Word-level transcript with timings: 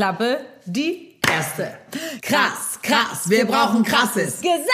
Klappe, 0.00 0.40
die 0.64 1.18
erste. 1.28 1.76
Krass, 2.22 2.78
krass, 2.82 3.28
wir 3.28 3.44
brauchen 3.44 3.84
krasses. 3.84 4.40
Gesabbel. 4.40 4.64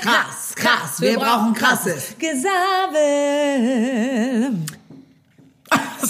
Krass, 0.00 0.52
krass, 0.56 1.00
wir 1.00 1.16
brauchen 1.16 1.54
krasses. 1.54 2.16
Gesabbel. 2.18 2.50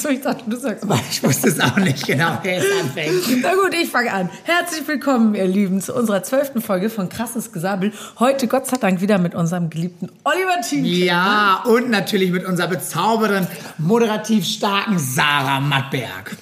Achso, 0.02 0.12
ich 0.14 0.20
dachte, 0.20 0.42
du 0.48 0.56
sagst 0.56 0.82
Aber 0.82 0.98
ich 1.08 1.22
wusste 1.22 1.46
es 1.48 1.60
auch 1.60 1.76
nicht 1.76 2.04
genau, 2.04 2.36
wer 2.42 2.58
es 2.58 2.64
anfängt. 2.82 3.40
Na 3.40 3.54
gut, 3.54 3.72
ich 3.72 3.88
fange 3.88 4.12
an. 4.12 4.28
Herzlich 4.42 4.88
willkommen, 4.88 5.36
ihr 5.36 5.46
Lieben, 5.46 5.80
zu 5.80 5.94
unserer 5.94 6.24
zwölften 6.24 6.60
Folge 6.60 6.90
von 6.90 7.08
Krasses 7.08 7.52
Gesabbel. 7.52 7.92
Heute, 8.18 8.48
Gott 8.48 8.66
sei 8.66 8.78
Dank, 8.78 9.00
wieder 9.00 9.18
mit 9.18 9.36
unserem 9.36 9.70
geliebten 9.70 10.08
Oliver 10.24 10.60
Team. 10.68 10.84
Ja, 10.84 11.62
und 11.66 11.88
natürlich 11.88 12.32
mit 12.32 12.44
unserer 12.44 12.66
bezaubernden, 12.66 13.46
moderativ 13.78 14.44
starken 14.44 14.98
Sarah 14.98 15.60
Mattberg. 15.60 16.36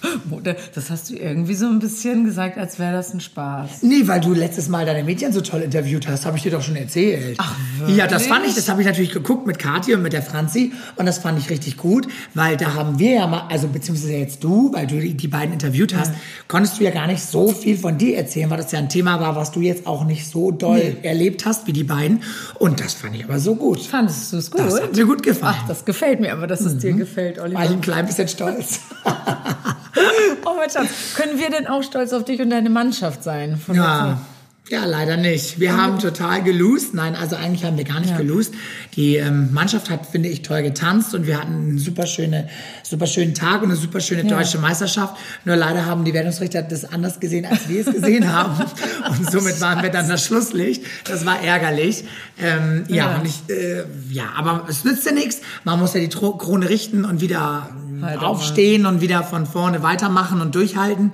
Das 0.74 0.88
hast 0.88 1.10
du 1.10 1.16
irgendwie 1.16 1.54
so 1.54 1.66
ein 1.66 1.80
bisschen 1.80 2.24
gesagt, 2.24 2.56
als 2.56 2.78
wäre 2.78 2.92
das 2.94 3.12
ein 3.12 3.20
Spaß. 3.20 3.82
Nee, 3.82 4.04
weil 4.06 4.20
du 4.22 4.32
letztes 4.32 4.70
Mal 4.70 4.86
deine 4.86 5.04
Mädchen 5.04 5.34
so 5.34 5.42
toll 5.42 5.60
interviewt 5.60 6.08
hast, 6.08 6.24
habe 6.24 6.38
ich 6.38 6.44
dir 6.44 6.52
doch 6.52 6.62
schon 6.62 6.76
erzählt. 6.76 7.36
Ach, 7.38 7.54
Ja, 7.88 8.06
das 8.06 8.22
fand 8.22 8.40
wirklich? 8.40 8.52
ich, 8.52 8.56
das 8.56 8.70
habe 8.70 8.80
ich 8.80 8.86
natürlich 8.86 9.12
geguckt 9.12 9.46
mit 9.46 9.58
Kathi 9.58 9.94
und 9.94 10.00
mit 10.00 10.14
der 10.14 10.22
Franzi 10.22 10.72
und 10.96 11.04
das 11.04 11.18
fand 11.18 11.38
ich 11.38 11.50
richtig 11.50 11.76
gut, 11.76 12.08
weil 12.32 12.56
da 12.56 12.72
haben 12.72 12.98
wir 12.98 13.12
ja 13.12 13.26
mal, 13.26 13.49
also 13.50 13.68
beziehungsweise 13.68 14.14
jetzt 14.14 14.44
du, 14.44 14.72
weil 14.72 14.86
du 14.86 15.00
die, 15.00 15.28
beiden 15.28 15.52
interviewt 15.52 15.94
hast, 15.94 16.12
konntest 16.48 16.78
du 16.78 16.84
ja 16.84 16.90
gar 16.90 17.06
nicht 17.06 17.22
so 17.22 17.48
viel 17.48 17.76
von 17.76 17.98
dir 17.98 18.16
erzählen, 18.16 18.48
weil 18.48 18.58
das 18.58 18.72
ja 18.72 18.78
ein 18.78 18.88
Thema 18.88 19.20
war, 19.20 19.36
was 19.36 19.50
du 19.50 19.60
jetzt 19.60 19.86
auch 19.86 20.04
nicht 20.04 20.28
so 20.28 20.50
doll 20.50 20.96
erlebt 21.02 21.44
hast 21.46 21.66
wie 21.66 21.72
die 21.72 21.84
beiden 21.84 22.22
und 22.58 22.80
das 22.80 22.94
fand 22.94 23.16
ich 23.16 23.24
aber 23.24 23.40
so 23.40 23.56
gut. 23.56 23.80
Fandest 23.80 24.32
du 24.32 24.36
es 24.36 24.50
gut? 24.50 24.60
Das 24.60 24.80
hat 24.80 24.96
mir 24.96 25.04
gut 25.04 25.22
gefallen. 25.22 25.56
Ach, 25.58 25.68
das 25.68 25.84
gefällt 25.84 26.20
mir 26.20 26.32
aber, 26.32 26.46
dass 26.46 26.60
es 26.60 26.78
dir 26.78 26.92
gefällt, 26.92 27.38
Oliver. 27.38 27.58
War 27.58 27.64
ich 27.64 27.72
ein 27.72 27.80
klein 27.80 28.06
bisschen 28.06 28.28
stolz. 28.28 28.80
Oh 30.44 30.54
mein 30.56 30.70
Schatz, 30.70 31.14
können 31.16 31.38
wir 31.38 31.50
denn 31.50 31.66
auch 31.66 31.82
stolz 31.82 32.12
auf 32.12 32.24
dich 32.24 32.40
und 32.40 32.50
deine 32.50 32.70
Mannschaft 32.70 33.24
sein? 33.24 33.60
Ja. 33.72 34.20
Ja, 34.70 34.84
leider 34.84 35.16
nicht. 35.16 35.58
Wir 35.58 35.76
haben 35.76 35.98
total 35.98 36.44
gelost. 36.44 36.94
Nein, 36.94 37.16
also 37.16 37.34
eigentlich 37.34 37.64
haben 37.64 37.76
wir 37.76 37.82
gar 37.82 37.98
nicht 37.98 38.10
Ja. 38.10 38.18
gelost. 38.18 38.54
Die 38.94 39.16
ähm, 39.16 39.52
Mannschaft 39.52 39.90
hat, 39.90 40.06
finde 40.06 40.28
ich, 40.28 40.42
toll 40.42 40.62
getanzt 40.62 41.12
und 41.12 41.26
wir 41.26 41.38
hatten 41.40 41.54
einen 41.54 41.78
super, 41.80 42.06
schöne, 42.06 42.48
super 42.84 43.08
schönen 43.08 43.34
Tag 43.34 43.62
und 43.62 43.70
eine 43.72 43.76
super 43.76 43.98
schöne 43.98 44.22
Ja. 44.22 44.36
deutsche 44.38 44.58
Meisterschaft. 44.58 45.16
Nur 45.44 45.56
leider 45.56 45.86
haben 45.86 46.04
die 46.04 46.14
Wertungsrichter 46.14 46.62
das 46.62 46.84
anders 46.84 47.18
gesehen, 47.18 47.46
als 47.46 47.68
wir 47.68 47.80
es 47.84 47.92
gesehen 47.92 48.32
haben. 48.32 48.64
Und 49.08 49.28
somit 49.28 49.60
waren 49.60 49.82
wir 49.82 49.90
dann 49.90 50.08
das 50.08 50.24
Schlusslicht. 50.24 50.84
Das 51.04 51.26
war 51.26 51.42
ärgerlich. 51.42 52.04
Ähm, 52.40 52.84
ja, 52.86 52.94
Ja. 53.10 53.16
und 53.18 53.26
ich, 53.26 53.52
äh, 53.52 53.82
ja, 54.10 54.26
aber 54.36 54.66
es 54.68 54.84
nützt 54.84 55.04
ja 55.04 55.10
nichts. 55.10 55.40
Man 55.64 55.80
muss 55.80 55.94
ja 55.94 56.00
die 56.00 56.08
Tro 56.10 56.36
Krone 56.36 56.68
richten 56.68 57.04
und 57.04 57.20
wieder 57.20 57.70
Halt 58.02 58.20
mal. 58.20 58.24
aufstehen 58.24 58.86
und 58.86 59.00
wieder 59.00 59.24
von 59.24 59.46
vorne 59.46 59.82
weitermachen 59.82 60.40
und 60.40 60.54
durchhalten. 60.54 61.10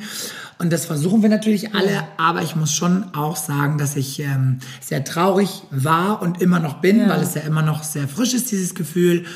Und 0.59 0.73
das 0.73 0.87
versuchen 0.87 1.21
wir 1.23 1.29
natürlich 1.29 1.75
alle, 1.75 2.05
aber 2.17 2.43
ich 2.43 2.57
muss 2.57 2.73
schon 2.73 3.15
auch 3.15 3.37
sagen, 3.37 3.77
dass 3.77 3.95
ich 3.95 4.21
ähm, 4.21 4.59
sehr 4.81 5.05
traurig 5.05 5.63
war 5.71 6.23
und 6.23 6.41
immer 6.41 6.61
noch 6.61 6.81
bin, 6.81 7.01
Ja. 7.01 7.09
weil 7.11 7.21
es 7.21 7.35
ja 7.35 7.43
immer 7.43 7.63
noch 7.63 7.83
sehr 7.83 8.09
frisch 8.09 8.33
ist, 8.33 8.51
dieses 8.51 8.75
Gefühl. 8.75 9.27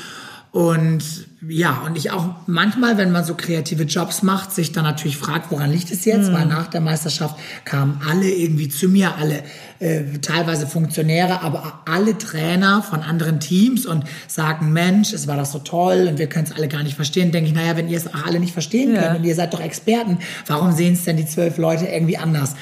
Und 0.51 1.03
ja, 1.49 1.81
und 1.87 1.97
ich 1.97 2.11
auch 2.11 2.35
manchmal, 2.45 2.99
wenn 2.99 3.11
man 3.11 3.23
so 3.23 3.33
kreative 3.33 3.83
Jobs 3.83 4.21
macht, 4.21 4.51
sich 4.51 4.73
dann 4.73 4.83
natürlich 4.83 5.17
fragt, 5.17 5.49
woran 5.49 5.71
liegt 5.71 5.89
es 5.89 6.05
jetzt? 6.05 6.31
Weil 6.31 6.45
nach 6.45 6.67
der 6.67 6.81
Meisterschaft 6.81 7.35
kamen 7.65 7.99
alle 8.07 8.29
irgendwie 8.29 8.69
zu 8.69 8.87
mir, 8.87 9.15
alle 9.15 9.41
äh, 9.79 10.19
teilweise 10.21 10.67
Funktionäre, 10.67 11.41
aber 11.41 11.81
alle 11.85 12.15
Trainer 12.15 12.83
von 12.83 13.01
anderen 13.01 13.39
Teams 13.39 13.87
und 13.87 14.03
sagen, 14.27 14.71
Mensch, 14.71 15.13
es 15.13 15.27
war 15.27 15.35
doch 15.37 15.45
so 15.47 15.57
toll 15.57 16.05
und 16.07 16.19
wir 16.19 16.27
können 16.27 16.45
es 16.45 16.51
alle 16.55 16.67
gar 16.67 16.83
nicht 16.83 16.95
verstehen. 16.95 17.31
Denke 17.31 17.49
ich, 17.49 17.55
naja, 17.55 17.75
wenn 17.75 17.89
ihr 17.89 17.97
es 17.97 18.07
auch 18.13 18.23
alle 18.25 18.39
nicht 18.39 18.53
verstehen 18.53 18.93
Ja. 18.93 19.01
könnt 19.01 19.19
und 19.19 19.23
ihr 19.23 19.33
seid 19.33 19.51
doch 19.55 19.61
Experten, 19.61 20.19
warum 20.45 20.71
sehen 20.73 20.93
es 20.93 21.05
denn 21.05 21.17
die 21.17 21.25
zwölf 21.25 21.57
Leute 21.57 21.85
irgendwie 21.87 22.17
anders? 22.19 22.53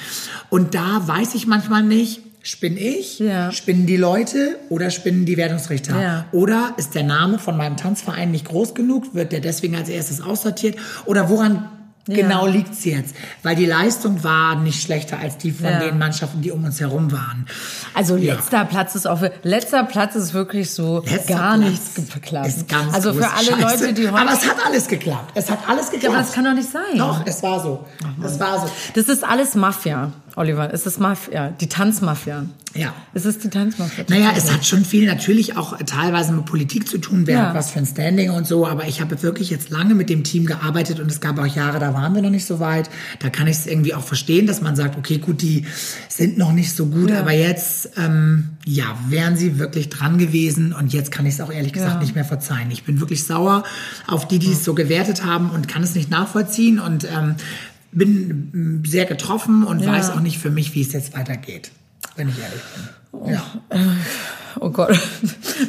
Und 0.48 0.74
da 0.74 1.06
weiß 1.06 1.34
ich 1.34 1.46
manchmal 1.46 1.82
nicht, 1.82 2.22
spinne 2.42 2.78
ich, 2.80 3.18
Ja. 3.18 3.52
spinnen 3.52 3.86
die 3.86 3.96
Leute 3.96 4.56
oder 4.68 4.90
spinnen 4.90 5.26
die 5.26 5.36
Wertungsrichter? 5.36 6.00
Ja. 6.00 6.24
Oder 6.32 6.74
ist 6.78 6.94
der 6.94 7.02
Name 7.04 7.38
von 7.38 7.56
meinem 7.56 7.76
Tanzverein 7.76 8.30
nicht 8.30 8.46
groß 8.46 8.74
genug? 8.74 9.14
Wird 9.14 9.32
der 9.32 9.40
deswegen 9.40 9.76
als 9.76 9.88
erstes 9.88 10.20
aussortiert? 10.20 10.76
Oder 11.04 11.28
woran 11.28 11.68
Ja. 12.08 12.16
genau 12.16 12.46
liegt's 12.46 12.84
jetzt? 12.86 13.14
Weil 13.42 13.56
die 13.56 13.66
Leistung 13.66 14.24
war 14.24 14.56
nicht 14.56 14.82
schlechter 14.82 15.18
als 15.18 15.36
die 15.36 15.52
von 15.52 15.78
den 15.80 15.98
Mannschaften, 15.98 16.40
die 16.40 16.50
um 16.50 16.64
uns 16.64 16.80
herum 16.80 17.12
waren. 17.12 17.46
Also 17.94 18.16
letzter 18.16 18.64
Platz 18.64 18.94
ist 18.94 19.06
auch 19.06 19.20
letzter 19.42 19.84
Platz 19.84 20.14
ist 20.16 20.32
wirklich 20.32 20.70
so 20.70 21.02
Letzter 21.06 21.34
gar 21.34 21.58
Platz 21.58 21.70
nichts 21.70 22.12
geklappt. 22.14 22.46
Ist 22.48 22.68
ganz 22.68 22.94
also 22.94 23.12
für 23.12 23.28
alle 23.30 23.44
Scheiße. 23.44 23.84
Leute, 23.84 23.92
die 23.92 24.08
heute 24.08 24.18
Aber 24.22 24.32
es 24.32 24.48
hat 24.48 24.56
alles 24.66 24.88
geklappt. 24.88 25.32
Es 25.34 25.50
hat 25.50 25.58
alles 25.68 25.90
geklappt. 25.90 26.14
aber 26.14 26.22
das 26.24 26.32
kann 26.32 26.44
doch 26.46 26.54
nicht 26.54 26.70
sein. 26.70 26.96
Doch, 26.96 27.20
es 27.26 27.42
war 27.42 27.60
so. 27.62 27.84
Es 28.24 28.40
war 28.40 28.60
so. 28.60 28.70
Das 28.94 29.04
ist 29.08 29.22
alles 29.22 29.54
Mafia, 29.54 30.10
Oliver. 30.40 30.72
Es 30.72 30.86
ist 30.86 30.98
Mafia, 30.98 31.50
die 31.60 31.68
Tanzmafia. 31.68 32.46
Ja. 32.74 32.94
Es 33.12 33.26
ist 33.26 33.44
die 33.44 33.50
Tanzmafia. 33.50 34.04
Naja, 34.08 34.32
es 34.34 34.50
hat 34.50 34.64
schon 34.64 34.84
viel 34.86 35.06
natürlich 35.06 35.56
auch 35.58 35.76
teilweise 35.84 36.32
mit 36.32 36.46
Politik 36.46 36.88
zu 36.88 36.96
tun, 36.98 37.26
wer 37.26 37.36
Ja. 37.36 37.46
hat 37.48 37.54
was 37.54 37.72
für 37.72 37.78
ein 37.80 37.84
Standing 37.84 38.30
und 38.30 38.46
so, 38.46 38.66
aber 38.66 38.86
ich 38.86 39.02
habe 39.02 39.20
wirklich 39.22 39.50
jetzt 39.50 39.68
lange 39.68 39.94
mit 39.94 40.08
dem 40.08 40.24
Team 40.24 40.46
gearbeitet 40.46 40.98
und 40.98 41.10
es 41.10 41.20
gab 41.20 41.38
auch 41.38 41.46
Jahre, 41.46 41.78
da 41.78 41.92
waren 41.92 42.14
wir 42.14 42.22
noch 42.22 42.30
nicht 42.30 42.46
so 42.46 42.58
weit. 42.58 42.88
Da 43.18 43.28
kann 43.28 43.48
ich 43.48 43.56
es 43.58 43.66
irgendwie 43.66 43.92
auch 43.92 44.02
verstehen, 44.04 44.46
dass 44.46 44.62
man 44.62 44.76
sagt, 44.76 44.96
okay, 44.96 45.18
gut, 45.18 45.42
die 45.42 45.66
sind 46.08 46.38
noch 46.38 46.52
nicht 46.52 46.74
so 46.74 46.86
gut, 46.86 47.10
Ja. 47.10 47.20
aber 47.20 47.32
jetzt, 47.32 47.90
ähm, 47.98 48.50
ja, 48.64 48.84
wären 49.08 49.36
sie 49.36 49.58
wirklich 49.58 49.90
dran 49.90 50.16
gewesen 50.16 50.72
und 50.72 50.92
jetzt 50.94 51.10
kann 51.12 51.26
ich 51.26 51.34
es 51.34 51.40
auch 51.42 51.52
ehrlich 51.52 51.74
gesagt 51.74 51.94
Ja. 51.96 52.00
nicht 52.00 52.14
mehr 52.14 52.24
verzeihen. 52.24 52.70
Ich 52.70 52.84
bin 52.84 52.98
wirklich 53.00 53.24
sauer 53.26 53.64
auf 54.06 54.26
die, 54.26 54.38
die 54.38 54.52
es 54.52 54.64
so 54.64 54.74
gewertet 54.74 55.22
haben 55.24 55.50
und 55.50 55.68
kann 55.68 55.82
es 55.82 55.94
nicht 55.94 56.08
nachvollziehen 56.10 56.78
und 56.78 57.04
ähm, 57.04 57.34
bin 57.92 58.50
mm, 58.52 58.84
sehr 58.86 59.04
getroffen 59.04 59.64
und 59.64 59.80
Ja. 59.80 59.92
weiß 59.92 60.10
auch 60.10 60.20
nicht 60.20 60.38
für 60.38 60.50
mich, 60.50 60.74
wie 60.74 60.82
es 60.82 60.92
jetzt 60.92 61.16
weitergeht, 61.16 61.70
wenn 62.16 62.28
ich 62.28 62.36
ehrlich 62.38 62.60
bin. 62.74 63.32
Ja. 63.32 63.42
Oh 64.60 64.70
Gott. 64.70 64.96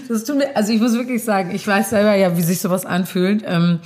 Das 0.07 0.23
tut 0.23 0.37
mir, 0.37 0.55
also 0.55 0.71
ich 0.71 0.79
muss 0.79 0.93
wirklich 0.93 1.23
sagen, 1.23 1.51
ich 1.53 1.65
weiß 1.67 1.89
selber 1.89 2.15
ja, 2.15 2.37
wie 2.37 2.41
sich 2.41 2.59
sowas 2.61 2.85
anfühlt. 2.85 3.43
Ähm, 3.45 3.79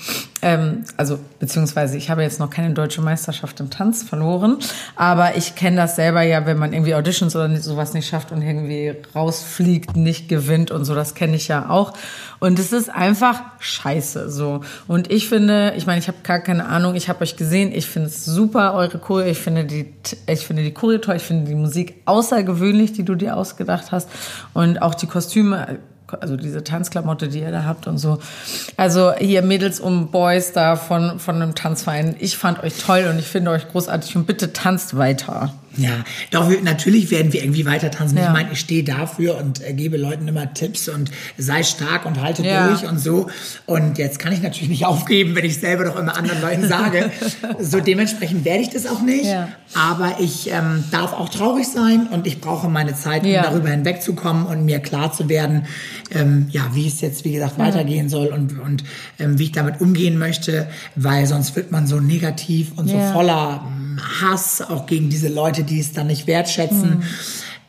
ähm, 0.46 0.84
also, 0.96 1.18
beziehungsweise 1.40 1.98
ich 1.98 2.12
habe 2.12 2.22
jetzt 2.22 2.40
noch 2.40 2.52
keine 2.52 2.72
deutsche 2.72 3.02
Meisterschaft 3.02 3.60
im 3.62 3.72
Tanz 3.72 4.04
verloren, 4.04 4.58
aber 4.96 5.36
ich 5.38 5.56
kenne 5.56 5.76
das 5.76 5.96
selber 5.96 6.22
ja, 6.22 6.46
wenn 6.46 6.60
man 6.60 6.72
irgendwie 6.72 6.94
Auditions 6.94 7.36
oder 7.36 7.58
sowas 7.58 7.96
nicht 7.96 8.08
schafft 8.08 8.32
und 8.32 8.44
irgendwie 8.44 8.94
rausfliegt, 9.16 9.96
nicht 9.96 10.30
gewinnt 10.30 10.70
und 10.70 10.86
so, 10.86 10.94
das 10.94 11.16
kenne 11.16 11.36
ich 11.36 11.48
ja 11.48 11.72
auch. 11.72 11.94
Und 12.40 12.60
es 12.60 12.74
ist 12.74 12.92
einfach 12.92 13.42
scheiße 13.58 14.30
so. 14.30 14.62
Und 14.88 15.10
ich 15.10 15.30
finde, 15.30 15.74
ich 15.78 15.88
meine, 15.88 15.98
ich 15.98 16.08
habe 16.08 16.20
gar 16.22 16.42
keine 16.42 16.68
Ahnung, 16.68 16.94
ich 16.94 17.10
habe 17.10 17.22
euch 17.22 17.38
gesehen, 17.38 17.72
ich 17.74 17.88
finde 17.88 18.10
es 18.10 18.24
super, 18.24 18.76
eure 18.76 19.00
Choreo, 19.00 19.26
ich 19.26 19.40
finde 19.40 19.66
die, 19.66 19.96
ich 20.28 20.46
finde 20.46 20.62
die 20.62 20.76
Choreo 20.76 21.00
toll, 21.00 21.16
ich 21.16 21.24
finde 21.24 21.46
die 21.46 21.56
Musik 21.56 22.04
außergewöhnlich, 22.06 22.94
die 22.94 23.04
du 23.04 23.16
dir 23.16 23.36
ausgedacht 23.36 23.92
hast. 23.92 24.10
Und 24.54 24.80
auch 24.84 24.94
die 24.94 25.08
Kostüme, 25.08 25.80
also 26.08 26.38
diese 26.38 26.64
Tanzklamotte, 26.64 27.28
die 27.28 27.40
ihr 27.40 27.52
da 27.52 27.64
habt 27.64 27.88
und 27.88 27.98
so. 27.98 28.20
Also 28.78 29.14
hier 29.14 29.42
Mädels 29.42 29.80
und 29.80 30.12
Boys 30.12 30.54
da 30.54 30.76
von, 30.76 31.20
von 31.20 31.36
einem 31.36 31.56
Tanzverein. 31.56 32.16
Ich 32.20 32.38
fand 32.38 32.64
euch 32.64 32.78
toll 32.78 33.08
und 33.10 33.20
ich 33.20 33.28
finde 33.28 33.52
euch 33.52 33.68
großartig 33.68 34.16
und 34.16 34.26
bitte 34.26 34.54
tanzt 34.54 34.98
weiter. 34.98 35.54
Ja, 35.78 36.03
doch, 36.31 36.50
wir, 36.50 36.62
natürlich 36.62 37.12
werden 37.12 37.34
wir 37.34 37.41
irgendwie 37.41 37.66
weiter 37.66 37.91
tanzen. 37.91 38.18
Ja. 38.18 38.28
Ich 38.28 38.34
meine, 38.34 38.52
ich 38.52 38.59
stehe 38.59 38.84
dafür 38.84 39.38
und 39.38 39.62
äh, 39.62 39.74
gebe 39.74 39.97
Leuten 39.97 40.28
immer 40.28 40.53
Tipps 40.53 40.88
und 40.90 41.12
sei 41.38 41.63
stark 41.63 42.06
und 42.06 42.22
halte 42.22 42.44
Ja. 42.44 42.68
durch 42.68 42.88
und 42.88 43.00
so. 43.00 43.28
Und 43.66 43.97
jetzt 43.97 44.19
kann 44.19 44.31
ich 44.34 44.41
natürlich 44.41 44.69
nicht 44.69 44.85
aufgeben, 44.85 45.35
wenn 45.35 45.46
ich 45.46 45.58
selber 45.58 45.85
doch 45.85 45.97
immer 45.97 46.16
anderen 46.18 46.41
Leuten 46.41 46.68
sage. 46.68 47.12
so 47.59 47.80
dementsprechend 47.80 48.46
werde 48.46 48.62
ich 48.62 48.69
das 48.69 48.85
auch 48.85 49.02
nicht. 49.02 49.25
Ja. 49.25 49.50
Aber 49.74 50.18
ich 50.19 50.52
ähm, 50.52 50.84
darf 50.91 51.14
auch 51.14 51.30
traurig 51.30 51.68
sein 51.68 52.08
und 52.08 52.28
ich 52.28 52.40
brauche 52.40 52.69
meine 52.69 52.96
Zeit, 52.96 53.24
um 53.24 53.31
darüber 53.34 53.69
hinwegzukommen 53.69 54.46
und 54.46 54.66
mir 54.66 54.80
klar 54.80 55.12
zu 55.12 55.28
werden, 55.30 55.66
ähm, 56.12 56.47
ja, 56.52 56.69
wie 56.74 56.88
es 56.88 57.02
jetzt, 57.02 57.25
wie 57.25 57.34
gesagt, 57.34 57.58
weitergehen 57.59 58.09
soll 58.09 58.28
und, 58.28 58.59
und 58.59 58.84
ähm, 59.19 59.38
wie 59.40 59.46
ich 59.46 59.52
damit 59.52 59.81
umgehen 59.81 60.18
möchte, 60.18 60.68
weil 60.96 61.25
sonst 61.25 61.56
wird 61.56 61.72
man 61.72 61.88
so 61.88 62.00
negativ 62.00 62.72
und 62.78 62.88
so 62.88 63.00
voller 63.14 63.66
Hass 64.22 64.62
auch 64.62 64.85
gegen 64.85 65.09
diese 65.09 65.29
Leute, 65.29 65.64
die 65.66 65.79
es 65.79 65.94
dann 65.94 66.08
nicht 66.08 66.28
wertschätzen. 66.28 67.03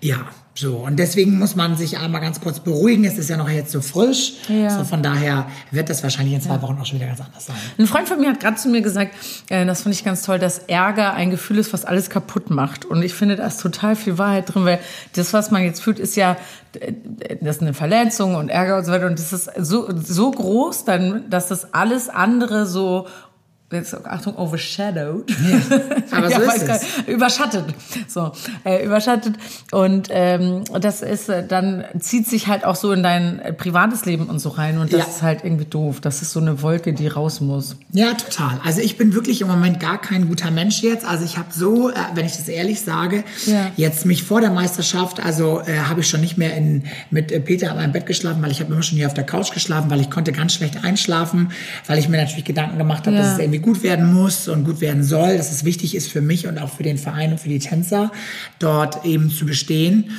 Ja, 0.01 0.27
so. 0.59 0.77
Und 0.77 0.97
deswegen 0.97 1.39
muss 1.39 1.55
man 1.55 1.77
sich 1.77 1.99
einmal 1.99 2.23
ganz 2.23 2.41
kurz 2.41 2.61
beruhigen. 2.61 3.05
Es 3.05 3.19
ist 3.19 3.29
ja 3.29 3.37
noch 3.37 3.49
jetzt 3.49 3.73
so 3.73 3.83
frisch. 3.83 4.35
Ja. 4.49 4.71
So 4.71 4.85
von 4.85 5.03
daher 5.03 5.47
wird 5.71 5.91
das 5.91 6.03
wahrscheinlich 6.03 6.35
in 6.35 6.41
zwei 6.41 6.63
Wochen 6.63 6.79
auch 6.81 6.87
schon 6.87 6.99
wieder 6.99 7.09
ganz 7.09 7.21
anders 7.21 7.47
sein. 7.47 7.57
Ein 7.79 7.87
Freund 7.87 8.09
von 8.09 8.19
mir 8.19 8.31
hat 8.31 8.41
gerade 8.41 8.57
zu 8.57 8.69
mir 8.69 8.81
gesagt, 8.81 9.15
äh, 9.51 9.67
das 9.67 9.83
fand 9.83 9.95
ich 9.95 10.03
ganz 10.03 10.23
toll, 10.23 10.39
dass 10.39 10.59
Ärger 10.61 11.13
ein 11.13 11.31
Gefühl 11.31 11.59
ist, 11.59 11.75
was 11.75 11.85
alles 11.85 12.09
kaputt 12.09 12.49
macht. 12.49 12.87
Und 12.87 13.03
ich 13.03 13.13
finde, 13.13 13.37
da 13.37 13.47
ist 13.47 13.61
total 13.61 13.97
viel 13.97 14.17
Wahrheit 14.17 14.55
drin, 14.55 14.65
weil 14.65 14.81
das, 15.15 15.35
was 15.35 15.51
man 15.51 15.63
jetzt 15.63 15.83
fühlt, 15.83 15.99
ist 15.99 16.17
ja, 16.17 16.39
äh, 16.81 16.93
das 17.43 17.57
ist 17.57 17.63
eine 17.63 17.75
Verletzung 17.75 18.35
und 18.35 18.49
Ärger 18.49 18.79
und 18.79 18.87
so 18.87 18.93
weiter. 18.93 19.07
Und 19.07 19.19
das 19.19 19.35
ist 19.35 19.51
so, 19.59 19.89
so 19.95 20.31
groß, 20.31 20.87
dann, 20.87 21.29
dass 21.29 21.49
das 21.49 21.75
alles 21.75 22.09
andere 22.09 22.67
so 22.67 23.09
jetzt 23.73 23.95
Achtung, 24.07 24.37
overshadowed. 24.37 25.25
aber 26.13 26.31
so 26.31 26.41
ist 26.43 26.63
es. 26.69 26.85
Überschattet. 27.09 27.65
So, 28.07 28.33
äh, 28.65 28.85
überschattet. 28.85 29.35
Und 29.73 30.09
ähm, 30.11 30.63
das 30.81 31.03
ist, 31.03 31.29
äh, 31.29 31.47
dann 31.47 31.85
zieht 31.99 32.27
sich 32.29 32.47
halt 32.47 32.65
auch 32.65 32.77
so 32.77 32.93
in 32.93 33.03
dein 33.03 33.41
äh, 33.41 33.53
privates 33.53 34.05
Leben 34.05 34.27
und 34.27 34.39
so 34.39 34.51
rein. 34.51 34.79
Und 34.79 34.93
das 34.93 35.01
Ja. 35.01 35.07
ist 35.07 35.23
halt 35.23 35.45
irgendwie 35.45 35.65
doof. 35.65 36.01
Das 36.01 36.23
ist 36.23 36.33
so 36.33 36.41
eine 36.41 36.63
Wolke, 36.63 36.93
die 36.93 37.09
raus 37.09 37.41
muss. 37.41 37.77
Ja, 37.93 38.15
total. 38.15 38.61
Also 38.65 38.81
ich 38.81 38.97
bin 38.97 39.15
wirklich 39.15 39.41
im 39.41 39.49
Moment 39.49 39.81
gar 39.81 40.01
kein 40.01 40.29
guter 40.29 40.51
Mensch 40.51 40.83
jetzt. 40.83 41.05
Also 41.05 41.25
ich 41.25 41.37
habe 41.37 41.49
so, 41.51 41.91
äh, 41.91 41.95
wenn 42.15 42.25
ich 42.27 42.37
das 42.37 42.49
ehrlich 42.49 42.81
sage, 42.83 43.25
Ja. 43.47 43.71
jetzt 43.77 44.07
mich 44.07 44.23
vor 44.23 44.41
der 44.41 44.51
Meisterschaft, 44.51 45.21
also 45.25 45.63
habe 45.67 46.01
ich 46.01 46.09
schon 46.09 46.21
nicht 46.21 46.39
mehr 46.39 46.57
in, 46.57 46.85
mit 47.11 47.29
Peter 47.45 47.71
in 47.71 47.77
meinem 47.77 47.93
Bett 47.93 48.07
geschlafen, 48.07 48.43
weil 48.43 48.51
ich 48.51 48.61
habe 48.61 48.73
immer 48.73 48.83
schon 48.83 48.97
hier 48.99 49.07
auf 49.07 49.15
der 49.15 49.25
Couch 49.25 49.53
geschlafen, 49.53 49.91
weil 49.91 50.01
ich 50.01 50.11
konnte 50.11 50.33
ganz 50.33 50.55
schlecht 50.55 50.85
einschlafen, 50.85 51.51
weil 51.87 51.99
ich 51.99 52.09
mir 52.09 52.19
natürlich 52.19 52.45
Gedanken 52.45 52.79
gemacht 52.79 53.07
habe, 53.07 53.17
Ja. 53.17 53.23
dass 53.23 53.33
es 53.33 53.39
irgendwie 53.39 53.56
gut 53.59 53.83
werden 53.83 54.13
muss 54.13 54.49
und 54.49 54.65
gut 54.65 54.81
werden 54.81 55.03
soll, 55.03 55.37
dass 55.37 55.53
es 55.53 55.65
wichtig 55.65 55.95
ist 55.95 56.11
für 56.11 56.21
mich 56.21 56.47
und 56.47 56.59
auch 56.59 56.71
für 56.71 56.83
den 56.83 56.99
Verein 56.99 57.33
und 57.33 57.41
für 57.41 57.49
die 57.49 57.59
Tänzer, 57.59 58.11
dort 58.59 59.05
eben 59.05 59.31
zu 59.31 59.47
bestehen. 59.47 60.11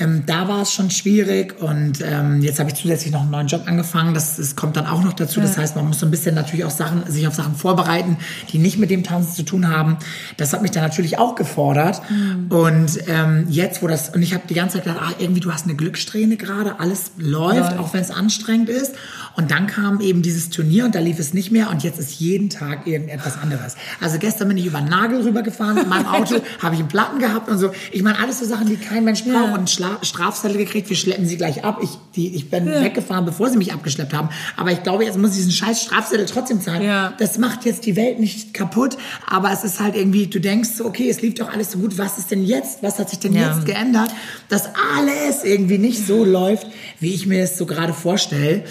Ähm, 0.00 0.22
da 0.26 0.46
war 0.46 0.62
es 0.62 0.72
schon 0.72 0.90
schwierig 0.90 1.60
und 1.60 2.00
ähm, 2.02 2.40
jetzt 2.40 2.60
habe 2.60 2.70
ich 2.70 2.76
zusätzlich 2.76 3.12
noch 3.12 3.22
einen 3.22 3.30
neuen 3.32 3.48
Job 3.48 3.62
angefangen. 3.66 4.14
Das, 4.14 4.36
das 4.36 4.54
kommt 4.54 4.76
dann 4.76 4.86
auch 4.86 5.02
noch 5.02 5.12
dazu. 5.12 5.40
Das 5.40 5.58
heißt, 5.58 5.74
man 5.74 5.88
muss 5.88 5.98
so 5.98 6.06
ein 6.06 6.10
bisschen 6.12 6.34
natürlich 6.36 6.64
auch 6.64 6.70
Sachen, 6.70 7.10
sich 7.10 7.26
auf 7.26 7.34
Sachen 7.34 7.56
vorbereiten, 7.56 8.16
die 8.52 8.58
nicht 8.58 8.78
mit 8.78 8.90
dem 8.90 9.02
Tanzen 9.02 9.34
zu 9.34 9.42
tun 9.42 9.68
haben. 9.68 9.96
Das 10.36 10.52
hat 10.52 10.62
mich 10.62 10.70
dann 10.70 10.84
natürlich 10.84 11.18
auch 11.18 11.34
gefordert. 11.34 12.00
Und 12.48 12.98
ähm, 13.08 13.46
jetzt, 13.48 13.82
wo 13.82 13.88
das, 13.88 14.10
und 14.10 14.22
ich 14.22 14.34
habe 14.34 14.44
die 14.48 14.54
ganze 14.54 14.76
Zeit 14.76 14.84
gedacht, 14.84 15.02
ah, 15.02 15.12
irgendwie 15.18 15.40
du 15.40 15.52
hast 15.52 15.64
eine 15.64 15.74
Glückssträhne 15.74 16.36
gerade, 16.36 16.78
alles 16.78 17.12
läuft, 17.16 17.58
Läuft. 17.58 17.78
auch 17.78 17.92
wenn 17.92 18.00
es 18.00 18.10
anstrengend 18.10 18.68
ist. 18.68 18.94
Und 19.38 19.52
dann 19.52 19.68
kam 19.68 20.00
eben 20.00 20.20
dieses 20.20 20.50
Turnier 20.50 20.84
und 20.84 20.96
da 20.96 20.98
lief 20.98 21.20
es 21.20 21.32
nicht 21.32 21.52
mehr 21.52 21.70
und 21.70 21.84
jetzt 21.84 22.00
ist 22.00 22.18
jeden 22.18 22.50
Tag 22.50 22.88
irgendetwas 22.88 23.38
anderes. 23.40 23.76
Also 24.00 24.18
gestern 24.18 24.48
bin 24.48 24.56
ich 24.56 24.66
über 24.66 24.80
Nagel 24.80 25.22
rübergefahren 25.22 25.76
mit 25.76 25.86
meinem 25.88 26.06
Auto, 26.06 26.40
habe 26.60 26.74
ich 26.74 26.80
einen 26.80 26.88
Platten 26.88 27.20
gehabt 27.20 27.48
und 27.48 27.56
so. 27.56 27.70
Ich 27.92 28.02
meine, 28.02 28.18
alles 28.18 28.40
so 28.40 28.46
Sachen, 28.46 28.66
die 28.66 28.74
kein 28.74 29.04
Mensch 29.04 29.22
braucht 29.22 29.50
und 29.52 29.54
einen 29.54 29.66
Schla 29.68 29.98
Strafzettel 30.02 30.56
gekriegt, 30.58 30.88
wir 30.88 30.96
schleppen 30.96 31.24
sie 31.24 31.36
gleich 31.36 31.64
ab. 31.64 31.78
Ich, 31.84 31.90
die, 32.16 32.34
ich 32.34 32.50
bin 32.50 32.66
weggefahren, 32.66 33.26
bevor 33.26 33.48
sie 33.48 33.58
mich 33.58 33.72
abgeschleppt 33.72 34.12
haben. 34.12 34.28
Aber 34.56 34.72
ich 34.72 34.82
glaube, 34.82 35.04
jetzt 35.04 35.16
muss 35.16 35.30
ich 35.30 35.36
diesen 35.36 35.52
scheiß 35.52 35.82
Strafzettel 35.82 36.26
trotzdem 36.26 36.60
zahlen. 36.60 36.82
Ja. 36.82 37.14
Das 37.20 37.38
macht 37.38 37.64
jetzt 37.64 37.86
die 37.86 37.94
Welt 37.94 38.18
nicht 38.18 38.54
kaputt, 38.54 38.96
aber 39.24 39.52
es 39.52 39.62
ist 39.62 39.78
halt 39.78 39.94
irgendwie, 39.94 40.26
du 40.26 40.40
denkst 40.40 40.70
so, 40.76 40.84
okay, 40.84 41.08
es 41.08 41.22
lief 41.22 41.34
doch 41.34 41.48
alles 41.52 41.70
so 41.70 41.78
gut, 41.78 41.96
was 41.96 42.18
ist 42.18 42.32
denn 42.32 42.44
jetzt? 42.44 42.82
Was 42.82 42.98
hat 42.98 43.08
sich 43.08 43.20
denn 43.20 43.34
Ja. 43.34 43.54
jetzt 43.54 43.66
geändert? 43.66 44.10
Dass 44.48 44.64
alles 44.96 45.44
irgendwie 45.44 45.78
nicht 45.78 46.04
so 46.04 46.24
läuft, 46.24 46.66
wie 46.98 47.14
ich 47.14 47.26
mir 47.28 47.44
es 47.44 47.56
so 47.56 47.66
gerade 47.66 47.94
vorstelle. 47.94 48.64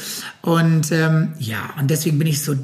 Und 0.47 0.93
ähm, 0.93 1.33
ja, 1.39 1.71
und 1.77 1.91
deswegen 1.91 2.19
bin 2.19 2.27
ich 2.29 2.41
so, 2.41 2.53
äh, 2.53 2.55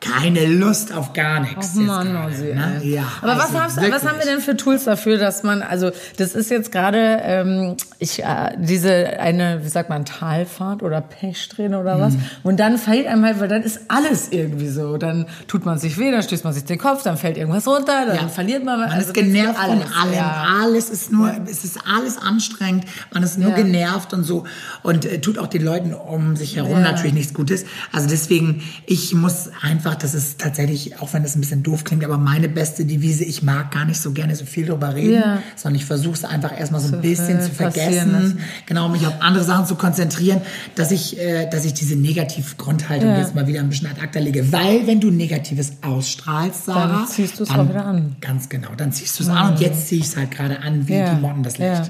keine 0.00 0.46
Lust 0.46 0.92
auf 0.92 1.12
gar 1.12 1.40
nichts. 1.40 1.72
Oh 1.76 1.80
Mann, 1.80 2.12
gerade, 2.12 2.32
Ossi, 2.32 2.54
ne? 2.54 2.80
ja, 2.84 3.04
Aber 3.22 3.36
was, 3.36 3.54
also 3.54 3.60
hast, 3.60 3.76
was 3.90 4.04
haben 4.04 4.18
wir 4.18 4.26
denn 4.26 4.40
für 4.40 4.56
Tools 4.56 4.84
dafür, 4.84 5.18
dass 5.18 5.42
man, 5.42 5.62
also 5.62 5.90
das 6.18 6.34
ist 6.34 6.50
jetzt 6.50 6.70
gerade 6.70 7.18
ähm, 7.22 7.76
ich 7.98 8.22
äh, 8.22 8.52
diese 8.58 9.18
eine, 9.18 9.64
wie 9.64 9.68
sagt 9.68 9.88
man, 9.88 10.04
Talfahrt 10.04 10.82
oder 10.82 11.00
Pechsträhne 11.00 11.80
oder 11.80 11.98
was. 11.98 12.14
Mhm. 12.14 12.22
Und 12.42 12.60
dann 12.60 12.78
fällt 12.78 13.06
einem 13.06 13.24
halt, 13.24 13.40
weil 13.40 13.48
dann 13.48 13.62
ist 13.62 13.80
alles 13.88 14.28
irgendwie 14.30 14.68
so. 14.68 14.98
Dann 14.98 15.26
tut 15.48 15.64
man 15.64 15.78
sich 15.78 15.98
weh, 15.98 16.10
dann 16.10 16.22
stößt 16.22 16.44
man 16.44 16.52
sich 16.52 16.64
den 16.64 16.78
Kopf, 16.78 17.02
dann 17.02 17.16
fällt 17.16 17.36
irgendwas 17.38 17.66
runter, 17.66 18.04
dann 18.06 18.16
Ja. 18.16 18.28
verliert 18.28 18.64
man. 18.64 18.80
Man 18.80 18.90
also 18.90 19.06
ist 19.08 19.14
genervt 19.14 19.58
von 19.58 19.70
alles, 19.70 19.86
allem. 20.00 20.14
Ja. 20.14 20.46
Alles 20.62 20.90
ist 20.90 21.10
nur, 21.10 21.32
es 21.50 21.64
ist 21.64 21.78
alles 21.86 22.18
anstrengend. 22.18 22.84
Man 23.12 23.22
ist 23.22 23.38
nur 23.38 23.52
genervt 23.52 24.12
und 24.12 24.24
so. 24.24 24.44
Und 24.82 25.04
äh, 25.06 25.20
tut 25.20 25.38
auch 25.38 25.46
den 25.46 25.64
Leuten 25.64 25.94
um 25.94 26.36
sich 26.36 26.56
herum 26.56 26.82
natürlich 26.82 27.14
nichts 27.14 27.32
Gutes. 27.34 27.64
Also 27.92 28.08
deswegen, 28.08 28.62
ich 28.86 29.14
muss 29.14 29.50
einfach, 29.62 29.95
das 29.98 30.14
ist 30.14 30.40
tatsächlich, 30.40 31.00
auch 31.00 31.12
wenn 31.12 31.22
das 31.22 31.34
ein 31.36 31.40
bisschen 31.40 31.62
doof 31.62 31.84
klingt, 31.84 32.04
aber 32.04 32.18
meine 32.18 32.48
beste 32.48 32.84
Devise, 32.84 33.24
ich 33.24 33.42
mag 33.42 33.70
gar 33.72 33.84
nicht 33.84 34.00
so 34.00 34.12
gerne 34.12 34.34
so 34.36 34.44
viel 34.44 34.66
drüber 34.66 34.94
reden, 34.94 35.14
Ja. 35.14 35.42
sondern 35.56 35.76
ich 35.80 35.84
versuche 35.86 36.14
es 36.14 36.24
einfach 36.24 36.58
erstmal 36.58 36.80
so 36.80 36.88
ein 36.88 36.94
Zu 36.94 37.00
bisschen 37.00 37.40
zu 37.40 37.50
vergessen. 37.50 38.38
Genau, 38.66 38.88
mich 38.88 39.06
auf 39.06 39.14
andere 39.20 39.44
Sachen 39.44 39.66
zu 39.66 39.74
konzentrieren, 39.76 40.40
dass 40.74 40.90
ich, 40.90 41.18
äh, 41.18 41.48
dass 41.50 41.64
ich 41.64 41.74
diese 41.74 41.96
Negativgrundhaltung 41.96 43.08
Ja. 43.08 43.18
jetzt 43.18 43.34
mal 43.34 43.46
wieder 43.46 43.60
ein 43.60 43.68
bisschen 43.68 43.88
ad 43.88 44.00
acta 44.00 44.20
lege. 44.20 44.52
Weil, 44.52 44.86
wenn 44.86 45.00
du 45.00 45.10
Negatives 45.10 45.72
ausstrahlst, 45.82 46.66
Sarah, 46.66 46.86
Dann 47.00 47.06
ziehst 47.08 47.38
du 47.38 47.44
es 47.44 47.50
auch 47.50 47.68
wieder 47.68 47.84
an. 47.84 48.16
Ganz 48.20 48.48
genau, 48.48 48.68
dann 48.76 48.92
ziehst 48.92 49.18
du 49.18 49.22
es 49.24 49.28
an 49.28 49.52
und 49.52 49.60
jetzt 49.60 49.88
ziehe 49.88 50.00
ich 50.00 50.06
es 50.08 50.16
halt 50.16 50.30
gerade 50.30 50.60
an, 50.62 50.88
wie 50.88 50.92
die 51.02 51.20
Motten 51.20 51.42
das 51.42 51.58
Licht. 51.58 51.70
Ja. 51.70 51.88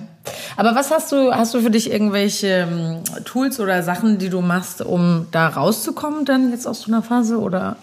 Aber 0.57 0.75
was 0.75 0.91
hast 0.91 1.13
du, 1.13 1.31
hast 1.33 1.55
du 1.55 1.61
für 1.61 1.71
dich 1.71 1.89
irgendwelche 1.91 2.67
ähm, 2.69 2.97
Tools 3.25 3.61
oder 3.61 3.83
Sachen, 3.85 4.19
die 4.19 4.29
du 4.29 4.41
machst, 4.41 4.83
um 4.83 5.27
da 5.31 5.47
rauszukommen 5.49 6.25
dann 6.25 6.51
jetzt 6.51 6.67
aus 6.67 6.81
so 6.83 6.91
einer 6.91 7.03
Phase 7.03 7.39
oder 7.39 7.77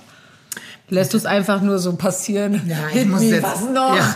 lässt 0.94 1.13
du 1.13 1.18
es 1.18 1.25
einfach 1.25 1.62
nur 1.62 1.80
so 1.80 1.94
passieren? 1.95 2.62
Ja, 2.68 2.78
ich 2.90 3.00
Hit 3.00 3.10
muss 3.10 3.22
me, 3.22 3.30
jetzt. 3.30 3.44
was 3.44 3.62
noch? 3.63 3.95
Ja, 3.95 4.16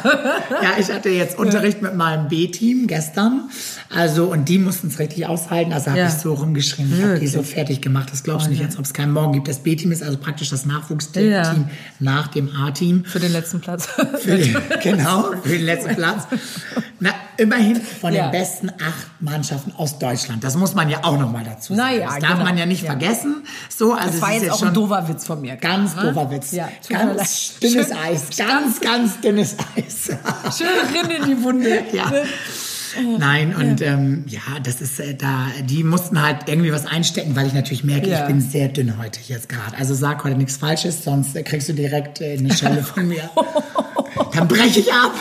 ja, 0.62 0.70
ich 0.80 0.92
hatte 0.92 1.10
jetzt 1.10 1.38
Unterricht 1.38 1.82
mit 1.82 1.96
meinem 1.96 2.28
B-Team 2.28 2.88
gestern. 2.88 3.50
Also, 3.94 4.26
und 4.26 4.48
die 4.48 4.60
mussten 4.60 4.88
es 4.88 5.00
richtig 5.00 5.26
aushalten. 5.26 5.74
Also 5.74 5.88
habe 5.88 6.00
Ja. 6.00 6.08
ich 6.08 6.14
so 6.14 6.34
rumgeschrien. 6.34 6.94
Ich 6.96 7.04
habe 7.04 7.20
die 7.20 7.28
so 7.28 7.42
fertig 7.44 7.82
gemacht. 7.82 8.10
Das 8.12 8.24
glaubst 8.24 8.48
du 8.48 8.52
nicht, 8.52 8.64
als 8.64 8.78
ob 8.78 8.86
es 8.86 8.94
keinen 8.94 9.12
Morgen 9.12 9.34
gibt. 9.34 9.48
Das 9.48 9.60
B-Team 9.60 9.92
ist 9.92 10.04
also 10.04 10.18
praktisch 10.18 10.50
das 10.52 10.66
Nachwuchsteam 10.66 11.32
Ja. 11.32 11.56
nach 12.00 12.28
dem 12.28 12.50
A-Team. 12.56 13.04
Für 13.06 13.20
den 13.20 13.32
letzten 13.32 13.60
Platz. 13.60 13.88
Für 14.20 14.38
den, 14.38 14.56
genau, 14.84 15.32
für 15.44 15.50
den 15.50 15.66
letzten 15.66 15.96
Platz. 15.96 16.28
Na, 17.00 17.10
immerhin 17.38 17.76
von 17.82 18.14
Ja. 18.14 18.28
den 18.28 18.32
besten 18.32 18.70
acht 18.70 19.08
Mannschaften 19.20 19.72
aus 19.78 20.00
Deutschland. 20.00 20.44
Das 20.44 20.56
muss 20.56 20.74
man 20.76 20.90
ja 20.90 21.04
auch 21.04 21.18
nochmal 21.18 21.44
dazu 21.44 21.76
sagen. 21.76 21.88
Naja, 21.98 22.06
das 22.08 22.20
darf 22.20 22.32
genau. 22.34 22.44
man 22.46 22.58
ja 22.58 22.66
nicht 22.66 22.82
Ja. 22.84 22.88
vergessen. 22.92 23.44
So, 23.76 23.94
also 23.94 24.12
Das 24.12 24.22
war 24.22 24.34
jetzt 24.34 24.52
auch 24.52 24.62
ein 24.64 24.74
doofer 24.74 25.08
Witz 25.08 25.26
von 25.26 25.42
mir. 25.42 25.56
Ganz 25.56 25.96
ne? 25.96 26.04
doofer 26.14 26.32
Witz. 26.32 26.52
Ja, 26.52 26.70
ganz 26.90 27.60
dünnes 27.60 27.88
Schön- 27.88 27.98
Eis. 27.98 28.24
Ganz, 28.38 28.82
ganz 28.82 29.22
dünnes 29.22 29.56
Eis. 29.76 30.06
Schön 30.58 30.68
rein 30.96 31.12
in 31.12 31.26
die 31.38 31.44
Wunde. 31.44 31.84
ja. 31.94 32.12
Nein, 33.20 33.54
und 33.56 33.82
ähm, 33.82 34.24
ja, 34.28 34.40
das 34.64 34.82
ist 34.82 35.00
äh, 35.00 35.14
da, 35.14 35.48
die 35.62 35.84
mussten 35.84 36.20
halt 36.20 36.48
irgendwie 36.48 36.72
was 36.72 36.88
einstecken, 36.88 37.36
weil 37.36 37.46
ich 37.46 37.54
natürlich 37.54 37.84
merke, 37.84 38.10
Ja. 38.10 38.22
ich 38.22 38.28
bin 38.28 38.42
sehr 38.42 38.70
dünnhäutig 38.70 39.30
jetzt 39.30 39.50
gerade. 39.50 39.78
Also 39.78 39.94
sag 39.94 40.24
heute 40.24 40.36
nichts 40.38 40.58
Falsches, 40.58 41.04
sonst 41.04 41.36
äh, 41.36 41.44
kriegst 41.44 41.70
du 41.70 41.74
direkt 41.74 42.22
äh, 42.22 42.38
eine 42.38 42.52
Schelle 42.56 42.82
von 42.82 43.08
mir. 43.08 43.30
Dann 44.34 44.48
breche 44.48 44.80
ich 44.80 44.92
ab. 44.92 45.14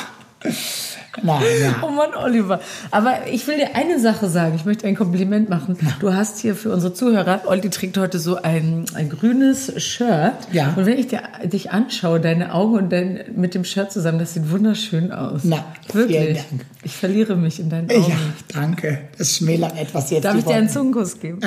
Nein, 1.23 1.43
ja. 1.61 1.77
Oh 1.83 1.91
Mann, 1.91 2.15
Oliver. 2.15 2.61
Aber 2.91 3.27
ich 3.31 3.47
will 3.47 3.57
dir 3.57 3.75
eine 3.75 3.99
Sache 3.99 4.29
sagen. 4.29 4.55
Ich 4.57 4.65
möchte 4.65 4.87
ein 4.87 4.97
Kompliment 4.97 5.49
machen. 5.49 5.79
Du 6.01 6.13
hast 6.15 6.39
hier 6.39 6.55
für 6.55 6.71
unsere 6.73 6.95
Zuhörer, 6.95 7.43
Olli 7.47 7.71
trägt 7.71 7.99
heute 7.99 8.19
so 8.19 8.37
ein, 8.37 8.85
ein 8.95 9.09
grünes 9.09 9.73
Shirt. 9.83 10.35
Ja. 10.53 10.75
Und 10.77 10.87
wenn 10.87 10.99
ich 10.99 11.09
dir, 11.09 11.23
dich 11.45 11.71
anschaue, 11.71 12.21
deine 12.21 12.55
Augen 12.55 12.77
und 12.77 12.93
dein, 12.93 13.25
mit 13.35 13.55
dem 13.55 13.65
Shirt 13.65 13.93
zusammen, 13.93 14.19
das 14.19 14.35
sieht 14.35 14.51
wunderschön 14.51 15.13
aus. 15.13 15.43
Na, 15.45 15.65
Wirklich. 15.93 16.19
vielen 16.19 16.35
Dank. 16.35 16.67
Ich 16.83 16.93
verliere 16.97 17.37
mich 17.37 17.61
in 17.61 17.71
deinen 17.71 17.91
Augen. 17.91 18.11
Ja, 18.11 18.17
danke. 18.53 18.99
Das 19.19 19.37
schmälert 19.37 19.79
etwas 19.79 20.11
jetzt. 20.11 20.25
Darf 20.25 20.37
ich 20.37 20.45
dir 20.45 20.55
einen. 20.55 20.69
Zungenkuss 20.69 21.21
geben? 21.21 21.41
Äh, 21.43 21.47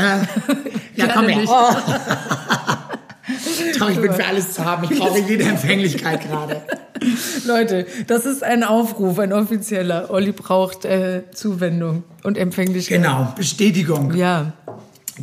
ja, 0.96 1.08
komm 1.14 1.28
her. 1.28 1.38
nicht. 1.38 1.50
Oh. 1.52 1.70
Tom, 3.78 3.92
ich 3.92 4.00
bin 4.00 4.14
für 4.14 4.26
alles 4.26 4.54
zu 4.54 4.66
haben. 4.66 4.88
Ich 4.90 5.00
brauche 5.00 5.20
jede 5.28 5.44
Empfänglichkeit 5.44 6.22
gerade. 6.22 6.62
Leute, 7.46 7.86
das 8.08 8.26
ist 8.26 8.44
ein 8.44 8.64
Aufruf, 8.64 9.20
ein 9.20 9.32
offizieller. 9.32 10.10
Olli 10.10 10.32
braucht 10.32 10.86
äh, 10.86 11.24
Zuwendung 11.32 12.04
und 12.24 12.38
Empfänglichkeit. 12.38 13.02
Genau, 13.02 13.34
Bestätigung. 13.36 14.14
Ja, 14.16 14.54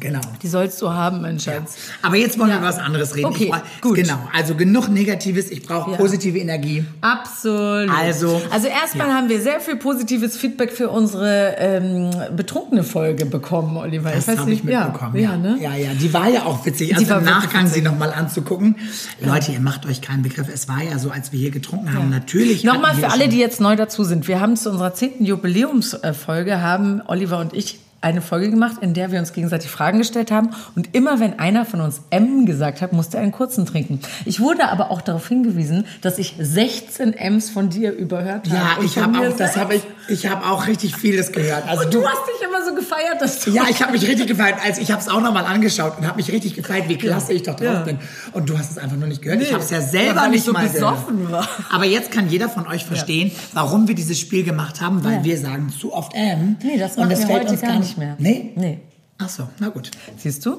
Genau. 0.01 0.21
die 0.43 0.49
sollst 0.49 0.81
du 0.83 0.91
haben, 0.91 1.23
mein 1.23 1.39
Schatz. 1.41 1.77
Aber 2.03 2.17
jetzt 2.17 2.39
wollen 2.39 2.49
wir 2.51 2.55
Ja. 2.57 2.61
über 2.61 2.69
was 2.69 2.79
anderes 2.79 3.15
reden. 3.17 3.27
Okay, 3.27 3.49
brauch- 3.51 3.81
gut. 3.81 3.95
Genau, 3.97 4.19
also 4.35 4.55
genug 4.55 4.89
Negatives. 4.89 5.51
Ich 5.51 5.63
brauche 5.63 5.93
Ja. 5.93 5.97
positive 5.97 6.39
Energie. 6.39 6.85
Absolut. 7.01 7.91
Also, 7.91 8.41
also 8.51 8.67
erstmal 8.69 9.09
ja. 9.09 9.15
haben 9.15 9.29
wir 9.29 9.41
sehr 9.41 9.61
viel 9.61 9.77
positives 9.77 10.37
Feedback 10.37 10.73
für 10.73 10.89
unsere 10.91 11.57
ähm, 11.59 12.11
betrunkene 12.37 12.83
Folge 12.85 13.27
bekommen, 13.27 13.77
Oliver. 13.77 14.11
Das 14.11 14.29
weiß 14.29 14.39
habe 14.39 14.53
ich 14.53 14.63
nicht- 14.63 14.75
mitbekommen. 14.75 15.17
Ja, 15.17 15.31
ja, 15.33 15.37
ne? 15.37 15.59
ja, 15.61 15.75
ja, 15.75 15.91
die 15.95 16.13
war 16.13 16.29
ja 16.29 16.45
auch 16.45 16.65
witzig. 16.67 16.95
Also 16.97 17.15
im 17.17 17.25
Nachgang 17.25 17.67
sie 17.67 17.77
witzig. 17.77 17.85
nochmal 17.85 18.13
anzugucken. 18.13 18.77
Leute, 19.21 19.53
ihr 19.53 19.61
macht 19.61 19.87
euch 19.87 20.01
keinen 20.03 20.23
Begriff. 20.23 20.49
Es 20.53 20.69
war 20.69 20.83
ja 20.83 20.99
so, 20.99 21.11
als 21.11 21.33
wir 21.33 21.39
hier 21.39 21.51
getrunken 21.51 21.93
haben. 21.95 22.11
Natürlich. 22.11 22.65
Nochmal 22.65 22.97
wir 22.97 23.05
für 23.09 23.13
alle, 23.13 23.29
die 23.29 23.39
jetzt 23.39 23.61
neu 23.61 23.77
dazu 23.77 24.05
sind. 24.05 24.29
Wir 24.29 24.41
haben 24.41 24.57
zu 24.57 24.71
unserer 24.71 24.95
zehnten 24.95 25.25
Jubiläumsfolge, 25.25 26.61
haben 26.61 27.03
Oliver 27.07 27.39
und 27.39 27.53
ich 27.55 27.79
eine 28.01 28.21
Folge 28.21 28.51
gemacht, 28.51 28.77
in 28.81 28.95
der 28.95 29.11
wir 29.11 29.19
uns 29.19 29.33
gegenseitig 29.33 29.71
Fragen 29.71 29.99
gestellt 29.99 30.31
haben. 30.31 30.51
Und 30.75 30.95
immer 30.95 31.19
wenn 31.21 31.39
einer 31.39 31.65
von 31.65 31.81
uns 31.81 32.03
M 32.11 32.47
gesagt 32.47 32.83
hat, 32.83 32.93
musste 32.93 33.17
er 33.17 33.23
einen 33.23 33.33
kurzen 33.33 33.67
trinken. 33.67 34.01
Ich 34.25 34.41
wurde 34.41 34.69
aber 34.69 34.91
auch 34.91 35.01
darauf 35.01 35.27
hingewiesen, 35.29 35.87
dass 36.03 36.19
ich 36.19 36.35
16 36.39 37.15
Ms 37.15 37.51
von 37.51 37.71
dir 37.71 37.93
überhört 37.93 38.49
habe. 38.49 38.57
Ja, 38.57 38.85
ich 38.85 38.99
habe 38.99 39.19
auch, 39.19 39.37
das 39.37 39.57
habe 39.57 39.77
ich, 39.77 39.83
ich 40.09 40.27
habe 40.27 40.47
auch 40.47 40.67
richtig 40.67 40.97
vieles 40.97 41.33
gehört. 41.33 41.67
Also 41.69 41.85
Und 41.85 41.95
du 41.95 42.07
hast 42.07 42.21
dich 42.27 42.47
immer 42.47 42.65
so 42.65 42.75
gefeiert, 42.75 43.21
dass 43.21 43.41
du... 43.41 43.51
Ja, 43.51 43.65
ich 43.69 43.83
habe 43.83 43.93
mich 43.93 44.07
richtig 44.07 44.27
gefeiert. 44.27 44.59
Also 44.65 44.81
ich 44.81 44.91
habe 44.91 45.01
es 45.01 45.09
auch 45.09 45.21
nochmal 45.21 45.45
angeschaut 45.47 45.99
und 45.99 46.07
habe 46.07 46.17
mich 46.17 46.31
richtig 46.31 46.55
gefeiert, 46.55 46.89
wie 46.89 46.97
klasse 46.97 47.33
ich 47.33 47.43
doch 47.43 47.55
drauf 47.55 47.65
Ja. 47.67 47.83
bin. 47.83 47.99
Und 48.33 48.49
du 48.49 48.59
hast 48.59 48.71
es 48.71 48.79
einfach 48.79 48.97
nur 48.97 49.09
nicht 49.09 49.23
gehört. 49.23 49.39
Nee. 49.41 49.47
Ich 49.47 49.53
habe 49.53 49.63
es 49.63 49.71
ja 49.71 49.79
Ja, 49.81 49.87
selber 49.87 50.25
ich 50.27 50.31
nicht 50.31 50.45
so 50.45 50.53
mal 50.53 50.69
besoffen 50.69 51.31
war. 51.31 51.49
Aber 51.71 51.85
jetzt 51.85 52.11
kann 52.11 52.29
jeder 52.29 52.49
von 52.49 52.67
euch 52.67 52.85
verstehen, 52.85 53.31
warum 53.53 53.89
wir 53.89 53.95
dieses 53.95 54.19
Spiel 54.19 54.45
gemacht 54.45 54.81
haben, 54.81 55.05
weil 55.05 55.15
Ja. 55.15 55.25
wir 55.25 55.39
sagen 55.39 55.71
zu 55.71 55.93
oft 55.93 56.15
M. 56.15 56.57
Nee, 56.63 56.79
das 56.79 56.93
und 56.93 56.99
machen 56.99 57.11
das 57.11 57.21
wir 57.21 57.27
fällt 57.27 57.41
heute 57.41 57.51
uns 57.53 57.61
gar 57.61 57.71
gar 57.71 57.79
nicht 57.81 57.99
mehr. 57.99 58.17
Nee? 58.19 58.53
Nee. 58.57 58.81
Ach 59.19 59.29
so, 59.29 59.49
na 59.59 59.69
gut. 59.69 59.91
Siehst 60.19 60.45
du? 60.47 60.59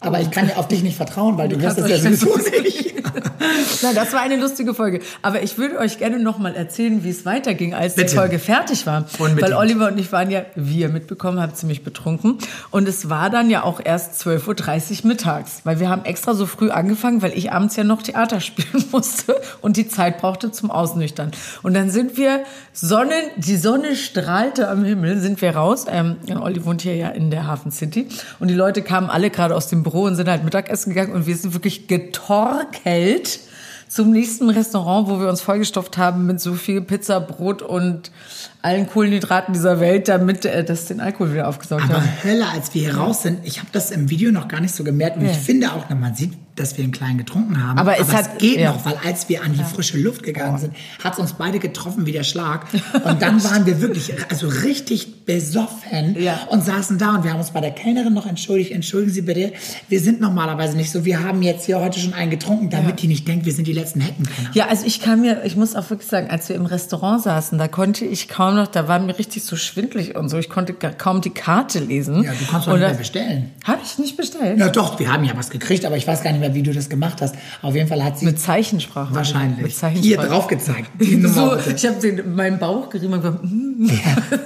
Aber 0.00 0.20
ich 0.20 0.30
kann 0.30 0.48
ja 0.48 0.56
auf 0.56 0.68
dich 0.68 0.82
nicht 0.82 0.96
vertrauen, 0.96 1.38
weil 1.38 1.48
du, 1.48 1.58
hörst 1.60 1.78
das 1.78 1.88
ja 1.90 1.98
sowieso 1.98 2.36
nicht. 2.36 2.94
Nein, 3.82 3.94
das 3.94 4.12
war 4.12 4.20
eine 4.20 4.36
lustige 4.36 4.74
Folge. 4.74 5.00
Aber 5.22 5.42
ich 5.42 5.58
würde 5.58 5.78
euch 5.78 5.98
gerne 5.98 6.18
noch 6.18 6.38
mal 6.38 6.54
erzählen, 6.54 7.02
wie 7.02 7.10
es 7.10 7.24
weiterging, 7.24 7.74
als 7.74 7.94
Bitte. 7.94 8.10
die 8.10 8.16
Folge 8.16 8.38
fertig 8.38 8.86
war. 8.86 9.06
Unbedingt. 9.18 9.42
Weil 9.42 9.54
Oliver 9.54 9.88
und 9.88 9.98
ich 9.98 10.12
waren 10.12 10.30
ja, 10.30 10.42
wie 10.54 10.80
ihr 10.80 10.88
mitbekommen 10.88 11.40
habt, 11.40 11.56
ziemlich 11.56 11.82
betrunken. 11.82 12.38
Und 12.70 12.86
es 12.86 13.10
war 13.10 13.30
dann 13.30 13.50
ja 13.50 13.64
auch 13.64 13.80
erst 13.82 14.20
12.30 14.22 15.02
Uhr 15.02 15.08
mittags. 15.08 15.62
Weil 15.64 15.80
wir 15.80 15.88
haben 15.88 16.04
extra 16.04 16.34
so 16.34 16.46
früh 16.46 16.70
angefangen, 16.70 17.22
weil 17.22 17.36
ich 17.36 17.52
abends 17.52 17.76
ja 17.76 17.84
noch 17.84 18.02
Theater 18.02 18.40
spielen 18.40 18.84
musste 18.92 19.34
und 19.60 19.76
die 19.76 19.88
Zeit 19.88 20.18
brauchte 20.18 20.52
zum 20.52 20.70
Ausnüchtern. 20.70 21.32
Und 21.62 21.74
dann 21.74 21.90
sind 21.90 22.16
wir, 22.16 22.44
Sonnen, 22.72 23.22
die 23.36 23.56
Sonne 23.56 23.96
strahlte 23.96 24.68
am 24.68 24.84
Himmel, 24.84 25.18
sind 25.18 25.42
wir 25.42 25.56
raus. 25.56 25.86
Ähm, 25.90 26.16
Olli 26.40 26.64
wohnt 26.64 26.82
hier 26.82 26.94
ja 26.94 27.08
in 27.08 27.30
der 27.30 27.46
Hafen 27.46 27.72
City. 27.72 28.08
Und 28.38 28.48
die 28.48 28.54
Leute 28.54 28.82
kamen 28.82 29.10
alle 29.10 29.30
gerade 29.30 29.56
aus 29.56 29.68
dem 29.68 29.82
Büro 29.90 30.04
und 30.04 30.16
sind 30.16 30.28
halt 30.28 30.44
Mittagessen 30.44 30.90
gegangen 30.90 31.12
und 31.12 31.26
wir 31.26 31.36
sind 31.36 31.54
wirklich 31.54 31.88
getorkelt 31.88 33.40
zum 33.88 34.10
nächsten 34.10 34.50
Restaurant, 34.50 35.08
wo 35.08 35.18
wir 35.18 35.28
uns 35.28 35.40
vollgestopft 35.40 35.96
haben 35.96 36.26
mit 36.26 36.40
so 36.40 36.52
viel 36.54 36.82
Pizza, 36.82 37.20
Brot 37.20 37.62
und 37.62 38.10
allen 38.62 38.88
Kohlenhydraten 38.88 39.54
dieser 39.54 39.80
Welt, 39.80 40.08
damit 40.08 40.44
äh, 40.44 40.64
das 40.64 40.86
den 40.86 41.00
Alkohol 41.00 41.32
wieder 41.32 41.48
aufgesaugt 41.48 41.84
hat. 41.84 41.90
Aber 41.90 42.24
Hölle, 42.24 42.46
als 42.48 42.74
wir 42.74 42.82
hier 42.82 42.96
raus 42.96 43.22
sind, 43.22 43.40
ich 43.44 43.58
habe 43.58 43.68
das 43.72 43.90
im 43.90 44.10
Video 44.10 44.32
noch 44.32 44.48
gar 44.48 44.60
nicht 44.60 44.74
so 44.74 44.84
gemerkt 44.84 45.16
und 45.16 45.24
ja. 45.24 45.30
ich 45.30 45.38
finde 45.38 45.72
auch, 45.72 45.88
man 45.90 46.14
sieht 46.14 46.32
dass 46.58 46.76
wir 46.76 46.84
einen 46.84 46.92
kleinen 46.92 47.18
getrunken 47.18 47.62
haben. 47.62 47.78
Aber, 47.78 47.98
es, 47.98 48.12
hat, 48.12 48.30
es 48.34 48.38
geht 48.38 48.58
ja. 48.58 48.72
noch, 48.72 48.84
weil 48.84 48.96
als 49.04 49.28
wir 49.28 49.42
an 49.42 49.52
die 49.52 49.62
frische 49.62 49.98
Luft 49.98 50.22
gegangen 50.22 50.58
sind, 50.58 50.74
hat 51.02 51.14
es 51.14 51.18
uns 51.18 51.32
beide 51.34 51.58
getroffen 51.58 52.06
wie 52.06 52.12
der 52.12 52.24
Schlag. 52.24 52.66
Und 53.04 53.22
dann 53.22 53.42
waren 53.44 53.66
wir 53.66 53.80
wirklich, 53.80 54.12
also 54.30 54.48
richtig 54.48 55.24
besoffen 55.24 56.16
ja. 56.18 56.40
und 56.48 56.64
saßen 56.64 56.96
da 56.96 57.16
und 57.16 57.22
wir 57.22 57.32
haben 57.32 57.40
uns 57.40 57.50
bei 57.50 57.60
der 57.60 57.72
Kellnerin 57.72 58.14
noch 58.14 58.26
entschuldigt. 58.26 58.72
Entschuldigen 58.72 59.12
Sie 59.12 59.20
bitte, 59.20 59.52
wir 59.88 60.00
sind 60.00 60.22
normalerweise 60.22 60.74
nicht 60.74 60.90
so. 60.90 61.04
Wir 61.04 61.22
haben 61.22 61.42
jetzt 61.42 61.66
hier 61.66 61.80
heute 61.80 62.00
schon 62.00 62.14
einen 62.14 62.30
getrunken, 62.30 62.70
damit 62.70 62.90
ja. 62.90 62.96
die 62.96 63.08
nicht 63.08 63.28
denkt, 63.28 63.44
wir 63.44 63.52
sind 63.52 63.66
die 63.66 63.74
letzten 63.74 64.00
Heckenkenner. 64.00 64.50
Ja, 64.54 64.68
also 64.68 64.86
ich 64.86 65.02
kann 65.02 65.20
mir, 65.20 65.44
ich 65.44 65.54
muss 65.54 65.76
auch 65.76 65.90
wirklich 65.90 66.08
sagen, 66.08 66.30
als 66.30 66.48
wir 66.48 66.56
im 66.56 66.64
Restaurant 66.64 67.22
saßen, 67.22 67.58
da 67.58 67.68
konnte 67.68 68.06
ich 68.06 68.28
kaum 68.28 68.47
noch, 68.52 68.66
da 68.66 68.88
war 68.88 68.98
mir 68.98 69.18
richtig 69.18 69.44
so 69.44 69.56
schwindlig 69.56 70.16
und 70.16 70.28
so. 70.28 70.38
Ich 70.38 70.48
konnte 70.48 70.74
kaum 70.74 71.20
die 71.20 71.30
Karte 71.30 71.78
lesen. 71.78 72.22
Ja, 72.22 72.32
du 72.32 72.44
kannst 72.50 72.66
doch 72.66 72.72
nicht 72.72 72.80
mehr 72.80 72.94
bestellen. 72.94 73.50
Habe 73.64 73.80
ich 73.84 73.98
nicht 73.98 74.16
bestellt? 74.16 74.58
Ja, 74.58 74.68
doch, 74.68 74.98
wir 74.98 75.12
haben 75.12 75.24
ja 75.24 75.32
was 75.36 75.50
gekriegt, 75.50 75.84
aber 75.84 75.96
ich 75.96 76.06
weiß 76.06 76.22
gar 76.22 76.32
nicht 76.32 76.40
mehr, 76.40 76.54
wie 76.54 76.62
du 76.62 76.72
das 76.72 76.88
gemacht 76.88 77.20
hast. 77.20 77.34
Auf 77.62 77.74
jeden 77.74 77.88
Fall 77.88 78.04
hat 78.04 78.18
sie. 78.18 78.26
Mit 78.26 78.40
Zeichensprache. 78.40 79.14
Wahrscheinlich. 79.14 79.62
Mit 79.62 79.76
Zeichensprache. 79.76 80.06
Hier 80.06 80.16
drauf 80.18 80.46
gezeigt. 80.46 80.90
So, 81.28 81.56
ich 81.56 81.86
habe 81.86 82.22
meinen 82.22 82.58
Bauch 82.58 82.88
gerieben 82.88 83.12
und 83.12 83.22
gesagt, 83.22 83.44
mm. 83.44 83.86
ja. 83.88 84.38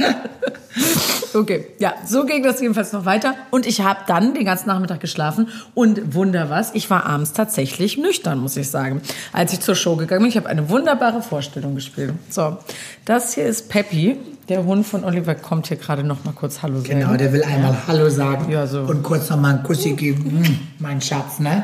Okay, 1.34 1.66
ja, 1.78 1.94
so 2.06 2.24
ging 2.24 2.42
das 2.42 2.60
jedenfalls 2.60 2.92
noch 2.92 3.04
weiter. 3.04 3.34
Und 3.50 3.66
ich 3.66 3.82
habe 3.82 4.00
dann 4.06 4.34
den 4.34 4.44
ganzen 4.44 4.68
Nachmittag 4.68 5.00
geschlafen 5.00 5.48
und 5.74 6.14
wunder 6.14 6.50
was, 6.50 6.74
ich 6.74 6.90
war 6.90 7.06
abends 7.06 7.32
tatsächlich 7.32 7.98
nüchtern, 7.98 8.38
muss 8.38 8.56
ich 8.56 8.68
sagen. 8.68 9.00
Als 9.32 9.52
ich 9.52 9.60
zur 9.60 9.74
Show 9.74 9.96
gegangen 9.96 10.22
bin, 10.22 10.30
ich 10.30 10.36
habe 10.36 10.48
eine 10.48 10.68
wunderbare 10.68 11.22
Vorstellung 11.22 11.74
gespielt. 11.74 12.14
So, 12.28 12.56
das 13.04 13.34
hier 13.34 13.44
ist 13.44 13.68
Peppy. 13.68 14.16
Der 14.48 14.64
Hund 14.64 14.84
von 14.86 15.04
Oliver 15.04 15.36
kommt 15.36 15.68
hier 15.68 15.76
gerade 15.76 16.02
noch 16.02 16.24
mal 16.24 16.32
kurz 16.32 16.62
Hallo 16.62 16.80
sagen. 16.80 17.00
Genau, 17.00 17.14
der 17.16 17.32
will 17.32 17.44
einmal 17.44 17.72
ja. 17.72 17.82
Hallo 17.86 18.08
sagen 18.08 18.50
ja, 18.50 18.66
so. 18.66 18.80
und 18.80 19.04
kurz 19.04 19.30
noch 19.30 19.36
mal 19.38 19.54
einen 19.54 19.62
Kussi 19.62 19.92
geben. 19.92 20.44
Hm, 20.44 20.58
mein 20.80 21.00
Schatz, 21.00 21.38
ne? 21.38 21.62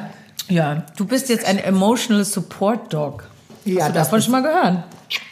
Ja, 0.49 0.85
du 0.97 1.05
bist 1.05 1.29
jetzt 1.29 1.45
ein 1.45 1.59
Emotional 1.59 2.25
Support 2.25 2.93
Dog. 2.93 3.25
Ja, 3.65 3.83
Hast 3.83 3.89
du 3.89 3.95
davon 3.95 4.23
schon 4.23 4.33
mal 4.33 4.43
gehört? 4.43 4.85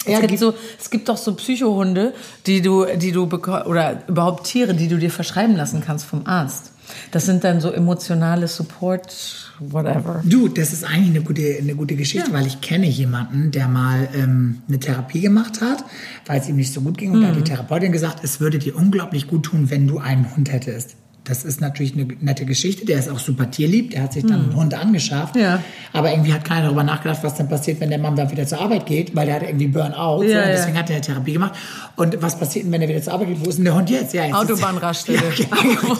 Es 0.06 0.20
gibt, 0.20 0.38
so, 0.38 0.54
es 0.78 0.90
gibt 0.90 1.08
doch 1.08 1.16
so 1.16 1.34
Psychohunde, 1.34 2.14
die 2.46 2.62
du, 2.62 2.86
die 2.96 3.12
du 3.12 3.24
oder 3.24 4.02
überhaupt 4.06 4.46
Tiere, 4.46 4.74
die 4.74 4.88
du 4.88 4.98
dir 4.98 5.10
verschreiben 5.10 5.56
lassen 5.56 5.82
kannst 5.84 6.04
vom 6.04 6.26
Arzt. 6.26 6.72
Das 7.10 7.26
sind 7.26 7.44
dann 7.44 7.60
so 7.60 7.70
emotionale 7.70 8.48
Support, 8.48 9.52
whatever. 9.58 10.22
Du, 10.24 10.48
das 10.48 10.72
ist 10.72 10.84
eigentlich 10.84 11.16
eine 11.16 11.22
gute, 11.22 11.56
eine 11.58 11.74
gute 11.74 11.96
Geschichte, 11.96 12.30
ja. 12.30 12.36
weil 12.36 12.46
ich 12.46 12.60
kenne 12.60 12.86
jemanden, 12.86 13.50
der 13.50 13.68
mal 13.68 14.08
ähm, 14.14 14.62
eine 14.68 14.78
Therapie 14.78 15.20
gemacht 15.20 15.60
hat, 15.60 15.84
weil 16.26 16.40
es 16.40 16.48
ihm 16.48 16.56
nicht 16.56 16.72
so 16.72 16.80
gut 16.80 16.98
ging. 16.98 17.12
Und 17.12 17.18
mhm. 17.18 17.22
da 17.22 17.28
hat 17.28 17.36
die. 17.36 17.44
Therapeutin 17.44 17.92
gesagt, 17.92 18.24
es 18.24 18.40
würde 18.40 18.58
dir 18.58 18.76
unglaublich 18.76 19.26
gut 19.26 19.44
tun, 19.44 19.70
wenn 19.70 19.86
du 19.86 19.98
einen 19.98 20.34
Hund 20.36 20.52
hättest. 20.52 20.96
Das 21.24 21.42
ist 21.42 21.62
natürlich 21.62 21.94
eine 21.94 22.06
nette 22.20 22.44
Geschichte. 22.44 22.84
Der 22.84 22.98
ist 22.98 23.08
auch 23.08 23.18
super 23.18 23.50
tierlieb. 23.50 23.92
Der 23.92 24.02
hat 24.02 24.12
sich 24.12 24.26
dann 24.26 24.40
mhm. 24.40 24.44
einen 24.50 24.56
Hund 24.56 24.74
angeschafft. 24.74 25.36
Ja. 25.36 25.62
Aber 25.94 26.10
irgendwie 26.10 26.34
hat 26.34 26.44
keiner 26.44 26.66
darüber 26.66 26.84
nachgedacht, 26.84 27.20
was 27.22 27.34
dann 27.34 27.48
passiert, 27.48 27.80
wenn 27.80 27.88
der 27.88 27.98
Mann 27.98 28.14
dann 28.14 28.30
wieder 28.30 28.46
zur 28.46 28.60
Arbeit 28.60 28.84
geht, 28.84 29.16
weil 29.16 29.24
der 29.24 29.36
hat 29.36 29.42
irgendwie 29.42 29.68
Burnout. 29.68 30.22
Ja, 30.24 30.42
so, 30.42 30.44
und 30.44 30.48
deswegen 30.48 30.74
ja. 30.74 30.82
hat 30.82 30.90
er 30.90 30.96
eine 30.96 31.04
Therapie 31.04 31.32
gemacht. 31.32 31.54
Und 31.96 32.20
was 32.20 32.38
passiert, 32.38 32.70
wenn 32.70 32.82
er 32.82 32.88
wieder 32.90 33.00
zur 33.00 33.14
Arbeit 33.14 33.28
geht? 33.28 33.44
Wo 33.44 33.48
ist 33.48 33.56
denn 33.56 33.64
der 33.64 33.74
Hund 33.74 33.88
jetzt? 33.88 34.12
Ja, 34.12 34.24
jetzt 34.24 34.34
Autobahnraststelle. 34.34 35.22
Ja, 35.38 35.56
genau. 35.62 35.96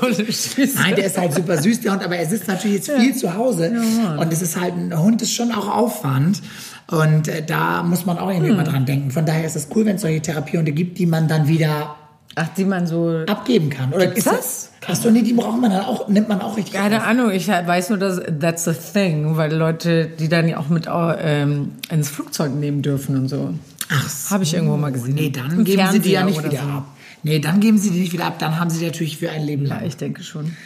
Nein, 0.76 0.94
der 0.94 1.06
ist 1.06 1.18
halt 1.18 1.32
super 1.34 1.56
süß, 1.60 1.80
der 1.80 1.92
Hund. 1.92 2.04
Aber 2.04 2.16
er 2.16 2.26
sitzt 2.26 2.46
natürlich 2.46 2.76
jetzt 2.76 2.90
viel 2.90 3.14
zu 3.14 3.34
Hause. 3.34 3.72
und 4.18 4.32
es 4.32 4.42
ist 4.42 4.60
halt, 4.60 4.74
ein 4.74 4.96
Hund 4.98 5.22
ist 5.22 5.32
schon 5.32 5.52
auch 5.52 5.68
Aufwand. 5.68 6.42
Und 6.90 7.28
äh, 7.28 7.42
da 7.42 7.82
muss 7.82 8.04
man 8.04 8.18
auch 8.18 8.28
irgendwie 8.28 8.50
hm. 8.50 8.56
mal 8.56 8.64
dran 8.64 8.84
denken. 8.84 9.10
Von 9.10 9.24
daher 9.24 9.46
ist 9.46 9.56
es 9.56 9.68
cool, 9.74 9.86
wenn 9.86 9.96
es 9.96 10.02
solche 10.02 10.20
Therapiehunde 10.20 10.72
gibt, 10.72 10.98
die 10.98 11.06
man 11.06 11.28
dann 11.28 11.48
wieder 11.48 11.94
Ach, 12.36 12.48
die 12.56 12.64
man 12.64 12.86
so 12.86 13.24
abgeben 13.26 13.70
kann. 13.70 13.92
Oder 13.92 14.14
ist 14.14 14.26
das? 14.26 14.34
Hast 14.34 14.73
du 15.04 15.10
nee, 15.10 15.22
die 15.22 15.32
braucht 15.32 15.60
man 15.60 15.70
dann 15.70 15.84
auch, 15.84 16.08
nimmt 16.08 16.28
man 16.28 16.40
auch 16.40 16.56
richtig. 16.56 16.74
Keine 16.74 16.98
auf. 16.98 17.06
Ahnung, 17.06 17.30
ich 17.30 17.48
weiß 17.48 17.90
nur, 17.90 17.98
dass 17.98 18.20
that's 18.40 18.68
a 18.68 18.72
thing, 18.72 19.36
weil 19.36 19.52
Leute, 19.52 20.06
die 20.06 20.28
dann 20.28 20.48
ja 20.48 20.58
auch 20.58 20.68
mit 20.68 20.88
ähm, 20.88 21.72
ins 21.90 22.10
Flugzeug 22.10 22.54
nehmen 22.54 22.82
dürfen 22.82 23.16
und 23.16 23.28
so. 23.28 23.54
Ach 23.90 24.08
so. 24.08 24.34
Habe 24.34 24.44
ich 24.44 24.54
irgendwo 24.54 24.76
mal 24.76 24.92
gesehen. 24.92 25.14
Nee, 25.14 25.30
dann 25.30 25.50
Im 25.50 25.64
geben 25.64 25.78
Fernseher 25.78 25.92
sie 25.92 26.08
die 26.08 26.10
ja 26.12 26.24
nicht 26.24 26.42
wieder 26.42 26.62
so. 26.62 26.68
ab. 26.68 26.86
Nee, 27.22 27.38
dann 27.38 27.60
geben 27.60 27.78
sie 27.78 27.90
die 27.90 28.00
nicht 28.00 28.12
wieder 28.12 28.26
ab, 28.26 28.38
dann 28.38 28.58
haben 28.58 28.68
sie 28.68 28.80
die 28.80 28.84
natürlich 28.86 29.16
für 29.16 29.30
ein 29.30 29.44
Leben 29.44 29.64
lang. 29.64 29.80
Ja, 29.80 29.86
ich 29.86 29.96
denke 29.96 30.22
schon. 30.22 30.56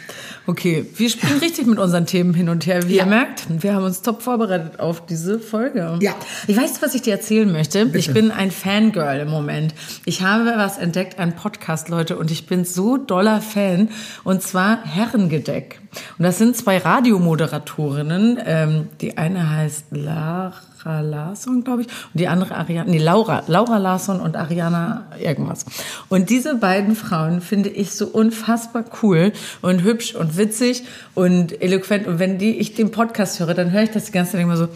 Okay, 0.49 0.83
wir 0.95 1.11
springen 1.11 1.39
richtig 1.41 1.67
mit 1.67 1.77
unseren 1.77 2.07
Themen 2.07 2.33
hin 2.33 2.49
und 2.49 2.65
her, 2.65 2.87
wie 2.87 2.95
ja. 2.95 3.03
ihr 3.03 3.09
merkt. 3.09 3.45
Wir 3.61 3.75
haben 3.75 3.83
uns 3.85 4.01
top 4.01 4.23
vorbereitet 4.23 4.79
auf 4.79 5.05
diese 5.05 5.39
Folge. 5.39 5.99
Ja. 6.01 6.15
Ich 6.47 6.57
weiß, 6.57 6.81
was 6.81 6.95
ich 6.95 7.03
dir 7.03 7.13
erzählen 7.13 7.51
möchte. 7.51 7.85
Bitte. 7.85 7.99
Ich 7.99 8.11
bin 8.11 8.31
ein 8.31 8.49
Fangirl 8.49 9.19
im 9.19 9.29
Moment. 9.29 9.75
Ich 10.05 10.23
habe 10.23 10.51
was 10.55 10.79
entdeckt, 10.79 11.19
einen 11.19 11.35
Podcast, 11.35 11.89
Leute, 11.89 12.17
und 12.17 12.31
ich 12.31 12.47
bin 12.47 12.65
so 12.65 12.97
doller 12.97 13.41
Fan. 13.41 13.89
Und 14.23 14.41
zwar 14.41 14.83
Herrengedeck. 14.83 15.81
Und 16.17 16.23
das 16.23 16.39
sind 16.39 16.57
zwei 16.57 16.79
Radiomoderatorinnen. 16.79 18.39
Ähm, 18.43 18.87
die 19.01 19.19
eine 19.19 19.51
heißt 19.51 19.85
Lara 19.91 20.53
Laura 20.89 21.01
Larsson, 21.01 21.63
glaube 21.63 21.83
ich, 21.83 21.87
und 21.87 22.19
die 22.19 22.27
andere 22.27 22.55
Ariana, 22.55 22.89
nee, 22.89 22.97
Laura, 22.97 23.43
Laura 23.47 23.77
Larsson 23.77 24.19
und 24.19 24.35
Ariana 24.35 25.05
irgendwas. 25.21 25.65
Und 26.09 26.29
diese 26.29 26.55
beiden 26.55 26.95
Frauen 26.95 27.41
finde 27.41 27.69
ich 27.69 27.91
so 27.91 28.07
unfassbar 28.07 28.85
cool 29.03 29.31
und 29.61 29.83
hübsch 29.83 30.15
und 30.15 30.37
witzig 30.37 30.83
und 31.13 31.61
eloquent. 31.61 32.07
Und 32.07 32.19
wenn 32.19 32.37
die, 32.37 32.57
ich 32.57 32.73
den 32.73 32.91
Podcast 32.91 33.39
höre, 33.39 33.53
dann 33.53 33.71
höre 33.71 33.83
ich 33.83 33.91
das 33.91 34.05
die 34.05 34.11
ganze 34.11 34.33
Zeit 34.33 34.41
immer 34.41 34.57
so, 34.57 34.67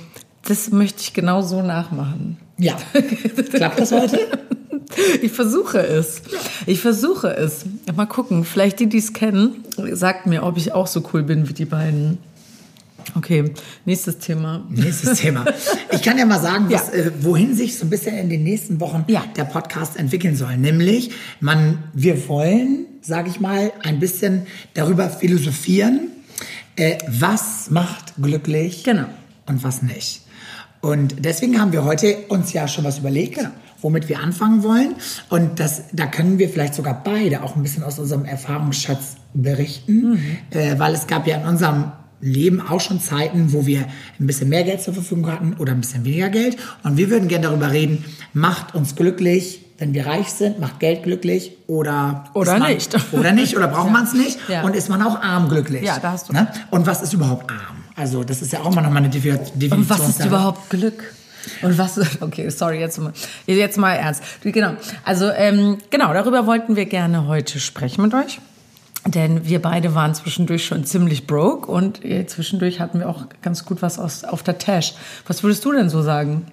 das 0.45 0.71
möchte 0.71 1.01
ich 1.01 1.13
genau 1.13 1.41
so 1.41 1.61
nachmachen. 1.61 2.37
Ja. 2.57 2.75
Klappt 3.51 3.79
das 3.79 3.91
heute? 3.91 4.19
Ich 5.21 5.31
versuche 5.31 5.79
es. 5.79 6.21
Ich 6.67 6.79
versuche 6.81 7.35
es. 7.35 7.65
Mal 7.95 8.05
gucken. 8.05 8.43
Vielleicht 8.43 8.79
die, 8.79 8.87
die 8.87 8.99
es 8.99 9.13
kennen, 9.13 9.63
sagt 9.93 10.27
mir, 10.27 10.43
ob 10.43 10.57
ich 10.57 10.73
auch 10.73 10.87
so 10.87 11.03
cool 11.13 11.23
bin 11.23 11.49
wie 11.49 11.53
die 11.53 11.65
beiden. 11.65 12.19
Okay, 13.15 13.51
nächstes 13.85 14.17
Thema. 14.19 14.65
Nächstes 14.69 15.19
Thema. 15.19 15.45
Ich 15.91 16.01
kann 16.01 16.17
ja 16.17 16.25
mal 16.25 16.39
sagen, 16.39 16.65
was, 16.69 16.91
ja. 16.93 16.99
äh, 16.99 17.11
wohin 17.21 17.55
sich 17.55 17.77
so 17.77 17.85
ein 17.85 17.89
bisschen 17.89 18.17
in 18.17 18.29
den 18.29 18.43
nächsten 18.43 18.79
Wochen 18.79 19.05
ja. 19.07 19.23
der 19.35 19.45
Podcast 19.45 19.97
entwickeln 19.97 20.35
soll. 20.35 20.57
Nämlich, 20.57 21.11
man, 21.39 21.83
wir 21.93 22.27
wollen, 22.27 22.85
sage 23.01 23.29
ich 23.29 23.39
mal, 23.39 23.71
ein 23.83 23.99
bisschen 23.99 24.47
darüber 24.73 25.09
philosophieren, 25.09 26.09
äh, 26.75 26.97
was 27.07 27.69
macht 27.69 28.13
glücklich 28.21 28.83
genau. 28.83 29.05
und 29.45 29.63
was 29.63 29.81
nicht. 29.81 30.21
Und 30.81 31.23
deswegen 31.23 31.59
haben 31.59 31.71
wir 31.71 31.85
heute 31.85 32.17
uns 32.29 32.51
ja 32.53 32.67
schon 32.67 32.83
was 32.83 32.99
überlegt. 32.99 33.35
Genau 33.35 33.51
womit 33.83 34.09
wir 34.09 34.19
anfangen 34.19 34.63
wollen. 34.63 34.95
Und 35.29 35.59
das, 35.59 35.83
da 35.91 36.07
können 36.07 36.39
wir 36.39 36.49
vielleicht 36.49 36.73
sogar 36.73 37.03
beide 37.03 37.43
auch 37.43 37.55
ein 37.55 37.61
bisschen 37.61 37.83
aus 37.83 37.99
unserem 37.99 38.25
Erfahrungsschatz 38.25 39.17
berichten, 39.33 40.11
mhm. 40.11 40.37
äh, 40.51 40.79
weil 40.79 40.93
es 40.93 41.05
gab 41.05 41.27
ja 41.27 41.37
in 41.37 41.47
unserem 41.47 41.91
Leben 42.23 42.61
auch 42.61 42.79
schon 42.79 43.01
Zeiten, 43.01 43.51
wo 43.51 43.65
wir 43.65 43.85
ein 44.19 44.27
bisschen 44.27 44.49
mehr 44.49 44.63
Geld 44.63 44.81
zur 44.81 44.93
Verfügung 44.93 45.29
hatten 45.29 45.55
oder 45.59 45.73
ein 45.73 45.81
bisschen 45.81 46.05
weniger 46.05 46.29
Geld. 46.29 46.57
Und 46.83 46.97
wir 46.97 47.09
würden 47.09 47.27
gerne 47.27 47.47
darüber 47.47 47.71
reden, 47.71 48.05
macht 48.33 48.73
uns 48.75 48.95
glücklich, 48.95 49.59
wenn 49.77 49.93
wir 49.93 50.05
reich 50.05 50.29
sind, 50.29 50.59
macht 50.59 50.79
Geld 50.79 51.03
glücklich 51.03 51.57
oder 51.67 52.25
oder 52.33 52.59
man, 52.59 52.73
nicht 52.73 52.95
oder 53.11 53.33
nicht 53.33 53.57
oder 53.57 53.67
braucht 53.67 53.87
ja. 53.87 53.91
man 53.91 54.03
es 54.05 54.13
nicht 54.13 54.39
ja. 54.47 54.63
und 54.63 54.75
ist 54.75 54.87
man 54.87 55.01
auch 55.01 55.21
arm 55.21 55.49
glücklich. 55.49 55.83
Ja, 55.83 55.99
da 55.99 56.13
hast 56.13 56.29
du. 56.29 56.33
Ne? 56.33 56.47
Und 56.71 56.85
was 56.85 57.01
ist 57.01 57.13
überhaupt 57.13 57.51
arm? 57.51 57.83
Also 57.95 58.23
das 58.23 58.41
ist 58.41 58.53
ja 58.53 58.61
auch 58.61 58.73
mal 58.73 58.81
nochmal 58.81 59.03
eine 59.03 59.09
Definition. 59.09 59.81
Und 59.81 59.89
was 59.89 60.07
ist 60.07 60.25
überhaupt 60.25 60.69
Glück? 60.69 61.13
Und 61.61 61.77
was, 61.77 61.99
okay, 62.21 62.49
sorry, 62.49 62.79
jetzt 62.79 62.99
mal, 62.99 63.11
jetzt 63.45 63.77
mal 63.77 63.93
ernst. 63.93 64.23
Genau, 64.43 64.75
also 65.03 65.29
ähm, 65.29 65.77
genau, 65.89 66.13
darüber 66.13 66.47
wollten 66.47 66.77
wir 66.77 66.85
gerne 66.85 67.27
heute 67.27 67.59
sprechen 67.59 68.01
mit 68.03 68.13
euch. 68.13 68.39
Denn 69.05 69.45
wir 69.45 69.61
beide 69.61 69.95
waren 69.95 70.15
zwischendurch 70.15 70.65
schon 70.65 70.85
ziemlich 70.85 71.27
broke 71.27 71.69
und 71.69 72.05
äh, 72.05 72.25
zwischendurch 72.25 72.79
hatten 72.79 72.99
wir 72.99 73.09
auch 73.09 73.25
ganz 73.41 73.65
gut 73.65 73.81
was 73.81 73.99
aus, 73.99 74.23
auf 74.23 74.43
der 74.43 74.57
Tash. 74.57 74.93
Was 75.27 75.43
würdest 75.43 75.65
du 75.65 75.73
denn 75.73 75.89
so 75.89 76.01
sagen? 76.01 76.45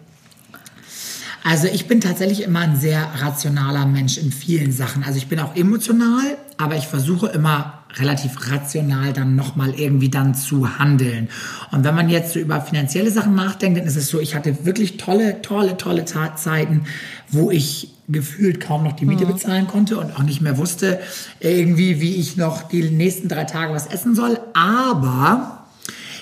Also 1.44 1.68
ich 1.68 1.86
bin 1.86 2.00
tatsächlich 2.00 2.42
immer 2.42 2.60
ein 2.60 2.76
sehr 2.76 3.08
rationaler 3.18 3.86
Mensch 3.86 4.18
in 4.18 4.32
vielen 4.32 4.72
Sachen. 4.72 5.04
Also 5.04 5.16
ich 5.16 5.28
bin 5.28 5.38
auch 5.38 5.56
emotional, 5.56 6.36
aber 6.58 6.76
ich 6.76 6.86
versuche 6.86 7.28
immer 7.28 7.79
relativ 7.96 8.50
rational 8.50 9.12
dann 9.12 9.36
nochmal 9.36 9.74
irgendwie 9.74 10.08
dann 10.08 10.34
zu 10.34 10.78
handeln. 10.78 11.28
Und 11.72 11.84
wenn 11.84 11.94
man 11.94 12.08
jetzt 12.08 12.32
so 12.32 12.38
über 12.38 12.60
finanzielle 12.60 13.10
Sachen 13.10 13.34
nachdenkt, 13.34 13.78
dann 13.78 13.86
ist 13.86 13.96
es 13.96 14.08
so, 14.08 14.20
ich 14.20 14.34
hatte 14.34 14.64
wirklich 14.64 14.96
tolle, 14.96 15.42
tolle, 15.42 15.76
tolle 15.76 16.04
Zeiten, 16.04 16.82
wo 17.28 17.50
ich 17.50 17.94
gefühlt 18.08 18.60
kaum 18.60 18.84
noch 18.84 18.92
die 18.92 19.06
Miete 19.06 19.24
mhm. 19.24 19.32
bezahlen 19.32 19.66
konnte 19.66 19.98
und 19.98 20.16
auch 20.16 20.22
nicht 20.22 20.40
mehr 20.40 20.58
wusste 20.58 21.00
irgendwie, 21.38 22.00
wie 22.00 22.16
ich 22.16 22.36
noch 22.36 22.62
die 22.62 22.82
nächsten 22.90 23.28
drei 23.28 23.44
Tage 23.44 23.72
was 23.72 23.86
essen 23.86 24.14
soll. 24.14 24.38
Aber 24.52 25.60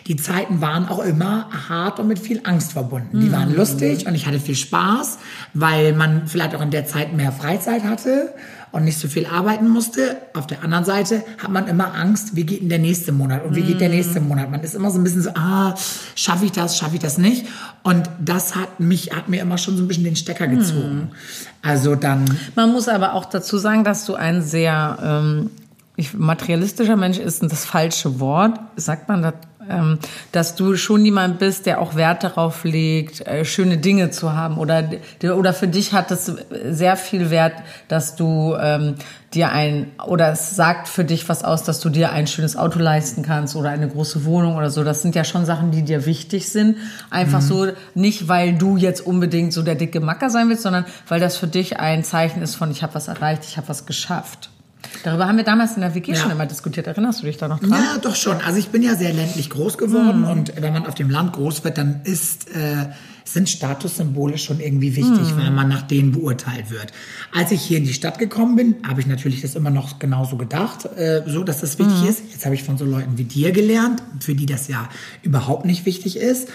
die 0.07 0.17
Zeiten 0.17 0.63
waren 0.63 0.89
auch 0.89 1.01
immer 1.01 1.49
hart 1.69 2.01
und 2.01 2.09
mit 2.09 2.19
viel 2.19 2.41
Angst 2.45 2.73
verbunden. 2.73 3.21
Die 3.21 3.31
waren 3.31 3.51
mhm. 3.51 3.57
lustig 3.57 4.07
und 4.07 4.15
ich 4.15 4.27
hatte 4.27 4.41
viel 4.41 4.55
Spaß, 4.55 5.19
weil 5.53 5.93
man 5.93 6.27
vielleicht 6.27 6.55
auch 6.55 6.63
in 6.63 6.71
der 6.71 6.87
Zeit 6.87 7.13
mehr 7.13 7.31
Freizeit 7.31 7.85
hatte 7.85 8.35
und 8.73 8.85
nicht 8.85 8.99
so 8.99 9.09
viel 9.09 9.27
arbeiten 9.27 9.69
musste. 9.69 10.17
Auf 10.35 10.47
der 10.47 10.63
anderen 10.63 10.85
Seite 10.85 11.25
hat 11.43 11.51
man 11.51 11.69
immer 11.69 11.95
Angst, 11.95 12.37
wie 12.37 12.45
geht 12.45 12.63
denn 12.63 12.69
der 12.69 12.79
nächste 12.79 13.13
Monat 13.13 13.45
und 13.45 13.55
wie 13.55 13.63
geht 13.63 13.81
der 13.81 13.89
nächste 13.89 14.21
Monat. 14.21 14.51
Man 14.51 14.63
ist 14.63 14.75
immer 14.75 14.91
so 14.91 14.99
ein 14.99 15.05
bisschen 15.05 15.23
so, 15.23 15.31
ah, 15.35 15.75
schaffe 16.15 16.45
ich 16.45 16.53
das, 16.53 16.77
schaffe 16.77 16.97
ich 16.97 17.01
das 17.01 17.19
nicht. 17.19 17.47
Und 17.83 18.09
das 18.21 18.57
hat 18.57 18.81
mich, 18.81 19.13
hat 19.15 19.29
mir 19.29 19.41
immer 19.41 19.59
schon 19.59 19.77
so 19.77 19.85
ein 19.85 19.89
bisschen 19.89 20.05
den 20.05 20.17
Stecker 20.17 20.47
gezogen. 20.47 21.11
Also 21.63 21.95
dann. 21.95 22.25
Man 22.55 22.73
muss 22.73 22.89
aber 22.89 23.15
auch 23.15 23.25
dazu 23.25 23.59
sagen, 23.59 23.85
dass 23.85 24.05
du 24.05 24.15
ein 24.15 24.43
sehr 24.43 24.99
ähm, 25.03 25.51
ich, 25.97 26.15
materialistischer 26.15 26.97
Mensch 26.97 27.19
ist 27.19 27.43
das 27.43 27.65
falsche 27.65 28.21
Wort. 28.21 28.59
Sagt 28.77 29.09
man 29.09 29.23
das 29.23 29.35
dass 30.33 30.55
du 30.55 30.77
schon 30.77 31.05
jemand 31.05 31.39
bist, 31.39 31.67
der 31.67 31.81
auch 31.81 31.95
Wert 31.95 32.25
darauf 32.25 32.65
legt, 32.65 33.27
äh, 33.27 33.45
schöne 33.45 33.79
Dinge 33.79 34.11
zu 34.11 34.33
haben 34.33 34.59
oder 34.59 34.85
oder 35.23 35.53
für 35.53 35.69
dich 35.69 35.93
hat 35.93 36.11
es 36.11 36.33
sehr 36.71 36.97
viel 36.97 37.31
Wert, 37.31 37.55
dass 37.89 38.17
du 38.17 38.57
ähm, 38.61 38.95
dir 39.35 39.53
ein 39.53 39.91
oder 40.07 40.33
es 40.33 40.57
sagt 40.57 40.89
für 40.89 41.05
dich 41.05 41.29
was 41.29 41.45
aus, 41.45 41.63
dass 41.63 41.81
du 41.81 41.91
dir 41.91 42.13
ein 42.13 42.27
schönes 42.27 42.57
Auto 42.57 42.79
leisten 42.79 43.23
kannst 43.23 43.57
oder 43.57 43.71
eine 43.71 43.89
große 43.89 44.25
Wohnung 44.25 44.57
oder 44.57 44.71
so. 44.71 44.85
Das 44.85 45.03
sind 45.03 45.15
ja 45.15 45.25
schon 45.25 45.45
Sachen, 45.45 45.71
die 45.71 45.83
dir 45.83 46.07
wichtig 46.07 46.49
sind. 46.49 46.77
Einfach 47.11 47.41
mhm. 47.43 47.47
so 47.47 47.67
nicht, 47.95 48.29
weil 48.29 48.55
du 48.55 48.77
jetzt 48.77 49.07
unbedingt 49.07 49.53
so 49.53 49.63
der 49.63 49.75
dicke 49.75 50.01
Macker 50.01 50.31
sein 50.31 50.49
willst, 50.49 50.63
sondern 50.63 50.87
weil 51.09 51.21
das 51.21 51.37
für 51.37 51.47
dich 51.47 51.79
ein 51.79 52.05
Zeichen 52.05 52.43
ist 52.43 52.55
von 52.55 52.71
ich 52.71 52.83
habe 52.83 52.95
was 52.95 53.09
erreicht, 53.09 53.45
ich 53.45 53.57
habe 53.57 53.69
was 53.69 53.87
geschafft. 53.87 54.51
Darüber 55.05 55.27
haben 55.27 55.37
wir 55.37 55.45
damals 55.45 55.75
in 55.75 55.83
der 55.83 55.95
WG 55.95 56.13
ja. 56.13 56.19
schon 56.19 56.31
immer 56.31 56.47
diskutiert. 56.47 56.87
Erinnerst 56.87 57.23
du 57.23 57.27
dich 57.27 57.37
da 57.37 57.49
noch 57.49 57.61
dran? 57.61 57.71
Ja, 57.71 57.99
doch 58.01 58.15
schon. 58.15 58.41
Also 58.47 58.59
ich 58.59 58.69
bin 58.69 58.83
ja 58.83 58.95
sehr 58.95 59.13
ländlich 59.13 59.51
groß 59.51 59.79
geworden 59.79 60.21
mhm. 60.21 60.31
und 60.31 60.53
wenn 60.61 60.73
man 60.73 60.87
auf 60.87 60.95
dem 60.95 61.11
Land 61.11 61.33
groß 61.35 61.65
wird, 61.65 61.79
dann 61.79 62.01
ist, 62.05 62.49
äh, 62.51 62.87
sind 63.33 63.49
Statussymbole 63.49 64.39
schon 64.39 64.61
irgendwie 64.61 64.97
wichtig, 64.97 65.35
mhm. 65.35 65.39
weil 65.39 65.51
man 65.51 65.69
nach 65.69 65.83
denen 65.83 66.13
beurteilt 66.13 66.71
wird. 66.71 66.93
Als 67.33 67.53
ich 67.53 67.63
hier 67.63 67.79
in 67.79 67.85
die 67.85 67.93
Stadt 67.93 68.19
gekommen 68.19 68.57
bin, 68.57 68.77
habe 68.87 69.01
ich 69.01 69.07
natürlich 69.07 69.43
das 69.43 69.55
immer 69.55 69.71
noch 69.71 69.99
genauso 69.99 70.37
gedacht, 70.37 70.87
äh, 70.97 71.23
so 71.27 71.45
dass 71.45 71.61
das 71.61 71.79
wichtig 71.79 72.03
mhm. 72.03 72.09
ist. 72.09 72.23
Jetzt 72.33 72.45
habe 72.45 72.55
ich 72.55 72.63
von 72.63 72.79
so 72.79 72.85
Leuten 72.85 73.19
wie 73.19 73.25
dir 73.25 73.53
gelernt, 73.53 74.03
für 74.21 74.35
die 74.35 74.47
das 74.47 74.69
ja 74.69 74.89
überhaupt 75.23 75.65
nicht 75.65 75.87
wichtig 75.87 76.17
ist 76.17 76.49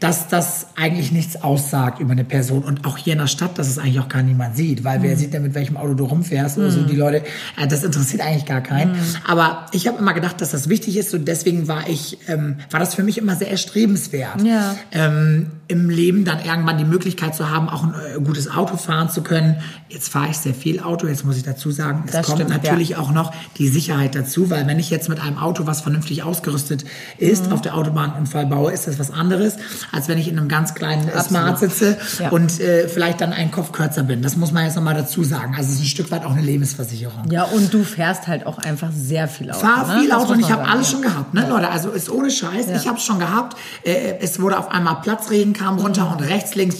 dass 0.00 0.28
das 0.28 0.68
eigentlich 0.76 1.10
nichts 1.10 1.42
aussagt 1.42 2.00
über 2.00 2.12
eine 2.12 2.24
Person 2.24 2.62
und 2.62 2.86
auch 2.86 2.96
hier 2.96 3.14
in 3.14 3.18
der 3.18 3.26
Stadt, 3.26 3.58
dass 3.58 3.68
es 3.68 3.78
eigentlich 3.78 3.98
auch 3.98 4.08
gar 4.08 4.22
niemand 4.22 4.56
sieht, 4.56 4.84
weil 4.84 5.00
mhm. 5.00 5.02
wer 5.02 5.16
sieht 5.16 5.34
denn, 5.34 5.42
mit 5.42 5.54
welchem 5.54 5.76
Auto 5.76 5.94
du 5.94 6.04
rumfährst 6.04 6.56
oder 6.56 6.70
so, 6.70 6.84
die 6.84 6.94
Leute, 6.94 7.24
äh, 7.56 7.66
das 7.66 7.82
interessiert 7.82 8.22
eigentlich 8.22 8.44
gar 8.44 8.60
keinen. 8.60 8.92
Mhm. 8.92 9.16
Aber 9.26 9.66
ich 9.72 9.88
habe 9.88 9.98
immer 9.98 10.14
gedacht, 10.14 10.40
dass 10.40 10.52
das 10.52 10.68
wichtig 10.68 10.96
ist 10.96 11.14
und 11.14 11.26
deswegen 11.26 11.66
war 11.66 11.88
ich, 11.88 12.18
ähm, 12.28 12.58
war 12.70 12.78
das 12.78 12.94
für 12.94 13.02
mich 13.02 13.18
immer 13.18 13.34
sehr 13.34 13.50
erstrebenswert, 13.50 14.42
ja. 14.42 14.76
ähm, 14.92 15.50
im 15.68 15.90
Leben 15.90 16.24
dann 16.24 16.44
irgendwann 16.44 16.78
die 16.78 16.84
Möglichkeit 16.84 17.34
zu 17.34 17.50
haben, 17.50 17.68
auch 17.68 17.84
ein 17.84 17.94
äh, 17.94 18.20
gutes 18.20 18.50
Auto 18.50 18.76
fahren 18.76 19.10
zu 19.10 19.22
können. 19.22 19.62
Jetzt 19.88 20.08
fahre 20.08 20.30
ich 20.30 20.38
sehr 20.38 20.54
viel 20.54 20.80
Auto, 20.80 21.06
jetzt 21.06 21.24
muss 21.24 21.36
ich 21.36 21.42
dazu 21.42 21.70
sagen, 21.70 22.04
es 22.06 22.12
das 22.12 22.26
kommt 22.26 22.38
stimmt, 22.38 22.50
natürlich 22.50 22.90
ja. 22.90 22.98
auch 22.98 23.12
noch 23.12 23.32
die 23.56 23.68
Sicherheit 23.68 24.14
dazu, 24.14 24.50
weil 24.50 24.66
wenn 24.66 24.78
ich 24.78 24.90
jetzt 24.90 25.08
mit 25.08 25.20
einem 25.20 25.38
Auto, 25.38 25.66
was 25.66 25.80
vernünftig 25.82 26.22
ausgerüstet 26.22 26.84
ist, 27.18 27.46
mhm. 27.46 27.52
auf 27.52 27.60
der 27.60 27.74
Autobahn 27.76 28.12
Unfall 28.18 28.46
baue, 28.46 28.72
ist 28.72 28.86
das 28.86 28.98
was 28.98 29.10
anderes 29.10 29.56
als 29.92 30.08
wenn 30.08 30.18
ich 30.18 30.28
in 30.28 30.38
einem 30.38 30.48
ganz 30.48 30.74
kleinen 30.74 31.08
Absolut. 31.08 31.28
Smart 31.28 31.58
sitze 31.58 31.96
ja. 32.18 32.30
und 32.30 32.60
äh, 32.60 32.88
vielleicht 32.88 33.20
dann 33.20 33.32
einen 33.32 33.50
Kopf 33.50 33.72
kürzer 33.72 34.02
bin. 34.02 34.22
Das 34.22 34.36
muss 34.36 34.52
man 34.52 34.64
jetzt 34.64 34.76
nochmal 34.76 34.94
dazu 34.94 35.24
sagen. 35.24 35.54
Also 35.56 35.70
es 35.70 35.76
ist 35.76 35.82
ein 35.82 35.86
Stück 35.86 36.10
weit 36.10 36.24
auch 36.24 36.32
eine 36.32 36.42
Lebensversicherung. 36.42 37.30
Ja, 37.30 37.44
und 37.44 37.72
du 37.72 37.84
fährst 37.84 38.26
halt 38.26 38.46
auch 38.46 38.58
einfach 38.58 38.90
sehr 38.92 39.28
viel 39.28 39.50
Auto. 39.50 39.60
Fahr 39.60 39.86
ne? 39.86 40.02
viel 40.02 40.12
Auto 40.12 40.32
und 40.32 40.40
ich 40.40 40.50
habe 40.50 40.66
alles 40.66 40.90
schon 40.90 41.02
gehabt, 41.02 41.34
ne, 41.34 41.42
ja. 41.42 41.48
Leute? 41.48 41.70
Also 41.70 41.90
ist 41.90 42.10
ohne 42.10 42.30
Scheiß. 42.30 42.68
Ich 42.76 42.86
habe 42.86 42.98
es 42.98 43.04
schon 43.04 43.18
gehabt. 43.18 43.56
Äh, 43.84 44.14
es 44.20 44.40
wurde 44.40 44.58
auf 44.58 44.70
einmal 44.70 45.00
Platzregen 45.00 45.52
kam 45.58 45.78
runter 45.78 46.10
und 46.10 46.24
rechts, 46.24 46.54
links, 46.54 46.78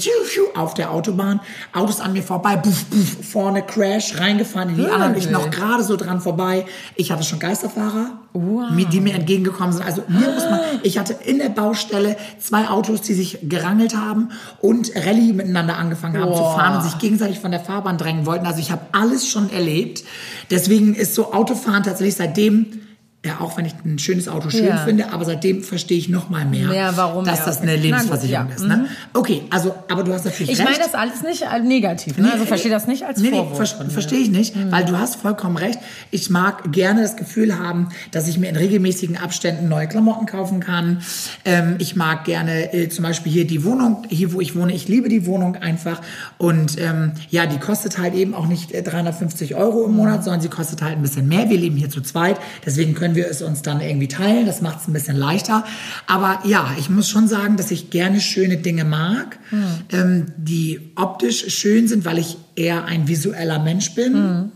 auf 0.55 0.75
der 0.75 0.93
Autobahn. 0.93 1.41
Autos 1.73 2.01
an 2.01 2.13
mir 2.13 2.23
vorbei, 2.23 2.57
buff, 2.57 2.85
buff, 2.87 3.17
vorne 3.31 3.63
Crash, 3.63 4.19
reingefahren 4.19 4.71
in 4.71 4.77
die 4.77 4.87
anderen. 4.87 5.17
Ich 5.17 5.31
noch 5.31 5.51
gerade 5.51 5.83
so 5.83 5.97
dran 5.97 6.21
vorbei. 6.21 6.67
Ich 6.95 7.11
hatte 7.11 7.25
schon 7.25 7.39
Geisterfahrer, 7.39 8.19
wow. 8.33 8.67
die 8.93 9.01
mir 9.01 9.15
entgegengekommen 9.15 9.73
sind. 9.73 9.85
Also 9.85 10.03
mir 10.09 10.31
muss 10.31 10.45
man, 10.45 10.61
ich 10.83 10.99
hatte 10.99 11.15
in 11.25 11.39
der 11.39 11.49
Baustelle 11.49 12.17
zwei 12.39 12.69
Autos, 12.69 13.03
die 13.03 13.15
sich 13.15 13.39
gerangelt 13.43 13.97
haben 13.97 14.31
und 14.61 14.93
Rallye 14.95 15.33
miteinander 15.33 15.77
angefangen 15.77 16.21
haben 16.21 16.31
Boah. 16.31 16.37
zu 16.37 16.59
fahren 16.59 16.77
und 16.77 16.83
sich 16.83 16.99
gegenseitig 16.99 17.41
von 17.41 17.51
der 17.51 17.61
Fahrbahn 17.61 17.99
drängen 17.99 18.27
wollten. 18.27 18.47
Also 18.47 18.61
ich 18.61 18.71
habe 18.71 18.83
alles 18.93 19.29
schon 19.29 19.51
erlebt. 19.51 20.05
Deswegen 20.51 20.95
ist 20.95 21.15
so 21.15 21.33
Autofahren 21.33 21.83
tatsächlich 21.83 22.17
seitdem 22.17 22.88
ja, 23.27 23.41
auch 23.41 23.59
wenn 23.59 23.65
ich 23.65 23.75
ein 23.85 23.99
schönes 23.99 24.29
Auto 24.29 24.49
schön 24.49 24.67
ja. 24.67 24.77
finde, 24.77 25.13
aber 25.13 25.25
seitdem 25.25 25.65
verstehe 25.65 25.99
ich 25.99 26.09
noch 26.09 26.31
mal 26.31 26.45
mehr, 26.45 26.73
ja, 26.73 26.97
warum, 26.97 27.25
dass 27.25 27.41
ja, 27.41 27.47
das 27.47 27.61
eine 27.61 27.75
Lebensversicherung 27.75 28.47
gut, 28.47 28.57
ist. 28.57 28.65
Ne? 28.65 28.77
Mhm. 28.77 28.87
Okay, 29.13 29.43
also, 29.51 29.75
aber 29.91 30.05
du 30.05 30.13
hast 30.13 30.25
natürlich 30.25 30.53
ich 30.53 30.59
recht. 30.61 30.69
Ich 30.71 30.77
meine 30.77 30.85
das 30.85 30.95
alles 30.95 31.23
nicht 31.23 31.45
negativ, 31.65 32.17
ne? 32.17 32.33
also 32.33 32.45
verstehe 32.45 32.71
das 32.71 32.87
nicht 32.87 33.05
als 33.05 33.19
nee, 33.21 33.31
Vorwurf. 33.31 33.59
Nee, 33.59 33.67
ver 33.67 33.91
verstehe 33.91 34.21
ich 34.21 34.31
nicht, 34.31 34.55
mhm. 34.55 34.71
weil 34.71 34.85
du 34.85 34.97
hast 34.97 35.17
vollkommen 35.17 35.57
recht. 35.57 35.81
Ich 36.13 36.31
mag 36.31 36.71
gerne 36.71 37.03
das 37.03 37.17
Gefühl 37.17 37.59
haben, 37.59 37.89
dass 38.13 38.29
ich 38.29 38.39
mir 38.39 38.51
in 38.51 38.57
regelmäßigen 38.57 39.17
Abständen 39.17 39.69
neue 39.69 39.89
Klamotten 39.89 40.27
kaufen 40.27 40.61
kann. 40.61 41.03
Ähm, 41.45 41.75
ich 41.81 41.97
mag 41.97 42.25
gerne 42.25 42.73
äh, 42.73 42.89
zum 42.89 43.03
Beispiel 43.03 43.33
hier 43.33 43.49
die 43.49 43.65
Wohnung, 43.65 44.05
hier 44.09 44.33
wo 44.33 44.41
ich 44.41 44.55
wohne, 44.55 44.73
ich 44.73 44.87
liebe 44.87 45.09
die 45.09 45.27
Wohnung 45.27 45.57
einfach 45.57 46.01
und 46.39 46.81
ähm, 46.81 47.13
ja, 47.31 47.47
die 47.47 47.59
kostet 47.59 47.99
halt 47.99 48.15
eben 48.15 48.33
auch 48.33 48.47
nicht 48.47 48.71
350 48.73 49.51
äh, 49.51 49.55
Euro 49.55 49.87
im 49.87 49.97
Monat, 49.97 50.21
mhm. 50.21 50.23
sondern 50.23 50.41
sie 50.41 50.49
kostet 50.49 50.83
halt 50.83 50.93
ein 50.93 51.03
bisschen 51.03 51.27
mehr. 51.27 51.51
Wir 51.51 51.59
leben 51.59 51.77
hier 51.77 51.91
zu 51.91 52.01
zweit, 52.01 52.37
deswegen 52.65 52.95
können 52.95 53.08
wir 53.15 53.29
es 53.29 53.43
uns 53.43 53.63
dann 53.63 53.81
irgendwie 53.81 54.09
teilen. 54.09 54.47
Das 54.47 54.61
macht 54.61 54.81
es 54.81 54.89
ein 54.89 54.93
bisschen 54.93 55.17
leichter. 55.17 55.65
Aber 56.07 56.41
ja, 56.45 56.71
ich 56.79 56.91
muss 56.91 57.09
schon 57.09 57.29
sagen, 57.29 57.57
dass 57.57 57.71
ich 57.71 57.91
gerne 57.91 58.21
schöne 58.21 58.59
Dinge 58.59 58.85
mag, 58.85 59.39
mhm. 59.51 59.65
ähm, 59.93 60.27
die 60.37 60.93
optisch 60.97 61.55
schön 61.55 61.89
sind, 61.89 62.05
weil 62.05 62.19
ich 62.19 62.37
eher 62.57 62.85
ein 62.85 63.09
visueller 63.09 63.59
Mensch 63.59 63.95
bin. 63.95 64.13
Mhm. 64.13 64.53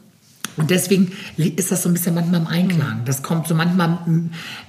Und 0.56 0.70
deswegen 0.70 1.12
ist 1.36 1.72
das 1.72 1.82
so 1.82 1.88
ein 1.88 1.94
bisschen 1.94 2.14
manchmal 2.14 2.40
im 2.40 2.46
Einklang. 2.46 2.98
Hm. 2.98 3.04
Das 3.06 3.22
kommt 3.22 3.48
so 3.48 3.54
manchmal 3.54 3.98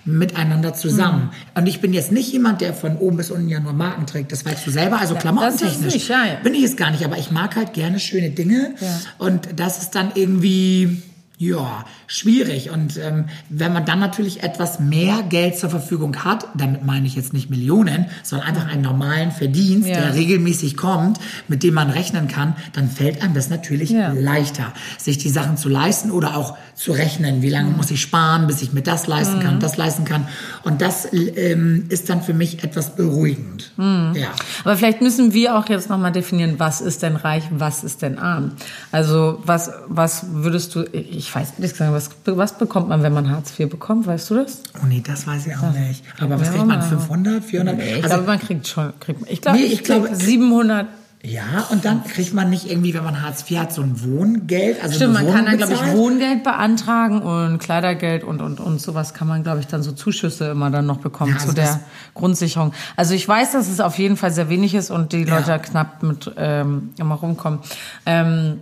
miteinander 0.06 0.74
zusammen. 0.74 1.24
Mhm. 1.24 1.60
Und 1.60 1.68
ich 1.68 1.82
bin 1.82 1.94
jetzt 1.94 2.12
nicht 2.12 2.32
jemand, 2.32 2.62
der 2.62 2.74
von 2.74 2.98
oben 2.98 3.18
bis 3.18 3.32
unten 3.32 3.50
ja 3.50 3.60
nur 3.60 3.74
Marken 3.74 4.06
trägt. 4.06 4.32
Das 4.32 4.46
weißt 4.46 4.66
du 4.66 4.72
selber. 4.72 5.00
Also 5.00 5.16
ja, 5.16 5.20
klamottentechnisch 5.20 6.08
ja, 6.08 6.26
ja. 6.26 6.36
bin 6.42 6.54
ich 6.54 6.64
es 6.64 6.78
gar 6.78 6.92
nicht. 6.92 7.04
Aber 7.04 7.18
ich 7.18 7.32
mag 7.32 7.56
halt 7.56 7.74
gerne 7.74 8.00
schöne 8.00 8.30
Dinge. 8.30 8.76
Und 9.18 9.50
das 9.58 9.82
ist 9.82 9.92
dann 9.92 10.12
irgendwie 10.16 11.02
ja, 11.40 11.84
schwierig. 12.08 12.70
Und 12.70 12.98
ähm, 12.98 13.26
wenn 13.50 13.74
man 13.74 13.86
dann 13.86 14.00
natürlich 14.00 14.44
etwas 14.44 14.80
mehr 14.80 15.24
Geld 15.28 15.58
zur 15.58 15.70
Verfügung 15.70 16.24
hat, 16.24 16.48
damit 16.56 16.86
meine 16.86 17.08
ich 17.08 17.16
jetzt 17.16 17.34
nicht 17.34 17.50
Millionen, 17.50 18.06
sondern 18.22 18.48
einfach 18.48 18.68
einen 18.68 18.82
normalen 18.82 19.32
Verdienst, 19.32 19.90
ja. 19.90 20.00
der 20.00 20.14
regelmäßig 20.14 20.78
kommt, 20.78 21.20
mit 21.48 21.64
dem 21.64 21.74
man 21.74 21.90
rechnen 21.90 22.28
kann, 22.28 22.56
dann 22.74 22.90
fällt 22.90 23.22
einem 23.24 23.34
das 23.34 23.50
natürlich 23.50 23.90
ja. 23.90 24.12
leichter, 24.12 24.74
sich 24.98 25.18
die 25.18 25.30
Sachen 25.30 25.58
zu 25.58 25.70
leisten 25.70 26.12
oder 26.12 26.38
auch 26.38 26.56
zu 26.76 26.92
rechnen, 26.92 27.42
wie 27.42 27.50
lange 27.50 27.72
mhm. 27.72 27.78
muss 27.78 27.92
ich 27.92 28.02
sparen, 28.02 28.48
bis 28.48 28.62
ich 28.62 28.72
mir 28.74 28.82
das 28.82 29.08
leisten 29.08 29.40
kann, 29.40 29.56
mhm. 29.56 29.60
das 29.60 29.76
leisten 29.76 30.06
kann. 30.06 30.28
Und 30.64 30.82
das 30.82 31.08
ähm, 31.14 31.86
ist 31.90 32.10
dann 32.10 32.22
für 32.22 32.34
mich 32.34 32.64
etwas 32.64 32.96
beruhigend. 32.96 33.72
Mhm. 33.78 34.14
Ja. 34.16 34.30
Aber 34.64 34.78
vielleicht 34.78 35.02
müssen 35.02 35.34
wir 35.34 35.58
auch 35.58 35.68
jetzt 35.68 35.90
nochmal 35.90 36.12
definieren, 36.12 36.56
was 36.58 36.80
ist 36.80 37.02
denn 37.02 37.16
reich, 37.16 37.44
was 37.52 37.84
ist 37.84 38.02
denn 38.02 38.18
arm? 38.18 38.52
Also 38.92 39.42
was, 39.46 39.72
was 39.88 40.26
würdest 40.32 40.76
du, 40.76 40.84
ich 40.92 41.23
ich 41.24 41.34
weiß 41.34 41.58
nicht, 41.60 41.80
was, 41.80 42.10
was 42.26 42.58
bekommt 42.58 42.90
man, 42.90 43.02
wenn 43.02 43.14
man 43.14 43.30
Hartz 43.30 43.58
IV 43.58 43.70
bekommt? 43.70 44.06
Weißt 44.06 44.30
du 44.30 44.36
das? 44.36 44.62
Oh 44.82 44.86
nee, 44.86 45.02
das 45.06 45.26
weiß 45.26 45.48
ich 45.48 45.56
auch 45.56 45.74
ja. 45.74 45.80
nicht. 45.80 46.04
Aber 46.20 46.40
was 46.40 46.52
kriegt 46.52 46.66
man? 46.66 46.82
500, 46.82 47.44
400? 47.44 47.78
Nee, 47.78 47.84
ich 47.84 47.96
also, 47.96 48.08
glaube, 48.10 48.24
man 48.28 48.40
kriegt 48.40 48.68
schon, 48.68 48.94
kriegt, 49.00 49.22
ich 49.30 49.42
glaube, 49.42 49.58
nee, 49.58 49.64
ich, 49.64 49.74
ich 49.74 49.84
glaube 49.84 50.14
700. 50.14 50.88
Ja, 51.26 51.68
und 51.72 51.86
dann 51.86 52.04
kriegt 52.04 52.34
man 52.34 52.50
nicht 52.50 52.70
irgendwie, 52.70 52.94
wenn 52.94 53.06
man 53.06 53.22
Hartz 53.22 53.50
IV 53.50 53.58
hat, 53.58 53.72
so 53.72 53.82
ein 53.82 54.04
Wohngeld. 54.04 54.84
Also 54.84 54.96
Stimmt, 54.96 55.14
man 55.14 55.32
kann 55.32 55.46
dann, 55.46 55.56
glaube 55.56 55.72
ich, 55.72 55.94
Wohngeld 55.94 56.44
beantragen 56.44 57.22
und 57.22 57.60
Kleidergeld 57.60 58.26
und, 58.26 58.42
und, 58.42 58.60
und 58.60 58.82
sowas 58.82 59.14
kann 59.14 59.30
man, 59.30 59.42
glaube 59.42 59.62
ich, 59.62 59.68
dann 59.68 59.84
so 59.84 59.94
Zuschüsse 59.94 60.50
immer 60.50 60.70
dann 60.70 60.86
noch 60.86 60.98
bekommen 60.98 61.32
ja, 61.32 61.38
also 61.38 61.48
zu 61.48 61.56
der 61.56 61.80
Grundsicherung. 62.14 62.74
Also 62.98 63.14
ich 63.14 63.26
weiß, 63.26 63.54
dass 63.54 63.70
es 63.70 63.80
auf 63.80 63.98
jeden 63.98 64.18
Fall 64.18 64.34
sehr 64.34 64.50
wenig 64.50 64.76
ist 64.76 64.92
und 64.92 65.14
die 65.14 65.24
Leute 65.24 65.52
ja. 65.52 65.60
knapp 65.60 66.04
mit 66.04 66.30
ähm, 66.36 66.90
immer 66.98 67.16
rumkommen. 67.16 67.60
Ähm, 68.06 68.60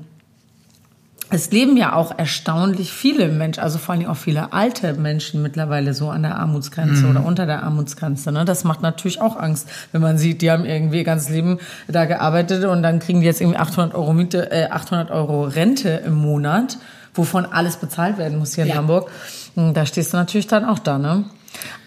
es 1.34 1.50
leben 1.50 1.78
ja 1.78 1.94
auch 1.94 2.17
erstaunlich 2.17 2.91
viele 2.91 3.30
Menschen, 3.30 3.63
also 3.63 3.78
vor 3.78 3.96
allem 3.96 4.06
auch 4.08 4.17
viele 4.17 4.52
alte 4.52 4.94
Menschen 4.94 5.41
mittlerweile 5.41 5.94
so 5.94 6.10
an 6.10 6.24
der 6.24 6.38
Armutsgrenze 6.38 7.06
mhm. 7.06 7.10
oder 7.12 7.26
unter 7.26 7.46
der 7.46 7.63
Armutsgrenze. 7.63 8.34
Ne? 8.34 8.44
Das 8.44 8.65
macht 8.65 8.82
natürlich 8.82 9.22
auch 9.22 9.38
Angst, 9.38 9.70
wenn 9.94 10.02
man 10.02 10.17
sieht, 10.17 10.41
die 10.41 10.52
haben 10.52 10.65
irgendwie 10.65 10.98
ihr 10.98 11.04
ganzes 11.06 11.30
Leben 11.30 11.60
da 11.88 12.04
gearbeitet 12.04 12.65
und 12.65 12.84
dann 12.84 13.00
kriegen 13.00 13.22
die 13.22 13.28
jetzt 13.28 13.39
irgendwie 13.39 13.58
800 13.58 13.96
Euro 13.96 14.12
Miete, 14.12 14.52
äh, 14.52 14.67
800 14.70 15.10
Euro 15.10 15.46
Rente 15.46 16.02
im 16.06 16.15
Monat, 16.15 16.78
wovon 17.13 17.46
alles 17.46 17.78
bezahlt 17.78 18.17
werden 18.17 18.38
muss 18.38 18.56
hier 18.56 18.65
in 18.65 18.72
ja. 18.72 18.76
Hamburg. 18.76 19.10
hm, 19.56 19.74
da 19.74 19.86
stehst 19.86 20.12
du 20.12 20.17
natürlich 20.17 20.48
dann 20.48 20.65
auch 20.65 20.80
da, 20.80 20.98
ne? 20.98 21.24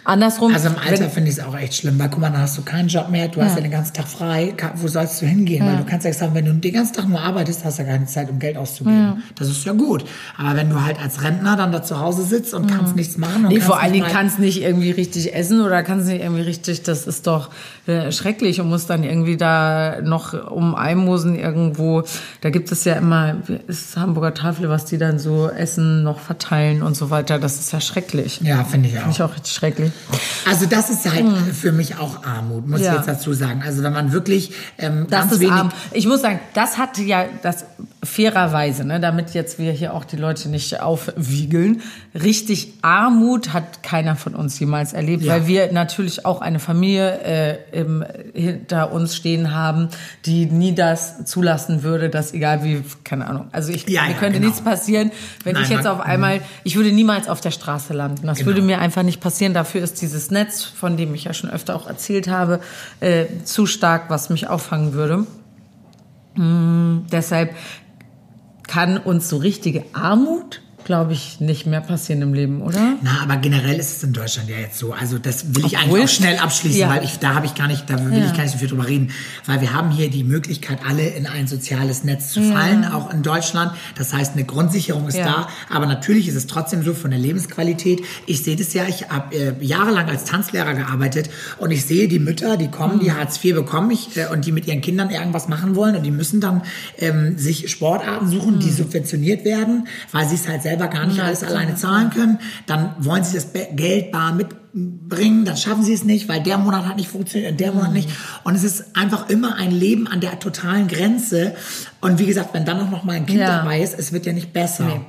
Andersrum. 0.05 0.53
Also 0.53 0.69
im 0.69 0.77
Alter 0.77 1.09
finde 1.09 1.31
ich 1.31 1.39
es 1.39 1.45
auch 1.45 1.57
echt 1.57 1.75
schlimm, 1.75 1.99
weil 1.99 2.11
guck 2.11 2.21
mal, 2.21 2.31
dann 2.31 2.43
hast 2.43 2.59
du 2.59 2.63
keinen 2.63 2.89
Job 2.89 3.09
mehr, 3.09 3.29
du 3.29 3.41
hast 3.43 3.57
ja 3.57 3.63
den 3.63 3.71
ganzen 3.71 3.95
Tag 3.95 4.07
frei, 4.07 4.55
wo 4.77 4.87
sollst 4.87 5.23
du 5.23 5.27
hingehen? 5.27 5.65
Weil 5.67 5.79
du 5.79 5.85
kannst 5.85 6.05
ja 6.05 6.13
sagen, 6.13 6.35
wenn 6.35 6.45
du 6.45 6.53
den 6.53 6.73
ganzen 6.75 6.95
Tag 6.95 7.09
nur 7.09 7.21
arbeitest, 7.21 7.65
hast 7.65 7.79
du 7.79 7.83
ja 7.83 7.89
keine 7.89 8.07
Zeit, 8.07 8.29
um 8.31 8.39
Geld 8.39 8.57
auszugeben. 8.57 9.23
Das 9.37 9.49
ist 9.49 9.65
ja 9.65 9.73
gut. 9.73 10.05
Aber 10.37 10.57
wenn 10.57 10.69
du 10.69 10.85
halt 10.85 11.01
als 11.01 11.23
Rentner 11.23 11.57
dann 11.57 11.73
da 11.73 11.83
zu 11.83 11.99
Hause 12.01 12.23
sitzt 12.23 12.53
und 12.55 12.67
kannst 12.71 12.97
nichts 12.97 13.17
machen 13.17 13.47
und 13.47 13.53
Nee, 13.53 13.61
vor 13.61 13.81
allen 13.81 13.93
Dingen 13.93 14.07
kannst 14.11 14.39
nicht 14.39 14.63
irgendwie 14.63 14.91
richtig 14.91 15.35
essen 15.35 15.61
oder 15.63 15.83
kannst 15.83 16.07
nicht 16.07 16.23
irgendwie 16.23 16.43
richtig, 16.43 16.83
das 16.83 17.07
ist 17.07 17.27
doch 17.27 17.51
äh, 17.87 18.13
schrecklich 18.13 18.61
und 18.61 18.69
musst 18.69 18.91
dann 18.91 19.05
irgendwie 19.05 19.37
da 19.37 20.01
noch 20.03 20.51
um 20.51 20.75
Almosen 20.75 21.35
irgendwo, 21.39 22.03
da 22.43 22.51
gibt 22.51 22.71
es 22.73 22.85
ja 22.85 22.95
immer, 22.95 23.37
ist 23.69 23.97
Hamburger 23.97 24.35
Tafel, 24.35 24.69
was 24.69 24.85
die 24.85 24.99
dann 24.99 25.19
so 25.19 25.49
Essen 25.49 26.03
noch 26.03 26.19
verteilen 26.21 26.83
und 26.83 26.95
so 26.95 27.11
weiter, 27.11 27.39
das 27.39 27.59
ist 27.59 27.73
ja 27.73 27.81
schrecklich. 27.81 28.41
Ja, 28.43 28.65
finde 28.65 28.89
ich 28.89 28.97
auch. 28.97 29.01
Finde 29.01 29.13
ich 29.13 29.23
auch 29.23 29.35
richtig 29.35 29.53
schrecklich. 29.55 29.94
Also 30.47 30.67
das 30.67 30.91
ist 30.91 31.11
halt 31.11 31.27
für 31.55 31.73
mich 31.73 31.97
auch 31.97 32.25
Armut, 32.25 32.69
muss. 32.69 32.81
Ja. 32.81 32.93
ich 32.93 32.97
jetzt 32.99 33.09
dazu 33.09 33.33
sagen. 33.33 33.63
Also 33.65 33.83
wenn 33.83 33.93
man 33.93 34.13
wirklich 34.13 34.53
ähm, 34.79 35.07
Das 35.09 35.21
ganz 35.21 35.33
ist 35.33 35.41
wenig... 35.41 35.53
arm. 35.53 35.73
Ich 35.93 36.07
muss 36.07 36.21
sagen, 36.21 36.41
das 36.53 36.79
hatte 36.79 37.03
ja 37.03 37.27
das 37.43 37.65
fairerweise, 38.05 38.85
ne, 38.85 39.01
damit 39.01 39.35
jetzt 39.35 39.59
wir 39.59 39.73
hier 39.73 39.95
auch 39.95 40.05
die 40.05 40.17
Leute 40.17 40.49
nicht 40.49 40.81
aufwiegeln. 40.81 41.83
Richtig 42.15 42.75
Armut 42.83 43.53
hat 43.53 43.83
keiner 43.83 44.17
von 44.17 44.35
uns 44.35 44.59
jemals 44.61 44.93
erlebt, 44.93 45.23
Ja. 45.23 45.35
weil 45.35 45.47
wir 45.47 45.73
natürlich 45.73 46.25
auch 46.27 46.41
eine 46.41 46.59
Familie 46.59 47.21
äh, 47.23 47.59
im, 47.73 48.05
hinter 48.35 48.93
uns 48.93 49.17
stehen 49.17 49.55
haben, 49.55 49.89
die 50.27 50.47
nie 50.47 50.75
das 50.75 51.25
zulassen 51.25 51.83
würde, 51.83 52.11
dass 52.11 52.33
egal 52.35 52.63
wie, 52.65 52.83
keine 53.05 53.27
Ahnung. 53.27 53.47
Also 53.53 53.73
ich, 53.73 53.89
Ja, 53.89 54.03
mir 54.05 54.11
ja, 54.13 54.17
könnte 54.19 54.39
genau. 54.39 54.47
nichts 54.51 54.63
passieren, 54.63 55.11
wenn 55.45 55.55
Nein, 55.55 55.63
ich 55.65 55.69
jetzt 55.71 55.87
auf 55.87 56.01
einmal, 56.01 56.41
ich 56.63 56.77
würde 56.77 56.93
niemals 56.93 57.29
auf 57.29 57.41
der 57.41 57.51
Straße 57.51 57.93
landen. 57.93 58.27
Das 58.27 58.39
Genau. 58.39 58.47
würde 58.49 58.63
mir 58.63 58.79
einfach 58.81 59.03
nicht 59.03 59.21
passieren. 59.21 59.55
Dafür 59.55 59.83
ist 59.83 60.01
dieses 60.03 60.31
Netz, 60.31 60.63
von 60.63 60.97
dem 60.97 61.15
ich 61.15 61.25
ja 61.25 61.33
schon 61.35 61.51
öfter 61.51 61.75
auch 61.75 61.87
erzählt 61.87 62.29
habe, 62.29 62.61
äh, 63.01 63.25
zu 63.45 63.67
stark, 63.67 64.11
was 64.11 64.31
mich 64.31 64.49
auffangen 64.49 64.93
würde. 64.93 65.27
Mm, 66.37 67.07
deshalb 67.13 67.55
kann 68.67 68.99
uns 68.99 69.29
so 69.29 69.37
richtige 69.37 69.85
Armut, 69.93 70.63
glaube 70.85 71.13
ich, 71.13 71.41
nicht 71.41 71.67
mehr 71.67 71.81
passieren 71.81 72.23
im 72.23 72.35
Leben, 72.35 72.63
oder? 72.63 72.97
Na, 73.03 73.21
aber 73.23 73.37
generell 73.37 73.79
ist 73.79 73.97
es 73.97 74.03
in 74.03 74.13
Deutschland 74.13 74.49
ja 74.49 74.59
jetzt 74.59 74.79
so. 74.79 74.93
Also 74.93 75.19
das 75.19 75.55
will 75.55 75.65
ich 75.67 75.77
Obwohl- 75.79 75.99
eigentlich 76.01 76.05
auch 76.05 76.15
schnell 76.15 76.39
abschließen, 76.39 76.81
Ja. 76.81 76.89
weil 76.91 77.05
ich 77.05 77.19
da 77.19 77.35
habe 77.35 77.47
ich 77.47 77.55
gar 77.55 77.67
nicht, 77.69 77.89
da 77.89 78.05
will 78.05 78.17
Ja. 78.19 78.27
ich 78.27 78.33
gar 78.35 78.43
nicht 78.43 78.53
so 78.53 78.59
viel 78.59 78.69
drüber 78.69 78.87
reden, 78.87 79.11
weil 79.47 79.61
wir 79.61 79.73
haben 79.73 79.91
hier 79.91 80.11
die 80.11 80.25
Möglichkeit, 80.25 80.79
alle 80.87 81.07
in 81.09 81.27
ein 81.27 81.47
soziales 81.47 82.05
Netz 82.05 82.33
zu 82.33 82.43
fallen, 82.43 82.85
auch 82.85 83.13
in 83.13 83.23
Deutschland. 83.23 83.73
Das 83.97 84.13
heißt, 84.13 84.35
eine 84.35 84.45
Grundsicherung 84.45 85.09
ist 85.09 85.17
Ja. 85.19 85.25
da, 85.25 85.49
aber 85.75 85.87
natürlich 85.87 86.29
ist 86.29 86.35
es 86.35 86.47
trotzdem 86.47 86.83
so 86.83 86.95
von 86.95 87.11
der 87.11 87.21
Lebensqualität. 87.21 88.03
Ich 88.27 88.43
sehe 88.43 88.57
das 88.57 88.73
ja, 88.75 88.85
ich 88.87 89.09
habe 89.09 89.35
äh, 89.35 89.55
jahrelang 89.65 90.09
als 90.09 90.25
Tanzlehrer 90.25 90.75
gearbeitet 90.75 91.31
und 91.59 91.71
ich 91.71 91.85
sehe 91.85 92.09
die 92.09 92.19
Mütter, 92.19 92.57
die 92.57 92.69
kommen, 92.69 92.97
Mhm. 92.97 93.01
die 93.01 93.13
Hartz 93.13 93.43
IV 93.43 93.55
bekommen 93.55 93.91
ich, 93.91 94.17
äh, 94.17 94.27
und 94.33 94.45
die 94.47 94.53
mit 94.53 94.67
ihren 94.67 94.81
Kindern 94.81 95.11
irgendwas 95.11 95.49
machen 95.49 95.75
wollen 95.77 95.97
und 95.97 96.03
die 96.03 96.11
müssen 96.11 96.41
dann 96.41 96.63
ähm, 96.99 97.39
sich 97.39 97.71
Sportarten 97.71 98.29
suchen, 98.29 98.57
Mhm. 98.57 98.61
die 98.61 98.71
subventioniert 98.71 99.45
werden, 99.45 99.89
weil 100.13 100.29
sie 100.29 100.35
es 100.35 100.49
halt 100.49 100.63
selber 100.75 100.89
gar 100.93 101.07
nicht 101.07 101.21
alles 101.21 101.43
alleine 101.45 101.77
zahlen 101.77 102.11
können. 102.11 102.39
Dann 102.67 102.91
wollen 102.99 103.23
sie 103.25 103.35
das 103.35 103.49
Geld 103.75 104.11
bar 104.11 104.33
mitbringen, 104.33 105.45
dann 105.45 105.57
schaffen 105.57 105.85
sie 105.85 105.93
es 105.93 106.05
nicht, 106.05 106.29
weil 106.29 106.43
der 106.43 106.59
Monat 106.59 106.87
hat 106.87 106.97
nicht 106.97 107.09
funktioniert 107.09 107.53
und 107.53 107.61
der 107.61 107.73
Monat 107.73 107.89
Mhm. 107.91 107.95
nicht. 107.95 108.09
Und 108.43 108.55
es 108.57 108.65
ist 108.65 108.97
einfach 108.97 109.29
immer 109.29 109.55
ein 109.57 109.71
Leben 109.71 110.09
an 110.09 110.21
der 110.21 110.39
totalen 110.41 110.89
Grenze. 110.89 111.55
Und 112.01 112.19
wie 112.19 112.27
gesagt, 112.27 112.55
wenn 112.55 112.65
dann 112.65 112.81
auch 112.81 112.91
noch 112.91 113.05
mal 113.05 113.15
ein 113.17 113.27
Kind 113.27 113.39
Ja. 113.41 113.59
dabei 113.59 113.81
ist, 113.81 113.97
es 113.99 114.13
wird 114.13 114.27
ja 114.27 114.33
nicht 114.33 114.53
besser. 114.53 115.01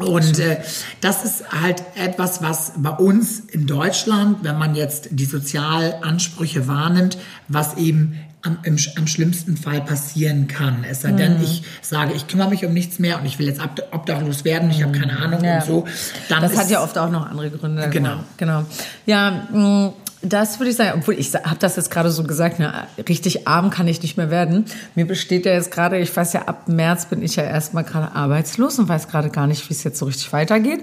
Und 0.00 0.38
äh, 0.38 0.58
das 1.00 1.24
ist 1.24 1.44
halt 1.52 1.82
etwas, 1.96 2.42
was 2.42 2.72
bei 2.76 2.90
uns 2.90 3.40
in 3.40 3.66
Deutschland, 3.66 4.38
wenn 4.42 4.58
man 4.58 4.74
jetzt 4.74 5.08
die 5.12 5.24
Sozialansprüche 5.24 6.66
wahrnimmt, 6.68 7.18
was 7.48 7.76
eben 7.76 8.18
am, 8.42 8.58
im, 8.62 8.76
am 8.96 9.06
schlimmsten 9.08 9.56
Fall 9.56 9.80
passieren 9.80 10.46
kann. 10.46 10.84
Es 10.88 11.02
sei 11.02 11.10
Mhm. 11.12 11.16
denn, 11.16 11.42
ich 11.42 11.62
sage, 11.82 12.12
ich 12.14 12.28
kümmere 12.28 12.48
mich 12.50 12.64
um 12.64 12.72
nichts 12.72 12.98
mehr 13.00 13.18
und 13.18 13.26
ich 13.26 13.38
will 13.40 13.46
jetzt 13.48 13.60
ob- 13.60 13.82
obdachlos 13.92 14.44
werden, 14.44 14.70
ich 14.70 14.82
habe 14.82 14.92
keine 14.96 15.18
Ahnung 15.18 15.40
Mhm. 15.40 15.44
Ja. 15.44 15.58
und 15.58 15.64
so. 15.66 15.84
Dann 16.28 16.42
Das 16.42 16.52
ist, 16.52 16.58
hat 16.58 16.70
ja 16.70 16.82
oft 16.82 16.96
auch 16.98 17.10
noch 17.10 17.26
andere 17.28 17.50
Gründe. 17.50 17.88
Genau. 17.90 18.20
Genau. 18.36 18.64
Ja, 19.06 19.48
mh, 19.52 19.92
das 20.22 20.58
würde 20.58 20.70
ich 20.70 20.76
sagen, 20.76 21.00
obwohl 21.00 21.14
ich 21.14 21.32
habe 21.34 21.58
das 21.60 21.76
jetzt 21.76 21.90
gerade 21.90 22.10
so 22.10 22.24
gesagt, 22.24 22.58
ne, 22.58 22.86
richtig 23.08 23.46
arm 23.46 23.70
kann 23.70 23.86
ich 23.86 24.02
nicht 24.02 24.16
mehr 24.16 24.30
werden. 24.30 24.64
Mir 24.96 25.06
besteht 25.06 25.46
ja 25.46 25.52
jetzt 25.52 25.70
gerade, 25.70 25.98
ich 25.98 26.14
weiß 26.14 26.32
ja, 26.32 26.42
ab 26.42 26.68
März 26.68 27.06
bin 27.06 27.22
ich 27.22 27.36
ja 27.36 27.44
erstmal 27.44 27.84
gerade 27.84 28.14
arbeitslos 28.14 28.78
und 28.78 28.88
weiß 28.88 29.08
gerade 29.08 29.30
gar 29.30 29.46
nicht, 29.46 29.68
wie 29.68 29.74
es 29.74 29.84
jetzt 29.84 29.98
so 29.98 30.06
richtig 30.06 30.32
weitergeht. 30.32 30.80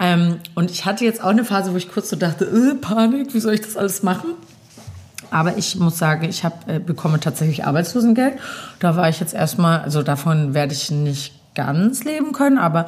Ähm, 0.00 0.38
und 0.54 0.70
ich 0.70 0.84
hatte 0.84 1.04
jetzt 1.04 1.22
auch 1.22 1.30
eine 1.30 1.44
Phase, 1.44 1.72
wo 1.72 1.76
ich 1.76 1.90
kurz 1.90 2.10
so 2.10 2.16
dachte, 2.16 2.44
äh, 2.44 2.74
Panik, 2.76 3.34
wie 3.34 3.40
soll 3.40 3.54
ich 3.54 3.62
das 3.62 3.76
alles 3.76 4.04
machen? 4.04 4.30
Aber 5.30 5.56
ich 5.56 5.74
muss 5.76 5.98
sagen, 5.98 6.24
ich 6.28 6.44
hab, 6.44 6.68
äh, 6.68 6.78
bekomme 6.78 7.18
tatsächlich 7.18 7.64
Arbeitslosengeld. 7.64 8.38
Da 8.78 8.96
war 8.96 9.08
ich 9.08 9.18
jetzt 9.18 9.34
erstmal, 9.34 9.80
also 9.80 10.04
davon 10.04 10.54
werde 10.54 10.72
ich 10.72 10.92
nicht 10.92 11.32
ganz 11.56 12.04
leben 12.04 12.32
können, 12.32 12.58
aber 12.58 12.86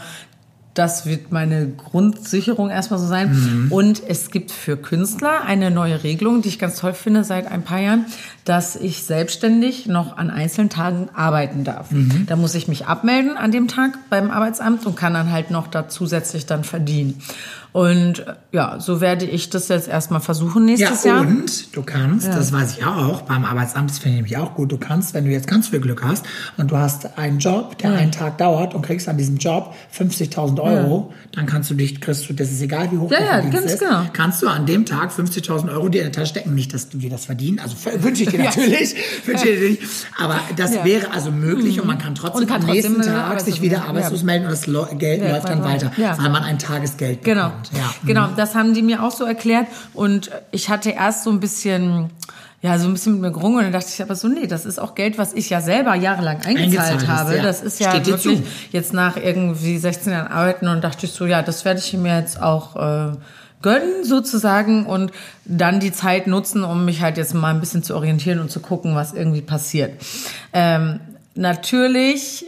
das 0.75 1.07
wird 1.07 1.33
meine 1.33 1.69
Grundsicherung 1.69 2.71
erstmal 2.71 3.01
so 3.01 3.07
sein. 3.07 3.67
Und 3.71 4.01
es 4.07 4.31
gibt 4.31 4.53
für 4.53 4.77
Künstler 4.77 5.43
eine 5.45 5.73
neue 5.73 6.05
Regelung, 6.05 6.41
die 6.41 6.49
ich 6.51 6.59
ganz 6.61 6.79
toll 6.79 6.95
finde 6.95 7.25
seit 7.25 7.51
ein 7.51 7.63
paar 7.63 7.81
Jahren, 7.81 8.07
dass 8.45 8.77
ich 8.77 9.03
selbstständig 9.03 9.87
noch 9.87 10.17
an 10.17 10.31
einzelnen 10.31 10.71
Tagen 10.71 11.09
arbeiten 11.15 11.65
darf. 11.65 11.89
Da 12.27 12.37
muss 12.37 12.55
ich 12.55 12.69
mich 12.69 12.87
abmelden 12.87 13.37
an 13.37 13.51
dem 13.51 13.67
Tag 13.67 13.99
beim 14.09 14.31
Arbeitsamt 14.31 14.87
und 14.87 14.95
kann 14.95 15.15
dann 15.15 15.33
halt 15.33 15.51
noch 15.51 15.67
da 15.67 15.89
zusätzlich 15.89 16.47
dann 16.47 16.63
verdienen. 16.63 17.21
Und 17.73 18.21
äh, 18.21 18.35
ja, 18.53 18.81
so 18.81 19.01
werde 19.01 19.25
ich 19.27 19.51
das 19.51 19.69
jetzt 19.69 19.89
erstmal 19.89 20.21
versuchen 20.21 20.67
ja, 20.69 20.75
nächstes 20.77 21.05
Jahr. 21.05 21.21
und 21.21 21.77
du 21.77 21.83
kannst, 21.83 22.27
das 22.27 22.51
weiß 22.53 22.79
ich 22.79 22.85
auch, 22.87 23.23
beim 23.23 23.45
Arbeitsamt, 23.45 23.91
das 23.91 23.99
finde 23.99 24.17
ich 24.17 24.23
nämlich 24.23 24.37
auch 24.39 24.55
gut, 24.55 24.73
du 24.73 24.79
kannst, 24.79 25.13
wenn 25.15 25.25
du 25.27 25.31
jetzt 25.31 25.47
ganz 25.47 25.69
viel 25.69 25.81
Glück 25.81 26.03
hast 26.03 26.25
und 26.57 26.71
du 26.71 26.77
hast 26.79 27.19
einen 27.19 27.39
Job, 27.39 27.77
der 27.79 27.93
einen 27.93 28.11
Tag 28.11 28.39
dauert 28.39 28.75
und 28.75 28.83
kriegst 28.83 29.09
an 29.09 29.19
diesem 29.19 29.37
Job 29.37 29.75
50.000 29.97 30.61
Euro, 30.63 31.13
dann 31.33 31.47
kannst 31.47 31.71
du 31.71 31.75
dich, 31.75 32.01
kriegst 32.01 32.29
du, 32.29 32.33
das 32.33 32.51
ist 32.51 32.63
egal, 32.63 32.91
wie 32.91 32.99
hoch 32.99 33.11
Ja, 33.13 33.19
ja, 33.21 33.41
ganz 33.51 33.73
ist, 33.73 33.81
genau. 33.81 34.03
kannst 34.13 34.43
du 34.43 34.49
an 34.49 34.65
dem 34.67 34.87
Tag 34.87 35.11
50.000 35.13 35.71
Euro 35.71 35.89
dir 35.89 35.99
in 36.03 36.05
der 36.07 36.13
Tasche 36.13 36.31
stecken. 36.31 36.55
Nicht, 36.55 36.73
dass 36.73 36.89
du 36.89 36.99
dir 36.99 37.11
das 37.11 37.27
verdienen, 37.27 37.59
also 37.61 37.77
wünsche 38.03 38.23
ich 38.23 38.31
dir 38.31 38.39
Ja. 38.43 38.45
natürlich, 38.47 38.95
wünsche 39.27 39.49
ich 39.49 39.59
dir 39.61 39.69
nicht, 39.71 39.83
aber 40.19 40.41
das 40.57 40.75
Ja. 40.75 40.85
wäre 40.85 41.11
also 41.13 41.31
möglich 41.31 41.81
und 41.81 41.87
man 41.87 41.99
kann 41.99 42.15
trotzdem 42.15 42.43
Und 42.45 42.49
kann 42.49 42.63
am 42.63 42.71
nächsten 42.71 42.95
trotzdem, 42.95 43.13
äh, 43.15 43.17
Tag 43.17 43.41
sich 43.41 43.61
wieder 43.61 43.85
arbeitslos 43.85 44.21
Ja. 44.21 44.27
melden 44.27 44.47
und 44.47 44.53
das 44.53 44.63
Geld 44.99 45.23
Ja, 45.23 45.31
läuft 45.33 45.49
dann 45.49 45.63
weiter. 45.65 45.93
Ja. 45.97 46.17
weil 46.19 46.31
man 46.31 46.43
ein 46.45 46.59
Tagesgeld 46.59 47.25
Genau, 47.25 47.53
bekommt. 47.63 47.71
Ja. 47.77 47.95
genau, 48.07 48.29
das 48.37 48.55
haben 48.55 48.75
die 48.75 48.83
mir 48.83 49.03
auch 49.03 49.13
so 49.13 49.25
erklärt 49.25 49.67
und 49.95 50.31
ich 50.51 50.69
hatte 50.69 50.91
erst 50.91 51.25
so 51.25 51.31
ein 51.31 51.41
bisschen, 51.41 52.11
ja, 52.63 52.79
so 52.79 52.87
ein 52.87 52.93
bisschen 52.93 53.15
mit 53.15 53.23
mir 53.23 53.31
gerungen 53.33 53.59
und 53.59 53.65
dann 53.65 53.73
dachte 53.73 53.91
ich 53.93 54.03
aber 54.03 54.15
so, 54.17 54.29
nee, 54.29 54.47
das 54.47 54.67
ist 54.67 54.79
auch 54.79 54.95
Geld, 54.95 55.19
was 55.19 55.33
ich 55.33 55.51
ja 55.51 55.61
selber 55.61 55.95
jahrelang 55.95 56.39
eingezahlt 56.43 56.91
Eingezahlt 56.93 57.09
habe. 57.09 57.37
ja. 57.37 57.43
Das 57.43 57.63
ist 57.63 57.81
ja 57.81 57.91
Steht 57.91 58.07
wirklich 58.07 58.43
jetzt 58.73 58.93
nach 58.93 59.17
irgendwie 59.17 59.79
16 59.79 60.13
Jahren 60.13 60.33
arbeiten 60.33 60.69
und 60.69 60.83
dachte 60.83 61.07
ich 61.07 61.13
so, 61.13 61.27
ja, 61.27 61.43
das 61.43 61.65
werde 61.65 61.81
ich 61.81 61.93
mir 61.95 62.19
jetzt 62.19 62.41
auch 62.43 62.77
äh, 62.77 63.17
gönnen 63.63 64.05
sozusagen 64.05 64.87
und 64.87 65.13
dann 65.45 65.81
die 65.81 65.93
Zeit 65.93 66.27
nutzen, 66.27 66.65
um 66.65 66.85
mich 66.85 67.03
halt 67.03 67.17
jetzt 67.17 67.35
mal 67.35 67.51
ein 67.51 67.61
bisschen 67.61 67.83
zu 67.83 67.97
orientieren 67.97 68.39
und 68.39 68.51
zu 68.51 68.61
gucken, 68.61 68.95
was 68.95 69.13
irgendwie 69.13 69.43
passiert. 69.43 70.01
Ähm, 70.53 71.01
natürlich 71.35 72.47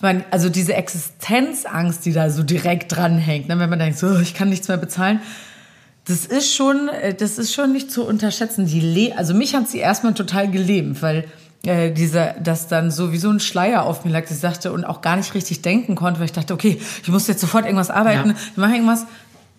man, 0.00 0.24
also 0.30 0.48
diese 0.48 0.74
Existenzangst, 0.74 2.04
die 2.04 2.12
da 2.12 2.30
so 2.30 2.42
direkt 2.42 2.94
dranhängt, 2.94 3.48
ne, 3.48 3.58
wenn 3.58 3.70
man 3.70 3.78
denkt, 3.78 3.98
so, 3.98 4.18
ich 4.18 4.34
kann 4.34 4.48
nichts 4.48 4.68
mehr 4.68 4.76
bezahlen, 4.76 5.20
das 6.06 6.24
ist 6.26 6.54
schon, 6.54 6.88
äh, 6.88 7.14
das 7.14 7.38
ist 7.38 7.52
schon 7.54 7.72
nicht 7.72 7.90
zu 7.90 8.04
unterschätzen. 8.06 8.66
Die 8.66 8.80
le 8.80 9.16
also 9.16 9.34
mich 9.34 9.54
hat 9.54 9.68
sie 9.68 9.78
erstmal 9.78 10.14
total 10.14 10.50
gelähmt, 10.50 11.02
weil 11.02 11.24
äh, 11.64 11.90
dieser, 11.90 12.34
das 12.34 12.68
dann 12.68 12.90
so 12.92 13.12
wie 13.12 13.18
so 13.18 13.28
ein 13.30 13.40
Schleier 13.40 13.84
auf 13.84 14.04
mir 14.04 14.12
lag, 14.12 14.22
dass 14.22 14.32
ich 14.32 14.38
sagte 14.38 14.70
und 14.72 14.84
auch 14.84 15.00
gar 15.00 15.16
nicht 15.16 15.34
richtig 15.34 15.62
denken 15.62 15.96
konnte, 15.96 16.20
weil 16.20 16.26
ich 16.26 16.32
dachte, 16.32 16.54
okay, 16.54 16.80
ich 17.02 17.08
muss 17.08 17.26
jetzt 17.26 17.40
sofort 17.40 17.64
irgendwas 17.64 17.90
arbeiten, 17.90 18.30
Ja. 18.30 18.36
ich 18.52 18.56
mache 18.56 18.72
irgendwas. 18.74 19.06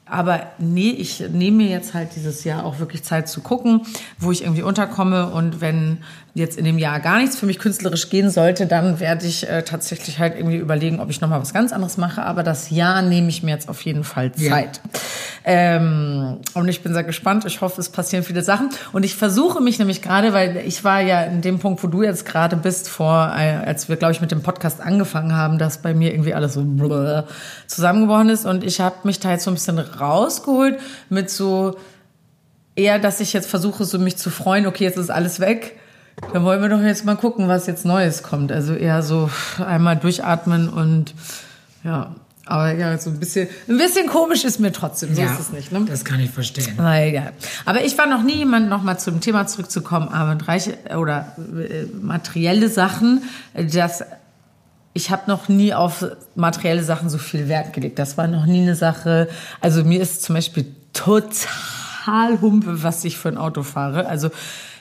Aber 0.10 0.41
nee, 0.58 0.91
ich 0.91 1.24
nehme 1.32 1.58
mir 1.58 1.67
jetzt 1.70 1.93
halt 1.93 2.10
dieses 2.15 2.43
Jahr 2.43 2.65
auch 2.65 2.80
wirklich 2.80 3.04
Zeit 3.04 3.28
zu 3.28 3.41
gucken, 3.41 3.82
wo 4.20 4.32
ich 4.32 4.43
irgendwie 4.43 4.63
unterkomme. 4.63 5.28
Und 5.32 5.62
wenn 5.62 6.00
jetzt 6.34 6.58
in 6.58 6.65
dem 6.65 6.78
Jahr 6.78 7.00
gar 7.00 7.17
nichts 7.17 7.36
für 7.36 7.48
mich 7.48 7.58
künstlerisch 7.58 8.10
gehen 8.10 8.30
sollte, 8.30 8.67
dann 8.67 9.00
werde 9.00 9.26
ich 9.26 9.50
äh, 9.50 9.63
tatsächlich 9.63 10.20
halt 10.20 10.36
irgendwie 10.36 10.58
überlegen, 10.58 11.00
ob 11.00 11.10
ich 11.10 11.20
nochmal 11.20 11.41
was 11.41 11.52
ganz 11.54 11.74
anderes 11.74 11.98
mache. 11.98 12.22
Aber 12.24 12.43
das 12.43 12.70
Jahr 12.70 13.02
nehme 13.02 13.28
ich 13.30 13.41
mir 13.41 13.52
jetzt 13.52 13.67
auf 13.67 13.82
jeden 13.82 14.04
Fall 14.04 14.32
Ja. 14.38 14.52
Zeit. 14.52 14.80
Ähm, 15.43 16.38
und 16.54 16.67
ich 16.67 16.84
bin 16.84 16.93
sehr 16.93 17.04
gespannt. 17.04 17.46
Ich 17.46 17.62
hoffe, 17.62 17.82
es 17.82 17.89
passieren 17.89 18.24
viele 18.24 18.43
Sachen. 18.43 18.70
Und 18.93 19.04
ich 19.04 19.15
versuche 19.15 19.62
mich 19.62 19.80
nämlich 19.80 20.02
gerade, 20.02 20.34
weil 20.34 20.58
ich 20.58 20.84
war 20.84 21.02
ja 21.02 21.24
in 21.24 21.41
dem 21.41 21.58
Punkt, 21.60 21.84
wo 21.84 21.88
du 21.88 22.04
jetzt 22.04 22.26
gerade 22.26 22.56
bist, 22.56 22.88
vor, 22.88 23.34
äh, 23.36 23.56
als 23.65 23.89
wir, 23.89 23.96
glaube 23.96 24.13
ich, 24.13 24.22
mit 24.22 24.30
dem 24.32 24.43
Podcast 24.43 24.80
angefangen 24.80 25.36
haben, 25.36 25.58
dass 25.58 25.82
bei 25.82 25.93
mir 25.93 26.12
irgendwie 26.13 26.34
alles 26.34 26.54
so 26.54 26.63
blö 26.63 27.24
zusammengebrochen 27.65 28.30
ist. 28.30 28.46
Und 28.46 28.63
ich 28.63 28.80
habe 28.80 28.96
mich 29.04 29.20
da 29.20 29.32
jetzt 29.32 29.46
so 29.46 29.52
ein 29.52 29.56
bisschen 29.56 29.80
rausgeholt 30.00 30.80
mit 31.10 31.30
so 31.30 31.78
eher, 32.76 33.00
dass 33.00 33.20
ich 33.20 33.34
jetzt 33.34 33.50
versuche, 33.50 33.86
so 33.86 34.00
mich 34.00 34.18
zu 34.18 34.30
freuen, 34.30 34.68
okay, 34.68 34.86
jetzt 34.86 34.98
ist 34.98 35.10
alles 35.10 35.40
weg. 35.40 35.78
Dann 36.34 36.44
wollen 36.44 36.62
wir 36.62 36.70
doch 36.70 36.82
jetzt 36.82 37.06
mal 37.06 37.16
gucken, 37.16 37.48
was 37.48 37.68
jetzt 37.68 37.86
Neues 37.86 38.24
kommt. 38.24 38.52
Also 38.52 38.74
eher 38.74 39.04
so 39.04 39.30
einmal 39.64 39.98
durchatmen 39.98 40.70
und 40.70 41.14
ja. 41.84 42.16
Aber 42.46 42.74
ja, 42.74 42.98
so 42.98 43.10
ein 43.10 43.20
bisschen, 43.20 43.50
ein 43.68 43.78
bisschen 43.78 44.08
komisch 44.08 44.46
ist 44.46 44.60
mir 44.60 44.72
trotzdem. 44.72 45.14
So 45.14 45.22
ja, 45.22 45.34
ist 45.34 45.40
es 45.40 45.52
nicht. 45.52 45.72
Ne? 45.72 45.86
das 45.86 46.06
kann 46.06 46.20
ich 46.22 46.32
verstehen. 46.32 46.76
Na 46.78 47.04
egal. 47.06 47.34
Aber 47.66 47.84
ich 47.84 47.98
war 47.98 48.08
noch 48.08 48.24
nie 48.24 48.38
jemand, 48.38 48.70
nochmal 48.70 48.98
zum 49.00 49.20
Thema 49.20 49.48
zurückzukommen, 49.48 50.08
aber 50.08 50.48
reiche 50.48 50.78
oder 50.98 51.36
äh, 51.38 51.84
materielle 52.02 52.70
Sachen, 52.70 53.24
das 53.54 54.04
ich 54.98 55.12
habe 55.12 55.24
noch 55.28 55.48
nie 55.48 55.76
auf 55.76 56.04
materielle 56.34 56.84
Sachen 56.84 57.10
so 57.10 57.20
viel 57.20 57.48
Wert 57.48 57.72
gelegt. 57.72 58.00
Das 58.00 58.18
war 58.18 58.28
noch 58.28 58.48
nie 58.48 58.64
eine 58.64 58.76
Sache. 58.76 59.30
Also 59.62 59.84
mir 59.84 60.02
ist 60.02 60.24
zum 60.24 60.34
Beispiel 60.34 60.66
total 60.92 62.42
humpe, 62.42 62.82
was 62.82 63.06
ich 63.06 63.16
für 63.16 63.30
ein 63.30 63.38
Auto 63.38 63.62
fahre. 63.62 64.08
Also 64.08 64.32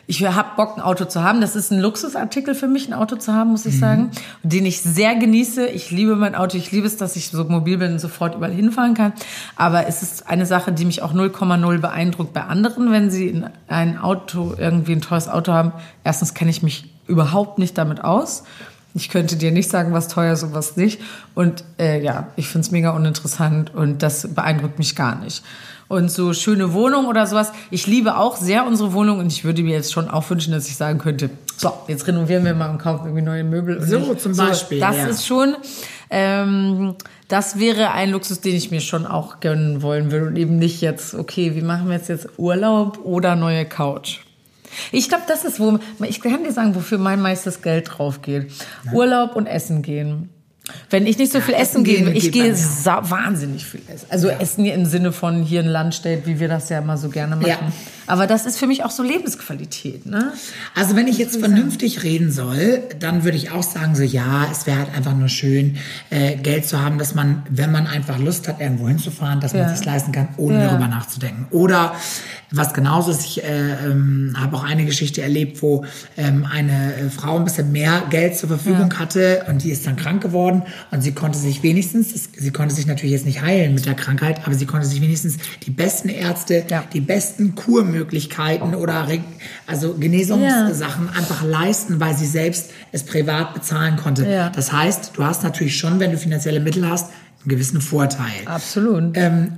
ich 0.07 0.25
habe 0.25 0.49
Bock, 0.57 0.79
ein 0.79 0.81
Auto 0.81 1.05
zu 1.05 1.23
haben. 1.23 1.43
Das 1.43 1.55
ist 1.55 1.71
ein 1.71 1.81
Luxusartikel 1.81 2.55
für 2.55 2.67
mich, 2.67 2.89
ein 2.89 2.95
Auto 2.95 3.17
zu 3.17 3.35
haben, 3.35 3.51
muss 3.51 3.67
ich 3.67 3.79
sagen, 3.79 4.11
den 4.43 4.65
ich 4.65 4.81
sehr 4.81 5.17
genieße. 5.17 5.67
Ich 5.67 5.91
liebe 5.91 6.17
mein 6.17 6.35
Auto. 6.35 6.57
Ich 6.57 6.73
liebe 6.73 6.87
es, 6.87 6.97
dass 6.97 7.15
ich 7.17 7.29
so 7.29 7.45
mobil 7.45 7.77
bin 7.77 7.93
und 7.93 7.99
sofort 7.99 8.37
überall 8.37 8.53
hinfahren 8.53 8.95
kann. 8.95 9.13
Aber 9.55 9.87
es 9.87 10.03
ist 10.03 10.29
eine 10.29 10.47
Sache, 10.47 10.73
die 10.73 10.87
mich 10.87 11.03
auch 11.03 11.13
0,0 11.13 11.79
beeindruckt 11.79 12.33
bei 12.33 12.45
anderen, 12.45 12.91
wenn 12.91 13.11
sie 13.11 13.43
ein 13.69 13.99
Auto, 13.99 14.55
irgendwie 14.57 14.93
ein 14.93 15.03
teures 15.03 15.29
Auto 15.29 15.53
haben. 15.53 15.73
Erstens 16.05 16.33
kenne 16.33 16.53
ich 16.53 16.63
mich 16.63 16.91
überhaupt 17.07 17.59
nicht 17.59 17.77
damit 17.77 18.03
aus. 18.03 18.45
Ich 18.97 19.11
könnte 19.11 19.37
dir 19.37 19.53
nicht 19.53 19.71
sagen, 19.71 19.93
was 19.93 20.09
teuer 20.09 20.33
ist 20.33 20.43
und 20.43 20.55
was 20.55 20.77
nicht. 20.77 21.01
Und 21.35 21.63
äh, 21.79 22.03
ja, 22.03 22.29
ich 22.37 22.49
finde 22.49 22.65
es 22.67 22.71
mega 22.71 22.91
uninteressant 22.91 23.75
und 23.75 24.03
das 24.03 24.27
beeindruckt 24.35 24.79
mich 24.79 24.97
gar 24.97 25.17
nicht. 25.23 25.43
Und 25.89 26.11
so 26.11 26.33
schöne 26.33 26.73
Wohnung 26.73 27.07
oder 27.07 27.27
sowas. 27.29 27.53
Ich 27.71 27.87
liebe 27.87 28.17
auch 28.17 28.37
sehr 28.37 28.67
unsere 28.67 28.93
Wohnung 28.93 29.21
und 29.21 29.27
ich 29.29 29.45
würde 29.45 29.63
mir 29.63 29.75
jetzt 29.75 29.93
schon 29.93 30.09
auch 30.09 30.29
wünschen, 30.31 30.53
dass 30.53 30.67
ich 30.67 30.77
sagen 30.77 30.99
könnte, 30.99 31.31
so, 31.59 31.73
jetzt 31.87 32.07
renovieren 32.09 32.45
wir 32.45 32.55
mal 32.55 32.71
und 32.71 32.79
kaufen 32.79 33.05
irgendwie 33.07 33.23
neue 33.23 33.45
Möbel. 33.45 33.81
So, 33.87 33.99
ich- 34.13 34.19
zum 34.19 34.35
Beispiel, 34.37 34.81
Das 34.81 34.97
ja. 34.97 35.07
ist 35.07 35.25
schon, 35.27 35.55
ähm, 36.11 36.95
das 37.29 37.59
wäre 37.59 37.93
ein 37.93 38.11
Luxus, 38.11 38.41
den 38.41 38.57
ich 38.57 38.71
mir 38.71 38.81
schon 38.81 39.07
auch 39.07 39.41
gönnen 39.41 39.83
wollen 39.83 40.11
würde 40.11 40.27
und 40.27 40.37
eben 40.37 40.59
nicht 40.59 40.81
jetzt, 40.81 41.15
okay, 41.15 41.55
wie 41.55 41.63
machen 41.63 41.87
wir 41.89 41.97
jetzt 41.97 42.09
jetzt 42.09 42.29
Urlaub 42.39 42.99
oder 43.05 43.37
neue 43.37 43.65
Couch? 43.65 44.21
Ich 44.93 45.09
glaube, 45.09 45.25
das 45.29 45.45
ist, 45.45 45.61
wo, 45.61 45.79
ich 46.05 46.21
kann 46.21 46.45
dir 46.45 46.53
sagen, 46.53 46.75
wofür 46.75 46.99
mein 46.99 47.21
meistes 47.21 47.63
Geld 47.63 47.89
drauf 47.91 48.23
geht. 48.23 48.53
Urlaub 48.93 49.37
und 49.37 49.47
Essen 49.47 49.83
gehen. 49.83 50.31
Wenn 50.91 51.07
ich 51.07 51.17
nicht 51.19 51.33
so 51.33 51.41
viel 51.41 51.55
essen 51.55 51.67
Essen 51.67 51.85
gehe, 51.85 52.11
ich 52.13 52.33
gehe 52.33 52.55
sa- 52.55 53.09
wahnsinnig 53.11 53.65
viel 53.65 53.83
essen. 53.93 54.07
Also 54.09 54.29
Essen 54.29 54.65
im 54.65 54.85
Sinne 54.87 55.13
von 55.13 55.43
hier 55.43 55.61
ein 55.61 55.67
Landstedt, 55.67 56.27
wie 56.27 56.41
wir 56.41 56.49
das 56.49 56.69
ja 56.69 56.79
immer 56.79 56.97
so 56.97 57.09
gerne 57.09 57.37
machen. 57.37 57.49
Ja. 57.49 57.59
Aber 58.09 58.29
das 58.29 58.47
ist 58.47 58.57
für 58.59 58.69
mich 58.69 58.85
auch 58.85 58.93
so 58.93 59.03
Lebensqualität, 59.03 60.07
ne? 60.07 60.33
Also 60.77 60.95
wenn 60.95 61.09
ich 61.09 61.19
jetzt 61.19 61.39
vernünftig 61.39 62.05
reden 62.05 62.31
soll, 62.31 62.83
dann 63.01 63.25
würde 63.25 63.37
ich 63.37 63.51
auch 63.51 63.65
sagen, 63.65 63.97
so 63.97 64.03
ja, 64.05 64.47
es 64.51 64.67
wäre 64.69 64.79
halt 64.79 64.95
einfach 64.97 65.15
nur 65.17 65.29
schön, 65.29 65.77
äh, 66.11 66.37
Geld 66.37 66.67
zu 66.67 66.81
haben, 66.81 66.99
dass 66.99 67.17
man, 67.17 67.43
wenn 67.51 67.73
man 67.73 67.89
einfach 67.89 68.19
Lust 68.21 68.47
hat, 68.47 68.61
irgendwo 68.61 68.87
hinzufahren, 68.87 69.41
dass 69.41 69.53
Ja. 69.53 69.65
man 69.67 69.77
sich 69.77 69.85
leisten 69.85 70.13
kann, 70.13 70.29
ohne 70.37 70.61
Ja. 70.63 70.69
darüber 70.69 70.87
nachzudenken. 70.87 71.47
Oder 71.51 71.95
was 72.53 72.75
genauso 72.75 73.11
ist, 73.11 73.25
ich 73.25 73.43
äh, 73.43 73.73
ähm, 73.87 74.35
habe 74.39 74.57
auch 74.57 74.63
eine 74.65 74.85
Geschichte 74.85 75.21
erlebt, 75.23 75.61
wo 75.63 75.85
ähm, 76.17 76.47
eine 76.49 76.95
äh, 76.95 77.11
Frau 77.11 77.37
ein 77.39 77.45
bisschen 77.45 77.73
mehr 77.73 78.05
Geld 78.11 78.37
zur 78.37 78.49
Verfügung 78.51 78.97
hatte 79.01 79.45
und 79.49 79.65
die 79.65 79.71
ist 79.71 79.85
dann 79.85 79.97
krank 79.97 80.23
geworden 80.23 80.56
und 80.91 81.03
sie 81.03 81.13
konnte 81.13 81.39
sich 81.39 81.63
wenigstens, 81.63 82.29
sie 82.37 82.51
konnte 82.51 82.75
sich 82.75 82.87
natürlich 82.87 83.13
jetzt 83.13 83.27
nicht 83.27 83.43
heilen 83.43 83.75
mit 83.75 83.87
der 83.87 83.95
Krankheit, 83.95 84.41
aber 84.47 84.55
sie 84.55 84.67
konnte 84.67 84.87
sich 84.87 85.01
wenigstens 85.01 85.37
die 85.65 85.71
besten 85.71 86.09
Ärzte, 86.09 86.65
Ja. 86.69 86.85
die 86.93 87.01
besten 87.01 87.55
Kurmöglichkeiten 87.55 88.75
oder 88.75 89.07
also 89.67 89.95
Genesungssachen 89.95 91.09
einfach 91.11 91.43
leisten, 91.45 92.01
weil 92.01 92.17
sie 92.17 92.27
selbst 92.27 92.71
es 92.93 93.05
privat 93.05 93.55
bezahlen 93.55 93.97
konnte. 93.97 94.29
Ja. 94.29 94.51
Das 94.51 94.73
heißt, 94.73 95.13
du 95.15 95.25
hast 95.25 95.43
natürlich 95.43 95.77
schon, 95.77 96.01
wenn 96.01 96.11
du 96.13 96.19
finanzielle 96.19 96.61
Mittel 96.61 96.89
hast, 96.89 97.11
einen 97.43 97.51
gewissen 97.51 97.81
Vorteil. 97.81 98.33
Absolut. 98.47 99.17
Ähm, 99.17 99.53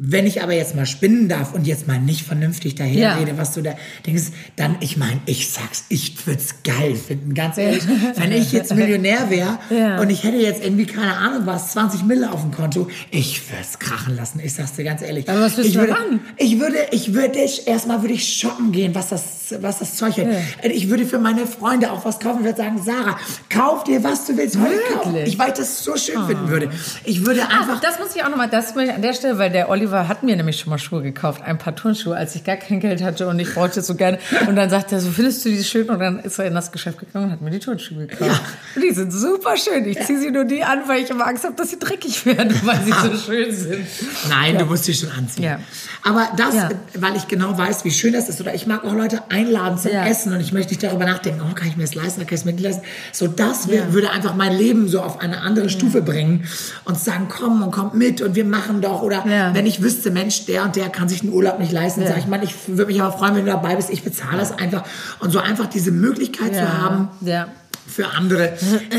wenn 0.00 0.26
ich 0.26 0.42
aber 0.42 0.52
jetzt 0.52 0.76
mal 0.76 0.86
spinnen 0.86 1.28
darf 1.28 1.54
und 1.54 1.66
jetzt 1.66 1.88
mal 1.88 1.98
nicht 1.98 2.22
vernünftig 2.24 2.76
daherrede, 2.76 3.32
Ja. 3.32 3.36
was 3.38 3.52
du 3.54 3.62
da 3.62 3.72
denkst, 4.06 4.24
dann, 4.56 4.76
ich 4.80 4.96
meine, 4.96 5.20
ich 5.26 5.50
sag's, 5.50 5.84
ich 5.88 6.24
würde 6.26 6.40
es 6.40 6.62
geil 6.62 6.94
finden, 6.94 7.34
ganz 7.34 7.58
ehrlich. 7.58 7.82
wenn 8.16 8.30
ich 8.32 8.52
jetzt 8.52 8.74
Millionär 8.74 9.28
wäre 9.30 9.58
Ja. 9.70 10.00
und 10.00 10.10
ich 10.10 10.22
hätte 10.24 10.36
jetzt 10.36 10.62
irgendwie, 10.64 10.86
keine 10.86 11.16
Ahnung 11.16 11.42
was, 11.46 11.72
20 11.72 12.04
Mille 12.04 12.30
auf 12.30 12.42
dem 12.42 12.52
Konto, 12.52 12.86
ich 13.10 13.42
würde 13.50 13.62
es 13.62 13.78
krachen 13.78 14.14
lassen, 14.14 14.40
ich 14.42 14.54
sag's 14.54 14.74
dir 14.74 14.84
ganz 14.84 15.02
ehrlich. 15.02 15.28
Aber 15.28 15.40
was 15.40 15.56
willst 15.56 15.68
ich 15.70 15.74
du 15.74 15.80
würde, 15.80 15.92
daran? 15.94 16.20
ich 16.36 16.60
würde, 16.60 16.76
ich 16.92 17.14
würde, 17.14 17.38
erstmal 17.66 18.02
würde 18.02 18.14
ich 18.14 18.32
shoppen 18.32 18.70
gehen, 18.72 18.94
was 18.94 19.08
das, 19.08 19.22
was 19.60 19.78
das 19.80 19.96
Zeug 19.96 20.16
hat. 20.18 20.26
Ich 20.62 20.90
würde 20.90 21.06
für 21.06 21.18
meine 21.18 21.46
Freunde 21.46 21.90
auch 21.90 22.04
was 22.04 22.20
kaufen, 22.20 22.44
würde 22.44 22.56
sagen, 22.58 22.80
Sarah, 22.84 23.18
kauf 23.50 23.84
dir, 23.84 24.04
was 24.04 24.26
du 24.26 24.36
willst, 24.36 24.58
heute 24.58 24.76
kaufen. 24.92 25.16
Ich, 25.24 25.38
weil 25.38 25.48
ich 25.48 25.54
das 25.54 25.82
so 25.82 25.96
schön 25.96 26.24
finden 26.26 26.48
würde. 26.48 26.70
Ich 27.04 27.24
würde 27.26 27.42
Ah, 27.48 27.60
einfach, 27.62 27.80
das 27.80 27.98
muss 27.98 28.14
ich 28.14 28.22
auch 28.22 28.28
nochmal, 28.28 28.48
das 28.50 28.74
möchte 28.74 28.90
ich 28.90 28.96
an 28.96 29.02
der 29.02 29.14
Stelle, 29.14 29.38
weil 29.38 29.50
der 29.50 29.68
Oliver 29.88 30.06
hat 30.08 30.22
mir 30.22 30.36
nämlich 30.36 30.60
schon 30.60 30.70
mal 30.70 30.78
Schuhe 30.78 31.02
gekauft, 31.02 31.42
ein 31.42 31.56
paar 31.56 31.74
Turnschuhe, 31.74 32.14
als 32.14 32.34
ich 32.34 32.44
gar 32.44 32.56
kein 32.56 32.78
Geld 32.80 33.02
hatte 33.02 33.26
und 33.26 33.38
ich 33.38 33.54
brauchte 33.54 33.80
so 33.80 33.94
gerne. 33.94 34.18
Und 34.46 34.54
dann 34.56 34.68
sagt 34.68 34.92
er, 34.92 35.00
so 35.00 35.10
findest 35.10 35.44
du 35.44 35.48
die 35.48 35.64
schön? 35.64 35.88
Und 35.88 35.98
dann 35.98 36.18
ist 36.18 36.38
er 36.38 36.44
in 36.46 36.54
das 36.54 36.70
Geschäft 36.72 36.98
gegangen 36.98 37.26
und 37.26 37.32
hat 37.32 37.40
mir 37.40 37.50
die 37.50 37.58
Turnschuhe 37.58 38.06
gekauft. 38.06 38.42
Und 38.76 38.82
die 38.82 38.92
sind 38.92 39.10
super 39.12 39.56
schön. 39.56 39.86
Ich 39.86 39.98
ziehe 40.04 40.18
sie 40.18 40.30
nur 40.30 40.44
nie 40.44 40.62
an, 40.62 40.80
weil 40.86 41.02
ich 41.02 41.10
immer 41.10 41.26
Angst 41.26 41.44
habe, 41.44 41.54
dass 41.56 41.70
sie 41.70 41.78
dreckig 41.78 42.26
werden, 42.26 42.54
weil 42.64 42.80
sie 42.84 42.92
so 42.92 43.16
schön 43.16 43.50
sind. 43.54 43.86
Nein, 44.28 44.58
du 44.58 44.66
musst 44.66 44.84
sie 44.84 44.92
schon 44.94 45.10
anziehen. 45.10 45.44
Ja. 45.44 45.58
Aber 46.04 46.28
das, 46.36 46.54
Ja. 46.54 46.68
weil 46.98 47.16
ich 47.16 47.26
genau 47.28 47.56
weiß, 47.56 47.84
wie 47.84 47.90
schön 47.90 48.12
das 48.12 48.28
ist. 48.28 48.40
Oder 48.40 48.54
ich 48.54 48.66
mag 48.66 48.84
auch 48.84 48.92
Leute 48.94 49.22
einladen 49.30 49.78
zum 49.78 49.92
Ja. 49.92 50.04
Essen 50.06 50.32
und 50.34 50.40
ich 50.40 50.52
möchte 50.52 50.72
nicht 50.72 50.82
darüber 50.82 51.06
nachdenken, 51.06 51.40
oh, 51.48 51.54
kann 51.54 51.68
ich 51.68 51.76
mir 51.76 51.84
das 51.84 51.94
leisten, 51.94 52.20
kann 52.20 52.34
ich 52.34 52.40
es 52.40 52.44
mir 52.44 52.52
nicht 52.52 52.62
leisten. 52.64 52.82
So, 53.12 53.26
das 53.26 53.68
würde 53.68 54.10
einfach 54.10 54.34
mein 54.34 54.54
Leben 54.56 54.88
so 54.88 55.00
auf 55.00 55.20
eine 55.20 55.40
andere 55.40 55.70
Stufe 55.70 56.02
bringen 56.02 56.46
und 56.84 56.98
sagen, 56.98 57.28
komm 57.30 57.62
und 57.62 57.70
kommt 57.70 57.94
mit 57.94 58.20
und 58.20 58.34
wir 58.34 58.44
machen 58.44 58.82
doch. 58.82 59.02
Oder 59.02 59.24
Ja. 59.26 59.54
wenn 59.54 59.66
ich 59.66 59.77
wüsste, 59.82 60.10
Mensch, 60.10 60.46
der 60.46 60.64
und 60.64 60.76
der 60.76 60.88
kann 60.88 61.08
sich 61.08 61.22
einen 61.22 61.32
Urlaub 61.32 61.58
nicht 61.58 61.72
leisten, 61.72 62.02
Ja. 62.02 62.08
sag 62.08 62.18
ich, 62.18 62.26
Mann, 62.26 62.42
ich 62.42 62.54
würde 62.66 62.86
mich 62.92 63.00
aber 63.02 63.16
freuen, 63.16 63.34
wenn 63.36 63.44
du 63.46 63.50
dabei 63.52 63.76
bist. 63.76 63.90
Ich 63.90 64.02
bezahle 64.02 64.38
das 64.38 64.56
einfach. 64.58 64.84
Und 65.20 65.30
so 65.30 65.38
einfach 65.38 65.66
diese 65.66 65.90
Möglichkeit 65.90 66.54
zu 66.54 66.78
haben, 66.82 67.08
Ja. 67.20 67.48
für 67.86 68.08
andere 68.08 68.52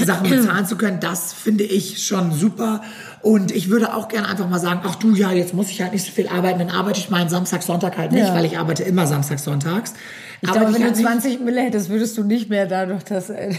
Sachen 0.06 0.30
bezahlen 0.30 0.66
zu 0.66 0.76
können, 0.76 1.00
das 1.00 1.32
finde 1.34 1.64
ich 1.64 2.04
schon 2.06 2.32
super. 2.34 2.82
Und 3.22 3.52
ich 3.52 3.70
würde 3.70 3.94
auch 3.94 4.08
gerne 4.08 4.28
einfach 4.30 4.50
mal 4.50 4.60
sagen, 4.60 4.82
ach 4.86 4.96
du, 4.96 5.14
ja, 5.14 5.32
jetzt 5.32 5.54
muss 5.54 5.70
ich 5.70 5.82
halt 5.82 5.92
nicht 5.94 6.06
so 6.06 6.12
viel 6.12 6.28
arbeiten, 6.30 6.60
dann 6.60 6.70
arbeite 6.70 7.00
ich 7.00 7.10
mal 7.10 7.20
einen 7.22 7.30
Samstag, 7.30 7.62
Sonntag 7.64 7.98
halt 7.98 8.12
nicht, 8.14 8.26
Ja. 8.28 8.34
weil 8.34 8.46
ich 8.46 8.58
arbeite 8.58 8.84
immer 8.84 9.06
Samstag, 9.08 9.40
Sonntags. 9.40 9.94
Ich 10.42 10.48
Aber 10.48 10.60
glaube, 10.60 10.74
wenn 10.74 10.82
du 10.82 10.88
halt 10.88 10.96
nicht 10.96 11.06
20 11.06 11.42
Mille 11.42 11.60
hättest, 11.62 11.90
würdest 11.90 12.18
du 12.18 12.24
nicht 12.24 12.50
mehr 12.50 12.66
dadurch, 12.66 13.04
dass... 13.04 13.30
äh, 13.30 13.54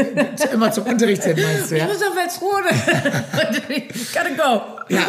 immer 0.54 0.72
zum 0.72 0.84
Unterricht 0.84 1.22
hin, 1.24 1.36
meinst 1.36 1.70
du, 1.70 1.74
Ich 1.76 1.82
ja? 1.82 1.86
muss 1.88 1.96
auf 1.96 2.16
Weltsruhe. 2.16 2.62
Gotta 4.14 4.30
go. 4.36 4.62
Ja, 4.88 5.00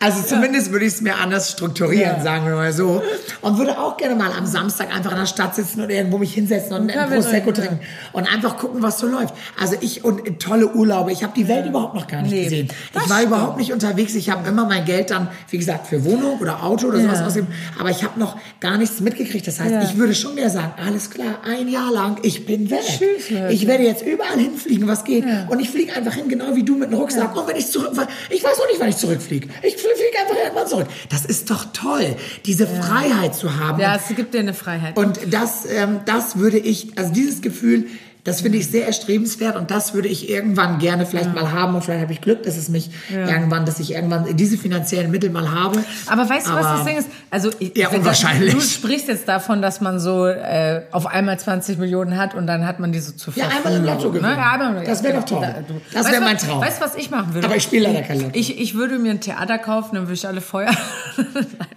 also 0.00 0.22
zumindest 0.22 0.72
würde 0.72 0.84
ich 0.84 0.94
es 0.94 1.00
mir 1.00 1.16
anders 1.16 1.50
strukturieren, 1.52 2.16
Ja. 2.18 2.22
sagen 2.22 2.46
wir 2.46 2.54
mal 2.54 2.72
so. 2.72 3.02
Und 3.40 3.58
würde 3.58 3.78
auch 3.78 3.96
gerne 3.96 4.14
mal 4.14 4.30
am 4.36 4.46
Samstag 4.46 4.94
einfach 4.94 5.12
in 5.12 5.18
der 5.18 5.26
Stadt 5.26 5.54
sitzen 5.54 5.80
und 5.82 5.90
irgendwo 5.90 6.18
mich 6.18 6.34
hinsetzen 6.34 6.72
und 6.74 6.88
Ja, 6.90 7.04
ein 7.04 7.10
wenn- 7.10 7.20
Prosecco 7.22 7.48
ja. 7.50 7.54
trinken 7.56 7.80
und 8.12 8.32
einfach 8.32 8.56
gucken, 8.58 8.82
was 8.82 8.98
so 8.98 9.06
läuft. 9.06 9.34
Also 9.60 9.76
ich 9.80 10.04
und 10.04 10.40
tolle 10.40 10.68
Urlaube. 10.74 11.12
Ich 11.12 11.22
habe 11.22 11.32
die 11.34 11.48
Welt 11.48 11.66
überhaupt 11.66 11.94
noch 11.94 12.06
gar 12.06 12.22
nicht 12.22 12.32
Nee, 12.32 12.44
gesehen. 12.44 12.68
Ich 12.90 12.94
war 12.94 13.02
stimmt. 13.16 13.22
überhaupt 13.28 13.58
nicht 13.58 13.72
unterwegs. 13.72 14.14
Ich 14.14 14.30
habe 14.30 14.48
immer 14.48 14.66
mein 14.66 14.84
Geld 14.84 15.10
dann, 15.10 15.28
wie 15.50 15.58
gesagt, 15.58 15.86
für 15.86 16.04
Wohnung 16.04 16.38
oder 16.40 16.62
Auto 16.62 16.88
oder 16.88 17.00
sowas 17.00 17.20
Ja. 17.20 17.26
ausgegeben. 17.26 17.52
Aber 17.78 17.90
ich 17.90 18.02
habe 18.04 18.18
noch 18.20 18.36
gar 18.60 18.76
nichts 18.78 19.00
mitgekriegt. 19.00 19.46
Das 19.46 19.60
heißt, 19.60 19.70
Ja. 19.72 19.82
ich 19.82 19.96
würde 19.96 20.14
schon 20.14 20.36
wieder 20.36 20.50
sagen, 20.50 20.72
alles 20.84 21.10
klar, 21.10 21.40
ein 21.44 21.68
Jahr 21.68 21.92
lang, 21.92 22.18
ich 22.22 22.44
bin 22.46 22.70
weg. 22.70 22.80
Tschüss, 22.86 23.30
Leute. 23.30 23.52
ich 23.52 23.66
werde 23.66 23.84
jetzt 23.84 24.02
überall 24.04 24.38
hinfliegen, 24.38 24.86
was 24.88 25.04
geht. 25.04 25.24
Und 25.48 25.60
ich 25.60 25.70
fliege 25.70 25.94
einfach 25.94 26.14
hin, 26.14 26.28
genau 26.28 26.54
wie 26.54 26.62
du 26.64 26.76
mit 26.76 26.90
dem 26.90 26.98
Rucksack. 26.98 27.36
Und 27.36 27.48
wenn 27.48 27.56
ich 27.56 27.68
zurück, 27.70 27.92
ich 28.30 28.42
weiß 28.44 28.58
auch 28.60 28.66
nicht, 28.68 28.80
wann 28.80 28.88
ich 28.88 28.96
zurückfliege. 29.22 29.48
Ich 29.62 29.76
fliege 29.76 30.18
einfach 30.20 30.36
irgendwann 30.36 30.66
zurück. 30.66 30.86
Das 31.08 31.24
ist 31.24 31.50
doch 31.50 31.66
toll, 31.72 32.16
diese 32.46 32.66
Freiheit 32.66 33.34
zu 33.34 33.58
haben. 33.58 33.80
Ja, 33.80 33.96
es 33.96 34.14
gibt 34.14 34.34
dir 34.34 34.40
eine 34.40 34.54
Freiheit. 34.54 34.96
Und 34.96 35.32
das, 35.32 35.66
ähm, 35.66 36.00
das 36.06 36.36
würde 36.36 36.58
ich, 36.58 36.98
also 36.98 37.12
dieses 37.12 37.40
Gefühl, 37.40 37.86
das 38.24 38.40
finde 38.42 38.58
ich 38.58 38.68
sehr 38.70 38.86
erstrebenswert 38.86 39.56
und 39.56 39.70
das 39.72 39.94
würde 39.94 40.06
ich 40.08 40.30
irgendwann 40.30 40.78
gerne 40.78 41.06
vielleicht 41.06 41.34
mal 41.34 41.50
haben 41.50 41.74
und 41.74 41.82
vielleicht 41.82 42.02
habe 42.02 42.12
ich 42.12 42.20
Glück, 42.20 42.44
dass 42.44 42.56
es 42.56 42.68
mich 42.68 42.90
irgendwann, 43.10 43.66
dass 43.66 43.80
ich 43.80 43.92
irgendwann 43.92 44.36
diese 44.36 44.56
finanziellen 44.56 45.10
Mittel 45.10 45.30
mal 45.30 45.50
habe. 45.50 45.82
Aber 46.06 46.28
weißt 46.28 46.46
du, 46.46 46.52
was 46.52 46.62
das 46.62 46.84
Ding 46.84 46.96
ist? 46.98 47.08
Also 47.30 47.50
ich, 47.58 47.76
Ja, 47.76 47.88
das- 47.88 47.98
unwahrscheinlich. 47.98 48.54
Du 48.54 48.60
sprichst 48.60 49.08
jetzt 49.08 49.26
davon, 49.26 49.60
dass 49.60 49.80
man 49.80 49.98
so 49.98 50.26
äh, 50.26 50.82
auf 50.92 51.06
einmal 51.06 51.38
20 51.38 51.78
Millionen 51.78 52.16
hat 52.16 52.34
und 52.34 52.46
dann 52.46 52.64
hat 52.66 52.78
man 52.78 52.92
diese 52.92 53.16
zu 53.16 53.32
Ja, 53.34 53.46
Verfügung. 53.46 53.66
einmal 53.66 53.80
im 53.80 53.84
Lotto 53.96 54.10
gewinnen. 54.12 54.30
Ne? 54.32 54.36
Ja, 54.38 54.52
einmal, 54.52 54.84
Das 54.84 55.02
wäre 55.02 55.14
doch 55.18 55.24
toll. 55.24 55.54
Du- 55.66 55.80
Das 55.92 56.10
wäre 56.12 56.20
mein 56.22 56.38
Traum. 56.38 56.60
Weißt 56.60 56.80
du, 56.80 56.84
was 56.84 56.94
ich 56.94 57.10
machen 57.10 57.34
würde? 57.34 57.46
Aber 57.46 57.56
ich 57.56 57.64
spiele 57.64 57.88
leider 57.88 58.02
kein 58.02 58.18
Lotto. 58.20 58.30
Ich, 58.38 58.60
ich 58.60 58.74
würde 58.74 58.98
mir 59.00 59.10
ein 59.10 59.20
Theater 59.20 59.58
kaufen, 59.58 59.96
dann 59.96 60.04
würde 60.04 60.14
ich 60.14 60.26
alle 60.28 60.40
Feuer. 60.40 60.70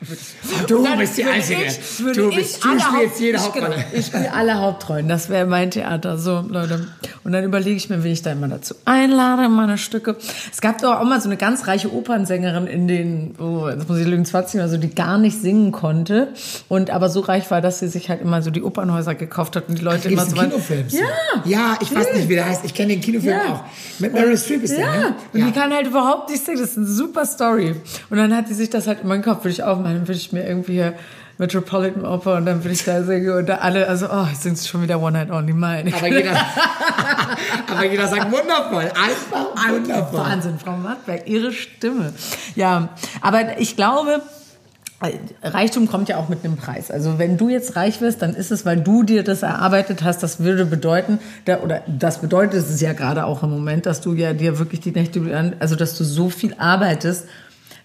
Du 0.67 0.77
Und 0.77 0.83
dann 0.85 0.99
bist 0.99 1.17
die 1.17 1.23
Einzige. 1.25 1.63
Ich, 1.63 1.79
Du 2.15 2.29
ich 2.29 2.35
bist- 2.35 2.63
du 2.63 2.69
alle 2.69 2.79
spielst 2.79 3.19
jede 3.19 3.37
ich, 3.37 3.51
genau, 3.53 3.65
Hauptrolle. 3.67 3.85
ich 3.93 4.05
spiele 4.05 4.33
alle 4.33 4.55
Hauptrollen. 4.55 5.07
Das 5.07 5.29
wäre 5.29 5.45
mein 5.45 5.71
Theater. 5.71 6.17
So, 6.17 6.43
Leute. 6.47 6.87
Und 7.23 7.31
dann 7.31 7.43
überlege 7.43 7.75
ich 7.75 7.89
mir, 7.89 8.03
wen 8.03 8.11
ich 8.11 8.21
da 8.21 8.31
immer 8.31 8.47
dazu 8.47 8.75
einlade 8.85 9.45
in 9.45 9.51
meine 9.51 9.77
Stücke. 9.77 10.15
Es 10.51 10.61
gab 10.61 10.79
doch 10.81 10.99
auch 10.99 11.03
mal 11.03 11.19
so 11.21 11.27
eine 11.29 11.37
ganz 11.37 11.67
reiche 11.67 11.91
Opernsängerin 11.93 12.67
in 12.67 12.87
den, 12.87 13.35
oh, 13.39 13.67
jetzt 13.69 13.89
muss 13.89 13.97
ich 13.99 14.05
lügen, 14.07 14.25
20 14.25 14.59
oder 14.59 14.69
so, 14.69 14.77
die 14.77 14.93
gar 14.93 15.17
nicht 15.17 15.41
singen 15.41 15.71
konnte. 15.71 16.29
Und 16.69 16.89
aber 16.91 17.09
so 17.09 17.21
reich 17.21 17.49
war, 17.51 17.61
dass 17.61 17.79
sie 17.79 17.87
sich 17.87 18.09
halt 18.09 18.21
immer 18.21 18.41
so 18.41 18.51
die 18.51 18.61
Opernhäuser 18.63 19.15
gekauft 19.15 19.55
hat 19.55 19.69
und 19.69 19.79
die 19.79 19.83
Leute 19.83 20.09
immer 20.09 20.25
so. 20.25 20.35
Kinofilm. 20.35 20.85
Ja. 20.89 21.01
Ja, 21.45 21.77
ich 21.81 21.93
weiß 21.93 22.13
nicht, 22.13 22.29
wie 22.29 22.35
der 22.35 22.45
heißt. 22.47 22.63
Ich 22.65 22.73
kenne 22.73 22.89
den 22.93 23.01
Kinofilm 23.01 23.35
Ja. 23.37 23.53
auch. 23.53 23.63
Mit 23.99 24.13
Meryl 24.13 24.37
Streep 24.37 24.63
ist 24.63 24.73
der, 24.77 24.79
Ja, 24.85 24.95
ne? 24.97 25.15
und 25.33 25.45
die 25.45 25.51
kann 25.51 25.73
halt 25.73 25.87
überhaupt 25.87 26.29
nicht 26.29 26.43
singen. 26.45 26.59
Das 26.59 26.71
ist 26.71 26.77
eine 26.77 26.87
super 26.87 27.25
Story. 27.25 27.75
Und 28.09 28.17
dann 28.17 28.35
hat 28.35 28.49
die 28.49 28.53
sich 28.53 28.69
das 28.69 28.87
halt 28.87 29.01
in 29.01 29.07
meinen 29.07 29.23
Kopf, 29.23 29.39
würde 29.43 29.49
ich 29.51 29.63
aufmachen, 29.63 29.94
dann 29.95 30.07
würde 30.07 30.19
ich 30.19 30.31
mir 30.31 30.47
irgendwie 30.47 30.91
Metropolitan 31.37 32.05
Opera 32.05 32.37
und 32.37 32.45
dann 32.45 32.63
würde 32.63 32.73
ich 32.73 32.85
da 32.85 33.03
singen 33.03 33.37
und 33.37 33.47
da 33.47 33.55
alle, 33.55 33.87
also, 33.87 34.07
oh, 34.09 34.25
ich 34.31 34.37
singe 34.37 34.55
schon 34.57 34.83
wieder 34.83 35.01
One 35.01 35.11
Night 35.11 35.31
Only 35.31 35.53
Mine. 35.53 35.91
Aber 35.93 36.07
jeder, 36.07 36.31
aber 37.71 37.85
jeder 37.85 38.07
sagt 38.07 38.31
wundervoll. 38.31 38.83
Einfach 38.83 39.69
wundervoll. 39.69 40.19
Wahnsinn, 40.19 40.59
Frau 40.59 40.77
Mattberg, 40.77 41.27
ihre 41.27 41.51
Stimme. 41.51 42.13
Ja, 42.55 42.89
aber 43.21 43.59
ich 43.59 43.75
glaube, 43.75 44.21
Reichtum 45.43 45.87
kommt 45.87 46.07
ja 46.07 46.17
auch 46.17 46.29
mit 46.29 46.45
einem 46.45 46.55
Preis. 46.55 46.89
Also 46.89 47.19
wenn 47.19 47.37
du 47.37 47.49
jetzt 47.49 47.75
reich 47.75 47.99
wirst, 47.99 48.21
dann 48.21 48.33
ist 48.33 48.51
es, 48.51 48.65
weil 48.65 48.79
du 48.79 49.03
dir 49.03 49.23
das 49.23 49.43
erarbeitet 49.43 50.03
hast. 50.03 50.23
Das 50.23 50.39
würde 50.39 50.65
bedeuten, 50.65 51.19
oder 51.63 51.81
das 51.85 52.21
bedeutet 52.21 52.67
es 52.69 52.79
ja 52.79 52.93
gerade 52.93 53.25
auch 53.25 53.43
im 53.43 53.49
Moment, 53.49 53.85
dass 53.85 53.99
du 53.99 54.13
ja 54.13 54.33
dir 54.33 54.57
wirklich 54.57 54.79
die 54.79 54.91
Nächte, 54.91 55.53
also 55.59 55.75
dass 55.75 55.97
du 55.97 56.05
so 56.05 56.29
viel 56.29 56.55
arbeitest, 56.57 57.25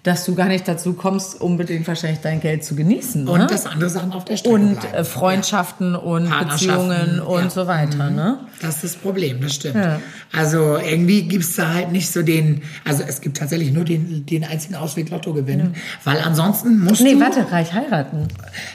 dass 0.02 0.24
du 0.24 0.34
gar 0.34 0.46
nicht 0.48 0.66
dazu 0.66 0.94
kommst, 0.94 1.40
unbedingt 1.40 1.86
wahrscheinlich 1.86 2.20
dein 2.20 2.40
Geld 2.40 2.64
zu 2.64 2.74
genießen. 2.74 3.28
Und 3.28 3.38
ne? 3.40 3.46
dass 3.46 3.66
andere 3.66 3.90
Sachen 3.90 4.12
auf 4.12 4.24
der 4.24 4.36
Strecke 4.38 4.54
und 4.54 4.80
bleiben. 4.80 4.94
äh, 4.94 5.04
Freundschaften 5.04 5.94
und 5.94 6.28
Partnerschaften, 6.30 6.88
Beziehungen 6.88 7.20
und 7.20 7.44
ja. 7.44 7.50
so 7.50 7.66
weiter. 7.66 8.10
Ne? 8.10 8.38
Das 8.62 8.76
ist 8.76 8.84
das 8.84 8.96
Problem, 8.96 9.40
das 9.40 9.54
stimmt. 9.54 9.76
Ja. 9.76 10.00
Also 10.32 10.76
irgendwie 10.78 11.22
gibt's 11.22 11.56
da 11.56 11.74
halt 11.74 11.92
nicht 11.92 12.10
so 12.10 12.22
den, 12.22 12.62
also 12.84 13.02
es 13.06 13.20
gibt 13.20 13.36
tatsächlich 13.38 13.72
nur 13.72 13.84
den, 13.84 14.24
den 14.26 14.44
einzigen 14.44 14.74
Ausweg 14.76 15.10
Lotto 15.10 15.32
gewinnen, 15.34 15.74
weil 16.04 16.18
ansonsten 16.20 16.78
musst 16.80 17.00
Nee, 17.02 17.14
du, 17.14 17.20
warte, 17.20 17.50
reich 17.52 17.72
heiraten. 17.72 18.28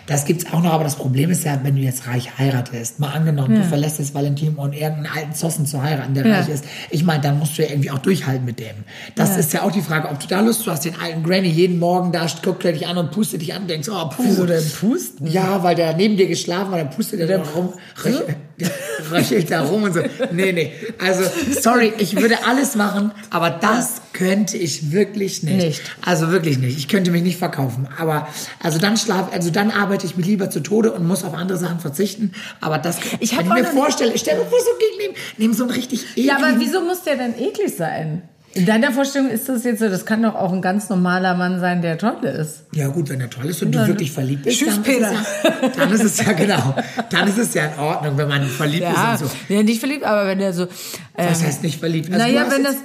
das 0.07 0.25
gibt's 0.25 0.45
auch 0.53 0.61
noch, 0.61 0.73
aber 0.73 0.83
das 0.83 0.95
Problem 0.95 1.29
ist 1.31 1.43
ja, 1.43 1.59
wenn 1.63 1.75
du 1.75 1.81
jetzt 1.81 2.07
reich 2.07 2.37
heiratest, 2.37 2.99
mal 2.99 3.11
angenommen, 3.11 3.55
du 3.55 3.63
verlässt 3.63 3.99
das 3.99 4.13
Valentin 4.13 4.55
um 4.55 4.71
irgendeinen 4.73 5.07
alten 5.07 5.33
Zossen 5.33 5.65
zu 5.65 5.81
heiraten, 5.81 6.13
der 6.13 6.25
Ja. 6.25 6.35
reich 6.37 6.49
ist, 6.49 6.65
ich 6.89 7.03
meine, 7.03 7.21
dann 7.21 7.39
musst 7.39 7.57
du 7.57 7.63
ja 7.63 7.69
irgendwie 7.69 7.91
auch 7.91 7.97
durchhalten 7.99 8.45
mit 8.45 8.59
dem. 8.59 8.75
Das 9.15 9.31
Ja. 9.31 9.35
ist 9.37 9.53
ja 9.53 9.61
auch 9.63 9.71
die 9.71 9.81
Frage, 9.81 10.09
ob 10.09 10.19
du 10.19 10.27
da 10.27 10.41
Lust, 10.41 10.65
hast 10.67 10.85
den 10.85 10.99
alten 10.99 11.14
Granny 11.23 11.49
jeden 11.49 11.79
Morgen 11.79 12.11
da, 12.11 12.27
guckt 12.43 12.65
er 12.65 12.73
dich 12.73 12.87
an 12.87 12.97
und 12.97 13.11
pustet 13.11 13.41
dich 13.41 13.53
an 13.53 13.63
und 13.63 13.69
denkst, 13.69 13.89
oh, 13.89 14.09
puh. 14.09 14.23
Wieso 14.23 14.45
denn 14.45 14.63
pusten? 14.79 15.27
Ja, 15.27 15.63
weil 15.63 15.75
der 15.75 15.95
neben 15.95 16.17
dir 16.17 16.27
geschlafen 16.27 16.71
hat, 16.71 16.79
dann 16.79 16.89
pustet 16.89 17.19
er 17.19 17.27
da 17.27 17.43
rum, 17.55 17.73
röchelt, 19.11 19.51
da 19.51 19.63
rum 19.63 19.83
und 19.83 19.93
so. 19.93 20.01
Nee, 20.31 20.51
nee. 20.51 20.73
Also, 20.99 21.23
sorry, 21.59 21.93
ich 21.97 22.15
würde 22.15 22.45
alles 22.45 22.75
machen, 22.75 23.11
aber 23.29 23.49
das 23.49 24.01
könnte 24.13 24.57
ich 24.57 24.91
wirklich 24.91 25.43
nicht. 25.43 25.57
Nicht. 25.57 25.81
Also 26.05 26.31
wirklich 26.31 26.57
nicht. 26.57 26.77
Ich 26.77 26.87
könnte 26.87 27.11
mich 27.11 27.21
nicht 27.21 27.37
verkaufen. 27.37 27.87
Aber, 27.97 28.27
also 28.61 28.79
dann 28.79 28.97
schlaf, 28.97 29.33
also 29.33 29.49
dann 29.49 29.71
arbeite 29.71 30.05
ich 30.05 30.15
mir 30.15 30.23
lieber 30.23 30.49
zu 30.49 30.61
Tode 30.61 30.91
und 30.93 31.05
muss 31.05 31.23
auf 31.23 31.33
andere 31.33 31.57
Sachen 31.57 31.79
verzichten. 31.79 32.31
Aber 32.61 32.77
das, 32.77 32.97
Ich 33.19 33.37
wenn 33.37 33.45
ich 33.45 33.51
mir 33.53 33.65
vorstelle, 33.65 34.13
ich 34.13 34.21
stelle 34.21 34.39
mir 34.39 34.45
vor, 34.45 34.59
so 34.59 34.71
gegen 34.79 35.15
neben 35.37 35.53
so 35.53 35.63
einen 35.63 35.73
richtig 35.73 36.03
ekligen, 36.11 36.29
Ja, 36.29 36.37
aber 36.37 36.59
wieso 36.59 36.81
muss 36.81 37.03
der 37.03 37.17
denn 37.17 37.37
eklig 37.37 37.75
sein? 37.75 38.23
In 38.55 38.65
deiner 38.65 38.93
Vorstellung 38.93 39.29
ist 39.29 39.49
das 39.49 39.65
jetzt 39.65 39.79
so, 39.79 39.89
das 39.89 40.05
kann 40.05 40.23
doch 40.23 40.33
auch 40.33 40.53
ein 40.53 40.61
ganz 40.61 40.87
normaler 40.87 41.35
Mann 41.35 41.59
sein, 41.59 41.81
der 41.81 41.97
toll 41.97 42.23
ist. 42.23 42.63
Ja 42.73 42.87
gut, 42.87 43.09
wenn 43.09 43.19
er 43.19 43.29
toll 43.29 43.47
ist 43.47 43.61
und 43.61 43.73
du 43.73 43.85
wirklich 43.85 44.11
verliebt 44.13 44.43
bist, 44.43 44.59
Tschüss, 44.59 44.81
Peter. 44.81 45.11
Ist 45.11 45.19
es 45.21 45.43
ja, 45.43 45.69
dann 45.77 45.91
ist 45.91 46.03
es 46.03 46.17
ja 46.25 46.31
genau, 46.31 46.75
dann 47.09 47.27
ist 47.27 47.37
es 47.37 47.53
ja 47.53 47.65
in 47.65 47.79
Ordnung, 47.79 48.17
wenn 48.17 48.29
man 48.29 48.43
verliebt 48.47 48.83
Ja, 48.83 49.15
ist 49.15 49.23
und 49.23 49.31
so. 49.31 49.53
ja 49.53 49.61
nicht 49.61 49.79
verliebt, 49.79 50.05
aber 50.05 50.25
wenn 50.25 50.39
der 50.39 50.53
so. 50.53 50.67
Was 51.15 51.41
ähm, 51.41 51.47
heißt 51.47 51.63
nicht 51.63 51.79
verliebt? 51.81 52.11
Also 52.13 52.25
naja, 52.25 52.45
wenn 52.49 52.63
das. 52.63 52.77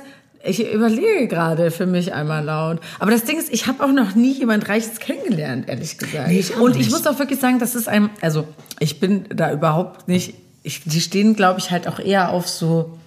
Ich 0.42 0.72
überlege 0.72 1.28
gerade 1.28 1.70
für 1.70 1.84
mich 1.86 2.14
einmal 2.14 2.42
laut. 2.42 2.80
Aber 2.98 3.10
das 3.10 3.24
Ding 3.24 3.38
ist, 3.38 3.52
ich 3.52 3.66
habe 3.66 3.84
auch 3.84 3.92
noch 3.92 4.14
nie 4.14 4.32
jemand 4.32 4.68
Reiches 4.70 4.98
kennengelernt, 4.98 5.68
ehrlich 5.68 5.98
gesagt. 5.98 6.28
Nee, 6.28 6.38
ich 6.40 6.56
auch 6.56 6.60
Und 6.60 6.72
ich 6.72 6.78
nicht. 6.78 6.90
muss 6.90 7.06
auch 7.06 7.18
wirklich 7.18 7.38
sagen, 7.38 7.58
das 7.58 7.74
ist 7.74 7.88
ein, 7.88 8.08
also 8.22 8.48
ich 8.78 8.98
bin 9.00 9.26
da 9.28 9.52
überhaupt 9.52 10.08
nicht, 10.08 10.34
ich, 10.62 10.82
die 10.84 11.00
stehen, 11.02 11.36
glaube 11.36 11.60
ich, 11.60 11.70
halt 11.70 11.86
auch 11.86 11.98
eher 12.00 12.30
auf 12.30 12.48
so, 12.48 12.98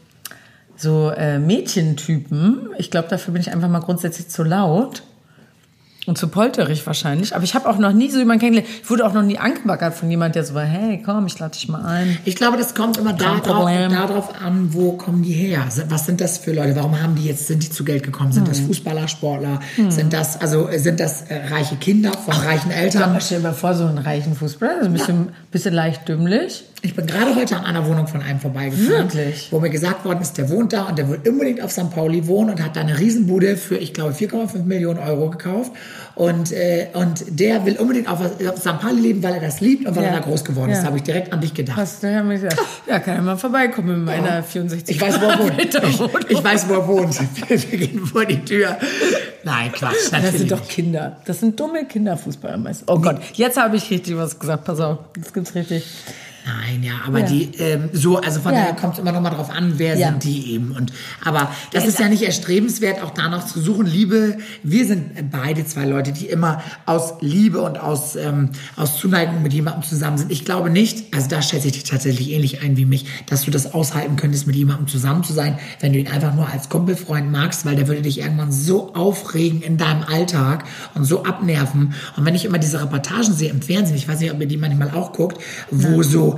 so 0.76 1.10
äh, 1.12 1.40
Mädchentypen. 1.40 2.70
Ich 2.78 2.92
glaube, 2.92 3.08
dafür 3.10 3.34
bin 3.34 3.42
ich 3.42 3.52
einfach 3.52 3.70
mal 3.70 3.80
grundsätzlich 3.80 4.28
zu 4.30 4.44
laut. 4.44 5.04
Und 6.06 6.18
zu 6.18 6.28
polterig 6.28 6.86
wahrscheinlich. 6.86 7.34
Aber 7.34 7.46
ich 7.46 7.56
habe 7.56 7.70
auch 7.70 7.78
noch 7.78 7.94
nie 7.94 8.10
so 8.10 8.18
jemanden 8.20 8.42
kennengelernt. 8.42 8.70
Ich 8.84 8.90
wurde 8.90 9.06
auch 9.06 9.14
noch 9.14 9.22
nie 9.24 9.38
angebaggert 9.38 9.94
von 9.94 10.10
jemand, 10.12 10.36
der 10.36 10.44
so 10.44 10.54
war, 10.54 10.66
hey, 10.66 11.02
komm, 11.02 11.28
ich 11.28 11.40
lade 11.40 11.54
dich 11.54 11.70
mal 11.70 11.82
ein. 11.86 12.18
Ich 12.26 12.36
glaube, 12.36 12.58
das 12.58 12.76
kommt 12.76 12.98
immer 12.98 13.14
darauf, 13.14 13.42
darauf 13.90 14.42
an, 14.42 14.74
wo 14.74 14.98
kommen 14.98 15.24
die 15.24 15.32
her? 15.32 15.66
Was 15.88 16.06
sind 16.06 16.20
das 16.20 16.40
für 16.40 16.52
Leute? 16.52 16.76
Warum 16.76 17.02
haben 17.02 17.16
die 17.16 17.24
jetzt, 17.24 17.48
sind 17.48 17.64
die 17.64 17.70
zu 17.70 17.86
Geld 17.86 18.04
gekommen? 18.04 18.34
Sind 18.34 18.50
das 18.50 18.58
Hm. 18.58 18.68
Fußballer, 18.68 19.08
Sportler? 19.08 19.62
Sind 19.88 20.12
das, 20.12 20.42
also 20.42 20.68
sind 20.76 21.00
das 21.00 21.22
äh, 21.30 21.36
reiche 21.50 21.78
Kinder 21.78 22.12
von 22.12 22.34
reichen 22.34 22.72
Eltern? 22.72 23.16
Stell 23.22 23.38
dir 23.40 23.44
mal 23.48 23.54
vor, 23.54 23.74
so 23.74 23.86
einen 23.86 24.00
reichen 24.00 24.36
Fußballer, 24.36 24.74
also 24.80 24.88
ein 24.88 24.92
bisschen, 24.94 25.30
bisschen 25.52 25.74
leicht 25.74 26.10
dümmlich. 26.10 26.66
Ich 26.86 26.96
bin 26.98 27.08
gerade 27.08 27.34
heute 27.34 27.56
an 27.56 27.63
einer 27.63 27.88
Wohnung 27.88 28.08
von 28.08 28.22
einem 28.22 28.41
vorbeigefahren, 28.41 29.13
Wirklich? 29.13 29.48
wo 29.52 29.62
mir 29.62 29.69
gesagt 29.69 30.04
worden 30.04 30.22
ist, 30.22 30.38
der 30.38 30.50
wohnt 30.50 30.74
da 30.74 30.84
und 30.84 30.98
der 30.98 31.08
will 31.10 31.17
unbedingt 31.26 31.62
auf 31.62 31.72
St. 31.72 31.89
Pauli 31.91 32.28
wohnen 32.28 32.50
und 32.50 32.62
hat 32.62 32.76
da 32.76 32.82
eine 32.82 33.00
Riesenbude 33.00 33.56
für, 33.56 33.78
ich 33.78 33.93
glaube, 33.93 34.12
4,5 34.12 34.63
Millionen 34.65 35.00
Euro 35.00 35.30
gekauft. 35.30 35.72
Und, 36.15 36.52
äh, 36.52 36.88
und 36.93 37.24
der 37.39 37.65
will 37.65 37.78
unbedingt 37.78 38.10
auf, 38.10 38.19
auf 38.19 38.58
St. 38.60 38.80
Pauli 38.82 39.00
leben, 39.00 39.24
weil 39.24 39.36
er 39.36 39.39
das 39.39 39.62
liebt 39.62 39.88
und 39.88 39.96
weil 39.96 40.04
Ja. 40.04 40.10
er 40.10 40.15
da 40.19 40.26
groß 40.26 40.43
geworden 40.43 40.72
ist. 40.72 40.80
Ja. 40.80 40.82
Da 40.84 40.88
habe 40.89 40.98
ich 40.98 41.04
direkt 41.04 41.32
an 41.32 41.39
dich 41.39 41.54
gedacht. 41.54 41.78
Hast 41.78 42.04
du 42.04 42.12
ja 42.12 42.22
mir 42.22 42.34
gesagt, 42.38 42.60
ja, 42.86 43.00
kann 43.00 43.15
ja 43.15 43.22
mal 43.22 43.38
vorbeikommen 43.38 44.04
mit 44.04 44.06
meiner 44.22 44.43
64 44.43 44.93
Ich 44.93 45.02
weiß, 45.02 45.22
wo 45.22 45.26
er 45.28 45.39
wohnt. 45.39 45.54
Ich, 45.58 46.30
ich 46.32 46.43
weiß, 46.43 46.67
wo 46.67 46.74
er 46.74 46.88
wohnt. 46.88 47.17
Wir, 47.48 47.58
gehen 47.80 48.06
vor 48.06 48.26
die 48.26 48.43
Tür. 48.43 48.78
Nein, 49.46 49.72
Quatsch, 49.72 50.12
Das 50.12 50.34
sind 50.34 50.52
doch. 50.52 50.67
Kinder. 50.67 51.15
Das 51.24 51.39
sind 51.39 51.58
dumme 51.58 51.86
Kinderfußballer 51.86 52.58
meist. 52.58 52.84
Oh 52.88 53.00
Gott, 53.00 53.22
jetzt 53.36 53.56
habe 53.58 53.78
ich 53.78 53.89
richtig 53.89 54.17
was 54.17 54.38
gesagt. 54.38 54.65
Pass 54.65 54.82
auf, 54.82 54.98
jetzt 55.15 55.34
gibt's 55.34 55.56
richtig. 55.56 55.86
Nein, 56.45 56.84
ja, 56.84 56.93
aber 57.08 57.19
Ja. 57.19 57.25
die, 57.25 57.51
ähm, 57.58 57.89
so, 57.93 58.17
also 58.17 58.41
von 58.41 58.53
Ja. 58.53 58.60
daher 58.60 58.73
kommt 58.75 58.93
es 58.93 58.99
immer 58.99 59.13
noch 59.13 59.21
mal 59.21 59.29
drauf 59.29 59.49
an, 59.49 59.75
wer 59.77 59.97
Ja. 59.97 60.10
sind 60.10 60.25
die 60.25 60.51
eben. 60.53 60.71
Und, 60.71 60.91
aber 61.23 61.49
das 61.71 61.86
ist 61.86 61.99
ja 61.99 62.10
nicht 62.10 62.23
erstrebenswert, 62.23 63.01
auch 63.01 63.12
danach 63.12 63.45
zu 63.47 63.62
suchen. 63.62 63.86
Liebe, 63.86 64.38
wir 64.62 64.86
sind 64.86 65.32
beide 65.32 65.65
zwei 65.65 65.86
Leute, 65.86 66.12
die 66.12 66.25
immer 66.25 66.62
aus 66.86 67.13
Liebe 67.21 67.62
und 67.62 67.79
aus, 67.79 68.17
ähm, 68.17 68.49
aus 68.75 68.97
Zuneigung 68.97 69.41
mit 69.41 69.53
jemandem 69.53 69.84
zusammen 69.84 70.17
sind. 70.17 70.32
Ich 70.34 70.43
glaube 70.43 70.69
nicht, 70.69 71.13
also 71.15 71.29
da 71.29 71.41
schätze 71.41 71.67
ich 71.67 71.73
dich 71.73 71.84
tatsächlich 71.86 72.32
ähnlich 72.32 72.62
ein 72.62 72.75
wie 72.75 72.86
mich, 72.86 73.06
dass 73.29 73.43
du 73.43 73.51
das 73.51 73.73
aushalten 73.73 74.17
könntest, 74.17 74.45
mit 74.45 74.58
jemandem 74.58 74.88
zusammen 74.89 75.23
zu 75.23 75.32
sein, 75.32 75.58
wenn 75.79 75.93
du 75.93 75.99
ihn 75.99 76.08
einfach 76.10 76.34
nur 76.36 76.49
als 76.49 76.67
Kumpelfreund 76.67 77.32
magst, 77.32 77.65
weil 77.65 77.77
der 77.77 77.88
würde 77.88 78.01
dich 78.01 78.19
irgendwann 78.19 78.51
so 78.51 78.93
aufregen 78.95 79.62
in 79.62 79.77
deinem 79.77 80.03
Alltag 80.03 80.65
und 80.93 81.06
so 81.06 81.23
abnerven. 81.23 81.93
Und 82.17 82.25
wenn 82.25 82.36
ich 82.36 82.43
immer 82.43 82.58
diese 82.60 82.82
Reportagen 82.82 83.34
sehe 83.34 83.49
im 83.49 83.62
Fernsehen, 83.62 83.95
ich 83.95 84.10
weiß 84.10 84.19
nicht, 84.19 84.32
ob 84.34 84.41
ihr 84.41 84.47
die 84.47 84.58
manchmal 84.58 84.91
auch 84.91 85.13
guckt, 85.13 85.41
wo 85.71 86.03
so, 86.03 86.33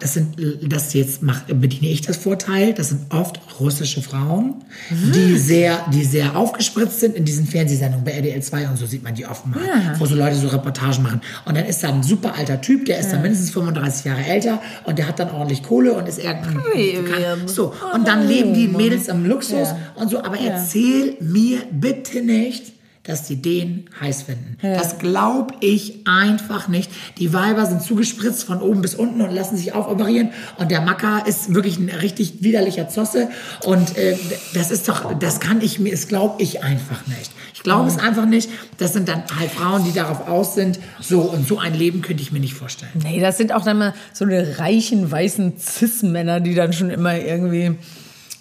das 0.00 0.14
sind, 0.14 0.36
das 0.62 0.92
jetzt 0.94 1.22
mach, 1.22 1.42
bediene 1.42 1.88
ich 1.90 2.00
das 2.02 2.16
Vorteil, 2.16 2.72
das 2.74 2.90
sind 2.90 3.00
oft 3.12 3.40
russische 3.60 4.02
Frauen, 4.02 4.64
die 4.90 5.36
sehr, 5.38 5.84
die 5.92 6.04
sehr 6.04 6.36
aufgespritzt 6.36 7.00
sind 7.00 7.16
in 7.16 7.24
diesen 7.24 7.46
Fernsehsendungen 7.46 8.04
bei 8.04 8.12
RDL 8.12 8.42
2 8.42 8.68
und 8.68 8.76
so 8.78 8.86
sieht 8.86 9.02
man 9.02 9.14
die 9.14 9.26
oft 9.26 9.46
mal, 9.46 9.58
wo 9.98 10.06
so 10.06 10.14
Leute 10.14 10.36
so 10.36 10.48
Reportagen 10.48 11.02
machen. 11.02 11.20
Und 11.44 11.56
dann 11.56 11.64
ist 11.66 11.82
da 11.82 11.88
ein 11.88 12.02
super 12.02 12.34
alter 12.36 12.60
Typ, 12.60 12.84
der 12.86 12.98
ist 12.98 13.10
dann 13.12 13.22
mindestens 13.22 13.50
35 13.50 14.04
Jahre 14.04 14.24
älter 14.24 14.60
und 14.84 14.98
der 14.98 15.08
hat 15.08 15.18
dann 15.18 15.30
ordentlich 15.30 15.62
Kohle 15.62 15.92
und 15.94 16.06
ist 16.08 16.18
irgendein, 16.18 16.54
Premium. 16.54 17.48
so. 17.48 17.72
Und 17.94 18.06
dann 18.06 18.26
leben 18.28 18.54
die 18.54 18.68
Mädels 18.68 19.08
im 19.08 19.26
Luxus 19.26 19.52
Ja. 19.68 19.78
und 19.94 20.10
so, 20.10 20.18
aber 20.22 20.38
erzähl 20.38 21.16
mir 21.20 21.58
bitte 21.70 22.20
nicht, 22.22 22.72
dass 23.06 23.22
die 23.22 23.40
den 23.40 23.88
heiß 24.00 24.22
finden. 24.22 24.56
Das 24.60 24.98
glaube 24.98 25.54
ich 25.60 26.06
einfach 26.06 26.68
nicht. 26.68 26.90
Die 27.18 27.32
Weiber 27.32 27.64
sind 27.66 27.82
zugespritzt 27.82 28.44
von 28.44 28.60
oben 28.60 28.82
bis 28.82 28.94
unten 28.94 29.20
und 29.20 29.30
lassen 29.30 29.56
sich 29.56 29.74
aufoperieren. 29.74 30.30
Und 30.58 30.70
der 30.70 30.80
Macker 30.80 31.24
ist 31.26 31.54
wirklich 31.54 31.78
ein 31.78 31.88
richtig 31.88 32.42
widerlicher 32.42 32.88
Zosse. 32.88 33.28
Und 33.64 33.96
äh, 33.96 34.16
das 34.54 34.70
ist 34.70 34.88
doch, 34.88 35.16
das 35.18 35.38
kann 35.38 35.60
ich 35.60 35.78
mir, 35.78 35.92
das 35.92 36.08
glaube 36.08 36.42
ich 36.42 36.64
einfach 36.64 37.06
nicht. 37.06 37.30
Ich 37.54 37.62
glaube 37.62 37.88
es 37.88 37.98
einfach 37.98 38.26
nicht. 38.26 38.50
Das 38.78 38.92
sind 38.92 39.08
dann 39.08 39.22
halt 39.38 39.50
Frauen, 39.50 39.84
die 39.84 39.92
darauf 39.92 40.28
aus 40.28 40.54
sind. 40.54 40.78
So 41.00 41.20
und 41.20 41.46
so 41.46 41.58
ein 41.58 41.74
Leben 41.74 42.02
könnte 42.02 42.22
ich 42.22 42.32
mir 42.32 42.40
nicht 42.40 42.54
vorstellen. 42.54 42.92
Nee, 43.02 43.20
das 43.20 43.38
sind 43.38 43.52
auch 43.52 43.64
dann 43.64 43.78
mal 43.78 43.94
so 44.12 44.24
eine 44.24 44.58
reichen, 44.58 45.10
weißen 45.10 45.58
Cis-Männer, 45.58 46.40
die 46.40 46.54
dann 46.54 46.72
schon 46.72 46.90
immer 46.90 47.16
irgendwie 47.16 47.76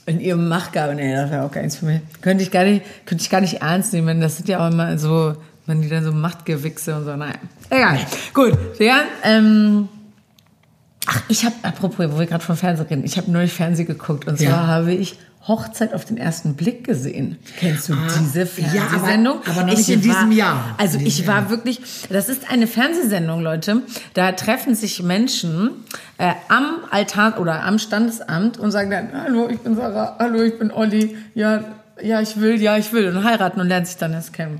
in 0.06 0.20
ihrem 0.20 0.48
Machtgabe, 0.48 0.96
nee, 0.96 1.14
das 1.16 1.32
wäre 1.32 1.44
auch 1.44 1.52
gar 1.52 1.62
nichts 1.62 1.78
für 1.78 1.86
mich. 1.86 2.02
Könnte 2.22 2.44
ich 2.44 2.52
gar 2.52 2.64
nicht, 2.64 2.84
könnte 3.06 3.24
ich 3.24 3.30
gar 3.30 3.42
nicht 3.42 3.62
ernst 3.62 3.94
nehmen. 3.94 4.22
Das 4.22 4.38
sind 4.38 4.48
ja 4.50 4.66
auch 4.66 4.72
immer 4.72 4.98
so, 4.98 5.36
wenn 5.66 5.82
die 5.82 5.90
dann 5.90 6.04
so 6.04 6.12
Machtgewichse 6.12 6.96
und 6.96 7.06
so, 7.06 7.16
naja. 7.16 7.34
Egal. 7.70 8.00
Gut, 8.34 8.58
ja, 8.80 9.02
ähm, 9.24 9.90
Ach, 11.08 11.22
ich 11.28 11.46
habe, 11.46 11.54
apropos, 11.62 12.08
wo 12.12 12.18
wir 12.18 12.26
gerade 12.26 12.44
vom 12.44 12.58
Fernsehen 12.58 12.88
reden, 12.88 13.04
ich 13.06 13.18
habe 13.18 13.30
neulich 13.30 13.54
Fernsehen 13.54 13.86
geguckt 13.86 14.28
und 14.28 14.38
zwar 14.40 14.48
Ja. 14.50 14.68
habe 14.68 14.92
ich 14.94 15.20
Hochzeit 15.48 15.94
auf 15.94 16.06
den 16.06 16.18
ersten 16.18 16.56
Blick 16.56 16.84
gesehen. 16.84 17.38
Kennst 17.60 17.90
du 17.90 17.94
Ah, 17.94 18.08
diese 18.20 18.40
ja, 18.40 18.46
Fernsehsendung? 18.46 19.38
aber- 19.42 19.52
aber 19.52 19.60
noch 19.62 19.70
nicht 19.78 19.88
Ich 19.90 19.94
in 19.96 20.02
diesem 20.02 20.30
war, 20.30 20.32
Jahr. 20.36 20.76
Also 20.78 20.98
ich 20.98 21.04
diesem 21.18 21.28
war 21.28 21.50
wirklich, 21.50 21.80
das 22.10 22.30
ist 22.30 22.50
eine 22.52 22.66
Fernsehsendung, 22.68 23.42
Leute. 23.42 23.84
Da 24.16 24.32
treffen 24.32 24.74
sich 24.76 25.04
Menschen 25.04 25.70
äh, 26.18 26.34
am 26.48 26.78
Altar 26.92 27.40
oder 27.40 27.64
am 27.64 27.78
Standesamt 27.78 28.58
und 28.58 28.72
sagen 28.72 28.90
dann, 28.90 29.10
hallo, 29.14 29.48
ich 29.50 29.60
bin 29.60 29.76
Sarah, 29.76 30.16
hallo, 30.18 30.42
ich 30.42 30.58
bin 30.58 30.72
Olli, 30.72 31.16
ja, 31.36 31.64
ja, 32.02 32.20
ich 32.22 32.40
will, 32.42 32.62
ja, 32.62 32.78
ich 32.78 32.92
will 32.92 33.08
und 33.16 33.24
heiraten 33.24 33.62
und 33.62 33.68
lernen 33.68 33.86
sich 33.86 33.98
dann 33.98 34.14
erst 34.14 34.34
kennen. 34.34 34.60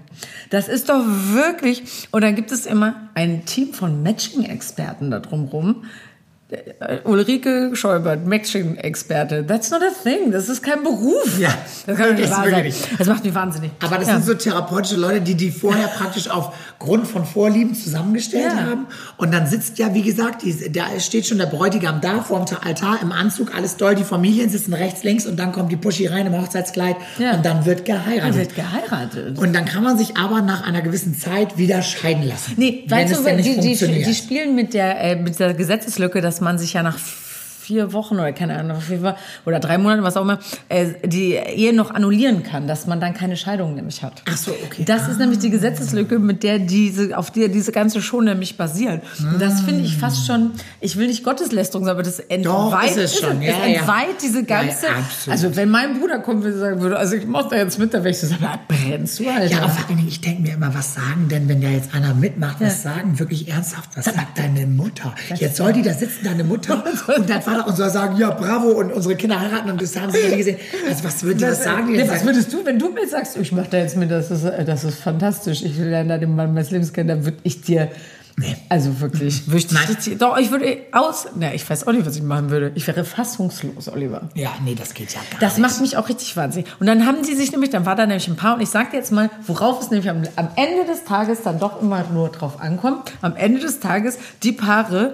Das 0.52 0.68
ist 0.70 0.88
doch 0.90 1.04
wirklich, 1.34 2.08
und 2.12 2.24
dann 2.24 2.36
gibt 2.36 2.52
es 2.52 2.66
immer 2.66 3.10
ein 3.14 3.46
Team 3.46 3.74
von 3.74 4.04
Matching-Experten 4.04 5.12
da 5.12 5.20
drumrum. 5.20 5.84
Äh, 6.48 7.00
Ulrike 7.06 7.72
Scheubert, 7.76 8.28
Matching-Experte. 8.28 9.46
That's 9.48 9.72
not 9.72 9.82
a 9.82 9.90
thing. 10.04 10.32
Das 10.32 10.48
ist 10.48 10.62
kein 10.62 10.84
Beruf. 10.84 11.40
Ja, 11.40 11.50
das 11.88 11.98
kann 11.98 12.10
doch 12.12 12.16
nicht 12.20 12.30
wahr 12.30 12.48
sein. 12.50 12.64
nicht. 12.64 12.88
Das 13.00 13.08
macht 13.08 13.24
mich 13.26 13.34
wahnsinnig. 13.34 13.72
Aber 13.84 13.98
das 13.98 14.08
Ja. 14.08 14.14
sind 14.16 14.26
so 14.26 14.34
therapeutische 14.36 14.96
Leute, 14.98 15.22
die 15.22 15.34
die 15.34 15.50
vorher 15.50 15.88
praktisch 15.88 16.30
aufgrund 16.30 17.08
von 17.08 17.26
Vorlieben 17.26 17.74
zusammengestellt 17.74 18.52
Ja. 18.56 18.64
haben. 18.64 18.86
Und 19.18 19.34
dann 19.34 19.48
sitzt 19.48 19.80
ja, 19.80 19.92
wie 19.96 20.04
gesagt, 20.04 20.44
die, 20.44 20.72
da 20.72 20.84
steht 21.00 21.26
schon 21.26 21.40
der 21.40 21.48
Bräutigam 21.48 22.00
da 22.00 22.22
vor 22.22 22.46
dem 22.46 22.58
Altar 22.64 23.00
im 23.02 23.12
Anzug, 23.12 23.56
alles 23.56 23.78
toll. 23.78 23.96
Die 23.96 24.04
Familien 24.04 24.48
sitzen 24.52 24.76
rechts, 24.76 25.04
links 25.04 25.26
und 25.26 25.38
dann 25.40 25.52
kommt 25.52 25.72
die 25.72 25.78
Puschi 25.78 26.06
rein 26.06 26.28
im 26.28 26.40
Hochzeitskleid 26.40 26.96
Ja. 27.18 27.32
und 27.34 27.44
dann 27.44 27.66
wird 27.66 27.86
geheiratet. 27.86 28.36
wird 28.36 28.56
geheiratet. 28.56 29.40
Und 29.40 29.54
dann 29.54 29.66
kann 29.66 29.84
man 29.84 29.98
sich 29.98 30.16
aber 30.16 30.42
nach 30.42 30.64
einer 30.68 30.84
gewissen 30.84 31.18
Zeit 31.18 31.58
wieder 31.58 31.82
scheiden 31.82 32.22
lassen. 32.28 32.54
Nee, 32.58 32.84
wenn 32.88 33.00
weißt 33.00 33.14
es 33.14 33.18
du, 33.18 33.24
denn 33.24 33.38
nicht 33.38 33.48
die, 33.48 33.54
die, 33.56 33.62
funktioniert. 33.70 34.08
die 34.08 34.14
spielen 34.14 34.54
mit 34.54 34.76
der, 34.76 35.02
äh, 35.02 35.16
mit 35.16 35.40
der 35.40 35.56
Gesetzeslücke, 35.56 36.22
dass 36.22 36.35
man 36.42 36.58
sich 36.58 36.74
ja 36.74 36.84
nach 36.84 36.98
vier 37.66 37.94
Wochen 37.94 38.16
oder 38.16 38.32
keine 38.32 38.58
Ahnung, 38.58 38.78
oder 39.46 39.60
drei 39.60 39.78
Monate, 39.78 40.04
was 40.04 40.18
auch 40.18 40.22
immer, 40.22 40.40
äh, 40.70 40.88
die 41.04 41.34
Ehe 41.34 41.74
noch 41.74 41.90
annullieren 41.90 42.44
kann, 42.44 42.68
dass 42.68 42.86
man 42.86 43.00
dann 43.00 43.14
keine 43.14 43.38
Scheidung 43.38 43.74
nämlich 43.74 44.04
hat. 44.04 44.22
Ach 44.30 44.38
so, 44.38 44.52
okay. 44.52 44.84
Das 44.86 45.08
ist 45.08 45.18
nämlich 45.18 45.40
die 45.40 45.50
Gesetzeslücke, 45.50 46.20
mit 46.20 46.44
der 46.44 46.60
diese, 46.60 47.18
auf 47.18 47.32
der 47.32 47.48
diese 47.48 47.72
ganze 47.72 48.02
Show 48.02 48.22
nämlich 48.22 48.56
basiert. 48.56 49.02
Und 49.20 49.42
das 49.42 49.62
finde 49.62 49.84
ich 49.84 49.98
fast 49.98 50.28
schon, 50.28 50.52
ich 50.80 50.96
will 50.96 51.08
nicht 51.08 51.24
Gotteslästerung 51.24 51.86
sagen, 51.86 51.98
aber 51.98 52.04
das 52.04 52.20
entweiht, 52.20 52.92
ist 52.92 52.98
es 52.98 53.20
schon, 53.20 53.42
ja, 53.42 53.54
es 53.54 53.58
ja. 53.58 53.80
entweiht 53.80 54.22
diese 54.22 54.44
ganze, 54.44 54.86
Ja, 54.86 55.32
also 55.32 55.56
wenn 55.56 55.70
mein 55.70 56.00
Bruder 56.00 56.26
würde 56.26 56.54
und 56.54 56.60
sagen 56.60 56.82
würde, 56.82 56.98
also 56.98 57.16
ich 57.16 57.26
mach 57.26 57.50
da 57.50 57.56
jetzt 57.56 57.80
mit, 57.80 57.94
dann 57.94 58.04
wäre 58.04 58.12
ich 58.12 58.20
so 58.20 58.28
ah, 58.44 58.60
brennst 58.68 59.20
du, 59.20 59.28
Alter. 59.28 59.46
Ja, 59.46 59.58
aber 59.64 59.70
vor 59.70 59.88
allen 59.88 59.98
Dingen, 59.98 60.08
ich 60.08 60.22
denke 60.22 60.42
mir 60.44 60.54
immer, 60.54 60.74
was 60.74 60.94
sagen 60.94 61.28
denn, 61.30 61.48
wenn 61.48 61.62
da 61.62 61.70
jetzt 61.70 61.94
einer 61.94 62.14
mitmacht, 62.14 62.58
was 62.60 62.84
sagen 62.84 63.18
wirklich 63.18 63.48
ernsthaft, 63.48 63.90
was 63.96 64.06
sagt 64.06 64.38
deine 64.38 64.68
Mutter? 64.68 65.16
Jetzt 65.36 65.58
soll 65.58 65.74
die 65.74 65.82
da 65.82 65.94
sitzen, 65.94 66.26
deine 66.26 66.44
Mutter, 66.44 66.84
und 67.18 67.30
dein 67.30 67.42
Vater 67.56 67.68
und 67.68 67.76
soll 67.78 67.90
sagen, 67.90 68.18
ja, 68.18 68.32
bravo, 68.32 68.70
und 68.70 68.92
unsere 68.94 69.16
Kinder 69.16 69.40
heiraten 69.40 69.70
und 69.72 69.82
das 69.82 69.96
haben 70.00 70.12
sie 70.12 70.20
ja 70.20 70.30
nie 70.30 70.38
gesehen. 70.38 70.58
Also 70.88 71.04
was 71.04 71.24
würden 71.24 71.38
die, 71.40 71.44
was 71.46 71.64
sagen 71.64 71.92
nee, 71.92 71.98
denn? 71.98 72.10
was 72.10 72.26
würdest 72.26 72.52
du, 72.54 72.66
wenn 72.66 72.80
du 72.80 72.90
mir 72.92 73.08
sagst, 73.08 73.38
ich 73.38 73.52
mache 73.52 73.68
da 73.72 73.78
jetzt 73.78 73.98
mit, 73.98 74.12
das 74.12 74.32
ist, 74.32 74.46
das 74.66 74.84
ist 74.84 75.00
fantastisch, 75.00 75.64
ich 75.64 75.78
lerne 75.78 76.10
da 76.10 76.18
den 76.18 76.36
Mann 76.36 76.54
meines 76.54 76.72
Lebens 76.72 76.94
kennen, 76.94 77.10
dann 77.10 77.26
würde 77.26 77.38
ich 77.44 77.62
dir, 77.62 77.90
Nee. 78.38 78.54
also 78.68 79.00
wirklich, 79.00 79.48
würde 79.50 79.60
ich 79.60 80.18
doch, 80.18 80.38
ich 80.38 80.52
würde 80.52 80.80
aus, 80.92 81.26
na, 81.38 81.54
ich 81.54 81.70
weiß 81.70 81.88
auch 81.88 81.94
nicht, 81.94 82.06
was 82.06 82.18
ich 82.18 82.22
machen 82.22 82.50
würde. 82.50 82.74
Ich 82.76 82.86
wäre 82.86 83.06
fassungslos, 83.06 83.88
Oliver. 83.88 84.24
ja, 84.34 84.50
nee, 84.66 84.76
das 84.76 84.94
geht 84.94 85.14
ja 85.14 85.22
gar 85.32 85.40
Das 85.40 85.58
nicht. 85.58 85.62
macht 85.66 85.80
mich 85.80 85.96
auch 85.96 86.10
richtig 86.10 86.36
wahnsinnig. 86.36 86.68
Und 86.82 86.88
dann 86.88 87.06
haben 87.06 87.20
die 87.26 87.34
sich 87.34 87.54
nämlich, 87.54 87.70
dann 87.70 87.86
war 87.86 87.96
da 87.96 88.06
nämlich 88.06 88.28
ein 88.28 88.36
Paar 88.36 88.56
und 88.56 88.62
ich 88.62 88.68
sag 88.70 88.92
dir 88.92 88.98
jetzt 88.98 89.14
mal, 89.14 89.30
worauf 89.48 89.82
es 89.82 89.90
nämlich 89.90 90.10
am, 90.10 90.24
am 90.36 90.50
Ende 90.58 90.84
des 90.86 91.06
Tages 91.06 91.44
dann 91.44 91.60
doch 91.60 91.82
immer 91.82 92.04
nur 92.14 92.28
drauf 92.28 92.60
ankommt. 92.60 93.14
Am 93.22 93.38
Ende 93.38 93.62
des 93.62 93.80
Tages 93.80 94.18
die 94.44 94.52
Paare, 94.52 95.14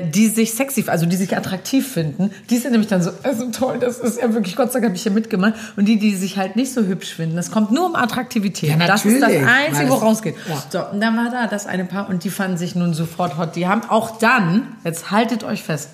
die 0.00 0.28
sich 0.28 0.54
sexy, 0.54 0.84
also 0.86 1.06
die 1.06 1.16
sich 1.16 1.36
attraktiv 1.36 1.86
finden, 1.92 2.30
die 2.50 2.56
sind 2.58 2.72
nämlich 2.72 2.88
dann 2.88 3.02
so, 3.02 3.10
also 3.22 3.50
toll, 3.50 3.78
das 3.80 3.98
ist 3.98 4.20
ja 4.20 4.32
wirklich, 4.32 4.56
Gott 4.56 4.68
sei 4.72 4.78
Dank 4.80 4.86
habe 4.86 4.96
ich 4.96 5.02
hier 5.02 5.12
mitgemacht. 5.12 5.54
Und 5.76 5.86
die, 5.86 5.98
die 5.98 6.14
sich 6.14 6.36
halt 6.38 6.56
nicht 6.56 6.72
so 6.72 6.82
hübsch 6.82 7.14
finden, 7.14 7.36
das 7.36 7.50
kommt 7.50 7.72
nur 7.72 7.86
um 7.86 7.94
Attraktivität. 7.96 8.70
Ja, 8.70 8.86
das 8.86 9.04
ist 9.04 9.20
das 9.20 9.30
Einzige, 9.30 9.86
das- 9.86 9.90
woraus 9.90 10.22
geht. 10.22 10.34
Ja. 10.48 10.62
So, 10.70 10.86
und 10.94 11.00
dann 11.00 11.16
war 11.16 11.30
da 11.30 11.46
das 11.46 11.66
eine 11.66 11.84
Paar 11.84 12.08
und 12.08 12.24
die 12.24 12.30
fanden 12.30 12.56
sich 12.56 12.74
nun 12.74 12.94
sofort 12.94 13.36
hot. 13.36 13.56
Die 13.56 13.66
haben 13.66 13.82
auch 13.88 14.18
dann, 14.18 14.76
jetzt 14.84 15.10
haltet 15.10 15.44
euch 15.44 15.62
fest, 15.62 15.90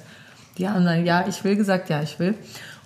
die 0.58 0.68
haben 0.68 0.84
dann, 0.84 1.04
ja, 1.06 1.24
ich 1.28 1.42
will 1.44 1.56
gesagt, 1.56 1.88
ja, 1.90 2.02
ich 2.02 2.18
will. 2.18 2.34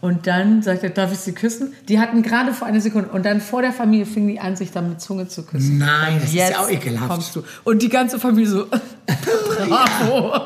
Und 0.01 0.26
dann 0.26 0.62
sagt 0.62 0.82
er, 0.82 0.90
darf 0.90 1.12
ich 1.12 1.18
sie 1.18 1.32
küssen? 1.32 1.72
Die 1.88 1.99
hatten 1.99 2.22
gerade 2.22 2.53
vor 2.53 2.68
einer 2.68 2.80
Sekunde 2.80 3.09
und 3.11 3.24
dann 3.24 3.40
vor 3.40 3.62
der 3.62 3.72
Familie 3.72 4.07
fingen 4.07 4.28
die 4.28 4.38
an, 4.38 4.55
sich 4.55 4.70
dann 4.70 4.90
mit 4.90 5.01
Zunge 5.01 5.26
zu 5.26 5.42
küssen. 5.42 5.78
Nein, 5.78 6.16
das 6.20 6.28
ist 6.28 6.34
Jetzt 6.34 6.51
ja 6.53 6.59
auch 6.61 6.70
ekelhaft. 6.70 7.11
kommst 7.11 7.36
du. 7.36 7.42
Und 7.64 7.82
die 7.82 7.88
ganze 7.88 8.18
Familie 8.20 8.51
so, 8.51 8.66
bravo, 9.66 10.42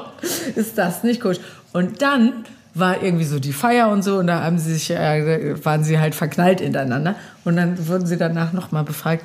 ist 0.54 0.78
das 0.78 1.02
nicht 1.02 1.20
komisch. 1.20 1.38
Und 1.72 2.00
dann 2.00 2.44
war 2.74 3.02
irgendwie 3.02 3.24
so 3.24 3.40
die 3.40 3.52
Feier 3.52 3.88
und 3.90 4.02
so 4.02 4.18
und 4.18 4.28
da 4.28 4.44
haben 4.44 4.58
sie 4.58 4.72
sich, 4.74 4.90
äh, 4.90 5.64
waren 5.64 5.82
sie 5.82 5.98
halt 5.98 6.14
verknallt 6.14 6.60
ineinander 6.60 7.16
und 7.44 7.56
dann 7.56 7.88
wurden 7.88 8.06
sie 8.06 8.16
danach 8.16 8.52
nochmal 8.52 8.84
befragt, 8.84 9.24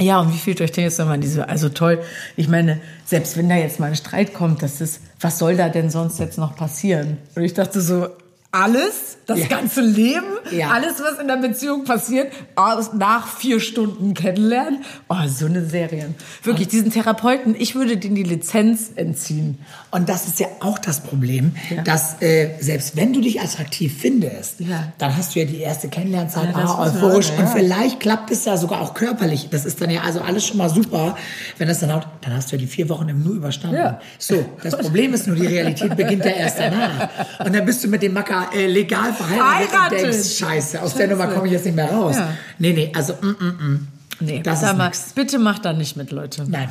ja, 0.00 0.20
und 0.20 0.32
wie 0.32 0.38
fühlt 0.38 0.60
euch 0.60 0.70
denn 0.70 0.84
jetzt 0.84 0.98
nochmal 0.98 1.18
diese, 1.18 1.48
also 1.48 1.70
toll, 1.70 1.98
ich 2.36 2.48
meine, 2.48 2.78
selbst 3.04 3.36
wenn 3.36 3.48
da 3.48 3.56
jetzt 3.56 3.80
mal 3.80 3.86
ein 3.86 3.96
Streit 3.96 4.32
kommt, 4.32 4.62
das 4.62 4.80
ist, 4.80 5.00
was 5.18 5.38
soll 5.38 5.56
da 5.56 5.70
denn 5.70 5.90
sonst 5.90 6.20
jetzt 6.20 6.38
noch 6.38 6.54
passieren? 6.54 7.16
Und 7.34 7.42
ich 7.42 7.54
dachte 7.54 7.80
so, 7.80 8.08
alles, 8.50 9.18
das 9.26 9.40
Ja. 9.40 9.46
ganze 9.46 9.82
Leben, 9.82 10.24
Ja. 10.50 10.70
alles, 10.70 10.94
was 11.02 11.18
in 11.20 11.28
der 11.28 11.36
Beziehung 11.36 11.84
passiert, 11.84 12.32
aus, 12.56 12.94
nach 12.94 13.28
vier 13.28 13.60
Stunden 13.60 14.14
kennenlernen. 14.14 14.84
Oh, 15.10 15.16
so 15.28 15.44
eine 15.44 15.66
Serie. 15.66 16.14
Wirklich, 16.42 16.68
diesen 16.68 16.90
Therapeuten, 16.90 17.54
ich 17.58 17.74
würde 17.74 17.98
denen 17.98 18.14
die 18.14 18.22
Lizenz 18.22 18.90
entziehen. 18.96 19.58
Und 19.90 20.08
das 20.08 20.26
ist 20.26 20.40
ja 20.40 20.46
auch 20.60 20.78
das 20.78 21.00
Problem, 21.00 21.54
Ja. 21.68 21.82
dass 21.82 22.22
äh, 22.22 22.52
selbst 22.58 22.96
wenn 22.96 23.12
du 23.12 23.20
dich 23.20 23.42
attraktiv 23.42 23.94
findest, 24.00 24.60
dann 24.96 25.14
hast 25.14 25.34
du 25.34 25.40
ja 25.40 25.44
die 25.44 25.58
erste 25.58 25.88
Kennenlernzeit, 25.88 26.48
ah, 26.54 26.84
euphorisch 26.86 27.30
und 27.38 27.48
vielleicht 27.50 28.00
klappt 28.00 28.30
es 28.30 28.46
ja 28.46 28.56
sogar 28.56 28.80
auch 28.80 28.94
körperlich. 28.94 29.48
Das 29.50 29.66
ist 29.66 29.82
dann 29.82 29.90
ja 29.90 30.00
also 30.02 30.22
alles 30.22 30.46
schon 30.46 30.56
mal 30.56 30.70
super. 30.70 31.16
Wenn 31.58 31.68
das 31.68 31.80
dann 31.80 31.92
haut, 31.92 32.06
dann 32.22 32.32
hast 32.32 32.50
du 32.50 32.56
ja 32.56 32.60
die 32.60 32.66
vier 32.66 32.88
Wochen 32.88 33.10
im 33.10 33.22
Nu 33.22 33.34
überstanden. 33.34 33.96
So, 34.18 34.42
das 34.62 34.74
Problem 34.78 35.12
ist 35.12 35.26
nur, 35.26 35.36
die 35.36 35.46
Realität 35.46 35.94
beginnt 35.96 36.24
ja 36.24 36.30
erst 36.30 36.58
danach. 36.58 37.08
Und 37.44 37.54
dann 37.54 37.66
bist 37.66 37.84
du 37.84 37.88
mit 37.88 38.00
dem 38.02 38.14
Macker 38.14 38.37
äh, 38.52 38.66
legal 38.66 39.12
verheiratet 39.12 39.62
und 39.62 39.68
Verheiratet. 39.68 40.02
denkst, 40.02 40.38
scheiße, 40.38 40.82
aus 40.82 40.94
der 40.94 41.08
Nummer 41.08 41.26
komme 41.28 41.46
ich 41.46 41.52
jetzt 41.52 41.64
nicht 41.64 41.76
mehr 41.76 41.90
raus. 41.90 42.16
Ja. 42.16 42.34
Nee, 42.58 42.72
nee, 42.72 42.92
also 42.94 43.14
mm, 43.14 43.26
mm, 43.26 43.72
mm. 43.72 43.88
Nee, 44.20 44.40
das 44.42 44.62
ist 44.62 44.76
mal, 44.76 44.86
nix. 44.86 45.12
bitte 45.14 45.38
macht 45.38 45.64
da 45.64 45.72
nicht 45.72 45.96
mit, 45.96 46.10
Leute. 46.10 46.44
Nein. 46.48 46.68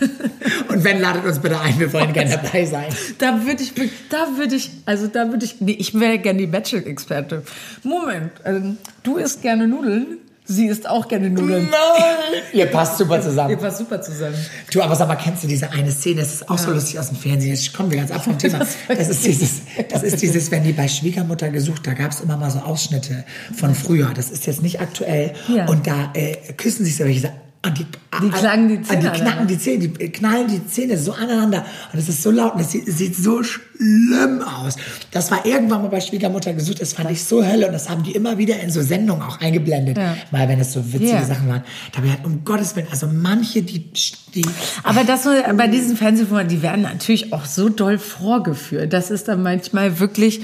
und 0.68 0.82
wenn, 0.82 1.00
ladet 1.00 1.24
uns 1.24 1.38
bitte 1.38 1.60
ein, 1.60 1.78
wir 1.78 1.92
wollen 1.92 2.12
gerne 2.12 2.40
dabei 2.42 2.64
sein. 2.64 2.86
Da 3.18 3.46
würde 3.46 3.62
ich, 3.62 3.72
da 4.08 4.36
würde 4.36 4.56
ich, 4.56 4.70
also 4.84 5.06
da 5.06 5.28
würde 5.28 5.44
ich, 5.44 5.60
nee, 5.60 5.76
ich 5.78 5.98
wäre 5.98 6.18
gerne 6.18 6.40
die 6.40 6.48
Magic-Experte. 6.48 7.44
Moment, 7.84 8.32
ähm, 8.44 8.78
du 9.04 9.16
isst 9.16 9.42
gerne 9.42 9.68
Nudeln, 9.68 10.18
sie 10.44 10.66
isst 10.66 10.88
auch 10.88 11.08
gerne 11.08 11.30
Nudeln. 11.30 11.68
Nein! 11.70 12.42
Ihr 12.52 12.66
passt 12.66 12.98
super 12.98 13.20
zusammen. 13.20 13.50
Ihr 13.50 13.56
passt 13.56 13.78
super 13.78 14.00
zusammen. 14.00 14.36
Du, 14.72 14.82
aber 14.82 14.96
sag 14.96 15.08
mal, 15.08 15.16
kennst 15.16 15.44
du 15.44 15.48
diese 15.48 15.70
eine 15.70 15.90
Szene? 15.90 16.20
Das 16.20 16.34
ist 16.34 16.50
auch 16.50 16.58
so 16.58 16.70
lustig 16.70 16.98
aus 16.98 17.08
dem 17.08 17.16
Fernsehen. 17.16 17.50
Jetzt 17.50 17.72
kommen 17.72 17.90
wir 17.90 17.98
ganz 17.98 18.10
ab 18.10 18.24
vom 18.24 18.38
Thema. 18.38 18.60
Das 18.88 19.08
ist 19.08 19.24
dieses, 19.24 19.62
das 19.90 20.02
ist 20.02 20.22
dieses, 20.22 20.50
wenn 20.50 20.64
die 20.64 20.72
bei 20.72 20.86
Schwiegermutter 20.88 21.50
gesucht, 21.50 21.86
da 21.86 21.94
gab 21.94 22.12
es 22.12 22.20
immer 22.20 22.36
mal 22.36 22.50
so 22.50 22.60
Ausschnitte 22.60 23.24
von 23.56 23.74
früher. 23.74 24.12
Das 24.14 24.30
ist 24.30 24.46
jetzt 24.46 24.62
nicht 24.62 24.80
aktuell. 24.80 25.32
Ja. 25.48 25.68
Und 25.68 25.86
da 25.86 26.10
äh, 26.14 26.36
küssen 26.56 26.84
sich 26.84 26.96
so 26.96 27.04
welche. 27.04 27.32
Und 27.64 27.78
die, 27.78 27.86
Die 28.20 28.28
klacken 28.30 28.68
die 28.68 28.82
Zähne 28.82 29.10
Die 29.12 29.18
knacken 29.20 29.46
die 29.46 29.58
Zähne, 29.58 29.88
die 29.88 30.08
knallen 30.10 30.48
die 30.48 30.66
Zähne 30.66 30.98
so 30.98 31.12
aneinander. 31.12 31.64
Und 31.92 31.98
es 31.98 32.08
ist 32.08 32.22
so 32.22 32.32
laut 32.32 32.54
und 32.54 32.60
es 32.60 32.72
sieht, 32.72 32.86
sieht 32.86 33.14
so 33.14 33.44
schlimm 33.44 34.42
aus. 34.42 34.74
Das 35.12 35.30
war 35.30 35.46
irgendwann 35.46 35.82
mal 35.82 35.88
bei 35.88 36.00
Schwiegermutter 36.00 36.54
gesucht. 36.54 36.80
Das 36.80 36.92
fand 36.92 37.12
ich 37.12 37.22
so 37.22 37.44
Hölle. 37.46 37.66
Und 37.66 37.72
das 37.72 37.88
haben 37.88 38.02
die 38.02 38.12
immer 38.12 38.36
wieder 38.36 38.58
in 38.58 38.70
so 38.70 38.82
Sendungen 38.82 39.22
auch 39.22 39.40
eingeblendet. 39.40 39.96
Ja. 39.96 40.16
Mal, 40.32 40.48
wenn 40.48 40.58
es 40.58 40.72
so 40.72 40.84
witzige 40.92 41.12
Ja. 41.12 41.24
Sachen 41.24 41.48
waren. 41.48 41.62
Dabei 41.94 42.08
hat, 42.08 42.24
um 42.24 42.44
Gottes 42.44 42.74
Willen, 42.74 42.88
also 42.90 43.06
manche, 43.06 43.62
die, 43.62 43.92
die 44.34 44.44
Aber 44.82 45.04
das 45.04 45.22
so, 45.22 45.30
bei 45.56 45.68
diesen 45.68 45.96
Fernsehformaten, 45.96 46.48
die 46.48 46.62
werden 46.62 46.82
natürlich 46.82 47.32
auch 47.32 47.44
so 47.44 47.68
doll 47.68 47.98
vorgeführt. 47.98 48.92
Das 48.92 49.12
ist 49.12 49.28
dann 49.28 49.40
manchmal 49.40 50.00
wirklich, 50.00 50.40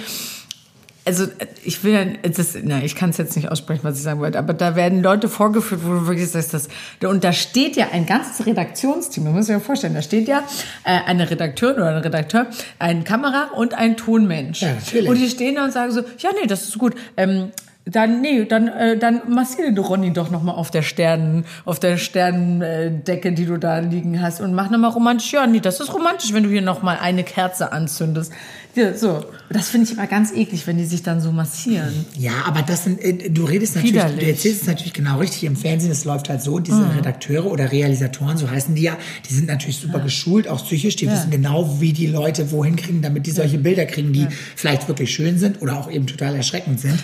also 1.09 1.27
ich 1.65 1.83
will 1.85 1.95
ja, 1.95 2.05
das, 2.05 2.55
na, 2.63 2.83
ich 2.83 2.95
kann 2.95 3.09
es 3.09 3.17
jetzt 3.17 3.35
nicht 3.35 3.51
aussprechen, 3.51 3.81
was 3.83 3.97
ich 3.97 4.03
sagen 4.03 4.21
wollte, 4.21 4.39
aber 4.39 4.53
da 4.53 4.77
werden 4.77 5.03
Leute 5.03 5.31
vorgeführt, 5.31 5.81
wo 5.83 5.89
du 5.95 6.07
wirklich 6.07 6.29
sagst, 6.29 6.53
das, 6.53 6.69
und 7.03 7.25
da 7.25 7.33
steht 7.33 7.77
ja 7.77 7.87
ein 7.93 8.05
ganzes 8.05 8.45
Redaktionsteam, 8.45 9.25
du 9.25 9.31
musst 9.31 9.49
dir 9.49 9.55
ja 9.55 9.61
vorstellen, 9.61 9.95
da 9.95 10.03
steht 10.03 10.29
ja 10.29 10.43
äh, 10.85 10.99
eine 11.07 11.31
Redakteurin 11.31 11.81
oder 11.81 11.97
ein 11.97 12.03
Redakteur, 12.03 12.47
ein 12.79 13.05
Kamera 13.05 13.53
und 13.57 13.73
ein 13.73 13.97
Tonmensch. 13.97 14.61
Ja, 14.61 14.75
natürlich. 14.75 15.09
Und 15.09 15.17
die 15.17 15.31
stehen 15.31 15.55
da 15.55 15.65
und 15.65 15.73
sagen 15.73 15.93
so, 15.93 16.03
ja, 16.19 16.29
nee, 16.39 16.47
das 16.47 16.65
ist 16.65 16.77
gut. 16.77 16.95
Ähm, 17.17 17.53
dann, 17.91 18.21
nee, 18.21 18.45
dann, 18.45 18.69
äh, 18.69 18.99
dann 18.99 19.23
massiere 19.29 19.73
den 19.73 19.79
Ronny 19.79 20.13
doch 20.13 20.31
noch 20.31 20.43
mal 20.43 20.53
auf 20.53 20.71
der 20.71 20.83
Sternen, 20.83 21.47
auf 21.65 21.81
der 21.81 21.97
Sternendecke, 21.97 23.33
die 23.33 23.47
du 23.47 23.57
da 23.57 23.79
liegen 23.79 24.21
hast 24.21 24.41
und 24.41 24.53
mach 24.53 24.69
noch 24.69 24.79
mal 24.79 24.89
romantisch. 24.89 25.33
Ja, 25.33 25.47
nee, 25.47 25.61
das 25.61 25.81
ist 25.81 25.95
romantisch, 25.95 26.35
wenn 26.35 26.43
du 26.43 26.51
hier 26.51 26.61
noch 26.61 26.83
mal 26.83 26.99
eine 27.01 27.25
Kerze 27.25 27.73
anzündest. 27.73 28.33
Ja, 28.75 28.95
so. 28.95 29.25
Das 29.51 29.71
finde 29.71 29.87
ich 29.87 29.93
immer 29.95 30.07
ganz 30.07 30.31
eklig, 30.33 30.67
wenn 30.67 30.77
die 30.77 30.85
sich 30.85 31.03
dann 31.03 31.21
so 31.21 31.33
massieren. 31.33 32.05
Ja, 32.19 32.33
aber 32.47 32.63
das 32.63 32.85
sind, 32.85 33.01
äh, 33.03 33.31
du 33.31 33.45
redest 33.45 33.77
natürlich, 33.77 33.95
Widerlich. 33.95 34.21
du 34.21 34.27
erzählst 34.31 34.63
es 34.63 34.67
natürlich 34.69 34.93
genau 34.93 35.19
richtig 35.19 35.45
im 35.45 35.57
Fernsehen, 35.57 35.91
es 35.91 36.05
läuft 36.05 36.29
halt 36.29 36.43
so, 36.43 36.59
diese 36.59 36.85
Redakteure 36.97 37.47
oder 37.47 37.73
Realisatoren, 37.73 38.37
so 38.37 38.51
heißen 38.51 38.75
die 38.75 38.83
ja, 38.83 38.97
die 39.29 39.35
sind 39.35 39.47
natürlich 39.47 39.79
super 39.79 40.01
geschult, 40.01 40.49
auch 40.49 40.63
psychisch, 40.65 40.97
die 40.97 41.11
wissen 41.11 41.31
genau, 41.31 41.81
wie 41.81 41.93
die 41.95 42.07
Leute 42.07 42.51
wohin 42.53 42.77
kriegen, 42.77 43.01
damit 43.01 43.27
die 43.27 43.31
solche 43.31 43.59
Bilder 43.59 43.87
kriegen, 43.87 44.13
die 44.13 44.27
vielleicht 44.55 44.87
wirklich 44.87 45.13
schön 45.15 45.39
sind 45.39 45.63
oder 45.63 45.79
auch 45.79 45.91
eben 45.91 46.07
total 46.07 46.37
erschreckend 46.37 46.81
sind. 46.81 46.99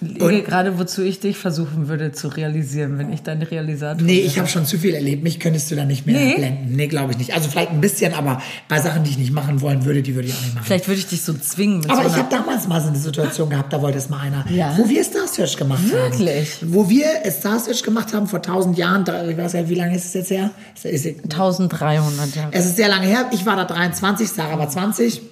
Ich 0.00 0.44
gerade, 0.44 0.78
wozu 0.78 1.02
ich 1.02 1.20
dich 1.20 1.36
versuchen 1.36 1.88
würde 1.88 2.12
zu 2.12 2.28
realisieren, 2.28 2.98
wenn 2.98 3.12
ich 3.12 3.22
dein 3.22 3.42
Realisator 3.42 4.02
Nee, 4.02 4.20
ich 4.20 4.38
habe 4.38 4.48
schon 4.48 4.64
zu 4.66 4.78
viel 4.78 4.94
erlebt. 4.94 5.22
Mich 5.22 5.38
könntest 5.40 5.70
du 5.70 5.76
da 5.76 5.84
nicht 5.84 6.06
mehr 6.06 6.18
Nee? 6.18 6.34
blenden. 6.36 6.74
Nee, 6.76 6.86
glaube 6.88 7.12
ich 7.12 7.18
nicht. 7.18 7.34
Also 7.34 7.48
vielleicht 7.48 7.70
ein 7.70 7.80
bisschen, 7.80 8.14
aber 8.14 8.40
bei 8.68 8.80
Sachen, 8.80 9.04
die 9.04 9.10
ich 9.10 9.18
nicht 9.18 9.32
machen 9.32 9.60
wollen 9.60 9.84
würde, 9.84 10.02
die 10.02 10.14
würde 10.14 10.28
ich 10.28 10.34
auch 10.34 10.40
nicht 10.42 10.54
machen. 10.54 10.64
Vielleicht 10.64 10.88
würde 10.88 10.98
ich 11.00 11.01
dich 11.06 11.22
so 11.22 11.32
zwingen 11.34 11.88
Aber 11.90 12.02
so 12.02 12.08
ich 12.08 12.16
habe 12.16 12.28
damals 12.30 12.66
mal 12.68 12.80
so 12.80 12.88
eine 12.88 12.98
Situation 12.98 13.50
gehabt, 13.50 13.72
da 13.72 13.80
wollte 13.82 13.98
es 13.98 14.08
mal 14.08 14.20
einer, 14.20 14.44
Ja? 14.50 14.74
wo 14.76 14.88
wir 14.88 15.02
Star 15.04 15.26
Search 15.26 15.56
gemacht 15.56 15.80
haben. 15.82 15.90
Wirklich? 15.90 16.58
Wo 16.66 16.88
wir 16.88 17.06
Star 17.30 17.58
Search 17.58 17.82
gemacht 17.82 18.12
haben 18.14 18.26
vor 18.26 18.42
tausend 18.42 18.78
Jahren, 18.78 19.04
da, 19.04 19.26
ich 19.26 19.36
weiß 19.36 19.52
ja, 19.54 19.68
wie 19.68 19.74
lange 19.74 19.96
ist 19.96 20.06
es 20.06 20.14
jetzt 20.14 20.30
her? 20.30 20.50
Es 20.74 20.84
ist, 20.84 21.06
1300 21.24 22.34
Jahre. 22.36 22.48
es 22.52 22.66
ist 22.66 22.76
sehr 22.76 22.88
lange 22.88 23.06
her. 23.06 23.26
Ich 23.32 23.44
war 23.46 23.56
da 23.56 23.64
23, 23.64 24.28
Sarah 24.30 24.58
war 24.58 24.68
20. 24.68 25.22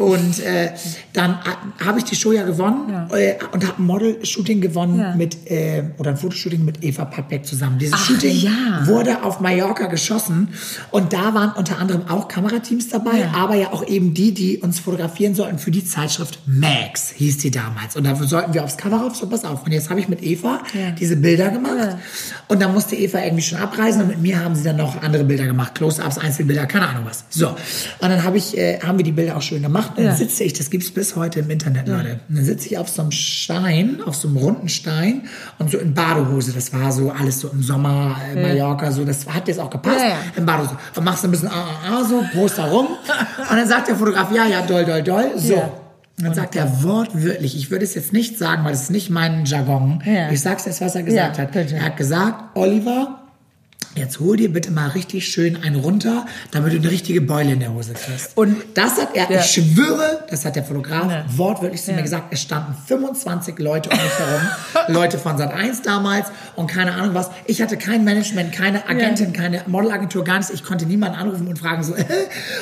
Und 0.00 0.40
äh, 0.40 0.70
dann 1.12 1.32
äh, 1.32 1.84
habe 1.84 1.98
ich 1.98 2.04
die 2.04 2.16
Show 2.16 2.32
ja 2.32 2.42
gewonnen 2.44 3.08
äh, 3.12 3.34
und 3.52 3.66
habe 3.66 3.82
ein 3.82 3.84
Model-Shooting 3.84 4.62
gewonnen 4.62 4.98
Ja. 4.98 5.14
mit, 5.14 5.50
äh, 5.50 5.82
oder 5.98 6.12
ein 6.12 6.16
Fotoshooting 6.16 6.64
mit 6.64 6.82
Eva 6.82 7.04
Pattbeck 7.04 7.44
zusammen. 7.44 7.78
Dieses 7.78 7.94
Ach, 7.94 8.06
Shooting 8.06 8.34
ja. 8.34 8.86
wurde 8.86 9.22
auf 9.22 9.40
Mallorca 9.40 9.88
geschossen 9.88 10.48
und 10.90 11.12
da 11.12 11.34
waren 11.34 11.52
unter 11.54 11.78
anderem 11.78 12.08
auch 12.08 12.28
Kamerateams 12.28 12.88
dabei, 12.88 13.28
aber 13.34 13.56
ja 13.56 13.74
auch 13.74 13.86
eben 13.86 14.14
die, 14.14 14.32
die 14.32 14.56
uns 14.58 14.80
fotografieren 14.80 15.34
sollten 15.34 15.58
für 15.58 15.70
die 15.70 15.84
Zeitschrift 15.84 16.38
Max, 16.46 17.10
hieß 17.10 17.36
die 17.38 17.50
damals. 17.50 17.94
Und 17.94 18.04
dafür 18.04 18.26
sollten 18.26 18.54
wir 18.54 18.64
aufs 18.64 18.78
Cover 18.78 18.96
rauf, 19.02 19.16
so 19.16 19.26
pass 19.28 19.44
auf. 19.44 19.64
Und 19.66 19.72
jetzt 19.72 19.90
habe 19.90 20.00
ich 20.00 20.08
mit 20.08 20.22
Eva 20.22 20.62
diese 20.98 21.16
Bilder 21.16 21.50
gemacht 21.50 21.96
und 22.48 22.62
dann 22.62 22.72
musste 22.72 22.96
Eva 22.96 23.18
irgendwie 23.22 23.42
schon 23.42 23.58
abreisen 23.58 24.00
und 24.00 24.08
mit 24.08 24.22
mir 24.22 24.42
haben 24.42 24.54
sie 24.54 24.64
dann 24.64 24.76
noch 24.76 25.02
andere 25.02 25.24
Bilder 25.24 25.44
gemacht, 25.44 25.74
Close-Ups, 25.74 26.16
Einzelbilder, 26.16 26.64
keine 26.64 26.88
Ahnung 26.88 27.04
was. 27.04 27.24
So, 27.28 27.48
und 27.48 27.56
dann 28.00 28.24
habe 28.24 28.38
ich, 28.38 28.56
äh, 28.56 28.78
haben 28.80 28.96
wir 28.96 29.04
die 29.04 29.12
Bilder 29.12 29.36
auch 29.36 29.42
schön 29.42 29.60
gemacht 29.60 29.89
Ja. 29.96 30.04
dann 30.04 30.16
sitze 30.16 30.44
ich, 30.44 30.52
das 30.52 30.70
gibt's 30.70 30.90
bis 30.90 31.16
heute 31.16 31.40
im 31.40 31.50
Internet, 31.50 31.88
Leute. 31.88 32.20
Und 32.28 32.36
dann 32.36 32.44
sitze 32.44 32.68
ich 32.68 32.78
auf 32.78 32.88
so 32.88 33.02
einem 33.02 33.10
Stein, 33.10 34.00
auf 34.04 34.14
so 34.14 34.28
einem 34.28 34.36
runden 34.36 34.68
Stein 34.68 35.22
und 35.58 35.70
so 35.70 35.78
in 35.78 35.94
Badehose. 35.94 36.52
Das 36.52 36.72
war 36.72 36.92
so 36.92 37.10
alles 37.10 37.40
so 37.40 37.48
im 37.48 37.62
Sommer, 37.62 38.16
äh, 38.34 38.40
Mallorca, 38.40 38.90
so. 38.92 39.04
Das 39.04 39.26
hat 39.26 39.48
jetzt 39.48 39.60
auch 39.60 39.70
gepasst. 39.70 40.00
Ja, 40.00 40.08
ja. 40.08 40.16
In 40.36 40.46
Badehose. 40.46 40.76
Und 40.96 41.04
machst 41.04 41.24
ein 41.24 41.30
bisschen 41.30 41.48
ah, 41.48 41.66
ah, 41.90 42.04
so, 42.04 42.22
Brust 42.32 42.58
da 42.58 42.66
rum. 42.66 42.86
Und 43.50 43.56
dann 43.56 43.68
sagt 43.68 43.88
der 43.88 43.96
Fotograf, 43.96 44.32
ja, 44.32 44.46
ja, 44.46 44.62
doll, 44.62 44.84
doll, 44.84 45.02
doll. 45.02 45.32
So. 45.36 45.54
Ja. 45.54 45.70
Und 46.18 46.26
dann 46.26 46.34
sagt 46.34 46.54
er 46.54 46.82
wortwörtlich, 46.82 47.56
ich 47.56 47.70
würde 47.70 47.84
es 47.84 47.94
jetzt 47.94 48.12
nicht 48.12 48.36
sagen, 48.36 48.64
weil 48.64 48.72
das 48.72 48.82
ist 48.82 48.90
nicht 48.90 49.08
mein 49.08 49.46
Jargon. 49.46 50.02
Ja. 50.04 50.30
Ich 50.30 50.42
sag's 50.42 50.66
jetzt, 50.66 50.82
was 50.82 50.94
er 50.94 51.02
gesagt 51.02 51.38
Ja, 51.38 51.44
hat. 51.44 51.56
Er 51.56 51.82
hat 51.82 51.96
gesagt, 51.96 52.56
Oliver, 52.56 53.19
Jetzt 53.96 54.20
hol 54.20 54.36
dir 54.36 54.52
bitte 54.52 54.70
mal 54.70 54.88
richtig 54.90 55.26
schön 55.28 55.62
einen 55.64 55.74
runter, 55.74 56.24
damit 56.52 56.72
du 56.72 56.76
eine 56.76 56.90
richtige 56.90 57.20
Beule 57.20 57.52
in 57.54 57.60
der 57.60 57.72
Hose 57.74 57.92
kriegst. 57.92 58.36
Und- 58.36 58.56
das 58.74 59.00
hat 59.00 59.16
er, 59.16 59.28
Ja. 59.30 59.40
ich 59.40 59.46
schwöre, 59.50 60.24
das 60.30 60.44
hat 60.44 60.54
der 60.54 60.62
Fotograf 60.62 61.10
Ja. 61.10 61.24
wortwörtlich 61.36 61.82
zu 61.82 61.90
Ja. 61.90 61.96
mir 61.96 62.02
gesagt, 62.04 62.32
es 62.32 62.40
standen 62.40 62.74
25 62.86 63.58
Leute 63.58 63.90
um 63.90 63.96
mich 63.96 64.12
herum, 64.18 64.48
Leute 64.94 65.18
von 65.18 65.36
Sat 65.38 65.52
1 65.52 65.82
damals 65.82 66.28
und 66.54 66.68
keine 66.68 66.92
Ahnung 66.94 67.14
was. 67.14 67.30
Ich 67.46 67.60
hatte 67.60 67.76
kein 67.76 68.04
Management, 68.04 68.52
keine 68.52 68.88
Agentin, 68.88 69.32
keine 69.32 69.62
Modelagentur, 69.66 70.22
gar 70.22 70.36
nichts. 70.38 70.52
Ich 70.52 70.62
konnte 70.62 70.86
niemanden 70.86 71.18
anrufen 71.18 71.48
und 71.48 71.58
fragen 71.58 71.82
so, 71.82 71.94
äh, 71.96 72.04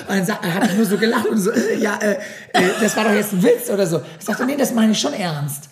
und 0.09 0.27
dann 0.29 0.55
habe 0.55 0.67
ich 0.67 0.75
nur 0.77 0.87
so 0.87 0.97
gelacht 0.97 1.27
und 1.27 1.39
so, 1.39 1.51
äh, 1.51 1.77
ja, 1.79 1.99
äh, 2.01 2.13
äh, 2.55 2.63
das 2.81 2.97
war 2.97 3.05
doch 3.05 3.13
jetzt 3.13 3.35
ein 3.35 3.43
Witz 3.43 3.69
oder 3.71 3.87
so. 3.87 4.01
Ich 4.19 4.25
sagte, 4.25 4.47
nee, 4.47 4.57
das 4.57 4.73
meine 4.73 4.93
ich 4.93 4.99
schon 4.99 5.13
ernst. 5.13 5.69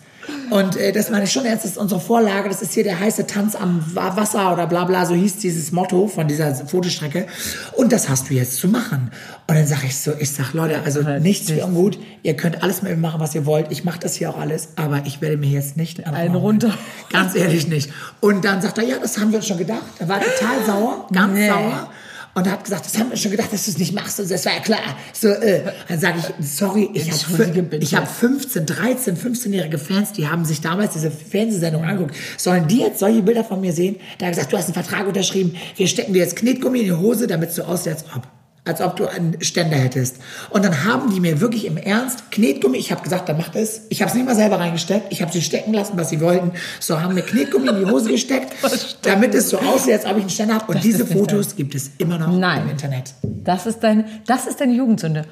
Und 0.49 0.75
äh, 0.77 0.91
das 0.91 1.09
meine 1.09 1.25
ich 1.25 1.31
schon 1.31 1.45
ernst, 1.45 1.63
das 1.65 1.71
ist 1.71 1.77
unsere 1.77 1.99
Vorlage, 1.99 2.49
das 2.49 2.61
ist 2.61 2.73
hier 2.73 2.83
der 2.83 2.99
heiße 2.99 3.27
Tanz 3.27 3.55
am 3.55 3.83
Wa- 3.93 4.15
Wasser 4.15 4.53
oder 4.53 4.67
bla 4.67 4.85
bla, 4.85 5.05
so 5.05 5.13
hieß 5.13 5.37
dieses 5.37 5.71
Motto 5.71 6.07
von 6.07 6.27
dieser 6.27 6.53
Fotostrecke. 6.55 7.27
Und 7.73 7.91
das 7.91 8.07
hast 8.09 8.29
du 8.29 8.33
jetzt 8.33 8.55
zu 8.57 8.67
machen. 8.67 9.11
Und 9.47 9.55
dann 9.55 9.67
sage 9.67 9.87
ich 9.87 9.97
so, 9.97 10.11
ich 10.17 10.31
sag 10.31 10.53
Leute, 10.53 10.81
also 10.83 11.01
Ja, 11.01 11.19
nichts 11.19 11.47
richtig. 11.49 11.63
für 11.63 11.67
ungut, 11.69 11.99
ihr 12.23 12.35
könnt 12.35 12.63
alles 12.63 12.81
mit 12.81 12.91
mir 12.91 12.97
machen, 12.97 13.19
was 13.19 13.35
ihr 13.35 13.45
wollt. 13.45 13.71
Ich 13.71 13.83
mache 13.83 13.99
das 13.99 14.15
hier 14.15 14.29
auch 14.29 14.37
alles, 14.39 14.69
aber 14.75 15.01
ich 15.05 15.21
werde 15.21 15.37
mir 15.37 15.49
jetzt 15.49 15.77
nicht 15.77 16.05
Einen 16.05 16.35
runter. 16.35 16.73
Ganz 17.11 17.35
ehrlich 17.35 17.67
nicht. 17.67 17.89
Und 18.21 18.45
dann 18.45 18.61
sagt 18.61 18.77
er, 18.77 18.83
ja, 18.85 18.95
das 19.01 19.17
haben 19.17 19.31
wir 19.31 19.37
uns 19.39 19.47
schon 19.47 19.57
gedacht. 19.57 19.81
Er 19.99 20.07
war 20.07 20.19
total 20.19 20.65
sauer, 20.65 21.07
ganz 21.11 21.33
Nee. 21.33 21.49
sauer. 21.49 21.89
Und 22.37 22.47
hat 22.51 22.63
gesagt, 22.63 22.85
das 22.85 22.99
haben 22.99 23.09
wir 23.09 23.17
schon 23.17 23.31
gedacht, 23.31 23.51
dass 23.51 23.65
du 23.65 23.71
es 23.71 23.79
nicht 23.79 23.93
machst. 23.93 24.19
Und 24.19 24.29
das 24.29 24.45
war 24.45 24.53
ja 24.53 24.59
klar. 24.59 24.95
So, 25.11 25.29
äh, 25.29 25.63
dann 25.87 25.99
sage 25.99 26.19
ich, 26.19 26.47
sorry, 26.47 26.87
ich 26.93 27.11
habe 27.11 28.05
hab 28.05 28.07
15, 28.07 28.63
13, 28.63 29.17
15-jährige 29.17 29.79
Fans, 29.79 30.13
die 30.13 30.27
haben 30.27 30.45
sich 30.45 30.61
damals 30.61 30.93
diese 30.93 31.09
Fernsehsendung 31.09 31.83
angeguckt. 31.83 32.15
Sollen 32.37 32.67
die 32.67 32.81
jetzt 32.81 32.99
solche 32.99 33.23
Bilder 33.23 33.43
von 33.43 33.59
mir 33.59 33.73
sehen? 33.73 33.95
Da 34.19 34.27
hat 34.27 34.33
gesagt, 34.33 34.53
du 34.53 34.57
hast 34.57 34.65
einen 34.65 34.75
Vertrag 34.75 35.07
unterschrieben, 35.07 35.55
wir 35.77 35.87
stecken 35.87 36.13
dir 36.13 36.19
jetzt 36.19 36.35
Knetgummi 36.35 36.81
in 36.81 36.85
die 36.85 36.93
Hose, 36.93 37.25
damit 37.25 37.59
aussieht, 37.59 37.93
als 37.93 38.05
ob. 38.15 38.27
Als 38.67 38.81
ob 38.81 38.95
du 38.97 39.07
einen 39.07 39.41
Ständer 39.41 39.77
hättest. 39.77 40.17
Und 40.49 40.65
dann 40.65 40.83
haben 40.83 41.09
die 41.13 41.19
mir 41.19 41.39
wirklich 41.39 41.65
im 41.65 41.77
Ernst 41.77 42.31
Knetgummi, 42.31 42.77
ich 42.77 42.91
habe 42.91 43.01
gesagt, 43.01 43.29
dann 43.29 43.37
macht 43.37 43.55
es. 43.55 43.81
Ich 43.89 44.01
habe 44.01 44.09
es 44.09 44.15
nicht 44.15 44.25
mal 44.25 44.35
selber 44.35 44.59
reingesteckt, 44.59 45.05
ich 45.09 45.21
habe 45.21 45.31
sie 45.31 45.41
stecken 45.41 45.73
lassen, 45.73 45.93
was 45.95 46.09
sie 46.09 46.19
wollten. 46.21 46.51
So 46.79 47.01
haben 47.01 47.13
mir 47.15 47.21
Knetgummi 47.21 47.69
in 47.69 47.85
die 47.85 47.85
Hose 47.91 48.11
gesteckt, 48.11 48.53
damit 49.03 49.33
es 49.33 49.49
so 49.49 49.57
aussieht, 49.59 49.93
als 49.93 50.05
ob 50.05 50.11
ich 50.17 50.21
einen 50.23 50.29
Ständer 50.29 50.55
habe. 50.55 50.65
Und 50.67 50.75
Das 50.75 50.83
diese 50.83 51.05
Fotos 51.05 51.55
gibt 51.55 51.75
es 51.75 51.91
immer 51.97 52.17
noch 52.17 52.31
Nein. 52.37 52.63
im 52.63 52.69
Internet. 52.71 53.13
Das 53.23 53.65
ist 53.65 53.79
deine, 53.81 54.05
das 54.25 54.47
ist 54.47 54.59
deine 54.59 54.73
Jugendsünde. 54.73 55.23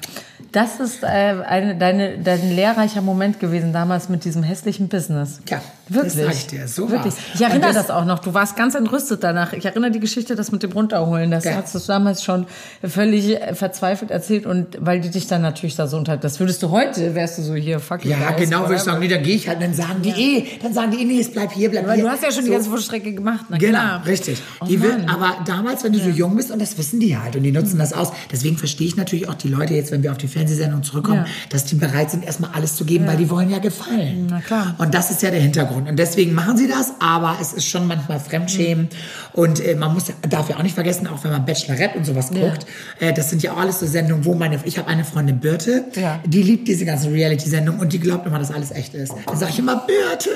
Das 0.52 0.80
ist 0.80 1.02
äh, 1.02 1.06
eine, 1.06 1.76
deine, 1.76 2.18
dein 2.18 2.54
lehrreicher 2.54 3.02
Moment 3.02 3.40
gewesen 3.40 3.72
damals 3.74 4.08
mit 4.08 4.24
diesem 4.24 4.42
hässlichen 4.42 4.88
Business. 4.88 5.40
Ja, 5.50 5.60
Wirklich. 5.88 6.14
das 6.24 6.34
ich 6.38 6.46
dir, 6.46 6.66
so 6.68 6.88
Wirklich. 6.90 7.12
Ich 7.34 7.40
erinnere 7.42 7.74
das, 7.74 7.88
das- 7.88 7.90
auch 7.90 8.04
noch. 8.06 8.20
Du 8.20 8.32
warst 8.32 8.56
ganz 8.56 8.74
entrüstet 8.74 9.22
danach. 9.22 9.52
Ich 9.52 9.64
erinnere 9.66 9.90
die 9.90 10.00
Geschichte, 10.00 10.34
das 10.34 10.52
mit 10.52 10.62
dem 10.62 10.72
Runterholen. 10.72 11.30
Das 11.30 11.44
Ja. 11.44 11.56
hast 11.56 11.74
du 11.74 11.78
damals 11.80 12.22
schon 12.24 12.46
völlig 12.82 13.25
äh, 13.34 13.54
verzweifelt 13.54 14.10
erzählt 14.10 14.46
und 14.46 14.66
weil 14.80 15.00
die 15.00 15.10
dich 15.10 15.26
dann 15.26 15.42
natürlich 15.42 15.76
da 15.76 15.86
so 15.86 15.96
unter. 15.96 16.16
Das 16.16 16.40
würdest 16.40 16.62
du 16.62 16.70
heute, 16.70 17.14
wärst 17.14 17.38
du 17.38 17.42
so 17.42 17.54
hier, 17.54 17.80
fuck 17.80 18.04
Ja, 18.04 18.16
guys, 18.30 18.48
genau, 18.48 18.62
würde 18.62 18.76
ich 18.76 18.80
sagen, 18.82 19.00
nee, 19.00 19.08
dann 19.08 19.22
gehe 19.22 19.36
ich 19.36 19.48
halt, 19.48 19.60
dann 19.62 19.74
sagen 19.74 20.02
die 20.02 20.10
eh, 20.10 20.46
dann 20.62 20.72
sagen 20.72 20.90
die 20.92 21.02
eh, 21.02 21.04
nee, 21.04 21.20
es 21.20 21.30
bleib 21.30 21.52
hier, 21.52 21.70
bleib 21.70 21.86
Weil 21.86 21.96
hier. 21.96 22.04
du 22.04 22.10
hast 22.10 22.22
ja 22.22 22.30
schon 22.30 22.42
so. 22.42 22.46
die 22.48 22.52
ganze 22.52 22.70
Fotostrecke 22.70 23.12
gemacht. 23.12 23.46
Na 23.48 23.58
Genau, 23.58 23.78
klar. 23.78 24.06
richtig. 24.06 24.42
Oh 24.60 24.66
die 24.66 24.80
will, 24.82 25.04
aber 25.08 25.36
damals, 25.46 25.84
wenn 25.84 25.92
du 25.92 25.98
so 25.98 26.08
jung 26.08 26.36
bist, 26.36 26.50
und 26.50 26.60
das 26.60 26.78
wissen 26.78 27.00
die 27.00 27.16
halt, 27.16 27.36
und 27.36 27.42
die 27.42 27.52
nutzen 27.52 27.78
das 27.78 27.92
aus. 27.92 28.12
Deswegen 28.32 28.56
verstehe 28.58 28.86
ich 28.86 28.96
natürlich 28.96 29.28
auch 29.28 29.34
die 29.34 29.48
Leute 29.48 29.74
jetzt, 29.74 29.90
wenn 29.92 30.02
wir 30.02 30.12
auf 30.12 30.18
die 30.18 30.28
Fernsehsendung 30.28 30.82
zurückkommen, 30.82 31.24
Ja. 31.24 31.32
dass 31.50 31.64
die 31.64 31.74
bereit 31.76 32.10
sind, 32.10 32.24
erstmal 32.24 32.50
alles 32.54 32.76
zu 32.76 32.84
geben, 32.84 33.06
weil 33.06 33.16
die 33.16 33.30
wollen 33.30 33.50
ja 33.50 33.58
gefallen. 33.58 34.26
Na 34.30 34.40
klar. 34.40 34.74
Und 34.78 34.94
das 34.94 35.10
ist 35.10 35.22
ja 35.22 35.30
der 35.30 35.40
Hintergrund. 35.40 35.88
Und 35.88 35.96
deswegen 35.98 36.34
machen 36.34 36.56
sie 36.56 36.68
das, 36.68 36.92
aber 37.00 37.36
es 37.40 37.52
ist 37.52 37.66
schon 37.66 37.86
manchmal 37.86 38.20
Fremdschämen. 38.20 38.88
Und 39.32 39.60
äh, 39.64 39.74
man 39.74 39.94
muss, 39.94 40.04
darf 40.28 40.48
ja 40.50 40.56
auch 40.56 40.62
nicht 40.62 40.74
vergessen, 40.74 41.06
auch 41.06 41.22
wenn 41.24 41.30
man 41.32 41.44
Bachelorette 41.44 41.98
und 41.98 42.04
sowas 42.04 42.30
guckt, 42.30 42.66
äh, 43.00 43.12
das 43.16 43.30
sind 43.30 43.42
ja 43.42 43.52
auch 43.52 43.58
alles 43.58 43.80
so 43.80 43.86
Sendungen, 43.86 44.24
wo 44.24 44.34
meine, 44.34 44.58
ich 44.64 44.78
habe 44.78 44.88
eine 44.88 45.04
Freundin 45.04 45.40
Birte, 45.40 45.84
Ja. 45.94 46.20
die 46.26 46.42
liebt 46.42 46.68
diese 46.68 46.84
ganzen 46.84 47.12
Reality-Sendungen 47.12 47.80
und 47.80 47.92
die 47.92 47.98
glaubt 48.00 48.26
immer, 48.26 48.38
dass 48.38 48.50
alles 48.52 48.70
echt 48.70 48.94
ist. 48.94 49.12
Dann 49.26 49.36
sage 49.36 49.52
ich 49.52 49.58
immer, 49.58 49.76
Birte, 49.86 50.30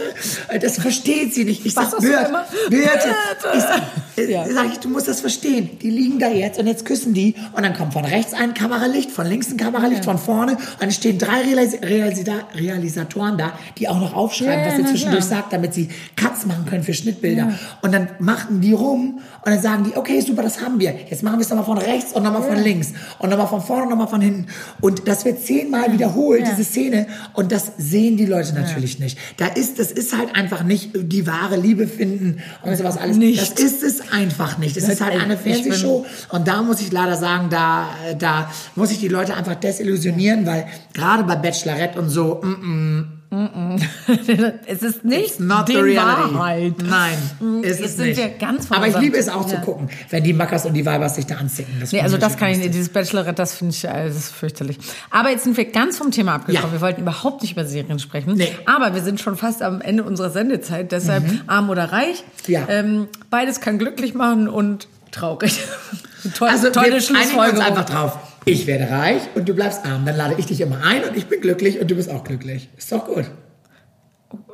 äh, 0.48 0.58
das 0.58 0.78
versteht 0.78 1.34
sie 1.34 1.44
nicht. 1.44 1.64
Ich 1.66 1.76
Was 1.76 1.90
sag, 1.90 2.00
sagst 2.00 2.06
du 2.06 2.10
Birte? 2.10 2.32
Birte, 2.70 2.88
Birte. 2.88 3.56
ich 3.56 3.62
sag, 3.62 3.82
äh, 4.16 4.30
Ja. 4.32 4.44
sag 4.52 4.66
ich, 4.72 4.78
du 4.78 4.88
musst 4.88 5.08
das 5.08 5.20
verstehen. 5.20 5.78
Die 5.82 5.90
liegen 5.90 6.18
da 6.18 6.28
jetzt 6.28 6.58
und 6.58 6.66
jetzt 6.66 6.84
küssen 6.84 7.14
die 7.14 7.34
und 7.52 7.62
dann 7.62 7.74
kommt 7.74 7.92
von 7.92 8.04
rechts 8.04 8.32
ein 8.34 8.54
Kameralicht, 8.54 9.10
von 9.10 9.26
links 9.26 9.50
ein 9.50 9.56
Kameralicht, 9.56 10.04
von 10.04 10.18
vorne 10.18 10.52
und 10.52 10.60
dann 10.80 10.90
stehen 10.90 11.18
drei 11.18 11.40
Realis 11.42 11.74
Realisa 11.82 12.32
Realisatoren 12.54 13.38
da, 13.38 13.52
die 13.78 13.88
auch 13.88 14.00
noch 14.00 14.14
aufschreiben, 14.14 14.60
Ja, 14.64 14.66
was 14.68 14.76
sie 14.76 14.84
zwischendurch 14.84 15.24
sagt, 15.24 15.52
damit 15.52 15.74
sie 15.74 15.88
Cuts 16.16 16.46
machen 16.46 16.64
können 16.66 16.82
für 16.82 16.94
Schnittbilder. 16.94 17.52
Und 17.82 17.92
dann 17.92 18.08
machten 18.18 18.60
die 18.60 18.72
rum 18.72 19.20
und 19.44 19.46
dann 19.52 19.60
sagen 19.60 19.84
die, 19.84 19.96
okay, 19.96 20.20
super, 20.20 20.42
das 20.42 20.60
haben 20.62 20.78
wir. 20.80 20.94
Jetzt 21.10 21.22
machen 21.22 21.36
wir 21.38 21.42
es 21.42 21.50
nochmal 21.50 21.64
von 21.64 21.78
rechts 21.78 22.12
und 22.12 22.22
nochmal 22.22 22.42
von 22.42 22.56
links 22.56 22.69
und 23.18 23.30
nochmal 23.30 23.46
von 23.48 23.60
vorne 23.60 23.84
und 23.84 23.90
nochmal 23.90 24.08
von 24.08 24.20
hinten. 24.20 24.46
Und 24.80 25.06
das 25.08 25.24
wird 25.24 25.44
zehnmal 25.44 25.92
wiederholt, 25.92 26.42
Ja. 26.42 26.50
diese 26.50 26.64
Szene. 26.64 27.06
Und 27.34 27.52
das 27.52 27.72
sehen 27.78 28.16
die 28.16 28.26
Leute 28.26 28.54
natürlich 28.54 28.98
nicht. 28.98 29.18
Da 29.36 29.46
ist, 29.46 29.78
das 29.78 29.90
ist 29.92 30.16
halt 30.16 30.34
einfach 30.36 30.62
nicht 30.62 30.90
die 30.94 31.26
wahre 31.26 31.56
Liebe 31.56 31.86
finden 31.86 32.40
und 32.62 32.76
sowas 32.76 32.96
alles. 32.96 33.16
Nicht. 33.16 33.40
Das 33.40 33.50
ist 33.50 33.82
es 33.82 34.12
einfach 34.12 34.58
nicht. 34.58 34.76
Es 34.76 34.88
ist 34.88 35.00
halt 35.00 35.20
eine 35.20 35.36
Fernsehshow. 35.36 36.06
Und 36.30 36.48
da 36.48 36.62
muss 36.62 36.80
ich 36.80 36.92
leider 36.92 37.16
sagen, 37.16 37.48
da, 37.50 37.88
da 38.18 38.50
muss 38.76 38.90
ich 38.90 38.98
die 38.98 39.08
Leute 39.08 39.34
einfach 39.34 39.54
desillusionieren, 39.56 40.46
weil 40.46 40.66
gerade 40.94 41.24
bei 41.24 41.36
Bachelorette 41.36 41.98
und 41.98 42.08
so, 42.08 42.40
mm, 42.42 43.19
es 44.66 44.82
ist 44.82 45.04
nicht 45.04 45.38
not 45.38 45.68
die. 45.68 45.74
Wahrheit. 45.96 46.74
Nein, 46.82 47.62
ist 47.62 47.78
Jetzt 47.78 47.90
es 47.90 47.96
sind 47.96 48.06
nicht. 48.08 48.16
wir 48.18 48.28
ganz 48.30 48.66
von 48.66 48.76
Aber 48.76 48.88
ich 48.88 48.98
liebe 48.98 49.16
es 49.16 49.28
auch 49.28 49.48
Ja. 49.48 49.56
zu 49.56 49.60
gucken, 49.64 49.88
wenn 50.10 50.24
die 50.24 50.32
Mackers 50.32 50.66
und 50.66 50.74
die 50.74 50.84
Weibers 50.84 51.14
sich 51.14 51.26
da 51.26 51.36
anzicken. 51.36 51.74
Das 51.80 51.92
Nee, 51.92 52.00
also 52.00 52.16
das 52.16 52.36
kann 52.36 52.50
ich 52.50 52.58
nicht. 52.58 52.74
Dieses 52.74 52.88
Bachelorette, 52.88 53.34
das 53.34 53.54
finde 53.54 53.72
ich, 53.74 53.84
äh, 53.84 54.06
das 54.08 54.16
ist 54.16 54.30
fürchterlich. 54.32 54.78
Aber 55.10 55.30
jetzt 55.30 55.44
sind 55.44 55.56
wir 55.56 55.64
ganz 55.66 55.96
vom 55.98 56.10
Thema 56.10 56.34
abgekommen. 56.34 56.68
Ja. 56.70 56.72
Wir 56.72 56.80
wollten 56.80 57.02
überhaupt 57.02 57.42
nicht 57.42 57.52
über 57.52 57.64
Serien 57.64 57.98
sprechen. 58.00 58.34
Nee. 58.34 58.52
Aber 58.66 58.94
wir 58.94 59.02
sind 59.02 59.20
schon 59.20 59.36
fast 59.36 59.62
am 59.62 59.80
Ende 59.80 60.02
unserer 60.02 60.30
Sendezeit. 60.30 60.90
Deshalb 60.90 61.24
arm 61.46 61.70
oder 61.70 61.92
reich. 61.92 62.24
Mhm. 62.48 62.52
Ja. 62.52 62.66
Ähm, 62.68 63.08
beides 63.30 63.60
kann 63.60 63.78
glücklich 63.78 64.14
machen 64.14 64.48
und 64.48 64.88
traurig. 65.12 65.58
Toll, 66.36 66.48
Also 66.48 66.70
tolle 66.70 66.92
wir 66.94 67.00
Schlussfolgerung. 67.00 67.62
einfach 67.62 67.84
drauf. 67.84 68.18
Ich 68.44 68.66
werde 68.66 68.90
reich 68.90 69.22
und 69.34 69.48
du 69.48 69.54
bleibst 69.54 69.84
arm. 69.84 70.04
Dann 70.06 70.16
lade 70.16 70.34
ich 70.38 70.46
dich 70.46 70.60
immer 70.60 70.82
ein 70.82 71.04
und 71.04 71.16
ich 71.16 71.26
bin 71.26 71.40
glücklich 71.40 71.80
und 71.80 71.90
du 71.90 71.94
bist 71.94 72.10
auch 72.10 72.24
glücklich. 72.24 72.68
Ist 72.76 72.90
doch 72.92 73.04
gut. 73.06 73.26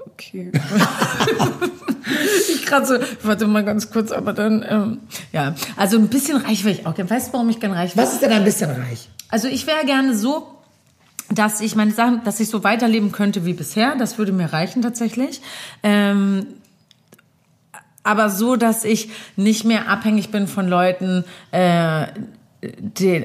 Okay. 0.06 0.50
ich 2.48 2.64
gerade 2.64 2.86
so, 2.86 2.94
warte 3.22 3.46
mal 3.46 3.64
ganz 3.64 3.90
kurz, 3.90 4.12
aber 4.12 4.32
dann, 4.32 4.64
ähm, 4.68 4.98
ja. 5.32 5.54
Also 5.76 5.98
ein 5.98 6.08
bisschen 6.08 6.38
reich 6.38 6.64
wäre 6.64 6.74
ich 6.74 6.86
auch 6.86 6.94
gerne. 6.94 7.10
Weißt 7.10 7.28
du, 7.28 7.32
warum 7.34 7.48
ich 7.50 7.60
gerne 7.60 7.76
reich 7.76 7.96
wäre? 7.96 8.06
Was 8.06 8.14
ist 8.14 8.22
denn 8.22 8.32
ein 8.32 8.44
bisschen 8.44 8.70
reich? 8.70 9.08
Also 9.28 9.48
ich 9.48 9.66
wäre 9.66 9.84
gerne 9.84 10.16
so, 10.16 10.48
dass 11.30 11.60
ich 11.60 11.76
meine 11.76 11.92
Sachen, 11.92 12.22
dass 12.24 12.40
ich 12.40 12.48
so 12.48 12.64
weiterleben 12.64 13.12
könnte 13.12 13.44
wie 13.44 13.52
bisher. 13.52 13.96
Das 13.96 14.18
würde 14.18 14.32
mir 14.32 14.52
reichen 14.52 14.82
tatsächlich. 14.82 15.42
Ähm, 15.82 16.46
aber 18.02 18.30
so, 18.30 18.56
dass 18.56 18.84
ich 18.84 19.10
nicht 19.34 19.64
mehr 19.64 19.88
abhängig 19.88 20.30
bin 20.30 20.46
von 20.46 20.68
Leuten, 20.68 21.24
äh, 21.50 22.06
den, 22.78 23.24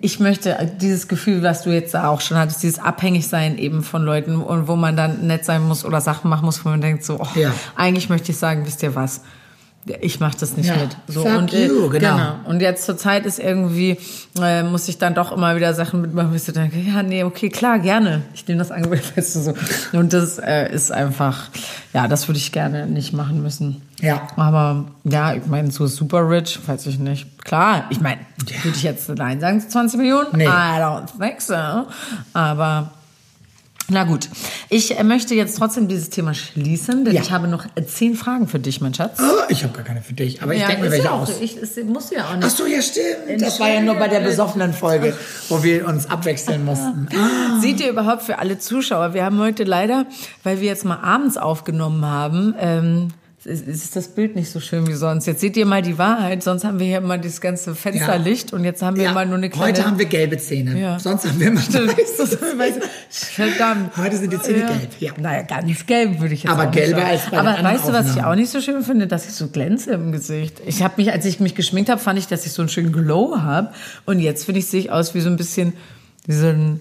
ich 0.00 0.20
möchte 0.20 0.56
dieses 0.80 1.08
Gefühl, 1.08 1.42
was 1.42 1.62
du 1.62 1.70
jetzt 1.70 1.94
auch 1.96 2.20
schon 2.20 2.36
hattest, 2.36 2.62
dieses 2.62 2.78
Abhängigsein 2.78 3.58
eben 3.58 3.82
von 3.82 4.02
Leuten 4.04 4.36
und 4.36 4.68
wo 4.68 4.76
man 4.76 4.96
dann 4.96 5.26
nett 5.26 5.44
sein 5.44 5.62
muss 5.62 5.84
oder 5.84 6.00
Sachen 6.00 6.28
machen 6.30 6.44
muss, 6.44 6.64
wo 6.64 6.68
man 6.68 6.80
denkt 6.80 7.04
so, 7.04 7.18
oh, 7.20 7.26
Ja. 7.38 7.52
eigentlich 7.76 8.08
möchte 8.08 8.32
ich 8.32 8.38
sagen, 8.38 8.66
wisst 8.66 8.82
ihr 8.82 8.94
was? 8.94 9.22
Ich 10.00 10.20
mache 10.20 10.36
das 10.38 10.56
nicht 10.56 10.68
Ja, 10.68 10.76
mit. 10.76 10.96
So 11.08 11.24
und 11.24 11.52
you, 11.52 11.88
genau. 11.88 12.36
Und 12.46 12.62
jetzt 12.62 12.84
zur 12.86 12.96
Zeit 12.96 13.26
ist 13.26 13.40
irgendwie 13.40 13.98
äh, 14.40 14.62
muss 14.62 14.86
ich 14.86 14.98
dann 14.98 15.14
doch 15.16 15.32
immer 15.32 15.56
wieder 15.56 15.74
Sachen 15.74 16.00
mitmachen, 16.02 16.30
wo 16.30 16.36
ich 16.36 16.44
denke, 16.44 16.78
ja 16.78 17.02
nee, 17.02 17.24
okay, 17.24 17.48
klar, 17.48 17.80
gerne. 17.80 18.22
Ich 18.32 18.46
nehme 18.46 18.60
das 18.60 18.70
Angebot, 18.70 19.00
weißt 19.16 19.34
du 19.34 19.40
so. 19.40 19.54
Und 19.92 20.12
das 20.12 20.38
äh, 20.38 20.72
ist 20.72 20.92
einfach, 20.92 21.48
ja, 21.92 22.06
das 22.06 22.28
würde 22.28 22.38
ich 22.38 22.52
gerne 22.52 22.86
nicht 22.86 23.12
machen 23.12 23.42
müssen. 23.42 23.82
Ja. 24.02 24.26
Aber 24.36 24.84
ja, 25.04 25.32
ich 25.34 25.46
meine, 25.46 25.70
so 25.70 25.86
super 25.86 26.28
rich, 26.28 26.58
weiß 26.66 26.86
ich 26.86 26.98
nicht. 26.98 27.42
Klar, 27.44 27.84
ich 27.90 28.00
meine, 28.00 28.20
würde 28.62 28.76
ich 28.76 28.82
jetzt 28.82 29.08
Nein 29.08 29.40
sagen 29.40 29.60
zu 29.60 29.68
20 29.68 29.98
Millionen? 29.98 30.26
Nee. 30.36 30.44
I 30.44 30.48
don't 30.48 31.06
think 31.18 31.40
so. 31.40 31.54
Aber 32.34 32.90
na 33.88 34.04
gut, 34.04 34.28
ich 34.70 34.98
äh, 34.98 35.04
möchte 35.04 35.34
jetzt 35.34 35.58
trotzdem 35.58 35.86
dieses 35.86 36.08
Thema 36.10 36.34
schließen, 36.34 37.04
denn 37.04 37.14
Ja. 37.14 37.20
ich 37.20 37.30
habe 37.30 37.46
noch 37.46 37.64
äh, 37.74 37.84
zehn 37.84 38.14
Fragen 38.16 38.48
für 38.48 38.58
dich, 38.58 38.80
mein 38.80 38.94
Schatz. 38.94 39.18
Oh, 39.20 39.42
ich 39.48 39.64
habe 39.64 39.72
gar 39.74 39.84
keine 39.84 40.00
für 40.02 40.14
dich, 40.14 40.42
aber 40.42 40.54
ich 40.54 40.64
denke 40.64 40.82
mir 40.84 40.90
welche 40.90 41.04
ja 41.06 41.10
auch, 41.12 41.22
aus. 41.22 41.40
Ich, 41.40 41.56
es 41.56 41.76
muss 41.84 42.10
ja 42.10 42.24
auch 42.26 42.34
nicht. 42.36 42.44
Ach 42.46 42.50
so, 42.50 42.64
ja 42.66 42.80
stimmt. 42.80 43.40
Das 43.42 43.60
war 43.60 43.68
ja 43.68 43.80
nur 43.82 43.96
bei 43.96 44.08
der 44.08 44.20
besoffenen 44.20 44.72
Folge, 44.72 45.14
wo 45.48 45.62
wir 45.62 45.86
uns 45.86 46.08
abwechseln 46.10 46.64
mussten. 46.64 47.08
Ah. 47.14 47.60
Seht 47.60 47.80
ihr 47.80 47.90
überhaupt 47.90 48.22
für 48.22 48.38
alle 48.38 48.58
Zuschauer? 48.58 49.14
Wir 49.14 49.24
haben 49.24 49.38
heute 49.38 49.64
leider, 49.64 50.06
weil 50.42 50.60
wir 50.60 50.68
jetzt 50.68 50.84
mal 50.84 50.98
abends 51.00 51.36
aufgenommen 51.36 52.04
haben, 52.06 52.54
ähm, 52.58 53.08
ist, 53.46 53.96
das 53.96 54.08
Bild 54.08 54.36
nicht 54.36 54.50
so 54.50 54.60
schön 54.60 54.86
wie 54.86 54.92
sonst. 54.92 55.26
Jetzt 55.26 55.40
seht 55.40 55.56
ihr 55.56 55.66
mal 55.66 55.82
die 55.82 55.98
Wahrheit. 55.98 56.42
Sonst 56.42 56.64
haben 56.64 56.78
wir 56.78 56.86
hier 56.86 56.98
immer 56.98 57.18
das 57.18 57.40
ganze 57.40 57.74
Fensterlicht 57.74 58.52
und 58.52 58.64
jetzt 58.64 58.82
haben 58.82 58.96
wir 58.96 59.04
Ja, 59.04 59.10
immer 59.10 59.24
nur 59.24 59.36
eine 59.36 59.50
kleine. 59.50 59.68
Heute 59.68 59.86
haben 59.86 59.98
wir 59.98 60.06
gelbe 60.06 60.38
Zähne. 60.38 60.78
Ja. 60.78 60.98
Sonst 60.98 61.26
haben 61.26 61.40
wir 61.40 61.48
immer 61.48 61.60
weiße. 61.60 62.80
Verdammt. 63.10 63.96
Heute 63.96 64.16
sind 64.16 64.32
die 64.32 64.40
Zähne 64.40 64.66
gelb, 64.66 64.90
ja. 65.00 65.12
Naja, 65.18 65.42
ganz 65.42 65.86
gelb 65.86 66.20
würde 66.20 66.34
ich 66.34 66.44
jetzt 66.44 66.52
Aber 66.52 66.66
nicht 66.66 66.74
gelber 66.74 67.00
sagen. 67.00 67.10
als 67.10 67.30
bei 67.30 67.38
Aber 67.38 67.62
weißt 67.64 67.88
du, 67.88 67.92
was 67.92 68.16
ich 68.16 68.22
auch 68.22 68.34
nicht 68.34 68.50
so 68.50 68.60
schön 68.60 68.82
finde? 68.82 69.06
Dass 69.06 69.26
ich 69.26 69.34
so 69.34 69.48
glänze 69.48 69.92
im 69.92 70.12
Gesicht. 70.12 70.60
Ich 70.66 70.82
habe 70.82 70.94
mich, 70.96 71.12
als 71.12 71.24
ich 71.24 71.40
mich 71.40 71.54
geschminkt 71.54 71.90
habe, 71.90 72.00
fand 72.00 72.18
ich, 72.18 72.26
dass 72.28 72.46
ich 72.46 72.52
so 72.52 72.62
einen 72.62 72.68
schönen 72.68 72.92
Glow 72.92 73.38
habe. 73.40 73.72
Und 74.06 74.20
jetzt 74.20 74.44
finde 74.44 74.60
ich, 74.60 74.66
sehe 74.66 74.80
ich 74.80 74.90
aus 74.92 75.14
wie 75.14 75.20
so 75.20 75.28
ein 75.28 75.36
bisschen, 75.36 75.72
wie 76.26 76.34
so 76.34 76.46
ein, 76.46 76.80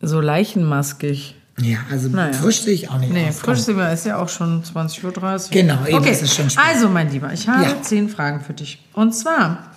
so 0.00 0.20
leichenmaskig. 0.20 1.34
Ja, 1.60 1.78
also 1.90 2.08
Naja. 2.08 2.32
frisch 2.32 2.62
sehe 2.62 2.74
ich 2.74 2.90
auch 2.90 2.98
nicht 2.98 3.12
Nee, 3.12 3.30
frisch 3.30 3.66
wir, 3.68 3.92
ist 3.92 4.06
ja 4.06 4.16
auch 4.18 4.28
schon 4.28 4.64
20.30 4.64 5.04
Uhr. 5.04 5.50
Genau, 5.50 5.86
eben, 5.86 5.98
okay. 5.98 6.10
es 6.10 6.22
ist 6.22 6.34
schon 6.34 6.50
spät. 6.50 6.64
Also, 6.66 6.88
mein 6.88 7.12
Lieber, 7.12 7.32
ich 7.32 7.48
habe 7.48 7.62
Ja. 7.62 7.80
zehn 7.82 8.08
Fragen 8.08 8.40
für 8.40 8.54
dich. 8.54 8.82
Und 8.92 9.12
zwar, 9.14 9.70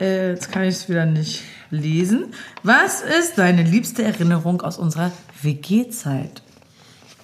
äh, 0.00 0.30
jetzt 0.32 0.52
kann 0.52 0.64
ich 0.64 0.74
es 0.74 0.88
wieder 0.88 1.06
nicht 1.06 1.40
lesen. 1.70 2.26
Was 2.62 3.00
ist 3.00 3.38
deine 3.38 3.62
liebste 3.62 4.02
Erinnerung 4.04 4.60
aus 4.60 4.76
unserer 4.76 5.12
WG-Zeit? 5.42 6.42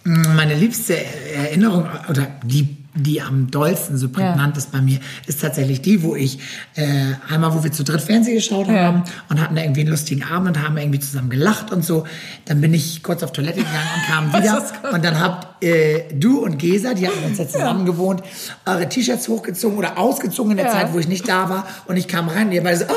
Meine 0.05 0.55
liebste 0.55 0.97
Erinnerung 1.35 1.87
oder 2.09 2.27
die, 2.43 2.79
die 2.95 3.23
am 3.23 3.51
dollsten 3.51 3.97
so 3.97 4.09
prägnant 4.09 4.57
ist 4.57 4.73
bei 4.73 4.81
mir, 4.81 4.99
ist 5.27 5.41
tatsächlich 5.41 5.81
die, 5.83 6.03
wo 6.03 6.17
ich 6.17 6.39
äh, 6.75 7.13
einmal, 7.33 7.55
wo 7.55 7.63
wir 7.63 7.71
zu 7.71 7.85
dritt 7.85 8.01
Fernsehen 8.01 8.35
geschaut 8.35 8.67
Ja. 8.69 8.85
haben 8.85 9.05
und 9.29 9.41
hatten 9.41 9.55
da 9.55 9.63
irgendwie 9.63 9.83
einen 9.83 9.91
lustigen 9.91 10.25
Abend 10.25 10.57
und 10.57 10.63
haben 10.63 10.77
irgendwie 10.77 10.99
zusammen 10.99 11.31
gelacht 11.31 11.71
und 11.73 11.85
so. 11.85 12.05
Dann 12.47 12.61
bin 12.61 12.75
ich 12.75 13.03
kurz 13.03 13.23
auf 13.23 13.33
Toilette 13.33 13.59
gegangen 13.59 13.89
und 13.97 14.07
kam 14.07 14.33
wieder 14.43 14.65
und 14.93 15.05
dann 15.05 15.21
habt 15.21 15.47
äh, 15.61 16.03
du 16.13 16.41
und 16.41 16.59
Gesa, 16.59 16.95
die 16.95 17.07
hatten 17.07 17.25
uns 17.25 17.39
ja 17.39 17.47
zusammen 17.49 17.87
gewohnt, 17.87 18.23
eure 18.67 18.89
T-Shirts 18.89 19.29
hochgezogen 19.29 19.79
oder 19.79 19.99
ausgezogen 19.99 20.53
in 20.53 20.57
der 20.59 20.67
Ja. 20.67 20.73
Zeit, 20.73 20.93
wo 20.93 20.99
ich 20.99 21.09
nicht 21.09 21.29
da 21.29 21.49
war 21.49 21.67
und 21.87 21.97
ich 21.97 22.09
kam 22.09 22.29
rein 22.29 22.47
und 22.49 22.53
ihr 22.53 22.63
beide 22.63 22.79
so, 22.79 22.85
oh. 22.89 22.95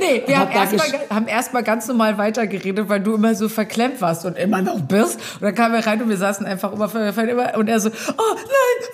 Nee, 0.00 0.22
wir 0.26 0.38
haben 0.38 0.52
erstmal 0.52 0.86
haben 1.10 1.26
erst 1.26 1.52
mal 1.52 1.62
ganz 1.62 1.86
normal 1.88 2.18
weitergeredet, 2.18 2.88
weil 2.88 3.00
du 3.00 3.14
immer 3.14 3.34
so 3.34 3.48
verklemmt 3.48 4.00
warst 4.00 4.24
und 4.24 4.38
immer 4.38 4.62
noch 4.62 4.80
bist. 4.80 5.16
Und 5.34 5.42
dann 5.42 5.54
kamen 5.54 5.74
wir 5.74 5.86
rein 5.86 6.00
und 6.00 6.08
wir 6.08 6.16
saßen 6.16 6.46
einfach 6.46 6.72
immer, 6.72 6.88
immer 7.28 7.56
und 7.58 7.68
er 7.68 7.80
so, 7.80 7.90
oh 7.90 8.34
nein, 8.34 8.88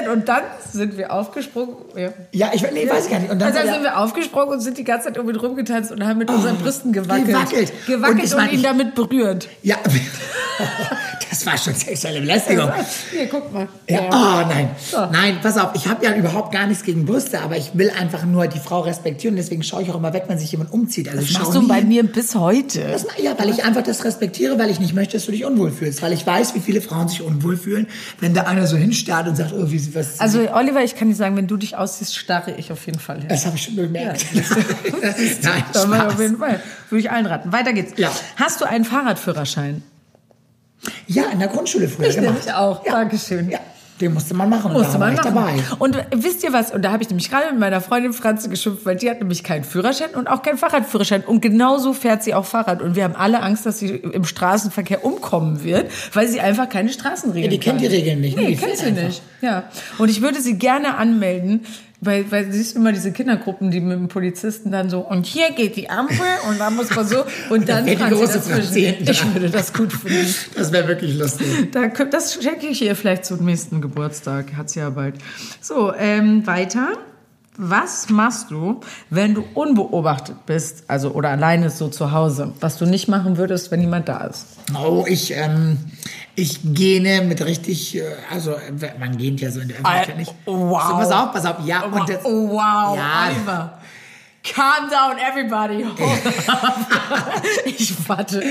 das- 0.00 0.08
und 0.12 0.28
dann 0.28 0.42
sind 0.72 0.96
wir 0.96 1.12
aufgesprungen. 1.12 1.74
Ja. 1.96 2.10
Ja, 2.32 2.50
ich 2.54 2.62
nee, 2.72 2.88
weiß 2.88 3.10
gar 3.10 3.18
nicht. 3.18 3.30
Und 3.30 3.40
dann 3.40 3.48
Also 3.48 3.64
dann 3.64 3.74
sind 3.74 3.82
wir 3.82 3.98
aufgesprungen 3.98 4.50
und 4.50 4.60
sind 4.60 4.78
die 4.78 4.84
ganze 4.84 5.06
Zeit 5.08 5.16
irgendwie 5.16 5.36
rumgetanzt 5.36 5.90
und 5.92 6.06
haben 6.06 6.18
mit 6.18 6.30
unseren 6.30 6.56
Brüsten 6.58 6.92
gewackelt. 6.92 7.26
gewackelt. 7.26 7.72
Gewackelt 7.86 8.34
Und 8.34 8.40
und, 8.40 8.52
ihn 8.52 8.62
damit 8.62 8.94
berührt. 8.94 9.48
Ja, 9.62 9.76
das 11.30 11.44
war 11.46 11.56
schon 11.58 11.74
sexuelle 11.74 12.20
Belästigung. 12.20 12.70
Hier, 13.10 13.28
guck 13.28 13.52
mal. 13.52 13.68
Ja, 13.88 14.00
oh 14.10 14.48
nein. 14.48 14.70
Nein, 15.12 15.38
pass 15.42 15.58
auf, 15.58 15.70
ich 15.74 15.86
habe 15.88 16.04
ja 16.04 16.14
überhaupt 16.14 16.52
gar 16.52 16.66
nichts 16.66 16.84
gegen 16.84 17.04
Brüste, 17.06 17.40
aber 17.40 17.56
ich 17.56 17.70
will 17.74 17.90
einfach 17.90 18.24
nur 18.24 18.46
die 18.46 18.58
Frau 18.58 18.80
respektieren. 18.80 19.36
Deswegen 19.36 19.62
schaue 19.62 19.82
ich 19.82 19.90
auch 19.90 19.96
immer 19.96 20.12
weg, 20.12 20.24
wenn 20.28 20.38
sich 20.38 20.50
jemand 20.52 20.72
umzieht. 20.72 21.08
Also 21.08 21.20
ich 21.22 21.28
Das 21.28 21.36
schaue 21.36 21.52
machst 21.54 21.56
du 21.62 21.68
bei 21.68 21.82
mir 21.82 22.04
bis 22.04 22.34
heute. 22.34 22.80
Das, 22.82 23.06
ja, 23.22 23.38
weil 23.38 23.50
ich 23.50 23.64
einfach 23.64 23.82
das 23.82 24.04
respektiere, 24.04 24.58
weil 24.58 24.70
ich 24.70 24.80
nicht 24.80 24.94
möchte, 24.94 25.16
dass 25.16 25.26
du 25.26 25.32
dich 25.32 25.44
unwohl 25.44 25.70
fühlst. 25.70 26.02
Weil 26.02 26.12
ich 26.12 26.26
weiß, 26.26 26.54
wie 26.54 26.60
viele 26.60 26.80
Frauen 26.80 27.08
sich 27.08 27.22
unwohl 27.22 27.56
fühlen, 27.56 27.86
wenn 28.20 28.34
da 28.34 28.42
einer 28.42 28.66
so 28.66 28.76
hinstarrt 28.76 29.28
und 29.28 29.36
sagt, 29.36 29.52
oh, 29.52 29.70
wie 29.70 29.94
was. 29.94 30.20
Also 30.20 30.40
Oliver, 30.52 30.82
ich 30.82 30.96
kann 30.96 31.08
dir 31.08 31.14
sagen, 31.14 31.36
wenn 31.36 31.46
du 31.46 31.56
dich 31.56 31.76
aussiehst, 31.76 32.16
starre 32.16 32.52
ich 32.52 32.72
auf 32.72 32.84
jeden 32.86 32.98
Fall 32.98 33.18
hin. 33.18 33.28
das 33.28 33.46
habe 33.46 33.56
ich 33.56 33.62
schon 33.64 33.76
bemerkt. 33.76 34.24
Nein, 35.42 35.64
Da 35.72 35.86
mal 35.86 36.00
Spaß. 36.00 36.14
auf 36.14 36.20
jeden 36.20 36.38
Fall. 36.38 36.60
Würde 36.90 37.00
ich 37.00 37.10
allen 37.10 37.26
raten. 37.26 37.52
Weiter 37.52 37.72
geht's. 37.72 37.92
Ja. 37.96 38.10
Hast 38.36 38.60
du 38.60 38.64
einen 38.64 38.84
Fahrradführerschein? 38.84 39.82
Ja, 41.06 41.24
in 41.32 41.38
der 41.38 41.48
Grundschule 41.48 41.88
früher 41.88 42.08
gemacht. 42.08 42.20
nämlich 42.34 42.52
auch. 42.52 42.84
Ja. 42.86 42.92
Dankeschön. 42.92 43.50
Ja, 43.50 43.58
den 44.00 44.12
musste 44.12 44.34
man 44.34 44.50
machen. 44.50 44.70
und 44.72 44.76
Musste 44.78 44.92
da 44.94 44.98
man 44.98 45.14
ich 45.14 45.22
machen. 45.24 45.34
dabei. 45.34 45.52
Und 45.78 45.96
wisst 46.14 46.44
ihr 46.44 46.52
was? 46.52 46.70
Und 46.72 46.82
da 46.82 46.92
habe 46.92 47.02
ich 47.02 47.08
nämlich 47.08 47.30
gerade 47.30 47.50
mit 47.50 47.58
meiner 47.58 47.80
Freundin 47.80 48.12
Franze 48.12 48.48
geschimpft, 48.48 48.84
weil 48.84 48.96
die 48.96 49.08
hat 49.10 49.18
nämlich 49.20 49.42
keinen 49.42 49.64
Führerschein 49.64 50.10
und 50.14 50.28
auch 50.28 50.42
keinen 50.42 50.58
Fahrradführerschein. 50.58 51.22
Und 51.24 51.40
genauso 51.40 51.92
fährt 51.94 52.22
sie 52.22 52.34
auch 52.34 52.44
Fahrrad. 52.44 52.82
Und 52.82 52.94
wir 52.94 53.04
haben 53.04 53.16
alle 53.16 53.42
Angst, 53.42 53.64
dass 53.66 53.78
sie 53.78 53.88
im 53.88 54.24
Straßenverkehr 54.24 55.04
umkommen 55.04 55.64
wird, 55.64 55.90
weil 56.12 56.28
sie 56.28 56.40
einfach 56.40 56.68
keine 56.68 56.90
Straßenregeln 56.92 57.44
Ja, 57.44 57.58
die 57.58 57.58
kennt 57.58 57.80
die 57.80 57.86
Regeln 57.86 58.20
nicht, 58.20 58.36
ne? 58.36 58.42
Nee, 58.42 58.48
Die 58.48 58.56
kennt 58.56 58.76
sie 58.76 58.86
einfach. 58.86 59.02
nicht. 59.04 59.22
Ja. 59.40 59.64
Und 59.98 60.10
ich 60.10 60.20
würde 60.20 60.40
sie 60.40 60.58
gerne 60.58 60.96
anmelden, 60.98 61.64
weil, 62.06 62.30
weil 62.30 62.50
siehst 62.52 62.74
du 62.74 62.80
immer 62.80 62.92
diese 62.92 63.12
Kindergruppen, 63.12 63.70
die 63.70 63.80
mit 63.80 63.98
dem 63.98 64.08
Polizisten 64.08 64.70
dann 64.70 64.88
so, 64.88 65.00
und 65.00 65.26
hier 65.26 65.50
geht 65.52 65.76
die 65.76 65.90
Ampel 65.90 66.16
und 66.48 66.58
da 66.58 66.70
muss 66.70 66.94
man 66.94 67.06
so, 67.06 67.24
und 67.50 67.68
dann 67.68 67.84
die 67.86 67.96
große 67.96 68.38
dazwischen. 68.38 68.76
Ich 68.76 69.34
würde 69.34 69.50
das 69.50 69.72
gut 69.72 69.92
finden. 69.92 70.34
Das 70.54 70.72
wäre 70.72 70.88
wirklich 70.88 71.18
lustig. 71.18 71.46
Da, 71.72 71.88
das 71.88 72.38
schenke 72.42 72.68
ich 72.68 72.82
ihr 72.82 72.96
vielleicht 72.96 73.24
zum 73.24 73.44
nächsten 73.44 73.80
Geburtstag. 73.80 74.54
Hat 74.56 74.70
sie 74.70 74.78
ja 74.80 74.90
bald. 74.90 75.16
So, 75.60 75.92
ähm, 75.94 76.46
weiter. 76.46 76.92
Was 77.58 78.10
machst 78.10 78.50
du, 78.50 78.80
wenn 79.08 79.34
du 79.34 79.44
unbeobachtet 79.54 80.44
bist, 80.46 80.84
also 80.88 81.12
oder 81.12 81.30
alleine 81.30 81.70
so 81.70 81.88
zu 81.88 82.12
Hause, 82.12 82.52
was 82.60 82.76
du 82.76 82.84
nicht 82.84 83.08
machen 83.08 83.38
würdest, 83.38 83.70
wenn 83.70 83.80
niemand 83.80 84.08
da 84.08 84.24
ist? 84.24 84.46
Oh, 84.78 85.04
ich, 85.08 85.32
ähm, 85.34 85.78
ich 86.34 86.60
gähne 86.62 87.22
mit 87.22 87.44
richtig, 87.44 87.96
äh, 87.96 88.02
also 88.30 88.52
äh, 88.52 88.98
man 88.98 89.16
gähnt 89.16 89.40
ja 89.40 89.50
so 89.50 89.60
in 89.60 89.68
der 89.68 89.78
Öffentlichkeit 89.78 90.18
nicht. 90.18 90.34
wow. 90.44 90.82
So, 90.88 90.94
pass 90.96 91.10
auf, 91.12 91.32
pass 91.32 91.46
auf, 91.46 91.56
ja. 91.64 91.84
Oh, 91.90 91.96
und 91.98 92.08
jetzt, 92.08 92.26
oh 92.26 92.50
wow, 92.50 92.96
Ja. 92.96 93.28
Oliver. 93.30 93.78
Calm 94.54 94.88
down, 94.90 95.16
everybody. 95.18 95.84
Up. 95.84 95.96
ich 97.64 97.94
warte. 98.08 98.42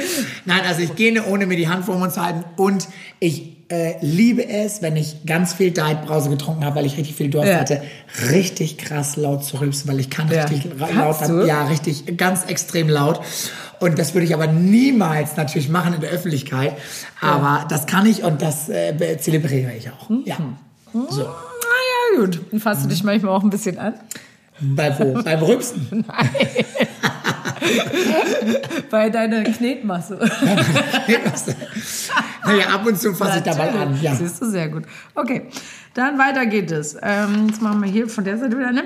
Nein, 0.46 0.62
also 0.68 0.82
ich 0.82 0.96
gähne, 0.96 1.26
ohne 1.26 1.46
mir 1.46 1.58
die 1.58 1.68
Hand 1.70 1.86
vor 1.86 1.96
den 1.96 2.02
Mund 2.02 2.14
zu 2.14 2.22
halten. 2.24 2.44
Und 2.58 2.88
ich 3.20 3.56
äh, 3.70 3.96
liebe 4.02 4.48
es, 4.48 4.82
wenn 4.82 4.96
ich 4.96 5.26
ganz 5.26 5.54
viel 5.54 5.72
Diet 5.72 6.06
Brause 6.06 6.30
getrunken 6.30 6.66
habe, 6.66 6.76
weil 6.78 6.86
ich 6.86 6.98
richtig 6.98 7.16
viel 7.16 7.30
Durst 7.30 7.50
Ja. 7.50 7.60
hatte, 7.60 7.82
richtig 8.30 8.78
krass 8.78 9.16
laut 9.16 9.44
zu 9.44 9.60
rülpsen, 9.60 9.90
weil 9.90 10.00
ich 10.00 10.10
kann 10.10 10.30
Ja. 10.30 10.44
richtig 10.46 10.70
Kannst 10.78 11.22
laut, 11.22 11.30
du? 11.30 11.48
ja, 11.48 11.66
richtig, 11.66 12.18
ganz 12.18 12.44
extrem 12.46 12.90
laut. 12.90 13.22
Und 13.80 13.98
das 13.98 14.14
würde 14.14 14.26
ich 14.26 14.34
aber 14.34 14.48
niemals 14.48 15.36
natürlich 15.38 15.70
machen 15.70 15.94
in 15.96 16.02
der 16.02 16.10
Öffentlichkeit. 16.12 16.78
Aber 17.22 17.66
das 17.70 17.88
kann 17.88 18.06
ich 18.06 18.24
und 18.24 18.42
das 18.42 18.70
äh, 18.70 19.18
zelebriere 19.20 19.74
ich 19.74 19.90
auch. 19.92 20.10
Mhm. 20.10 20.22
Ja. 20.26 20.38
So. 21.10 21.24
Naja, 21.24 22.20
gut. 22.20 22.40
Und 22.52 22.60
fasst 22.60 22.84
du 22.86 22.90
dich 22.90 23.04
manchmal 23.04 23.34
auch 23.34 23.44
ein 23.44 23.50
bisschen 23.50 23.78
an? 23.80 23.96
Bei 24.60 24.98
wo? 24.98 25.14
Beim 25.24 25.40
Rülpsen. 25.40 26.06
Bei 28.90 29.10
deiner 29.10 29.44
Knetmasse. 29.44 30.20
naja, 32.46 32.68
ab 32.68 32.86
und 32.86 33.00
zu 33.00 33.14
fasse 33.14 33.40
ich 33.40 33.44
da 33.44 33.56
mal 33.56 33.70
an. 33.70 34.00
Ja. 34.02 34.14
Siehst 34.16 34.42
du, 34.42 34.50
sehr 34.50 34.70
gut. 34.70 34.84
Okay, 35.14 35.48
dann 35.96 36.20
weiter 36.20 36.46
geht 36.46 36.72
es. 36.72 36.98
Ähm, 37.02 37.48
jetzt 37.48 37.62
machen 37.62 37.82
wir 37.82 37.90
hier 37.90 38.10
von 38.10 38.26
der 38.26 38.38
Seite 38.38 38.58
wieder, 38.58 38.72
ne? 38.72 38.84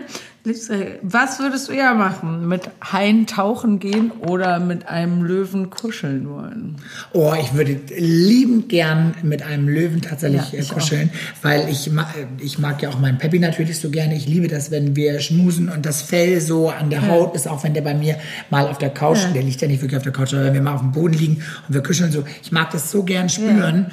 Was 1.01 1.39
würdest 1.39 1.67
du 1.67 1.73
eher 1.73 1.93
machen? 1.95 2.47
Mit 2.47 2.69
Haien 2.81 3.27
tauchen 3.27 3.79
gehen 3.79 4.11
oder 4.11 4.59
mit 4.59 4.87
einem 4.87 5.21
Löwen 5.23 5.69
kuscheln 5.69 6.29
wollen? 6.29 6.77
Oh, 7.13 7.33
ich 7.39 7.53
würde 7.53 7.79
liebend 7.97 8.69
gern 8.69 9.15
mit 9.21 9.43
einem 9.43 9.67
Löwen 9.67 10.01
tatsächlich 10.01 10.51
Ja, 10.53 10.59
äh, 10.59 10.63
kuscheln, 10.63 11.09
weil 11.41 11.67
ich, 11.69 11.91
ma 11.91 12.07
ich 12.39 12.57
mag 12.57 12.81
ja 12.81 12.89
auch 12.89 12.99
meinen 12.99 13.17
Peppi 13.17 13.39
natürlich 13.39 13.79
so 13.79 13.89
gerne. 13.89 14.15
Ich 14.15 14.27
liebe 14.27 14.47
das, 14.47 14.71
wenn 14.71 14.95
wir 14.95 15.19
schmusen 15.19 15.67
und 15.67 15.85
das 15.85 16.01
Fell 16.01 16.39
so 16.39 16.69
an 16.69 16.89
der 16.89 17.07
Haut 17.07 17.35
ist, 17.35 17.47
auch 17.47 17.63
wenn 17.63 17.73
der 17.73 17.81
bei 17.81 17.93
mir 17.93 18.17
mal 18.49 18.67
auf 18.67 18.77
der 18.77 18.91
Couch, 18.91 19.19
der 19.35 19.43
liegt 19.43 19.61
ja 19.61 19.67
nicht 19.67 19.81
wirklich 19.81 19.97
auf 19.97 20.03
der 20.03 20.13
Couch, 20.13 20.33
aber 20.33 20.45
wenn 20.45 20.53
wir 20.53 20.61
mal 20.61 20.75
auf 20.75 20.81
dem 20.81 20.93
Boden 20.93 21.15
liegen 21.15 21.43
und 21.67 21.73
wir 21.73 21.83
kuscheln 21.83 22.11
so. 22.11 22.23
Ich 22.41 22.51
mag 22.51 22.71
das 22.71 22.91
so 22.91 23.03
gern 23.03 23.29
spüren 23.29 23.87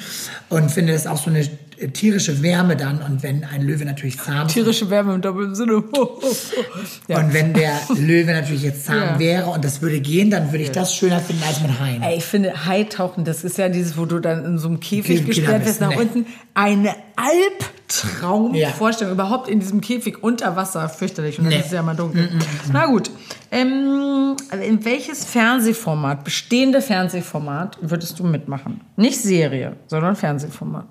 und 0.48 0.70
finde 0.70 0.92
das 0.92 1.06
auch 1.06 1.18
so 1.18 1.30
eine 1.30 1.40
äh, 1.40 1.48
tierische 1.92 2.42
Wärme 2.42 2.76
dann 2.76 3.00
und 3.02 3.22
wenn 3.22 3.44
ein 3.44 3.62
Löwe 3.62 3.84
natürlich 3.84 4.18
zahm 4.18 4.48
Tierische 4.48 4.88
Wärme 4.90 5.14
im 5.14 5.20
doppelten 5.20 5.54
Sinne. 5.54 5.82
ja. 7.08 7.18
und 7.18 7.32
wenn 7.32 7.52
der 7.52 7.72
Löwe 7.98 8.32
natürlich 8.32 8.62
jetzt 8.62 8.86
zahm 8.86 8.96
Ja. 8.96 9.18
wäre 9.18 9.50
und 9.50 9.64
das 9.64 9.82
würde 9.82 10.00
gehen, 10.00 10.30
dann 10.30 10.52
würde 10.52 10.64
ich 10.64 10.70
das 10.72 10.94
schöner 10.94 11.20
finden 11.20 11.42
als 11.46 11.60
mit 11.60 11.78
Haien. 11.78 12.02
Ey, 12.02 12.16
ich 12.18 12.24
finde, 12.24 12.66
Haitauchen, 12.66 13.24
das 13.24 13.44
ist 13.44 13.58
ja 13.58 13.68
dieses, 13.68 13.96
wo 13.98 14.04
du 14.06 14.18
dann 14.20 14.44
in 14.44 14.58
so 14.58 14.68
einem 14.68 14.80
Käfig 14.80 15.18
Käfig 15.18 15.26
gesperrt 15.36 15.64
wirst, 15.66 15.80
nach 15.80 15.90
ne. 15.90 15.98
unten. 15.98 16.26
Eine 16.54 16.94
Albtraumvorstellung. 17.16 18.54
Ja. 19.10 19.12
Überhaupt 19.12 19.48
in 19.48 19.60
diesem 19.60 19.80
Käfig 19.80 20.22
unter 20.22 20.56
Wasser. 20.56 20.88
Fürchterlich. 20.88 21.38
Und 21.38 21.44
dann 21.44 21.52
Nee. 21.54 21.60
ist 21.60 21.66
es 21.66 21.72
ja 21.72 21.82
mal 21.82 21.94
dunkel. 21.96 22.28
Na 22.72 22.86
gut. 22.86 23.10
Ähm, 23.50 24.36
in 24.62 24.84
welches 24.84 25.24
Fernsehformat, 25.24 26.24
bestehende 26.24 26.80
Fernsehformat, 26.82 27.78
würdest 27.80 28.18
du 28.18 28.24
mitmachen? 28.24 28.80
Nicht 28.96 29.20
Serie, 29.20 29.76
sondern 29.86 30.16
Fernsehformat. 30.16 30.86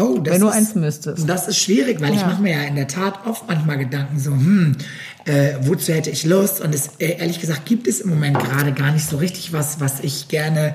Oh, 0.00 0.18
das 0.18 0.34
Wenn 0.34 0.40
du 0.40 0.48
ist, 0.48 0.54
eins 0.54 0.74
müsstest. 0.74 1.28
Das 1.28 1.46
ist 1.46 1.58
schwierig, 1.58 2.00
weil 2.00 2.12
ich 2.14 2.20
Ja. 2.20 2.26
mache 2.26 2.42
mir 2.42 2.52
ja 2.52 2.62
in 2.62 2.74
der 2.74 2.88
Tat 2.88 3.26
oft 3.26 3.46
manchmal 3.46 3.78
Gedanken 3.78 4.18
so, 4.18 4.32
hm, 4.32 4.76
äh, 5.24 5.52
wozu 5.60 5.92
hätte 5.92 6.10
ich 6.10 6.24
Lust? 6.24 6.60
Und 6.60 6.74
es, 6.74 6.90
äh, 6.98 7.18
ehrlich 7.18 7.40
gesagt 7.40 7.64
gibt 7.64 7.86
es 7.86 8.00
im 8.00 8.10
Moment 8.10 8.38
gerade 8.40 8.72
gar 8.72 8.90
nicht 8.90 9.08
so 9.08 9.18
richtig 9.18 9.52
was, 9.52 9.78
was 9.78 10.00
ich 10.00 10.26
gerne 10.28 10.74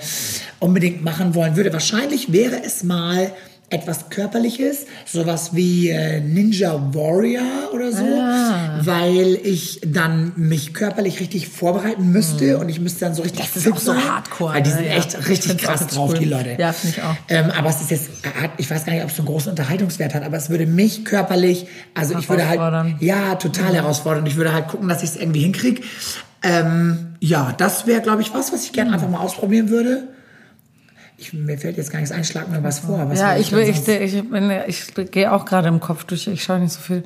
unbedingt 0.60 1.04
machen 1.04 1.36
wollen 1.36 1.58
würde. 1.58 1.74
Wahrscheinlich 1.74 2.32
wäre 2.32 2.64
es 2.64 2.84
mal 2.84 3.32
etwas 3.72 4.10
Körperliches, 4.10 4.86
sowas 5.06 5.52
wie 5.54 5.90
äh, 5.90 6.20
Ninja 6.22 6.74
Warrior 6.94 7.72
oder 7.74 7.92
so, 7.92 8.04
Ah. 8.04 8.80
weil 8.84 9.40
ich 9.44 9.82
dann 9.86 10.32
mich 10.36 10.74
körperlich 10.74 11.20
richtig 11.20 11.48
vorbereiten 11.50 12.12
müsste 12.12 12.58
und 12.58 12.70
ich 12.70 12.80
müsste 12.80 13.02
dann 13.02 13.14
so 13.14 13.22
richtig. 13.22 13.46
Das 13.54 13.56
ist 13.66 13.72
auch 13.72 13.78
so 13.80 13.94
hardcore, 13.96 14.56
Weil 14.56 14.64
die 14.64 14.70
ne? 14.72 14.76
sind 14.76 14.86
Ja. 14.86 14.92
echt 14.94 15.18
Ich 15.20 15.28
richtig 15.30 15.58
krass 15.60 15.86
drauf, 15.88 16.12
cool. 16.12 16.20
die 16.20 16.26
Leute. 16.26 16.56
Ja, 16.58 16.74
finde 16.74 16.98
ich 16.98 17.04
auch. 17.04 17.16
Ähm, 17.30 17.52
aber 17.58 17.70
es 17.70 17.82
ist 17.82 17.92
jetzt, 17.92 18.10
ich 18.58 18.70
weiß 18.72 18.86
gar 18.86 18.94
nicht, 18.94 19.04
ob 19.04 19.10
es 19.10 19.16
so 19.16 19.22
einen 19.22 19.28
großen 19.28 19.52
Unterhaltungswert 19.52 20.14
hat, 20.16 20.24
aber 20.24 20.38
es 20.38 20.50
würde 20.50 20.66
mich 20.66 21.06
körperlich, 21.06 21.68
also 21.94 22.18
ich 22.18 22.28
würde 22.30 22.48
halt, 22.48 22.60
ja, 23.02 23.36
total 23.36 23.74
herausfordern. 23.76 24.26
Ich 24.26 24.36
würde 24.36 24.54
halt 24.54 24.68
gucken, 24.68 24.90
dass 24.90 25.04
ich 25.04 25.10
es 25.12 25.16
irgendwie 25.16 25.42
hinkriege. 25.42 25.82
Ähm, 26.42 27.16
ja, 27.20 27.54
das 27.58 27.86
wäre, 27.86 28.02
glaube 28.02 28.22
ich, 28.22 28.34
was, 28.34 28.52
was 28.54 28.64
ich 28.64 28.72
Mhm. 28.72 28.76
gerne 28.76 28.94
einfach 28.94 29.10
mal 29.10 29.20
ausprobieren 29.20 29.70
würde. 29.70 30.08
Ich, 31.20 31.34
mir 31.34 31.58
fällt 31.58 31.78
jetzt 31.78 31.92
gar 31.92 32.00
nichts 32.00 32.14
ein, 32.14 32.24
schlag 32.24 32.50
mir 32.50 32.64
was 32.64 32.80
vor. 32.80 33.10
Was 33.10 33.20
ja, 33.20 33.36
ich, 33.36 33.52
will, 33.52 33.64
ich, 33.64 33.86
ich, 33.88 34.30
bin, 34.30 34.52
ich 34.68 35.12
gehe 35.12 35.32
auch 35.32 35.46
gerade 35.46 35.68
im 35.68 35.80
Kopf 35.80 36.06
durch. 36.06 36.28
Ich 36.28 36.44
schaue 36.44 36.60
nicht 36.60 36.72
so 36.72 36.80
viel 36.80 37.04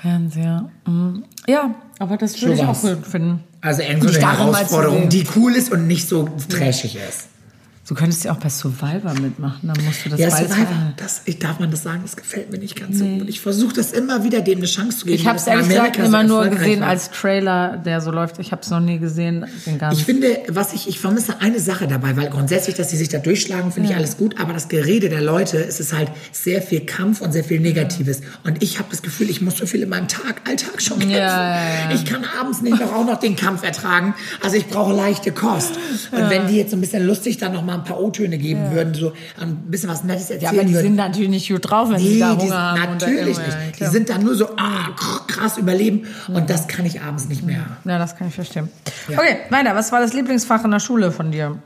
Fernseher. 0.00 0.70
Mhm. 0.86 1.24
Ja, 1.48 1.74
aber 1.98 2.16
das 2.16 2.40
würde 2.40 2.54
ich 2.54 2.62
auch 2.62 2.80
gut 2.80 3.04
finden. 3.06 3.42
also 3.60 3.82
so 3.82 3.88
eine 3.88 4.38
Herausforderung, 4.38 5.08
die 5.08 5.26
cool 5.34 5.54
ist 5.54 5.72
und 5.72 5.86
nicht 5.86 6.08
so 6.08 6.28
trashig 6.48 6.96
ist. 6.96 7.28
Du 7.88 7.94
könntest 7.94 8.24
ja 8.24 8.32
auch 8.32 8.38
bei 8.38 8.48
Survivor 8.48 9.14
mitmachen, 9.14 9.70
dann 9.72 9.84
musst 9.84 10.04
du 10.04 10.08
das 10.08 10.18
Ja, 10.18 10.28
Survivor, 10.28 10.92
das, 10.96 11.22
ich 11.24 11.38
darf 11.38 11.60
man 11.60 11.70
das 11.70 11.84
sagen, 11.84 12.00
das 12.02 12.16
gefällt 12.16 12.50
mir 12.50 12.58
nicht 12.58 12.74
ganz 12.74 12.98
so 12.98 13.04
gut. 13.04 13.28
Ich 13.28 13.40
versuche 13.40 13.74
das 13.74 13.92
immer 13.92 14.24
wieder, 14.24 14.40
dem 14.40 14.58
eine 14.58 14.66
Chance 14.66 14.98
zu 14.98 15.06
geben. 15.06 15.20
Ich 15.20 15.26
habe 15.28 15.38
es 15.38 15.46
ehrlich 15.46 15.68
gesagt 15.68 15.96
Amerika 15.96 16.02
so 16.02 16.08
immer 16.08 16.24
nur 16.24 16.48
gesehen 16.48 16.80
war. 16.80 16.88
als 16.88 17.12
Trailer, 17.12 17.76
der 17.76 18.00
so 18.00 18.10
läuft. 18.10 18.40
Ich 18.40 18.50
habe 18.50 18.62
es 18.62 18.70
noch 18.70 18.80
nie 18.80 18.98
gesehen. 18.98 19.46
Den 19.66 19.78
ganzen. 19.78 20.00
Ich 20.00 20.04
finde, 20.04 20.36
was 20.48 20.72
ich, 20.72 20.88
ich 20.88 20.98
vermisse 20.98 21.40
eine 21.40 21.60
Sache 21.60 21.86
dabei, 21.86 22.16
weil 22.16 22.28
grundsätzlich, 22.28 22.74
dass 22.74 22.90
sie 22.90 22.96
sich 22.96 23.08
da 23.08 23.18
durchschlagen, 23.18 23.70
finde 23.70 23.90
ich 23.90 23.96
alles 23.96 24.16
gut, 24.16 24.40
aber 24.40 24.52
das 24.52 24.66
Gerede 24.66 25.08
der 25.08 25.22
Leute, 25.22 25.58
es 25.58 25.78
ist 25.78 25.92
halt 25.92 26.10
sehr 26.32 26.62
viel 26.62 26.80
Kampf 26.80 27.20
und 27.20 27.30
sehr 27.30 27.44
viel 27.44 27.60
Negatives. 27.60 28.20
Und 28.42 28.64
ich 28.64 28.80
habe 28.80 28.88
das 28.90 29.02
Gefühl, 29.02 29.30
ich 29.30 29.40
muss 29.42 29.58
so 29.58 29.66
viel 29.66 29.82
in 29.82 29.88
meinem 29.88 30.08
Tag, 30.08 30.42
Alltag 30.48 30.82
schon 30.82 30.98
kämpfen. 30.98 31.16
Ja, 31.16 31.54
ja, 31.54 31.90
ja. 31.90 31.94
Ich 31.94 32.04
kann 32.04 32.24
abends 32.40 32.62
nicht 32.62 32.80
noch 32.80 32.92
auch 32.92 33.06
noch 33.06 33.20
den 33.20 33.36
Kampf 33.36 33.62
ertragen. 33.62 34.14
Also 34.42 34.56
ich 34.56 34.66
brauche 34.66 34.92
leichte 34.92 35.30
Kost. 35.30 35.76
Und 36.10 36.30
wenn 36.30 36.48
die 36.48 36.56
jetzt 36.56 36.72
so 36.72 36.76
ein 36.76 36.80
bisschen 36.80 37.06
lustig 37.06 37.38
dann 37.38 37.52
noch 37.52 37.62
mal 37.62 37.75
ein 37.76 37.84
paar 37.84 38.00
O-Töne 38.00 38.38
geben 38.38 38.70
würden, 38.72 38.94
so 38.94 39.12
ein 39.40 39.56
bisschen 39.70 39.88
was 39.88 40.04
Nettes 40.04 40.30
erzählen 40.30 40.40
ja, 40.42 40.48
aber 40.50 40.64
die 40.64 40.74
würden. 40.74 40.82
sind 40.86 40.96
natürlich 40.96 41.28
nicht 41.30 41.48
gut 41.48 41.70
drauf, 41.70 41.90
wenn 41.90 41.98
sie 41.98 42.14
Nee, 42.14 42.20
da 42.20 42.34
die, 42.34 42.42
Hunger 42.42 42.56
haben. 42.80 42.92
und 42.92 43.02
da 43.02 43.06
natürlich 43.06 43.38
nicht. 43.38 43.80
Ja, 43.80 43.86
Die 43.86 43.92
sind 43.92 44.08
dann 44.08 44.22
nur 44.24 44.34
so 44.34 44.48
ah, 44.56 44.88
krass 45.26 45.58
überleben 45.58 46.06
und 46.28 46.50
das 46.50 46.66
kann 46.68 46.84
ich 46.86 47.00
abends 47.00 47.28
nicht 47.28 47.42
mehr. 47.44 47.64
ja, 47.84 47.98
das 47.98 48.16
kann 48.16 48.28
ich 48.28 48.34
verstehen. 48.34 48.68
Ja. 49.08 49.18
Okay, 49.18 49.38
weiter. 49.50 49.74
Was 49.74 49.92
war 49.92 50.00
das 50.00 50.12
Lieblingsfach 50.12 50.64
in 50.64 50.70
der 50.70 50.80
Schule 50.80 51.12
von 51.12 51.30
dir? 51.30 51.58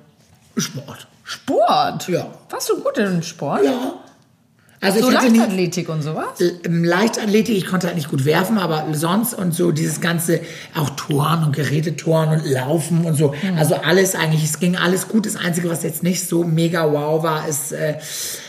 Sport. 0.57 1.07
Sport? 1.25 2.09
Ja. 2.09 2.27
Warst 2.51 2.69
du 2.71 2.81
gut 2.83 2.99
in 2.99 3.23
Sport? 3.23 3.65
Ja. 3.65 3.93
Also 4.83 5.01
So 5.01 5.11
ich 5.11 5.17
hatte 5.17 5.31
nie, 5.31 5.39
Leichtathletik 5.39 5.89
und 5.91 6.01
sowas? 6.03 6.41
Ähm, 6.65 6.85
Leichtathletik, 6.85 7.55
ich 7.57 7.67
konnte 7.67 7.87
halt 7.87 7.97
nicht 7.97 8.09
gut 8.09 8.25
werfen, 8.25 8.57
aber 8.57 8.87
sonst 8.93 9.35
und 9.35 9.55
so 9.55 9.73
dieses 9.73 10.01
ganze, 10.01 10.41
auch 10.75 10.89
Toren 10.91 11.45
und 11.45 11.55
Gerätetoren 11.55 12.31
und 12.31 12.47
Laufen 12.51 13.05
und 13.05 13.15
so. 13.15 13.35
Also 13.59 13.75
alles 13.75 14.15
eigentlich, 14.15 14.43
es 14.45 14.59
ging 14.59 14.77
alles 14.77 15.09
gut. 15.09 15.27
Das 15.27 15.37
Einzige, 15.37 15.69
was 15.69 15.83
jetzt 15.83 16.03
nicht 16.03 16.27
so 16.27 16.45
mega 16.45 16.91
wow 16.91 17.23
war, 17.23 17.47
ist 17.47 17.73
äh, 17.73 17.99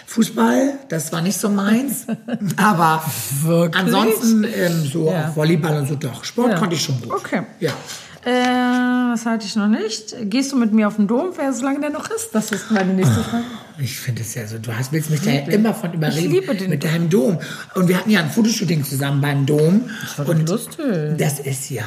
Fußball. 0.05 0.73
Das 0.87 1.11
war 1.11 1.21
nicht 1.21 1.37
so 1.37 1.49
meins. 1.49 2.05
aber 2.57 3.03
Wirklich? 3.43 3.75
ansonsten 3.83 4.43
ähm, 4.45 4.85
so 4.85 5.09
Ja. 5.11 5.29
auch 5.31 5.35
Volleyball 5.35 5.79
und 5.79 5.87
so 5.89 5.95
doch. 5.95 6.23
Sport 6.23 6.51
Ja. 6.51 6.57
konnte 6.59 6.75
ich 6.75 6.81
schon 6.81 6.99
gut. 7.01 7.11
Okay. 7.11 7.41
Ja. 7.59 7.71
Äh, 8.23 9.11
das 9.11 9.25
hatte 9.25 9.45
ich 9.47 9.55
noch 9.55 9.67
nicht. 9.67 10.15
Gehst 10.29 10.51
du 10.51 10.55
mit 10.55 10.73
mir 10.73 10.87
auf 10.87 10.97
den 10.97 11.07
Dom, 11.07 11.31
wer 11.35 11.51
solange 11.53 11.79
der 11.81 11.89
noch 11.89 12.09
ist? 12.11 12.29
Das 12.33 12.51
ist 12.51 12.69
meine 12.71 12.93
nächste 12.93 13.23
Frage. 13.23 13.43
Ich 13.79 13.97
finde 13.99 14.21
es 14.21 14.35
ja 14.35 14.45
so, 14.45 14.59
du 14.59 14.71
hast, 14.77 14.91
willst 14.91 15.09
mich 15.09 15.21
da 15.21 15.31
ja 15.31 15.39
immer 15.47 15.73
von 15.73 15.91
überreden. 15.91 16.29
liebe 16.29 16.53
den 16.53 16.69
mit 16.69 16.83
deinem 16.83 17.09
Dom. 17.09 17.39
Und 17.73 17.87
wir 17.87 17.97
hatten 17.97 18.11
ja 18.11 18.19
ein 18.19 18.29
Fotoshooting 18.29 18.83
zusammen 18.83 19.21
beim 19.21 19.45
Dom. 19.47 19.89
war 20.17 20.25
doch 20.25 20.33
und 20.35 20.47
lustig. 20.47 20.85
Das 21.17 21.39
ist 21.39 21.71
ja, 21.71 21.83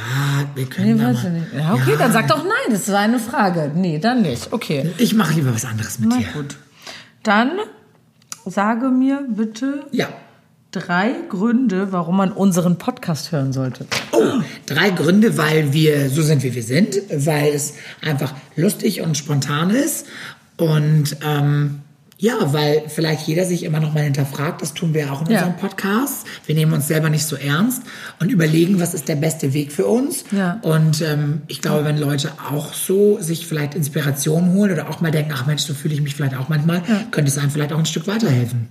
wir 0.56 0.66
können 0.66 0.96
Nee, 0.96 1.00
da 1.02 1.08
weiß 1.10 1.18
ich 1.18 1.22
mal, 1.24 1.30
nicht. 1.32 1.46
Ja, 1.56 1.74
okay, 1.74 1.94
dann 1.98 2.12
sag 2.12 2.26
doch 2.26 2.42
nein, 2.42 2.70
das 2.70 2.90
war 2.90 2.98
eine 2.98 3.20
Frage. 3.20 3.70
Nee, 3.74 4.00
dann 4.00 4.22
nicht. 4.22 4.52
Okay. 4.52 4.90
Ich 4.98 5.14
mache 5.14 5.34
lieber 5.34 5.54
was 5.54 5.64
anderes 5.64 6.00
mit 6.00 6.08
Na 6.10 6.16
dir. 6.18 6.26
gut. 6.34 6.56
Dann 7.22 7.52
sage 8.44 8.88
mir 8.88 9.24
bitte 9.28 9.84
Ja. 9.92 10.08
Drei 10.74 11.12
Gründe, 11.28 11.92
warum 11.92 12.16
man 12.16 12.32
unseren 12.32 12.76
Podcast 12.78 13.30
hören 13.32 13.52
sollte. 13.52 13.86
Oh, 14.12 14.40
drei 14.66 14.90
Gründe, 14.90 15.36
weil 15.38 15.72
wir 15.72 16.10
so 16.10 16.22
sind, 16.22 16.42
wie 16.42 16.54
wir 16.54 16.62
sind, 16.62 16.96
weil 17.14 17.48
es 17.54 17.74
einfach 18.02 18.34
lustig 18.56 19.00
und 19.00 19.16
spontan 19.16 19.70
ist 19.70 20.06
und 20.56 21.16
ähm, 21.24 21.80
ja, 22.16 22.52
weil 22.54 22.84
vielleicht 22.88 23.26
jeder 23.26 23.44
sich 23.44 23.64
immer 23.64 23.80
noch 23.80 23.92
mal 23.92 24.04
hinterfragt, 24.04 24.62
das 24.62 24.72
tun 24.72 24.94
wir 24.94 25.12
auch 25.12 25.22
in 25.22 25.32
Ja. 25.32 25.38
unserem 25.40 25.56
Podcast. 25.56 26.26
Wir 26.46 26.54
nehmen 26.54 26.72
uns 26.72 26.86
selber 26.88 27.10
nicht 27.10 27.26
so 27.26 27.36
ernst 27.36 27.82
und 28.20 28.30
überlegen, 28.30 28.80
was 28.80 28.94
ist 28.94 29.08
der 29.08 29.16
beste 29.16 29.52
Weg 29.52 29.72
für 29.72 29.86
uns. 29.86 30.24
Ja. 30.30 30.58
Und 30.62 31.02
ähm, 31.02 31.42
ich 31.48 31.60
glaube, 31.60 31.84
wenn 31.84 31.98
Leute 31.98 32.30
auch 32.50 32.72
so 32.72 33.18
sich 33.20 33.46
vielleicht 33.46 33.74
Inspiration 33.74 34.52
holen 34.54 34.72
oder 34.72 34.88
auch 34.88 35.00
mal 35.00 35.10
denken, 35.10 35.32
ach 35.34 35.44
Mensch, 35.46 35.62
so 35.62 35.74
fühle 35.74 35.92
ich 35.94 36.00
mich 36.02 36.14
vielleicht 36.14 36.36
auch 36.36 36.48
manchmal, 36.48 36.82
könnte 37.10 37.30
es 37.30 37.36
einem 37.36 37.50
vielleicht 37.50 37.72
auch 37.72 37.78
ein 37.78 37.84
Stück 37.86 38.06
weiterhelfen. 38.06 38.68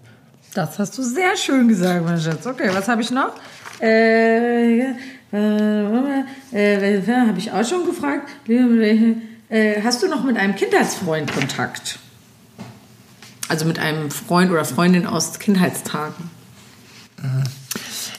Das 0.54 0.78
hast 0.78 0.98
du 0.98 1.04
sehr 1.04 1.36
schön 1.36 1.68
gesagt, 1.68 2.06
mein 2.06 2.20
Schatz. 2.20 2.46
Okay, 2.46 2.70
was 2.72 2.88
habe 2.88 3.02
ich 3.02 3.10
noch? 3.10 3.34
Äh, 3.82 4.82
äh, 4.82 4.94
äh, 5.34 6.98
äh, 6.98 7.08
habe 7.08 7.40
ich 7.40 7.52
auch 7.52 7.66
schon 7.66 7.86
gefragt. 7.86 8.30
Äh, 8.48 9.82
hast 9.84 10.04
du 10.04 10.08
noch 10.08 10.24
mit 10.24 10.38
einem 10.38 10.56
Kindheitsfreund 10.56 11.34
Kontakt? 11.34 11.98
Also 13.50 13.66
mit 13.66 13.80
einem 13.80 14.12
Freund 14.12 14.52
oder 14.52 14.64
Freundin 14.64 15.08
aus 15.08 15.40
Kindheitstagen. 15.40 16.30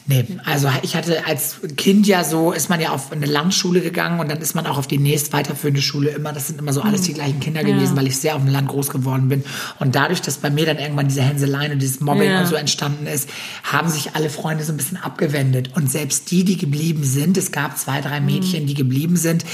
Nee, 0.06 0.26
also 0.44 0.68
ich 0.82 0.96
hatte 0.96 1.26
als 1.26 1.56
Kind 1.78 2.06
ja 2.06 2.24
so, 2.24 2.52
ist 2.52 2.68
man 2.68 2.78
ja 2.78 2.90
auf 2.90 3.10
eine 3.10 3.24
Landschule 3.24 3.80
gegangen 3.80 4.20
und 4.20 4.30
dann 4.30 4.38
ist 4.38 4.54
man 4.54 4.66
auch 4.66 4.76
auf 4.76 4.86
die 4.86 4.98
nächst 4.98 5.32
weiterführende 5.32 5.80
Schule 5.80 6.10
immer. 6.10 6.32
Das 6.34 6.48
sind 6.48 6.58
immer 6.58 6.74
so 6.74 6.82
alles 6.82 7.02
die 7.02 7.14
gleichen 7.14 7.40
Kinder 7.40 7.64
gewesen, 7.64 7.96
weil 7.96 8.06
ich 8.06 8.18
sehr 8.18 8.36
auf 8.36 8.42
dem 8.42 8.52
Land 8.52 8.68
groß 8.68 8.90
geworden 8.90 9.28
bin. 9.28 9.44
Und 9.78 9.94
dadurch, 9.94 10.20
dass 10.20 10.36
bei 10.36 10.50
mir 10.50 10.66
dann 10.66 10.78
irgendwann 10.78 11.08
diese 11.08 11.22
Hänseleien 11.22 11.72
und 11.72 11.78
dieses 11.80 12.00
Mobbing 12.00 12.30
Ja. 12.30 12.40
und 12.40 12.46
so 12.46 12.54
entstanden 12.54 13.06
ist, 13.06 13.30
haben 13.62 13.88
sich 13.88 14.14
alle 14.14 14.28
Freunde 14.28 14.62
so 14.64 14.74
ein 14.74 14.76
bisschen 14.76 14.98
abgewendet. 14.98 15.70
Und 15.74 15.90
selbst 15.90 16.30
die, 16.30 16.44
die 16.44 16.58
geblieben 16.58 17.04
sind, 17.04 17.38
es 17.38 17.50
gab 17.50 17.78
zwei, 17.78 18.02
drei 18.02 18.20
Mädchen, 18.20 18.66
die 18.66 18.74
geblieben 18.74 19.16
sind, 19.16 19.44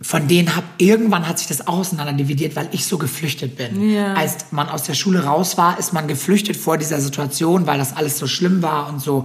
von 0.00 0.28
denen 0.28 0.54
hab 0.54 0.64
irgendwann 0.76 1.26
hat 1.26 1.38
sich 1.38 1.48
das 1.48 1.66
auch 1.66 1.78
auseinander 1.78 2.12
dividiert, 2.12 2.54
weil 2.54 2.68
ich 2.72 2.84
so 2.84 2.98
geflüchtet 2.98 3.56
bin. 3.56 3.90
Ja. 3.90 4.12
Als 4.12 4.52
man 4.52 4.68
aus 4.68 4.82
der 4.82 4.92
Schule 4.94 5.24
raus 5.24 5.56
war, 5.56 5.78
ist 5.78 5.94
man 5.94 6.06
geflüchtet 6.06 6.56
vor 6.56 6.76
dieser 6.76 7.00
Situation, 7.00 7.66
weil 7.66 7.78
das 7.78 7.96
alles 7.96 8.18
so 8.18 8.26
schlimm 8.26 8.60
war 8.62 8.88
und 8.90 9.00
so. 9.00 9.24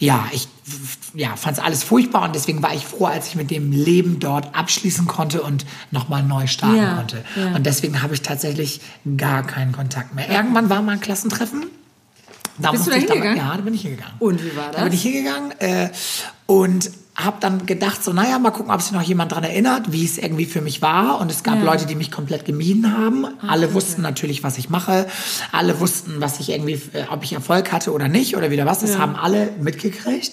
Ja, 0.00 0.26
ich 0.32 0.48
ja, 1.14 1.36
fand 1.36 1.58
es 1.58 1.62
alles 1.62 1.84
furchtbar 1.84 2.22
und 2.22 2.34
deswegen 2.34 2.60
war 2.62 2.74
ich 2.74 2.84
froh, 2.84 3.06
als 3.06 3.28
ich 3.28 3.34
mit 3.36 3.50
dem 3.52 3.70
Leben 3.70 4.18
dort 4.18 4.54
abschließen 4.54 5.06
konnte 5.06 5.42
und 5.42 5.64
nochmal 5.92 6.22
neu 6.24 6.46
starten 6.48 6.76
Ja, 6.76 6.94
konnte. 6.94 7.24
ja. 7.36 7.54
Und 7.54 7.64
deswegen 7.66 8.02
habe 8.02 8.14
ich 8.14 8.22
tatsächlich 8.22 8.80
gar 9.16 9.44
keinen 9.46 9.72
Kontakt 9.72 10.14
mehr. 10.14 10.28
Irgendwann 10.28 10.70
war 10.70 10.82
mal 10.82 10.92
ein 10.92 11.00
Klassentreffen 11.00 11.66
Da 12.58 12.72
Bist 12.72 12.86
du 12.86 12.90
musste 12.90 13.06
da 13.06 13.12
hingegangen? 13.14 13.36
Ja, 13.38 13.56
da 13.56 13.62
bin 13.62 13.74
ich 13.74 13.82
hingegangen. 13.82 14.14
Und 14.18 14.44
wie 14.44 14.56
war 14.56 14.70
Da 14.72 14.78
bin 14.82 14.86
das? 14.86 14.94
ich 14.94 15.02
hingegangen 15.02 15.52
äh, 15.60 15.90
und 16.46 16.90
habe 17.24 17.38
dann 17.40 17.66
gedacht, 17.66 18.02
so, 18.02 18.12
naja, 18.12 18.38
mal 18.38 18.50
gucken, 18.50 18.72
ob 18.72 18.80
sich 18.82 18.92
noch 18.92 19.02
jemand 19.02 19.32
dran 19.32 19.44
erinnert, 19.44 19.92
wie 19.92 20.04
es 20.04 20.18
irgendwie 20.18 20.46
für 20.46 20.60
mich 20.60 20.82
war. 20.82 21.20
Und 21.20 21.30
es 21.30 21.42
gab 21.42 21.56
Ja. 21.56 21.62
Ah, 21.62 21.64
Leute, 21.64 21.86
die 21.86 21.94
mich 21.94 22.10
komplett 22.10 22.44
gemieden 22.44 22.96
haben. 22.96 23.26
Alle 23.46 23.74
wussten 23.74 24.02
natürlich, 24.02 24.42
was 24.42 24.58
ich 24.58 24.70
mache. 24.70 25.06
Alle 25.52 25.80
wussten, 25.80 26.20
was 26.20 26.40
ich 26.40 26.50
irgendwie, 26.50 26.80
äh, 26.92 27.04
ob 27.10 27.24
ich 27.24 27.32
Erfolg 27.32 27.72
hatte 27.72 27.92
oder 27.92 28.08
nicht 28.08 28.36
oder 28.36 28.50
wieder 28.50 28.66
was. 28.66 28.80
Das 28.80 28.98
haben 28.98 29.16
alle 29.16 29.50
mitgekriegt. 29.60 30.32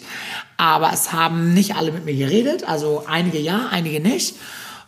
Aber 0.58 0.92
es 0.94 1.14
haben 1.14 1.54
nicht 1.54 1.76
alle 1.76 1.92
mit 1.92 2.06
mir 2.06 2.16
geredet. 2.16 2.68
Also 2.68 3.04
einige 3.08 3.40
ja, 3.40 3.68
einige 3.72 4.00
nicht. 4.00 4.36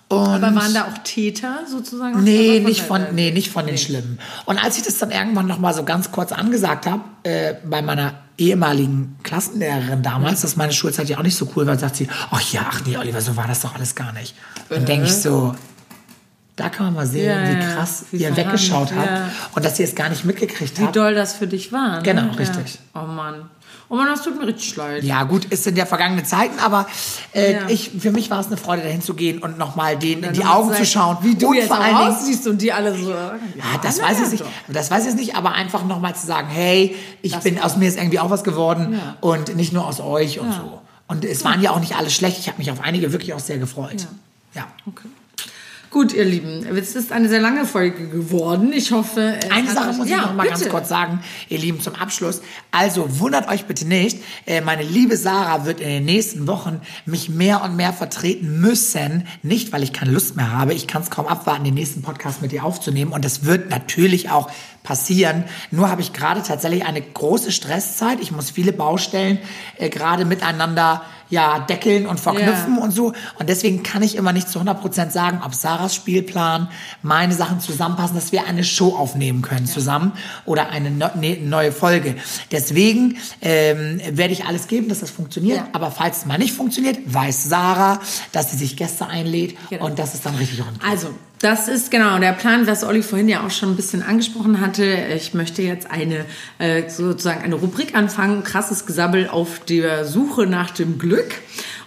Und 0.09 0.43
Aber 0.43 0.55
waren 0.55 0.73
da 0.73 0.85
auch 0.85 0.97
Täter 1.03 1.59
sozusagen? 1.71 2.23
Nee, 2.23 2.59
nicht 2.65 2.81
von, 2.81 3.13
nee, 3.13 3.29
nicht 3.29 3.51
von 3.51 3.67
den 3.67 3.77
Schlimmen. 3.77 4.17
Und 4.45 4.57
als 4.57 4.77
ich 4.77 4.83
das 4.83 4.97
dann 4.97 5.11
irgendwann 5.11 5.45
noch 5.45 5.59
mal 5.59 5.71
so 5.73 5.83
ganz 5.83 6.11
kurz 6.11 6.31
angesagt 6.31 6.87
habe, 6.87 7.03
äh, 7.23 7.53
bei 7.63 7.83
meiner 7.83 8.15
ehemaligen 8.39 9.17
Klassenlehrerin 9.21 10.01
damals, 10.01 10.41
dass 10.41 10.55
meine 10.55 10.73
Schulzeit 10.73 11.09
ja 11.09 11.19
auch 11.19 11.23
nicht 11.23 11.35
so 11.35 11.47
cool 11.55 11.67
war, 11.67 11.77
sagt 11.77 11.97
sie, 11.97 12.07
ach 12.31 12.41
ja, 12.51 12.61
ach 12.71 12.81
nee, 12.87 12.97
Oliver, 12.97 13.21
so 13.21 13.37
war 13.37 13.47
das 13.47 13.61
doch 13.61 13.75
alles 13.75 13.93
gar 13.93 14.11
nicht. 14.13 14.33
Dann 14.69 14.85
denke 14.85 15.05
ich 15.05 15.15
so, 15.15 15.53
da 16.55 16.69
kann 16.69 16.87
man 16.87 16.95
mal 16.95 17.05
sehen, 17.07 17.25
Ja, 17.29 17.47
wie 17.47 17.53
ja, 17.61 17.75
krass 17.75 18.05
wie 18.11 18.17
ihr 18.17 18.35
weggeschaut 18.35 18.91
habt 18.95 19.07
ja. 19.09 19.29
und 19.53 19.63
dass 19.63 19.77
ihr 19.79 19.85
es 19.85 19.93
gar 19.95 20.09
nicht 20.09 20.25
mitgekriegt 20.25 20.77
Wie 20.79 20.83
habt. 20.85 20.95
doll 20.95 21.13
das 21.13 21.33
für 21.33 21.47
dich 21.47 21.71
war. 21.71 21.97
Ne? 21.97 22.03
Genau, 22.03 22.23
Ja. 22.23 22.31
richtig. 22.31 22.79
Oh 22.95 23.01
Mann. 23.05 23.49
Oh 23.91 23.95
Mann, 23.95 24.05
das 24.05 24.21
tut 24.21 24.37
mir 24.39 24.45
richtig 24.45 24.75
leid. 24.75 25.03
Ja, 25.03 25.23
gut, 25.23 25.47
es 25.49 25.63
sind 25.63 25.75
ja 25.75 25.85
vergangene 25.87 26.23
Zeiten, 26.23 26.59
aber 26.59 26.85
äh, 27.33 27.53
Ja. 27.53 27.69
ich, 27.69 27.89
für 27.99 28.11
mich 28.11 28.29
war 28.29 28.39
es 28.39 28.45
eine 28.47 28.57
Freude, 28.57 28.83
dahin 28.83 29.01
zu 29.01 29.15
gehen 29.15 29.39
und 29.39 29.57
nochmal 29.57 29.97
denen 29.97 30.23
in 30.25 30.33
die 30.33 30.45
Augen 30.45 30.67
zu 30.69 30.73
sagen, 30.75 30.85
schauen. 30.85 31.17
Wie 31.21 31.33
du 31.35 31.47
und 31.47 31.55
jetzt 31.55 31.67
vor 31.69 31.77
allen 31.79 31.95
Dingen, 31.97 32.07
aussiehst 32.13 32.45
und 32.47 32.61
die 32.61 32.71
alle 32.71 32.95
so. 32.95 33.09
Ja, 33.09 33.33
Ja, 33.55 33.63
das 33.81 33.99
weiß 33.99 34.21
ich 34.25 34.29
nicht. 34.31 34.43
doch. 34.43 34.49
Das 34.73 34.91
weiß 34.91 35.07
ich 35.07 35.15
nicht, 35.15 35.35
aber 35.35 35.53
einfach 35.53 35.83
nochmal 35.85 36.15
zu 36.15 36.27
sagen, 36.27 36.47
hey, 36.49 36.95
ich 37.23 37.35
bin 37.37 37.59
aus 37.59 37.77
mir 37.77 37.87
ist 37.87 37.97
irgendwie 37.97 38.19
auch 38.19 38.29
was 38.29 38.43
geworden 38.43 38.93
Ja. 38.93 39.17
und 39.21 39.55
nicht 39.55 39.73
nur 39.73 39.87
aus 39.87 39.99
euch 39.99 40.39
und 40.39 40.53
so. 40.53 40.81
Und 41.07 41.25
es 41.25 41.43
waren 41.43 41.59
ja 41.59 41.71
auch 41.71 41.79
nicht 41.79 41.95
alle 41.95 42.11
schlecht. 42.11 42.37
Ich 42.37 42.47
habe 42.47 42.59
mich 42.59 42.69
auf 42.69 42.81
einige 42.81 43.11
wirklich 43.11 43.33
auch 43.33 43.39
sehr 43.39 43.57
gefreut. 43.57 44.05
Ja. 44.53 44.67
Okay. 44.85 45.07
Gut, 45.91 46.13
ihr 46.13 46.23
Lieben, 46.25 46.67
es 46.77 46.95
ist 46.95 47.11
eine 47.11 47.27
sehr 47.29 47.41
lange 47.41 47.65
Folge 47.65 48.07
geworden. 48.09 48.71
Ich 48.73 48.91
hoffe. 48.91 49.39
es 49.43 49.49
Eine 49.49 49.71
Sache 49.71 49.93
muss 49.93 50.05
ich 50.05 50.11
ja, 50.11 50.21
noch 50.21 50.35
mal 50.35 50.45
ganz 50.45 50.59
bitte. 50.59 50.69
kurz 50.69 50.87
sagen, 50.87 51.19
ihr 51.47 51.57
Lieben, 51.57 51.81
zum 51.81 51.95
Abschluss. 51.95 52.41
Also 52.69 53.19
wundert 53.19 53.49
euch 53.49 53.65
bitte 53.65 53.87
nicht, 53.87 54.19
äh, 54.45 54.61
meine 54.61 54.83
liebe 54.83 55.17
Sarah 55.17 55.65
wird 55.65 55.79
in 55.81 55.87
den 55.87 56.05
nächsten 56.05 56.45
Wochen 56.45 56.79
mich 57.07 57.29
mehr 57.29 57.63
und 57.63 57.75
mehr 57.75 57.91
vertreten 57.91 58.61
müssen. 58.61 59.25
Nicht, 59.41 59.71
weil 59.71 59.81
ich 59.81 59.91
keine 59.91 60.11
Lust 60.11 60.35
mehr 60.35 60.51
habe. 60.51 60.75
Ich 60.75 60.85
kann 60.85 61.01
es 61.01 61.09
kaum 61.09 61.25
abwarten, 61.25 61.63
den 61.63 61.73
nächsten 61.73 62.03
Podcast 62.03 62.43
mit 62.43 62.53
ihr 62.53 62.63
aufzunehmen. 62.63 63.11
Und 63.11 63.25
das 63.25 63.45
wird 63.45 63.71
natürlich 63.71 64.29
auch 64.29 64.51
passieren. 64.83 65.43
Nur 65.71 65.89
habe 65.89 66.01
ich 66.01 66.13
gerade 66.13 66.43
tatsächlich 66.43 66.85
eine 66.85 67.01
große 67.01 67.51
Stresszeit. 67.51 68.19
Ich 68.21 68.31
muss 68.31 68.51
viele 68.51 68.73
Baustellen 68.73 69.39
äh, 69.77 69.89
gerade 69.89 70.25
miteinander 70.25 71.01
ja, 71.29 71.59
deckeln 71.59 72.05
und 72.05 72.19
verknüpfen 72.19 72.75
Ja. 72.77 72.83
und 72.83 72.91
so. 72.91 73.13
Und 73.37 73.49
deswegen 73.49 73.83
kann 73.83 74.01
ich 74.03 74.15
immer 74.15 74.33
nicht 74.33 74.49
zu 74.49 74.59
100% 74.59 75.11
sagen, 75.11 75.41
ob 75.45 75.53
Sarahs 75.53 75.93
Spielplan, 75.95 76.69
meine 77.03 77.33
Sachen 77.33 77.59
zusammenpassen, 77.59 78.15
dass 78.15 78.31
wir 78.31 78.45
eine 78.45 78.63
Show 78.63 78.95
aufnehmen 78.95 79.41
können 79.41 79.67
zusammen 79.67 80.13
oder 80.45 80.69
eine 80.69 80.89
ne, 80.91 81.11
ne, 81.15 81.37
neue 81.41 81.71
Folge. 81.71 82.15
Deswegen 82.51 83.17
ähm, 83.41 84.01
werde 84.11 84.33
ich 84.33 84.45
alles 84.45 84.67
geben, 84.67 84.89
dass 84.89 84.99
das 85.01 85.11
funktioniert. 85.11 85.57
Ja. 85.57 85.67
Aber 85.73 85.91
falls 85.91 86.17
es 86.19 86.25
mal 86.25 86.37
nicht 86.37 86.53
funktioniert, 86.53 86.97
weiß 87.05 87.43
Sarah, 87.45 87.99
dass 88.31 88.51
sie 88.51 88.57
sich 88.57 88.75
Gäste 88.77 89.07
einlädt 89.07 89.55
Genau. 89.69 89.85
und 89.85 89.99
dass 89.99 90.13
es 90.13 90.21
dann 90.21 90.35
richtig 90.35 90.59
rund 90.59 90.79
geht. 90.79 90.89
Also, 90.89 91.09
das 91.41 91.69
ist 91.69 91.89
genau 91.89 92.17
der 92.19 92.33
Plan, 92.33 92.67
was 92.67 92.83
Olli 92.83 93.01
vorhin 93.01 93.29
ja 93.29 93.45
auch 93.45 93.49
schon 93.51 93.69
ein 93.69 93.75
bisschen 93.77 94.03
angesprochen 94.03 94.59
hatte. 94.59 94.83
Ich 95.15 95.33
möchte 95.33 95.61
jetzt 95.61 95.89
eine 95.89 96.25
äh, 96.57 96.89
sozusagen 96.89 97.41
eine 97.41 97.55
Rubrik 97.55 97.95
anfangen, 97.95 98.43
krasses 98.43 98.85
Gesabbel 98.85 99.29
auf 99.29 99.59
der 99.59 100.03
Suche 100.05 100.47
nach 100.47 100.71
dem 100.71 100.97
Glück. 100.99 101.18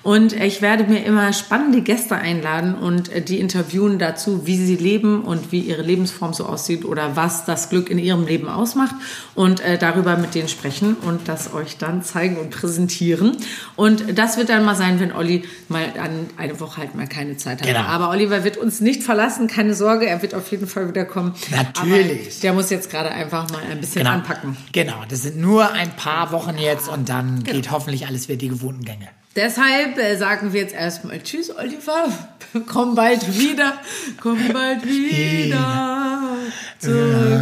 Und 0.03 0.33
ich 0.33 0.63
werde 0.63 0.83
mir 0.85 1.05
immer 1.05 1.33
spannende 1.33 1.81
Gäste 1.81 2.17
einladen 2.17 2.75
und 2.75 3.09
äh, 3.13 3.23
die 3.23 3.39
interviewen 3.39 4.01
dazu, 4.01 4.47
wie 4.47 4.57
sie 4.57 4.75
leben 4.75 5.23
und 5.23 5.53
wie 5.53 5.61
ihre 5.61 5.83
Lebensform 5.83 6.33
so 6.35 6.45
aussieht 6.47 6.85
oder 6.85 7.15
was 7.15 7.45
das 7.45 7.71
Glück 7.71 7.89
in 7.89 7.99
ihrem 7.99 8.27
Leben 8.27 8.49
ausmacht 8.49 8.97
und 9.37 9.61
äh, 9.61 9.79
darüber 9.79 10.17
mit 10.17 10.35
denen 10.35 10.49
sprechen 10.49 10.97
und 10.97 11.29
das 11.29 11.55
euch 11.55 11.79
dann 11.79 12.03
zeigen 12.03 12.37
und 12.37 12.51
präsentieren. 12.51 13.37
Und 13.77 14.19
das 14.19 14.37
wird 14.39 14.49
dann 14.49 14.65
mal 14.65 14.75
sein, 14.75 14.99
wenn 14.99 15.13
Olli 15.13 15.45
mal 15.69 15.85
an 15.97 16.27
eine 16.37 16.59
Woche 16.59 16.79
halt 16.79 16.97
mal 16.97 17.07
keine 17.07 17.37
Zeit 17.37 17.61
hat. 17.61 17.69
Genau. 17.69 17.83
Aber 17.83 18.11
Oliver 18.11 18.43
wird 18.43 18.57
uns 18.57 18.81
nicht 18.81 19.05
verlassen, 19.05 19.47
keine 19.47 19.75
Sorge, 19.75 20.07
er 20.07 20.21
wird 20.21 20.35
auf 20.35 20.51
jeden 20.51 20.67
Fall 20.67 20.89
wiederkommen. 20.89 21.33
Natürlich. 21.51 22.27
Aber 22.27 22.41
der 22.43 22.53
muss 22.55 22.71
jetzt 22.71 22.91
gerade 22.91 23.13
einfach 23.13 23.49
mal 23.51 23.63
ein 23.71 23.81
bisschen 23.81 24.03
Genau. 24.03 24.15
anpacken. 24.15 24.57
Genau, 24.73 25.05
das 25.09 25.23
sind 25.23 25.37
nur 25.37 25.71
ein 25.71 25.95
paar 25.95 26.33
Wochen 26.33 26.59
jetzt 26.59 26.89
und 26.89 27.09
dann 27.09 27.45
geht 27.45 27.71
hoffentlich 27.71 28.09
alles 28.09 28.29
wieder 28.29 28.39
die 28.39 28.49
gewohnten 28.49 28.85
Gänge. 28.85 29.09
Deshalb 29.35 29.97
äh, 29.99 30.17
sagen 30.17 30.53
wir 30.53 30.61
jetzt 30.61 30.75
erstmal 30.75 31.21
Tschüss, 31.23 31.55
Oliver. 31.57 32.07
Komm 32.67 32.95
bald 32.95 33.39
wieder. 33.39 33.81
Komm 34.21 34.39
bald 34.53 34.85
wieder. 34.85 36.37
Zurück. 36.79 37.33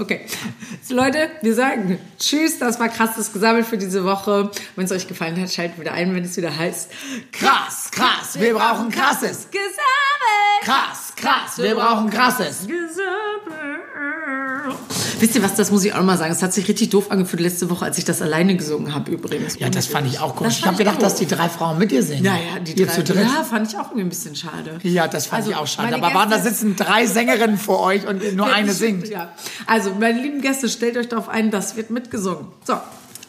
Okay. 0.00 0.26
So, 0.86 0.94
Leute, 0.94 1.30
wir 1.40 1.54
sagen 1.54 1.98
Tschüss. 2.18 2.58
Das 2.58 2.78
war 2.78 2.90
krasses 2.90 3.32
Gesammelt 3.32 3.64
für 3.64 3.78
diese 3.78 4.04
Woche. 4.04 4.50
Wenn 4.76 4.84
es 4.84 4.92
euch 4.92 5.08
gefallen 5.08 5.40
hat, 5.40 5.50
schaltet 5.50 5.80
wieder 5.80 5.92
ein, 5.92 6.14
wenn 6.14 6.24
es 6.24 6.36
wieder 6.36 6.54
heißt 6.54 6.90
Krass, 7.32 7.90
krass, 7.90 8.38
wir 8.38 8.52
brauchen 8.52 8.90
krasses. 8.90 9.48
Gesammelt. 9.50 10.62
Krass, 10.62 11.14
krass, 11.16 11.56
wir 11.56 11.74
brauchen 11.74 12.10
krasses. 12.10 12.66
Gesammelt. 12.66 13.84
Wisst 15.20 15.36
ihr 15.36 15.42
was, 15.42 15.54
das 15.54 15.70
muss 15.70 15.84
ich 15.84 15.92
auch 15.92 15.98
noch 15.98 16.04
mal 16.04 16.18
sagen. 16.18 16.32
Es 16.32 16.42
hat 16.42 16.52
sich 16.52 16.66
richtig 16.68 16.90
doof 16.90 17.10
angefühlt 17.10 17.40
letzte 17.40 17.70
Woche, 17.70 17.84
als 17.84 17.98
ich 17.98 18.04
das 18.04 18.20
alleine 18.20 18.56
gesungen 18.56 18.94
habe 18.94 19.10
übrigens. 19.10 19.58
Ja, 19.58 19.70
das 19.70 19.86
fand 19.86 20.06
ich 20.06 20.18
auch 20.18 20.34
komisch. 20.36 20.58
Ich 20.58 20.66
habe 20.66 20.76
gedacht, 20.76 21.00
dass 21.00 21.14
die 21.14 21.26
drei 21.26 21.48
Frauen 21.48 21.78
mit 21.78 21.90
dir 21.92 22.02
singen. 22.02 22.24
Ja, 22.24 22.34
ja, 22.34 22.60
die 22.60 22.74
drei. 22.74 22.92
zu 22.92 23.04
dritt. 23.04 23.22
Ja, 23.22 23.42
fand 23.44 23.68
ich 23.68 23.76
auch 23.78 23.84
irgendwie 23.86 24.02
ein 24.02 24.08
bisschen 24.08 24.34
schade. 24.34 24.78
Ja, 24.82 25.08
das 25.08 25.26
fand 25.26 25.40
Also, 25.40 25.52
ich 25.52 25.56
auch 25.56 25.66
schade. 25.66 25.94
Aber 25.94 26.12
waren 26.14 26.30
da 26.30 26.38
sitzen 26.40 26.76
drei 26.76 27.06
Sängerinnen 27.06 27.58
vor 27.58 27.80
euch 27.80 28.06
und 28.06 28.34
nur 28.34 28.52
eine 28.52 28.72
singt. 28.72 29.08
Ja. 29.08 29.32
Also, 29.66 29.94
meine 29.94 30.20
lieben 30.20 30.40
Gäste, 30.40 30.68
stellt 30.74 30.96
euch 30.96 31.08
darauf 31.08 31.28
ein, 31.28 31.50
das 31.50 31.76
wird 31.76 31.90
mitgesungen. 31.90 32.48
So. 32.64 32.78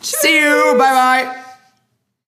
See 0.02 0.44
you, 0.44 0.78
bye 0.78 1.24
bye. 1.24 1.45